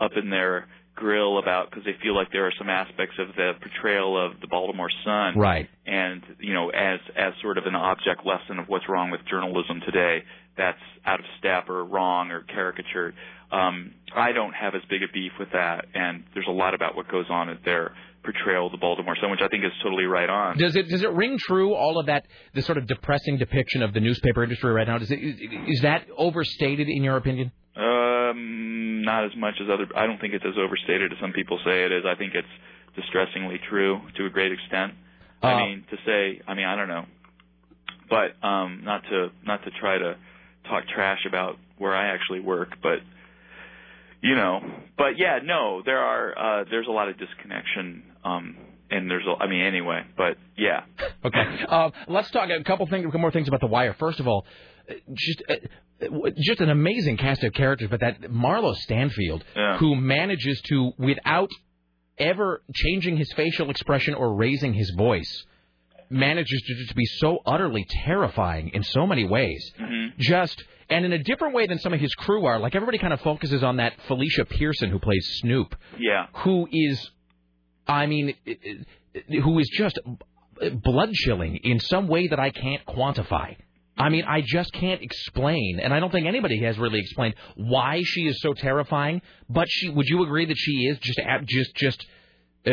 [0.00, 3.52] up in their grill about because they feel like there are some aspects of the
[3.60, 5.68] portrayal of the Baltimore Sun, Right.
[5.86, 9.80] And you know, as as sort of an object lesson of what's wrong with journalism
[9.86, 10.24] today,
[10.56, 13.14] that's out of step or wrong or caricatured.
[13.50, 16.96] Um, I don't have as big a beef with that, and there's a lot about
[16.96, 20.04] what goes on at their portrayal of the Baltimore Sun, which I think is totally
[20.04, 20.58] right on.
[20.58, 21.74] Does it does it ring true?
[21.74, 24.98] All of that, the sort of depressing depiction of the newspaper industry right now.
[24.98, 25.36] Does it, is,
[25.68, 27.52] is that overstated in your opinion?
[27.76, 28.67] Um,
[29.12, 29.86] not as much as other.
[29.96, 32.04] I don't think it's as overstated as some people say it is.
[32.06, 32.54] I think it's
[33.00, 34.90] distressingly true to a great extent.
[35.42, 36.20] I Uh, mean, to say,
[36.50, 37.04] I mean, I don't know,
[38.14, 39.18] but um, not to
[39.50, 40.10] not to try to
[40.70, 42.98] talk trash about where I actually work, but
[44.20, 44.60] you know,
[44.96, 48.56] but yeah, no, there are uh, there's a lot of disconnection, um,
[48.90, 50.80] and there's a, I mean, anyway, but yeah,
[51.28, 51.44] Okay.
[51.68, 53.94] Uh, let's talk a couple things, a couple more things about the Wire.
[53.98, 54.44] First of all,
[55.14, 55.54] just uh,
[56.36, 59.78] just an amazing cast of characters, but that Marlo Stanfield, Yeah.
[59.78, 61.50] who manages to, without
[62.18, 65.44] ever changing his facial expression or raising his voice,
[66.10, 69.72] manages to, to be so utterly terrifying in so many ways.
[69.78, 70.16] Mm-hmm.
[70.18, 72.58] Just and in a different way than some of his crew are.
[72.58, 76.26] Like everybody kind of focuses on that Felicia Pearson who plays Snoop yeah.
[76.44, 77.10] who is,
[77.86, 78.34] I mean,
[79.42, 79.98] who is just
[80.82, 83.56] blood chilling in some way that I can't quantify.
[83.98, 88.02] I mean, I just can't explain, and I don't think anybody has really explained why
[88.04, 89.22] she is so terrifying.
[89.48, 92.06] But she, would you agree that she is just, just, just
[92.66, 92.70] uh,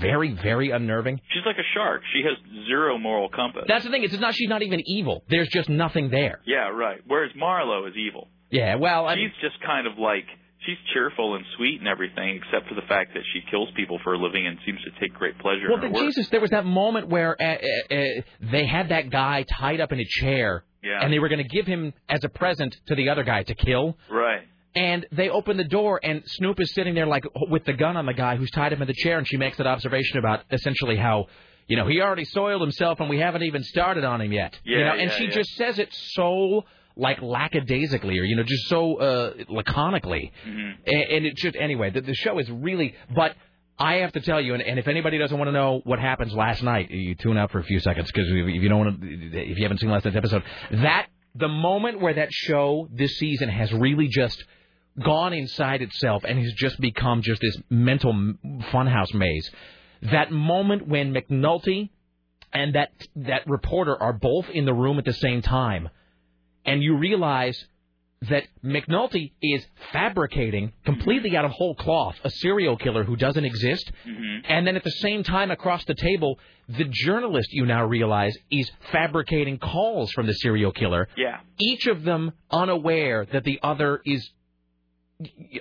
[0.00, 1.20] very, very unnerving?
[1.32, 2.02] She's like a shark.
[2.12, 3.64] She has zero moral compass.
[3.68, 4.04] That's the thing.
[4.04, 4.34] It's not.
[4.34, 5.24] She's not even evil.
[5.28, 6.40] There's just nothing there.
[6.46, 7.00] Yeah, right.
[7.06, 8.28] Whereas Marlo is evil.
[8.50, 8.74] Yeah.
[8.76, 10.26] Well, I she's just kind of like
[10.70, 14.14] she's cheerful and sweet and everything, except for the fact that she kills people for
[14.14, 16.04] a living and seems to take great pleasure Well, in her work.
[16.04, 18.04] Jesus, there was that moment where uh, uh, uh,
[18.52, 21.00] they had that guy tied up in a chair, Yeah.
[21.02, 23.54] and they were going to give him as a present to the other guy to
[23.54, 23.98] kill.
[24.10, 24.42] Right.
[24.74, 28.06] And they open the door, and Snoop is sitting there like with the gun on
[28.06, 30.96] the guy who's tied him in the chair, and she makes that observation about essentially
[30.96, 31.26] how,
[31.66, 34.58] you know, he already soiled himself, and we haven't even started on him yet.
[34.62, 35.30] you Yeah, know, and yeah, she yeah.
[35.30, 36.64] just says it so
[37.00, 40.30] like lackadaisically, or you know, just so uh, laconically.
[40.46, 40.74] Mhm.
[40.86, 42.94] And, and it just anyway, the, the show is really.
[43.14, 43.34] But
[43.78, 46.34] I have to tell you, and, and if anybody doesn't want to know what happens
[46.34, 49.06] last night, you tune out for a few seconds because if you don't want to,
[49.08, 53.48] if you haven't seen last night's episode, that the moment where that show this season
[53.48, 54.44] has really just
[55.02, 58.12] gone inside itself and has just become just this mental
[58.72, 59.50] funhouse maze.
[60.02, 61.90] That moment when McNulty
[62.52, 65.88] and that that reporter are both in the room at the same time,
[66.64, 67.64] and you realize
[68.28, 73.90] that McNulty is fabricating completely out of whole cloth a serial killer who doesn't exist.
[74.06, 74.44] Mm-hmm.
[74.46, 78.70] And then at the same time, across the table, the journalist you now realize is
[78.92, 81.08] fabricating calls from the serial killer.
[81.16, 81.40] Yeah.
[81.58, 84.28] Each of them unaware that the other is,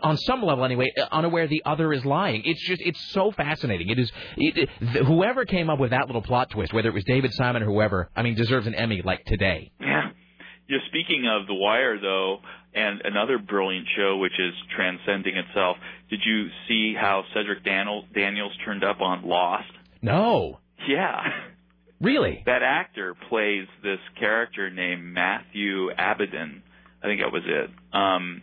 [0.03, 2.41] on some level anyway, unaware the other is lying.
[2.43, 3.87] It's just, it's so fascinating.
[3.87, 7.05] It is, it, it, whoever came up with that little plot twist, whether it was
[7.05, 9.71] David Simon or whoever, I mean, deserves an Emmy like today.
[9.79, 10.09] Yeah.
[10.69, 12.39] Know, speaking of The Wire, though,
[12.73, 15.77] and another brilliant show which is transcending itself,
[16.09, 19.71] did you see how Cedric Daniel, Daniels turned up on Lost?
[20.01, 20.59] No.
[20.87, 21.21] Yeah.
[22.01, 22.43] Really?
[22.45, 26.63] That actor plays this character named Matthew Abaddon.
[27.03, 27.69] I think that was it.
[27.93, 28.41] Um,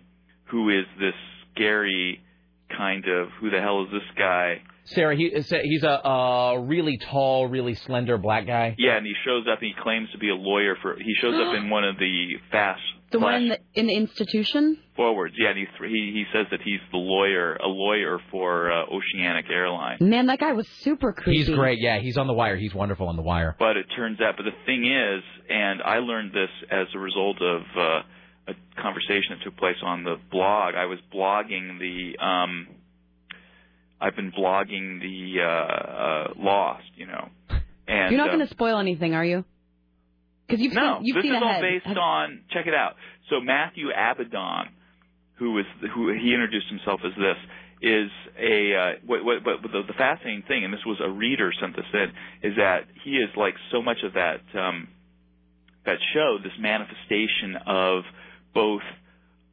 [0.50, 1.14] who is this
[1.54, 2.20] scary
[2.76, 4.60] kind of who the hell is this guy?
[4.86, 8.74] Sarah, he, he's a, a really tall, really slender black guy.
[8.78, 10.96] Yeah, and he shows up and he claims to be a lawyer for.
[10.96, 14.78] He shows up in one of the fast The one in the, in the institution?
[14.96, 15.34] forwards.
[15.38, 19.44] Yeah, and he he he says that he's the lawyer, a lawyer for uh, Oceanic
[19.50, 20.00] Airlines.
[20.00, 21.38] Man, that guy was super creepy.
[21.40, 21.78] He's great.
[21.80, 22.56] Yeah, he's on the wire.
[22.56, 23.54] He's wonderful on the wire.
[23.58, 27.42] But it turns out, but the thing is, and I learned this as a result
[27.42, 27.82] of uh,
[28.48, 30.74] a conversation that took place on the blog.
[30.74, 32.66] I was blogging the, um,
[34.00, 37.28] I've been blogging the uh, uh, Lost, you know,
[37.88, 39.44] and You're not uh, going to spoil anything, are you?
[40.46, 42.40] Because you've no, seen, you've this seen is all based Have- on.
[42.50, 42.96] Check it out.
[43.30, 44.68] So Matthew Abaddon,
[45.38, 47.36] who was who he introduced himself as this,
[47.82, 51.52] is a uh, what, what, what the, the fascinating thing, and this was a reader
[51.60, 54.88] sent this in, is that he is like so much of that um,
[55.84, 58.02] that show, this manifestation of
[58.54, 58.82] both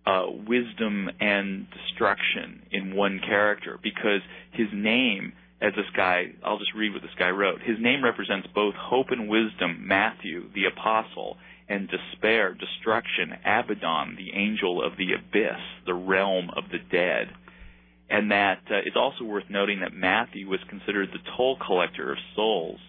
[0.06, 6.74] uh, wisdom and destruction in one character, because his name, as this guy, I'll just
[6.74, 7.62] read what this guy wrote.
[7.62, 11.38] His name represents both hope and wisdom, Matthew, the apostle,
[11.70, 17.30] and despair, destruction, Abaddon, the angel of the abyss, the realm of the dead.
[18.10, 22.18] And that uh, it's also worth noting that Matthew was considered the toll collector of
[22.36, 22.80] souls.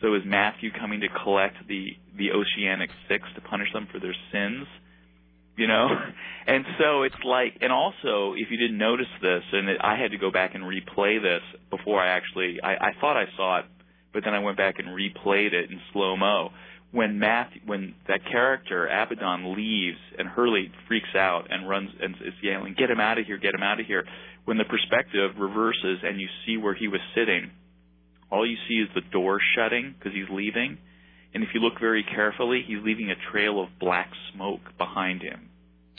[0.00, 4.14] So is Matthew coming to collect the the oceanic six to punish them for their
[4.32, 4.66] sins?
[5.56, 5.88] You know,
[6.46, 10.10] and so it's like, and also if you didn't notice this, and it, I had
[10.10, 13.64] to go back and replay this before I actually, I, I thought I saw it,
[14.12, 16.50] but then I went back and replayed it in slow mo.
[16.92, 22.32] When Matthew, when that character Abaddon leaves and Hurley freaks out and runs and is
[22.42, 23.36] yelling, "Get him out of here!
[23.36, 24.06] Get him out of here!"
[24.44, 27.50] When the perspective reverses and you see where he was sitting,
[28.30, 30.78] all you see is the door shutting because he's leaving.
[31.36, 35.50] And if you look very carefully, he's leaving a trail of black smoke behind him.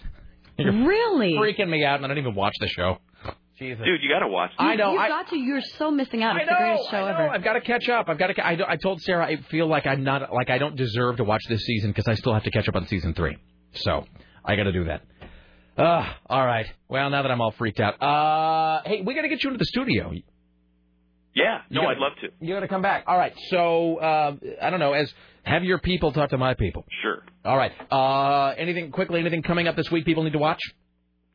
[0.57, 1.35] You're really?
[1.35, 2.97] Freaking me out, and I don't even watch the show.
[3.59, 3.85] Jesus.
[3.85, 4.49] Dude, you got to watch.
[4.57, 4.93] I know.
[4.93, 5.37] You've I, got to.
[5.37, 6.37] You're so missing out.
[6.37, 7.25] I It's the know, greatest show I know.
[7.25, 7.29] ever.
[7.29, 8.09] I've got to catch up.
[8.09, 8.43] I've got to.
[8.43, 11.43] I, I told Sarah I feel like I'm not like I don't deserve to watch
[11.47, 13.37] this season because I still have to catch up on season three.
[13.73, 14.05] So
[14.43, 15.03] I got to do that.
[15.77, 16.65] Uh, all right.
[16.89, 19.59] Well, now that I'm all freaked out, uh, hey, we got to get you into
[19.59, 20.11] the studio.
[21.37, 22.29] Yeah, no, You I'd love to.
[22.45, 23.03] You got to come back.
[23.05, 23.33] All right.
[23.49, 24.93] So uh, I don't know.
[24.93, 26.83] As have your people talk to my people.
[27.03, 27.23] Sure.
[27.45, 27.71] All right.
[27.91, 29.19] Uh, anything quickly?
[29.19, 30.03] Anything coming up this week?
[30.05, 30.59] People need to watch.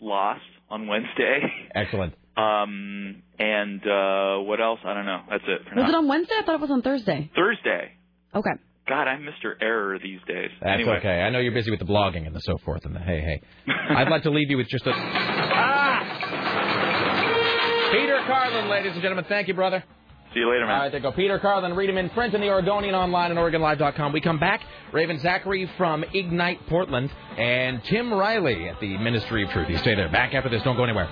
[0.00, 1.40] Lost on Wednesday.
[1.74, 2.14] Excellent.
[2.36, 4.80] Um, and uh, what else?
[4.84, 5.20] I don't know.
[5.30, 5.88] That's it for Was now.
[5.90, 6.34] it on Wednesday?
[6.38, 7.30] I thought it was on Thursday.
[7.36, 7.92] Thursday.
[8.34, 8.50] Okay.
[8.88, 9.54] God, I'm Mr.
[9.60, 10.50] Error these days.
[10.60, 10.96] That's anyway.
[10.98, 11.20] okay.
[11.20, 13.72] I know you're busy with the blogging and the so forth and the hey hey.
[13.90, 14.90] I'd like to leave you with just a.
[18.52, 19.24] Carlin, ladies and gentlemen.
[19.28, 19.82] Thank you, brother.
[20.34, 20.74] See you later, man.
[20.74, 21.12] All right, there you go.
[21.12, 21.74] Peter Carlin.
[21.74, 24.12] Read him in print in the Oregonian online and OregonLive.com.
[24.12, 24.60] We come back.
[24.92, 29.68] Raven Zachary from Ignite Portland and Tim Riley at the Ministry of Truth.
[29.70, 30.10] You stay there.
[30.10, 30.62] Back after this.
[30.62, 31.08] Don't go anywhere.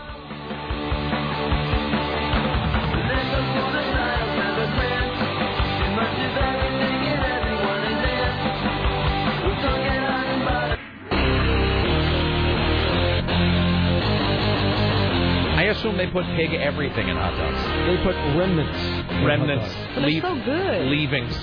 [15.70, 17.62] Assume they put pig everything in hot dogs.
[17.86, 18.78] They put remnants.
[19.24, 19.72] Remnants.
[19.74, 20.22] hot dogs.
[20.22, 20.86] So good.
[20.88, 21.36] Leavings.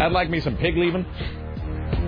[0.00, 1.04] I'd like me some pig leaving.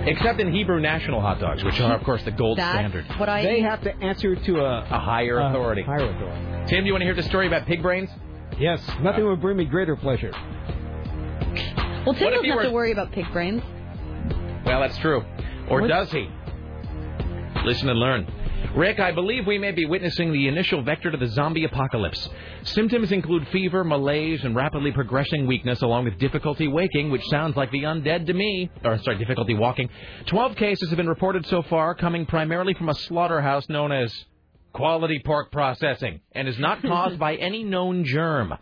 [0.07, 3.05] Except in Hebrew national hot dogs, which are, of course, the gold That's standard.
[3.19, 3.62] what I They eat.
[3.62, 5.83] have to answer to a, A higher a authority.
[5.83, 6.67] higher authority.
[6.69, 8.09] Tim, do you want to hear the story about pig brains?
[8.59, 10.31] Yes, nothing would bring me greater pleasure.
[10.33, 13.62] Well, Tim What if doesn't have were- to worry about pig brains.
[14.65, 15.25] Well, that's true.
[15.69, 15.89] Or What?
[15.89, 16.28] does he?
[17.65, 18.27] Listen and learn.
[18.77, 22.29] Rick, I believe we may be witnessing the initial vector to the zombie apocalypse.
[22.65, 27.71] Symptoms include fever, malaise, and rapidly progressing weakness, along with difficulty waking, which sounds like
[27.71, 28.71] the undead to me.
[28.85, 29.89] Or, sorry, difficulty walking.
[30.27, 34.15] Twelve cases have been reported so far, coming primarily from a slaughterhouse known as
[34.75, 38.53] Quality Pork Processing, and is not caused by any known germ.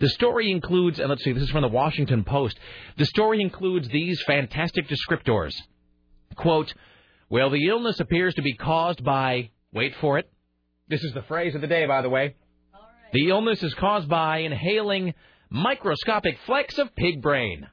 [0.00, 2.58] The story includes, and let's see, this is from the Washington Post.
[2.98, 5.54] The story includes these fantastic descriptors.
[6.34, 6.74] Quote,
[7.32, 10.30] well, the illness appears to be caused by, wait for it.
[10.88, 12.36] This is the phrase of the day, by the way.
[13.14, 15.14] The illness is caused by inhaling
[15.48, 17.68] microscopic flecks of pig brain.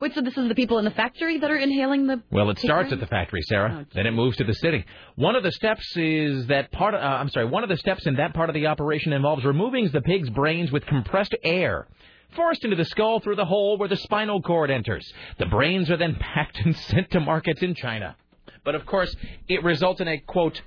[0.00, 2.20] Wait, so this is the people in the factory that are inhaling the.
[2.32, 2.94] Well, it starts brain?
[2.94, 3.86] at the factory, Sarah.
[3.94, 4.84] then it moves to the city.
[5.14, 6.94] One of the steps is that part.
[6.94, 7.46] Of, uh, I'm sorry.
[7.46, 10.72] One of the steps in that part of the operation involves removing the pig's brains
[10.72, 11.86] with compressed air,
[12.34, 15.10] forced into the skull through the hole where the spinal cord enters.
[15.38, 18.16] The brains are then packed and sent to markets in China.
[18.64, 19.14] But of course,
[19.48, 20.60] it results in a quote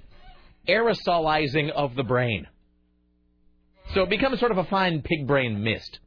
[0.67, 2.47] aerosolizing of the brain.
[3.93, 5.99] So it becomes sort of a fine pig brain mist.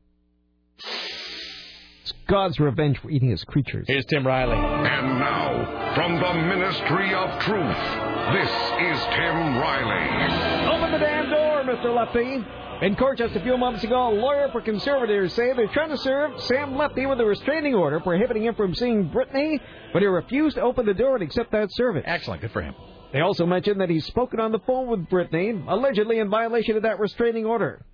[2.02, 3.86] It's God's revenge for eating his creatures.
[3.88, 4.56] Here's Tim Riley.
[4.56, 7.76] And now, from the Ministry of Truth,
[8.32, 10.76] this is Tim Riley.
[10.76, 11.86] Open the damn door, Mr.
[11.86, 12.63] Lutfi.
[12.82, 15.96] In court just a few months ago, a lawyer for conservators say they're trying to
[15.96, 19.60] serve Sam Lutfi with a restraining order prohibiting him from seeing Britney,
[19.92, 22.02] but he refused to open the door and accept that service.
[22.04, 22.42] Excellent.
[22.42, 22.74] Good for him.
[23.12, 26.82] They also mentioned that he's spoken on the phone with Britney, allegedly in violation of
[26.82, 27.86] that restraining order.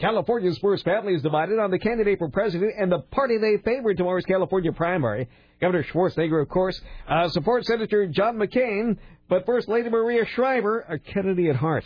[0.00, 3.92] California's first family is divided on the candidate for president and the party they favor
[3.92, 5.28] in tomorrow's California primary.
[5.60, 8.98] Governor Schwarzenegger, of course, uh, supports Senator John McCain,
[9.28, 11.84] but First Lady Maria Shriver, a Kennedy at heart.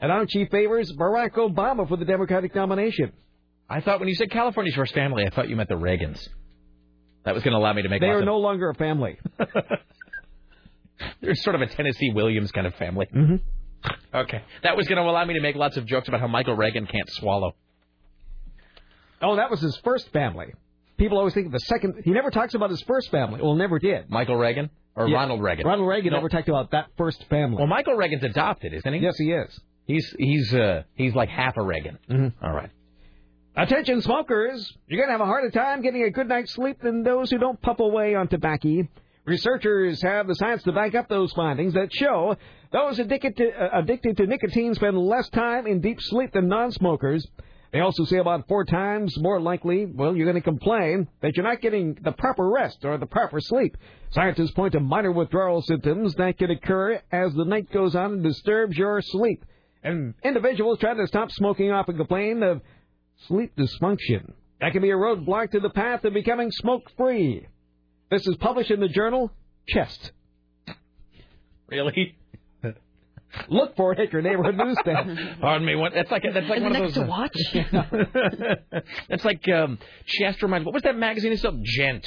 [0.00, 3.12] And our chief favors Barack Obama for the Democratic nomination.
[3.68, 6.26] I thought when you said California's first family, I thought you meant the Reagans.
[7.24, 9.18] That was going to allow me to make They are of- no longer a family.
[11.20, 13.06] They're sort of a Tennessee Williams kind of family.
[13.14, 13.36] Mm-hmm.
[14.16, 14.42] Okay.
[14.62, 16.86] That was going to allow me to make lots of jokes about how Michael Reagan
[16.86, 17.54] can't swallow.
[19.22, 20.46] Oh, that was his first family.
[20.98, 22.02] People always think of the second.
[22.04, 23.40] He never talks about his first family.
[23.42, 24.10] Well, never did.
[24.10, 24.68] Michael Reagan?
[24.96, 25.16] Or Yeah.
[25.16, 25.66] Ronald Reagan?
[25.66, 26.18] Ronald Reagan No.
[26.18, 27.56] never talked about that first family.
[27.58, 29.00] Well, Michael Reagan's adopted, isn't he?
[29.00, 29.60] Yes, he is.
[29.86, 31.98] He's he's uh he's like half a Reagan.
[32.08, 32.44] Mm-hmm.
[32.44, 32.70] All right.
[33.56, 37.02] Attention smokers, you're going to have a harder time getting a good night's sleep than
[37.02, 38.86] those who don't puff away on tobacco.
[39.24, 42.36] Researchers have the science to back up those findings that show
[42.72, 47.26] those addicted to, uh, addicted to nicotine spend less time in deep sleep than non-smokers.
[47.72, 51.44] They also say about four times more likely, well, you're going to complain that you're
[51.44, 53.76] not getting the proper rest or the proper sleep.
[54.10, 58.22] Scientists point to minor withdrawal symptoms that can occur as the night goes on and
[58.22, 59.44] disturbs your sleep.
[59.82, 62.60] And individuals try to stop smoking often complain of
[63.28, 64.32] sleep dysfunction.
[64.60, 67.46] That can be a roadblock to the path of becoming smoke-free.
[68.10, 69.32] This is published in the journal
[69.68, 70.12] Chest.
[71.68, 72.16] Really?
[73.48, 75.38] Look for it at your neighborhood newsstand.
[75.40, 75.76] Pardon me.
[75.76, 75.92] What?
[75.94, 77.04] That's like that's like Is one it of next those.
[77.04, 78.92] to watch?
[79.08, 80.66] That's like um, Chest reminds.
[80.66, 81.32] What was that magazine?
[81.32, 82.06] It's called Gent.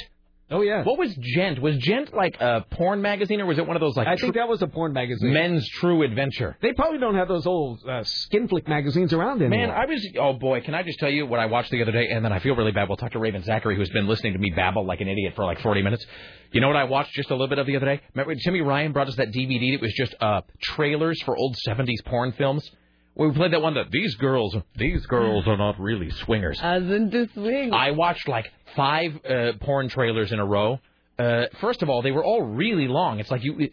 [0.50, 0.84] Oh yeah.
[0.84, 1.60] What was Gent?
[1.60, 4.34] Was Gent like a porn magazine, or was it one of those like I think
[4.34, 5.32] tr- that was a porn magazine.
[5.32, 6.56] men's true adventure?
[6.60, 9.68] They probably don't have those old uh, skin flick magazines around anymore.
[9.68, 10.06] Man, I was.
[10.20, 12.32] Oh boy, can I just tell you what I watched the other day, and then
[12.32, 12.88] I feel really bad.
[12.88, 15.44] We'll talk to Raven Zachary, who's been listening to me babble like an idiot for
[15.44, 16.04] like 40 minutes.
[16.52, 18.00] You know what I watched just a little bit of the other day?
[18.14, 19.74] Remember Timmy Ryan brought us that DVD?
[19.74, 22.70] It was just uh trailers for old 70s porn films.
[23.16, 26.58] We played that one that these girls, these girls are not really swingers.
[26.60, 27.72] As into swing.
[27.72, 30.80] I watched like five uh, porn trailers in a row.
[31.16, 33.20] Uh, first of all, they were all really long.
[33.20, 33.58] It's like you.
[33.60, 33.72] It,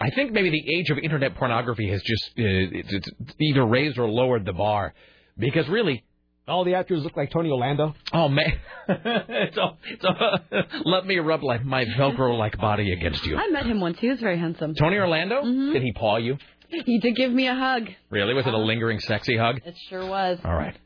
[0.00, 3.10] I think maybe the age of internet pornography has just uh, it's, it's
[3.40, 4.94] either raised or lowered the bar,
[5.36, 6.04] because really,
[6.46, 7.94] all the actors look like Tony Orlando.
[8.12, 8.58] Oh man,
[8.88, 13.36] it's all, it's let me rub like my Velcro-like body against you.
[13.36, 13.98] I met him once.
[13.98, 14.74] He was very handsome.
[14.74, 15.42] Tony Orlando?
[15.42, 16.38] Did he paw you?
[16.68, 17.88] He did give me a hug.
[18.10, 18.34] Really?
[18.34, 19.60] Was it a lingering, sexy hug?
[19.64, 20.38] It sure was.
[20.44, 20.76] All right.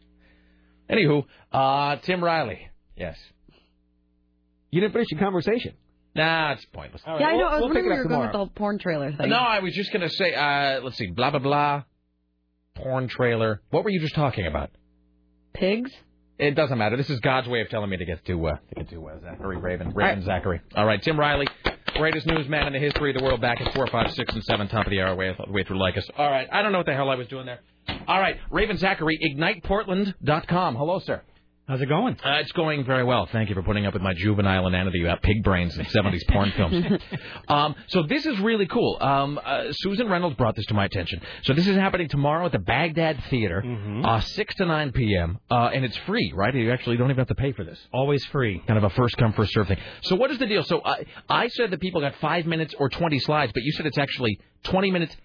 [0.90, 2.68] Anywho, uh, Tim Riley.
[2.96, 3.16] Yes.
[4.70, 5.74] You didn't finish your conversation.
[6.14, 7.02] Nah, it's pointless.
[7.06, 7.44] yeah, I know.
[7.46, 9.30] I was wondering where you were going with the whole porn trailer thing.
[9.30, 10.34] No, I was just gonna say.
[10.34, 11.06] Uh, let's see.
[11.06, 11.82] Blah blah blah.
[12.74, 13.62] Porn trailer.
[13.70, 14.70] What were you just talking about?
[15.54, 15.90] Pigs.
[16.38, 16.96] It doesn't matter.
[16.96, 19.20] This is God's way of telling me to get to uh, to get to uh,
[19.22, 20.60] Zachary Raven Raven Zachary.
[20.74, 21.46] All right, Tim Riley,
[21.94, 23.40] greatest newsman in the history of the world.
[23.40, 26.08] Back at four, five, six, and seven, top of the hour, way way through Lycus.
[26.16, 27.60] All right, I don't know what the hell I was doing there.
[28.06, 30.76] All right, Raven Zachary, igniteportland.com.
[30.76, 31.22] Hello, sir.
[31.72, 32.18] How's it going?
[32.22, 33.24] Uh, it's going very well.
[33.32, 36.52] Thank you for putting up with my juvenile inanity about pig brains and 70s porn
[36.54, 37.00] films.
[37.48, 38.98] Um, so this is really cool.
[39.00, 41.20] Um, uh, Susan Reynolds brought this to my attention.
[41.44, 43.62] So this is happening tomorrow at the Baghdad Theater,
[44.04, 46.54] uh, 6 to 9 p.m., uh, and it's free, right?
[46.54, 47.78] You actually don't even have to pay for this.
[47.90, 48.62] Always free.
[48.66, 49.78] Kind of a first come, first serve thing.
[50.02, 50.64] So what is the deal?
[50.64, 53.86] So I, I said that people got five minutes or 20 slides, but you said
[53.86, 55.16] it's actually 20 minutes,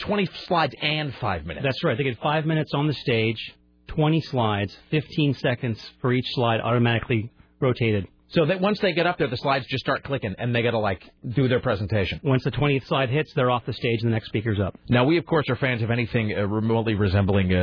[0.00, 1.64] 20 slides and five minutes.
[1.64, 1.96] That's right.
[1.96, 3.54] They get five minutes on the stage,
[3.90, 8.06] 20 slides, 15 seconds for each slide automatically rotated.
[8.32, 10.70] So that once they get up there, the slides just start clicking, and they got
[10.70, 11.02] to like
[11.34, 12.20] do their presentation.
[12.22, 14.78] Once the 20th slide hits, they're off the stage, and the next speaker's up.
[14.88, 17.56] Now we, of course, are fans of anything uh, remotely resembling, uh,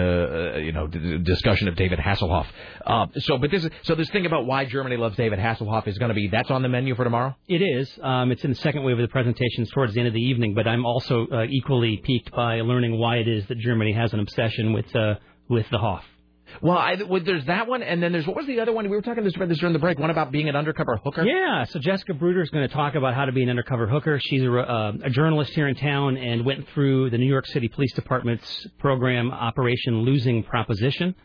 [0.56, 2.48] uh, you know, d- discussion of David Hasselhoff.
[2.86, 5.98] Uh, so, but this is so this thing about why Germany loves David Hasselhoff is
[5.98, 7.34] going to be that's on the menu for tomorrow.
[7.48, 7.90] It is.
[8.04, 10.54] Um, it's in the second wave of the presentations towards the end of the evening,
[10.54, 14.20] but I'm also uh, equally piqued by learning why it is that Germany has an
[14.20, 15.14] obsession with uh,
[15.48, 16.04] with the Hoff.
[16.62, 18.90] Well, I, well, there's that one, and then there's what was the other one?
[18.90, 20.00] We were talking this about this during the break.
[20.00, 21.24] One about being an undercover hooker.
[21.24, 24.20] Yeah, so Jessica Bruder is going to talk about how to be an undercover hooker.
[24.22, 27.68] She's a, uh, a journalist here in town and went through the New York City
[27.68, 31.16] Police Department's program Operation Losing Proposition,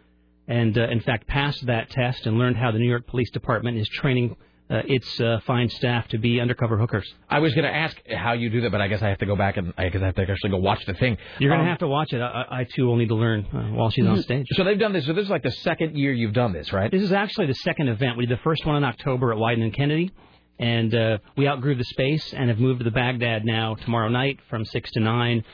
[0.49, 3.78] and uh, in fact passed that test and learned how the New York Police Department
[3.78, 4.36] is training
[4.71, 7.07] its uh, fine staff to be undercover hookers.
[7.29, 9.27] I was going to ask how you do that, but I guess I have to
[9.27, 11.19] go back and I guess I have to actually go watch the thing.
[11.39, 12.21] You're going to Um, have to watch it.
[12.23, 14.47] I, I too will need to learn uh, while she's on stage.
[14.53, 15.05] So they've done this.
[15.07, 16.91] So this is like the second year you've done this, right?
[16.91, 18.17] This is actually the second event.
[18.17, 20.11] We did the first one in October at Wieden and Kennedy,
[20.59, 24.39] and uh, we outgrew the space and have moved to the Baghdad now tomorrow night
[24.49, 25.45] from 6 to 9.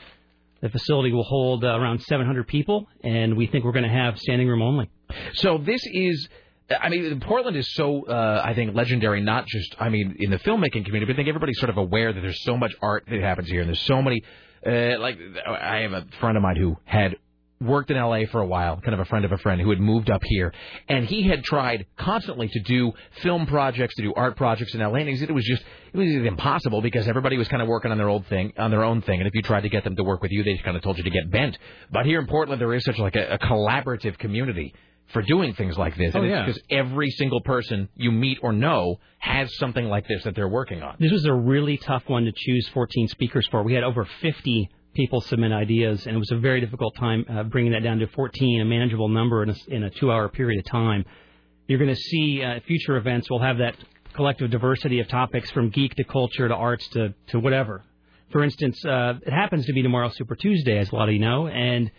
[0.61, 4.17] The facility will hold uh, around 700 people, and we think we're going to have
[4.19, 4.89] standing room only.
[5.33, 6.29] So this is.
[6.69, 10.37] I mean, Portland is so, uh, I think, legendary, not just, I mean, in the
[10.37, 13.21] filmmaking community, but I think everybody's sort of aware that there's so much art that
[13.21, 14.21] happens here, and there's so many,
[14.65, 15.17] uh, like,
[15.47, 17.15] I have a friend of mine who had
[17.59, 18.25] worked in L.A.
[18.27, 20.53] for a while, kind of a friend of a friend who had moved up here,
[20.87, 24.99] and he had tried constantly to do film projects, to do art projects in L.A.,
[24.99, 27.91] and he said it was just, it was impossible because everybody was kind of working
[27.91, 29.95] on their old thing, on their own thing, and if you tried to get them
[29.95, 31.57] to work with you, they kind of told you to get bent.
[31.91, 34.73] But here in Portland, there is such like a, a collaborative community
[35.11, 36.13] for doing things like this.
[36.13, 36.45] Oh, and yeah.
[36.45, 40.47] it's because every single person you meet or know has something like this that they're
[40.47, 40.95] working on.
[40.99, 43.63] This was a really tough one to choose 14 speakers for.
[43.63, 47.43] We had over 50 people submit ideas, and it was a very difficult time uh,
[47.43, 50.65] bringing that down to 14, a manageable number in a, in a two-hour period of
[50.71, 51.05] time.
[51.67, 53.75] You're going to see uh, future events will have that
[54.13, 57.83] collective diversity of topics from geek to culture to arts to, to whatever.
[58.31, 61.19] For instance, uh, it happens to be tomorrow Super Tuesday, as a lot of you
[61.19, 61.89] know, and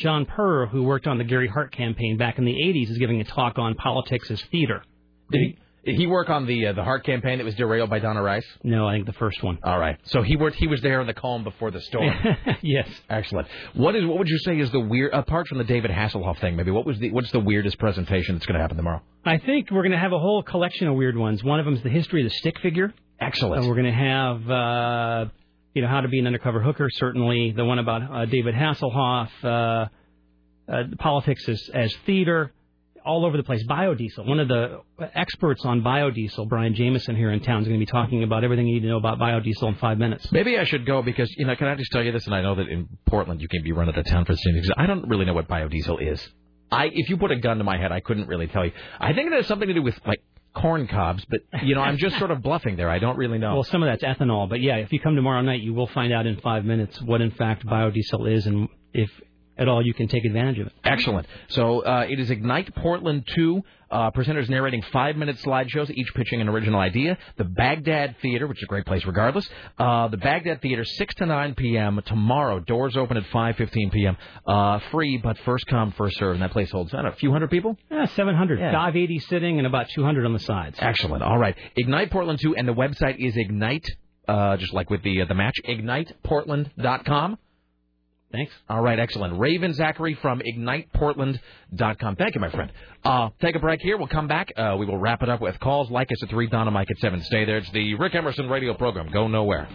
[0.00, 3.20] John Purr, who worked on the Gary Hart campaign back in the 80s, is giving
[3.20, 4.82] a talk on politics as theater.
[5.30, 8.00] Did he, did he work on the uh, the Hart campaign that was derailed by
[8.00, 8.44] Donna Rice?
[8.62, 9.58] No, I think the first one.
[9.62, 9.98] All right.
[10.04, 10.56] So he worked.
[10.56, 12.12] He was there in the calm before the storm.
[12.62, 12.88] yes.
[13.08, 13.46] Excellent.
[13.74, 14.04] What is?
[14.04, 15.12] What would you say is the weird?
[15.14, 17.10] Apart from the David Hasselhoff thing, maybe what was the?
[17.10, 19.02] What's the weirdest presentation that's going to happen tomorrow?
[19.24, 21.44] I think we're going to have a whole collection of weird ones.
[21.44, 22.92] One of them is the history of the stick figure.
[23.20, 23.64] Excellent.
[23.64, 25.30] Uh, we're going to have, uh,
[25.74, 26.88] you know, how to be an undercover hooker.
[26.90, 29.86] Certainly, the one about uh, David Hasselhoff, uh,
[30.70, 32.52] uh, politics as, as theater,
[33.04, 33.64] all over the place.
[33.66, 34.26] Biodiesel.
[34.26, 34.82] One of the
[35.14, 38.66] experts on biodiesel, Brian Jameson here in town, is going to be talking about everything
[38.66, 40.30] you need to know about biodiesel in five minutes.
[40.32, 41.56] Maybe I should go because you know.
[41.56, 42.26] Can I just tell you this?
[42.26, 44.54] And I know that in Portland you can be run out of town for same
[44.54, 46.26] because I don't really know what biodiesel is.
[46.70, 48.72] I if you put a gun to my head, I couldn't really tell you.
[49.00, 50.22] I think it has something to do with like
[50.54, 52.90] corn cobs, but you know, I'm just sort of bluffing there.
[52.90, 53.54] I don't really know.
[53.54, 56.12] Well, some of that's ethanol, but yeah, if you come tomorrow night, you will find
[56.12, 59.10] out in five minutes what in fact biodiesel is and if
[59.60, 60.72] at all you can take advantage of it.
[60.82, 61.26] Excellent.
[61.48, 63.62] So uh, it is Ignite Portland 2.
[63.90, 67.18] Uh, presenters narrating five minute slideshows, each pitching an original idea.
[67.38, 69.48] The Baghdad Theater, which is a great place regardless.
[69.78, 72.00] Uh, the Baghdad Theater, 6 to 9 p.m.
[72.06, 72.60] tomorrow.
[72.60, 74.16] Doors open at 5.15 p.m.
[74.46, 76.34] Uh, free, but first come, first serve.
[76.34, 77.76] And that place holds, I don't know, a few hundred people?
[77.90, 78.60] Yeah, 700.
[78.60, 78.70] Yeah.
[78.70, 80.78] 580 sitting and about 200 on the sides.
[80.80, 81.24] Excellent.
[81.24, 81.56] All right.
[81.76, 83.86] Ignite Portland 2, and the website is Ignite,
[84.28, 87.38] uh, just like with the uh, the match, igniteportland.com.
[88.32, 88.52] Thanks.
[88.68, 89.38] All right, excellent.
[89.40, 92.16] Raven Zachary from IgnitePortland.com.
[92.16, 92.70] Thank you, my friend.
[93.04, 93.96] Uh, take a break here.
[93.96, 94.52] We'll come back.
[94.56, 95.90] Uh, we will wrap it up with calls.
[95.90, 97.22] Like us at 3, Donna Mike at 7.
[97.24, 97.58] Stay there.
[97.58, 99.10] It's the Rick Emerson radio program.
[99.10, 99.68] Go nowhere.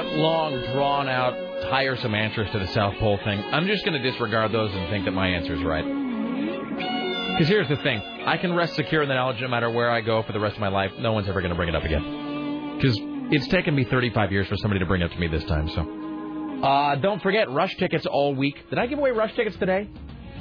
[0.00, 1.34] All right, I got long, drawn out,
[1.70, 3.40] tiresome answers to the South Pole thing.
[3.52, 5.84] I'm just going to disregard those and think that my answer is right.
[5.84, 10.00] Because here's the thing I can rest secure in the knowledge no matter where I
[10.00, 11.84] go for the rest of my life, no one's ever going to bring it up
[11.84, 12.76] again.
[12.76, 12.98] Because
[13.32, 15.68] it's taken me 35 years for somebody to bring it up to me this time,
[15.68, 16.66] so.
[16.66, 18.68] Uh, don't forget, Rush tickets all week.
[18.68, 19.88] Did I give away Rush tickets today?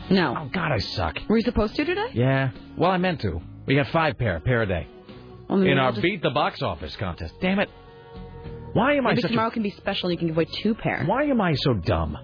[0.10, 0.36] No.
[0.38, 1.18] Oh, God, I suck.
[1.30, 2.08] Were you supposed to today?
[2.14, 2.52] Yeah.
[2.78, 3.42] Well, I meant to.
[3.66, 4.88] We got five pair, pair a day.
[5.50, 7.36] Well, in our just- Beat the Box Office contest.
[7.40, 7.70] Damn it.
[8.74, 9.52] Why am I Maybe such tomorrow a...
[9.52, 11.04] can be special and you can give away two pair.
[11.06, 12.18] Why am I so dumb?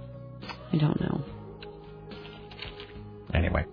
[0.74, 1.24] I don't know.
[3.34, 3.66] Anyway.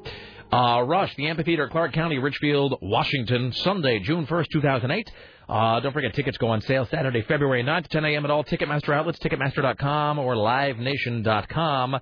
[0.53, 5.11] Uh, Rush, the amphitheater, Clark County, Richfield, Washington, Sunday, June 1st, 2008.
[5.49, 8.25] Uh, don't forget, tickets go on sale Saturday, February 9th, 10 a.m.
[8.27, 11.97] at all Ticketmaster outlets, Ticketmaster.com or LiveNation.com.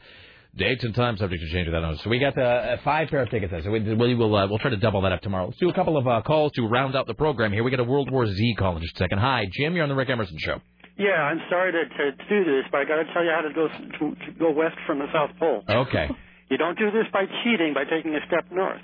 [0.57, 2.03] Dates and times subject to change without notice.
[2.03, 3.63] So we got uh, five pair of tickets there.
[3.63, 5.47] So we, we will uh, we'll try to double that up tomorrow.
[5.47, 7.63] Let's do a couple of uh, calls to round out the program here.
[7.63, 9.19] We got a World War Z call in just a second.
[9.19, 9.75] Hi, Jim.
[9.75, 10.61] You're on the Rick Emerson Show.
[10.99, 13.55] Yeah, I'm sorry to, to do this, but I got to tell you how to
[13.55, 15.63] go to, to go west from the South Pole.
[15.69, 16.11] Okay.
[16.51, 18.83] You don't do this by cheating by taking a step north.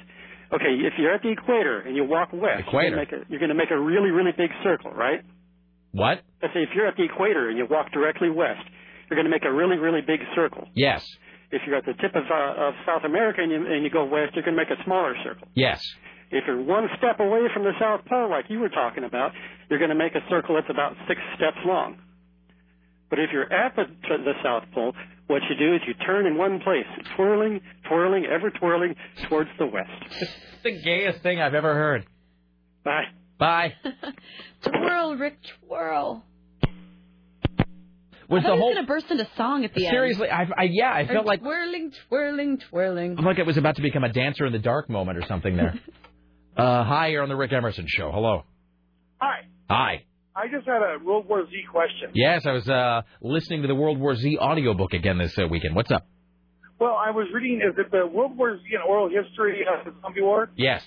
[0.55, 2.97] Okay, if you're at the equator and you walk west, Equator.
[2.97, 5.21] You're going, to make a, you're going to make a really, really big circle, right?
[5.91, 6.23] What?
[6.41, 8.63] Let's say if you're at the equator and you walk directly west,
[9.11, 10.69] you're going to make a really, really big circle.
[10.75, 11.05] Yes.
[11.51, 14.05] If you're at the tip of, uh, of South America and you, and you go
[14.05, 15.49] west, you're going to make a smaller circle.
[15.55, 15.81] Yes.
[16.31, 19.31] If you're one step away from the South Pole, like you were talking about,
[19.71, 21.99] you're going to make a circle that's about six steps long.
[23.09, 24.93] But if you're at the, to the South Pole,
[25.29, 28.97] what you do is you turn in one place, twirling, twirling, ever twirling
[29.29, 29.91] towards the west.
[30.65, 32.07] the gayest thing I've ever heard.
[32.85, 33.05] Bye.
[33.39, 33.75] Bye.
[34.63, 36.25] Twirl, Rick, twirl.
[38.29, 39.93] Was I the whole was going to burst into song at the end.
[39.93, 40.29] seriously?
[40.29, 43.17] I, I yeah, I Or felt like twirling, twirling, twirling.
[43.17, 45.75] like it was about to become a dancer in the dark moment or something there.
[46.57, 48.11] uh, hi, you're on the Rick Emerson Show.
[48.13, 48.43] Hello.
[49.21, 49.41] Hi.
[49.71, 50.05] Hi.
[50.35, 52.11] I just had a World War Z question.
[52.15, 55.75] Yes, I was uh, listening to the World War Z audiobook again this uh, weekend.
[55.75, 56.07] What's up?
[56.79, 59.99] Well, I was reading, is it the World War Z and Oral History of the
[60.03, 60.51] Zombie War?
[60.57, 60.83] Yes.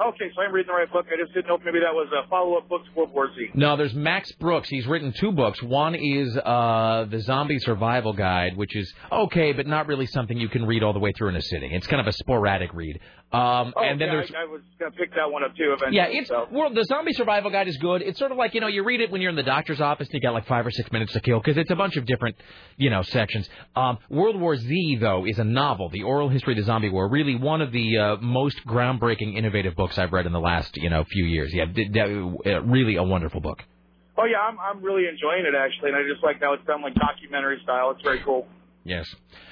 [0.00, 1.06] Okay, so I'm reading the right book.
[1.06, 3.50] I just didn't know if maybe that was a follow-up book to World War Z.
[3.54, 4.68] No, there's Max Brooks.
[4.68, 5.62] He's written two books.
[5.62, 10.48] One is uh, the Zombie Survival Guide, which is okay, but not really something you
[10.48, 11.70] can read all the way through in a sitting.
[11.70, 12.98] It's kind of a sporadic read.
[13.34, 15.56] Um, Oh, and then yeah, there's I, I was going to pick that one up
[15.56, 15.96] too eventually.
[15.96, 16.46] Yeah, it's so.
[16.52, 18.00] well, the zombie survival guide is good.
[18.02, 20.06] It's sort of like you know you read it when you're in the doctor's office
[20.08, 22.06] and you got like five or six minutes to kill because it's a bunch of
[22.06, 22.36] different
[22.76, 23.48] you know sections.
[23.74, 27.08] Um, World War Z though is a novel, the oral history of the zombie war,
[27.08, 30.90] really one of the uh, most groundbreaking, innovative books I've read in the last you
[30.90, 31.52] know few years.
[31.52, 33.62] Yeah, d- d- uh, really a wonderful book.
[34.16, 36.82] Oh yeah, I'm I'm really enjoying it actually, and I just like how it's done
[36.82, 37.90] like documentary style.
[37.90, 38.46] It's very cool.
[38.84, 39.06] Yes.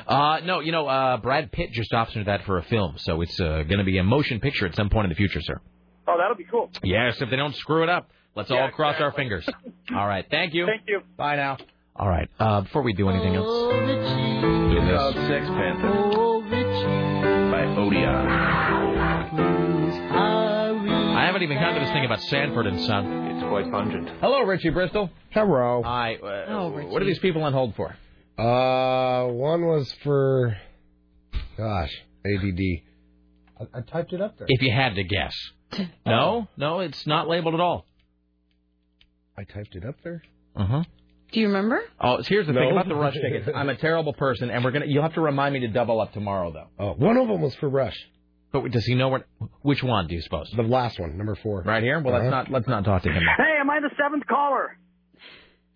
[0.07, 3.39] Uh, no, you know, uh, Brad Pitt just optioned that for a film, so it's
[3.41, 5.61] uh, going to be a motion picture at some point in the future, sir.
[6.07, 6.71] Oh, that'll be cool.
[6.83, 8.11] Yes, if they don't screw it up.
[8.35, 9.47] Let's all cross our fingers.
[9.95, 10.25] All right.
[10.31, 10.65] Thank you.
[10.65, 11.03] Thank you.
[11.19, 11.59] Bye now.
[11.95, 12.31] All right.
[12.41, 14.97] Uh, before we do anything else, do this.
[14.97, 15.93] Called Sex Panther
[17.51, 18.27] by Odeon.
[21.15, 23.07] I haven't even gotten to this thing about Sanford and Son.
[23.37, 24.09] It's quite pungent.
[24.21, 25.11] Hello, Richie Bristol.
[25.31, 25.83] Hello.
[25.85, 26.15] Hi.
[26.17, 27.95] Uh, Oh, what are these people on hold for?
[28.43, 30.57] Uh, one was for,
[31.57, 31.91] gosh,
[32.27, 32.61] ADD.
[33.61, 34.47] I, I typed it up there.
[34.51, 35.35] If you had to guess.
[36.05, 37.87] No, no, it's not labeled at all.
[39.39, 40.23] I typed it up there.
[40.55, 40.83] Uh huh.
[41.33, 41.81] Do you remember?
[41.99, 43.49] Oh, here's the thing about the rush tickets.
[43.55, 44.85] I'm a terrible person, and we're gonna.
[44.87, 46.67] You'll have to remind me to double up tomorrow, though.
[46.79, 47.97] Oh, one of them was for Rush.
[48.53, 49.25] But does he know what?
[49.63, 50.51] Which one do you suppose?
[50.55, 51.63] The last one, number four.
[51.63, 51.99] Right here.
[52.03, 52.31] Well, let's Uh-huh.
[52.31, 53.23] not let's not talk to him.
[53.39, 54.77] Hey, am I the seventh caller?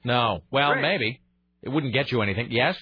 [0.04, 0.40] No.
[0.50, 0.82] Well, Great.
[0.82, 1.20] maybe
[1.66, 2.48] it wouldn't get you anything.
[2.50, 2.76] Yes.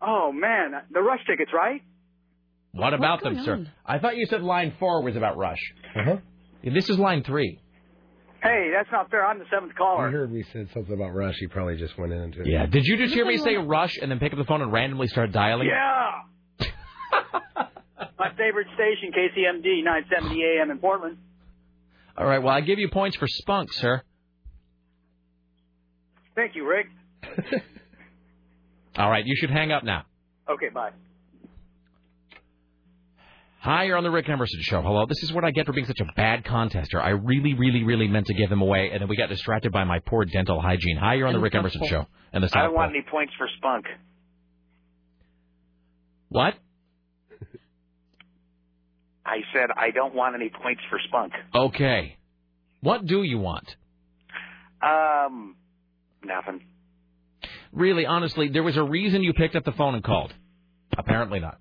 [0.00, 1.82] Oh man, the rush tickets, right?
[2.72, 3.66] What about going them, sir?
[3.84, 5.58] I thought you said line four was about Rush.
[5.94, 6.16] Uh-huh.
[6.64, 7.60] This is line three.
[8.42, 9.24] Hey, that's not fair.
[9.26, 10.10] I'm the seventh I caller.
[10.10, 11.36] heard we said something about Rush.
[11.38, 12.46] He probably just went into it.
[12.46, 12.66] Yeah.
[12.66, 15.06] Did you just hear me say Rush and then pick up the phone and randomly
[15.08, 15.68] start dialing?
[15.68, 16.66] Yeah.
[18.18, 21.18] My favorite station, KCMD, 970 AM in Portland.
[22.16, 22.42] All right.
[22.42, 24.02] Well, I give you points for spunk, sir.
[26.34, 26.86] Thank you, Rick.
[28.96, 29.24] All right.
[29.24, 30.04] You should hang up now.
[30.48, 30.90] Okay, bye.
[33.60, 34.82] Hi, you're on the Rick Emerson Show.
[34.82, 35.06] Hello.
[35.06, 37.00] This is what I get for being such a bad contester.
[37.00, 39.84] I really, really, really meant to give them away, and then we got distracted by
[39.84, 40.96] my poor dental hygiene.
[40.96, 42.06] Hi, you're on the Rick Emerson Show.
[42.32, 42.96] And the I don't want Pole.
[42.98, 43.86] any points for spunk.
[46.28, 46.54] What?
[49.26, 51.32] I said I don't want any points for spunk.
[51.54, 52.16] Okay.
[52.80, 53.76] What do you want?
[54.82, 55.54] Um,
[56.24, 56.62] nothing.
[57.72, 60.32] Really, honestly, there was a reason you picked up the phone and called.
[60.96, 61.58] Apparently not.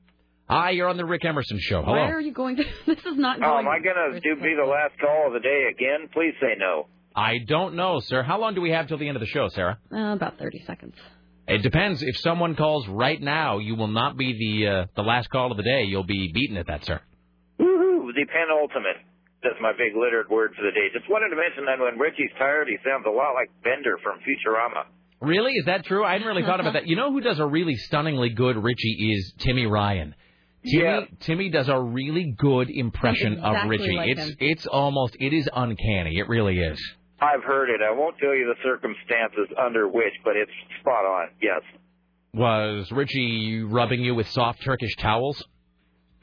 [0.49, 1.81] Hi, you're on the Rick Emerson Show.
[1.81, 1.95] Hello.
[1.97, 2.63] Why are you going to?
[2.85, 3.49] This is not going.
[3.49, 6.09] Oh, am I gonna do be the last call of the day again?
[6.13, 6.87] Please say no.
[7.15, 8.23] I don't know, sir.
[8.23, 9.79] How long do we have till the end of the show, Sarah?
[9.91, 10.95] Uh, about 30 seconds.
[11.47, 12.01] It depends.
[12.03, 15.57] If someone calls right now, you will not be the uh, the last call of
[15.57, 15.83] the day.
[15.87, 16.99] You'll be beaten at that, sir.
[17.59, 18.11] Woohoo!
[18.13, 18.99] The penultimate.
[19.43, 20.87] That's my big littered word for the day.
[20.93, 24.19] Just wanted to mention that when Richie's tired, he sounds a lot like Bender from
[24.19, 24.85] Futurama.
[25.21, 25.53] Really?
[25.53, 26.03] Is that true?
[26.03, 26.87] I hadn't really thought about that.
[26.91, 30.15] You know who does a really stunningly good Richie is Timmy Ryan.
[30.65, 31.01] Timmy Yeah.
[31.21, 33.95] Timmy does a really good impression of Exactly Richie.
[33.95, 34.35] like it's him.
[34.39, 36.17] it's almost it is uncanny.
[36.17, 36.79] It really is.
[37.19, 37.81] I've heard it.
[37.87, 41.27] I won't tell you the circumstances under which, but it's spot on.
[41.41, 41.61] Yes.
[42.33, 45.43] Was Richie rubbing you with soft Turkish towels?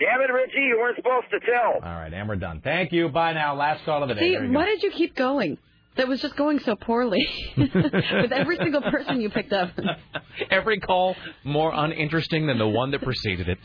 [0.01, 0.61] Damn it, Richie!
[0.61, 1.75] You weren't supposed to tell.
[1.75, 2.61] All right, and we're done.
[2.63, 3.09] Thank you.
[3.09, 3.57] Bye now.
[3.57, 4.21] Last call of the day.
[4.21, 4.53] See, There go.
[4.53, 5.59] why did you keep going?
[5.99, 9.71] That was just going so poorly with every single person you picked up.
[10.51, 13.59] Every call more uninteresting than the one that preceded it.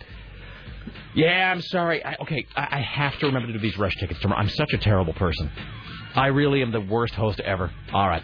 [1.14, 2.04] Yeah, I'm sorry.
[2.04, 4.42] I, okay, I, I have to remember to do these rush tickets tomorrow.
[4.42, 5.52] I'm such a terrible person.
[6.16, 7.72] I really am the worst host ever.
[7.94, 8.24] All right.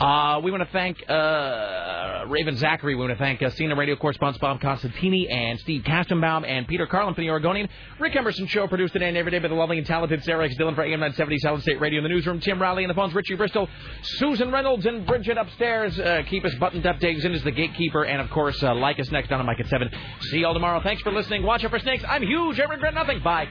[0.00, 2.94] Uh, we want to thank uh, Raven Zachary.
[2.94, 6.86] We want to thank uh, CNN radio correspondents Bob Costantini and Steve Kastenbaum and Peter
[6.86, 7.68] Carlin for the Oregonian.
[7.98, 10.56] Rick Emerson Show produced today and every day by the lovely and talented Sarah X.
[10.56, 12.38] Dillon for AM 970 Solid State Radio in the newsroom.
[12.38, 13.12] Tim Riley in the phones.
[13.12, 13.68] Richie Bristol,
[14.02, 15.98] Susan Reynolds, and Bridget upstairs.
[15.98, 17.00] Uh, keep us buttoned up.
[17.00, 18.04] Dave's in as the gatekeeper.
[18.04, 19.90] And of course, uh, like us next on a Mike at 7.
[20.30, 20.80] See y'all tomorrow.
[20.80, 21.42] Thanks for listening.
[21.42, 22.04] Watch out for snakes.
[22.08, 22.60] I'm huge.
[22.60, 23.20] I regret nothing.
[23.22, 23.48] Bye.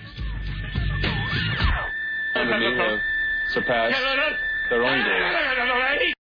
[4.69, 6.13] Their own goals.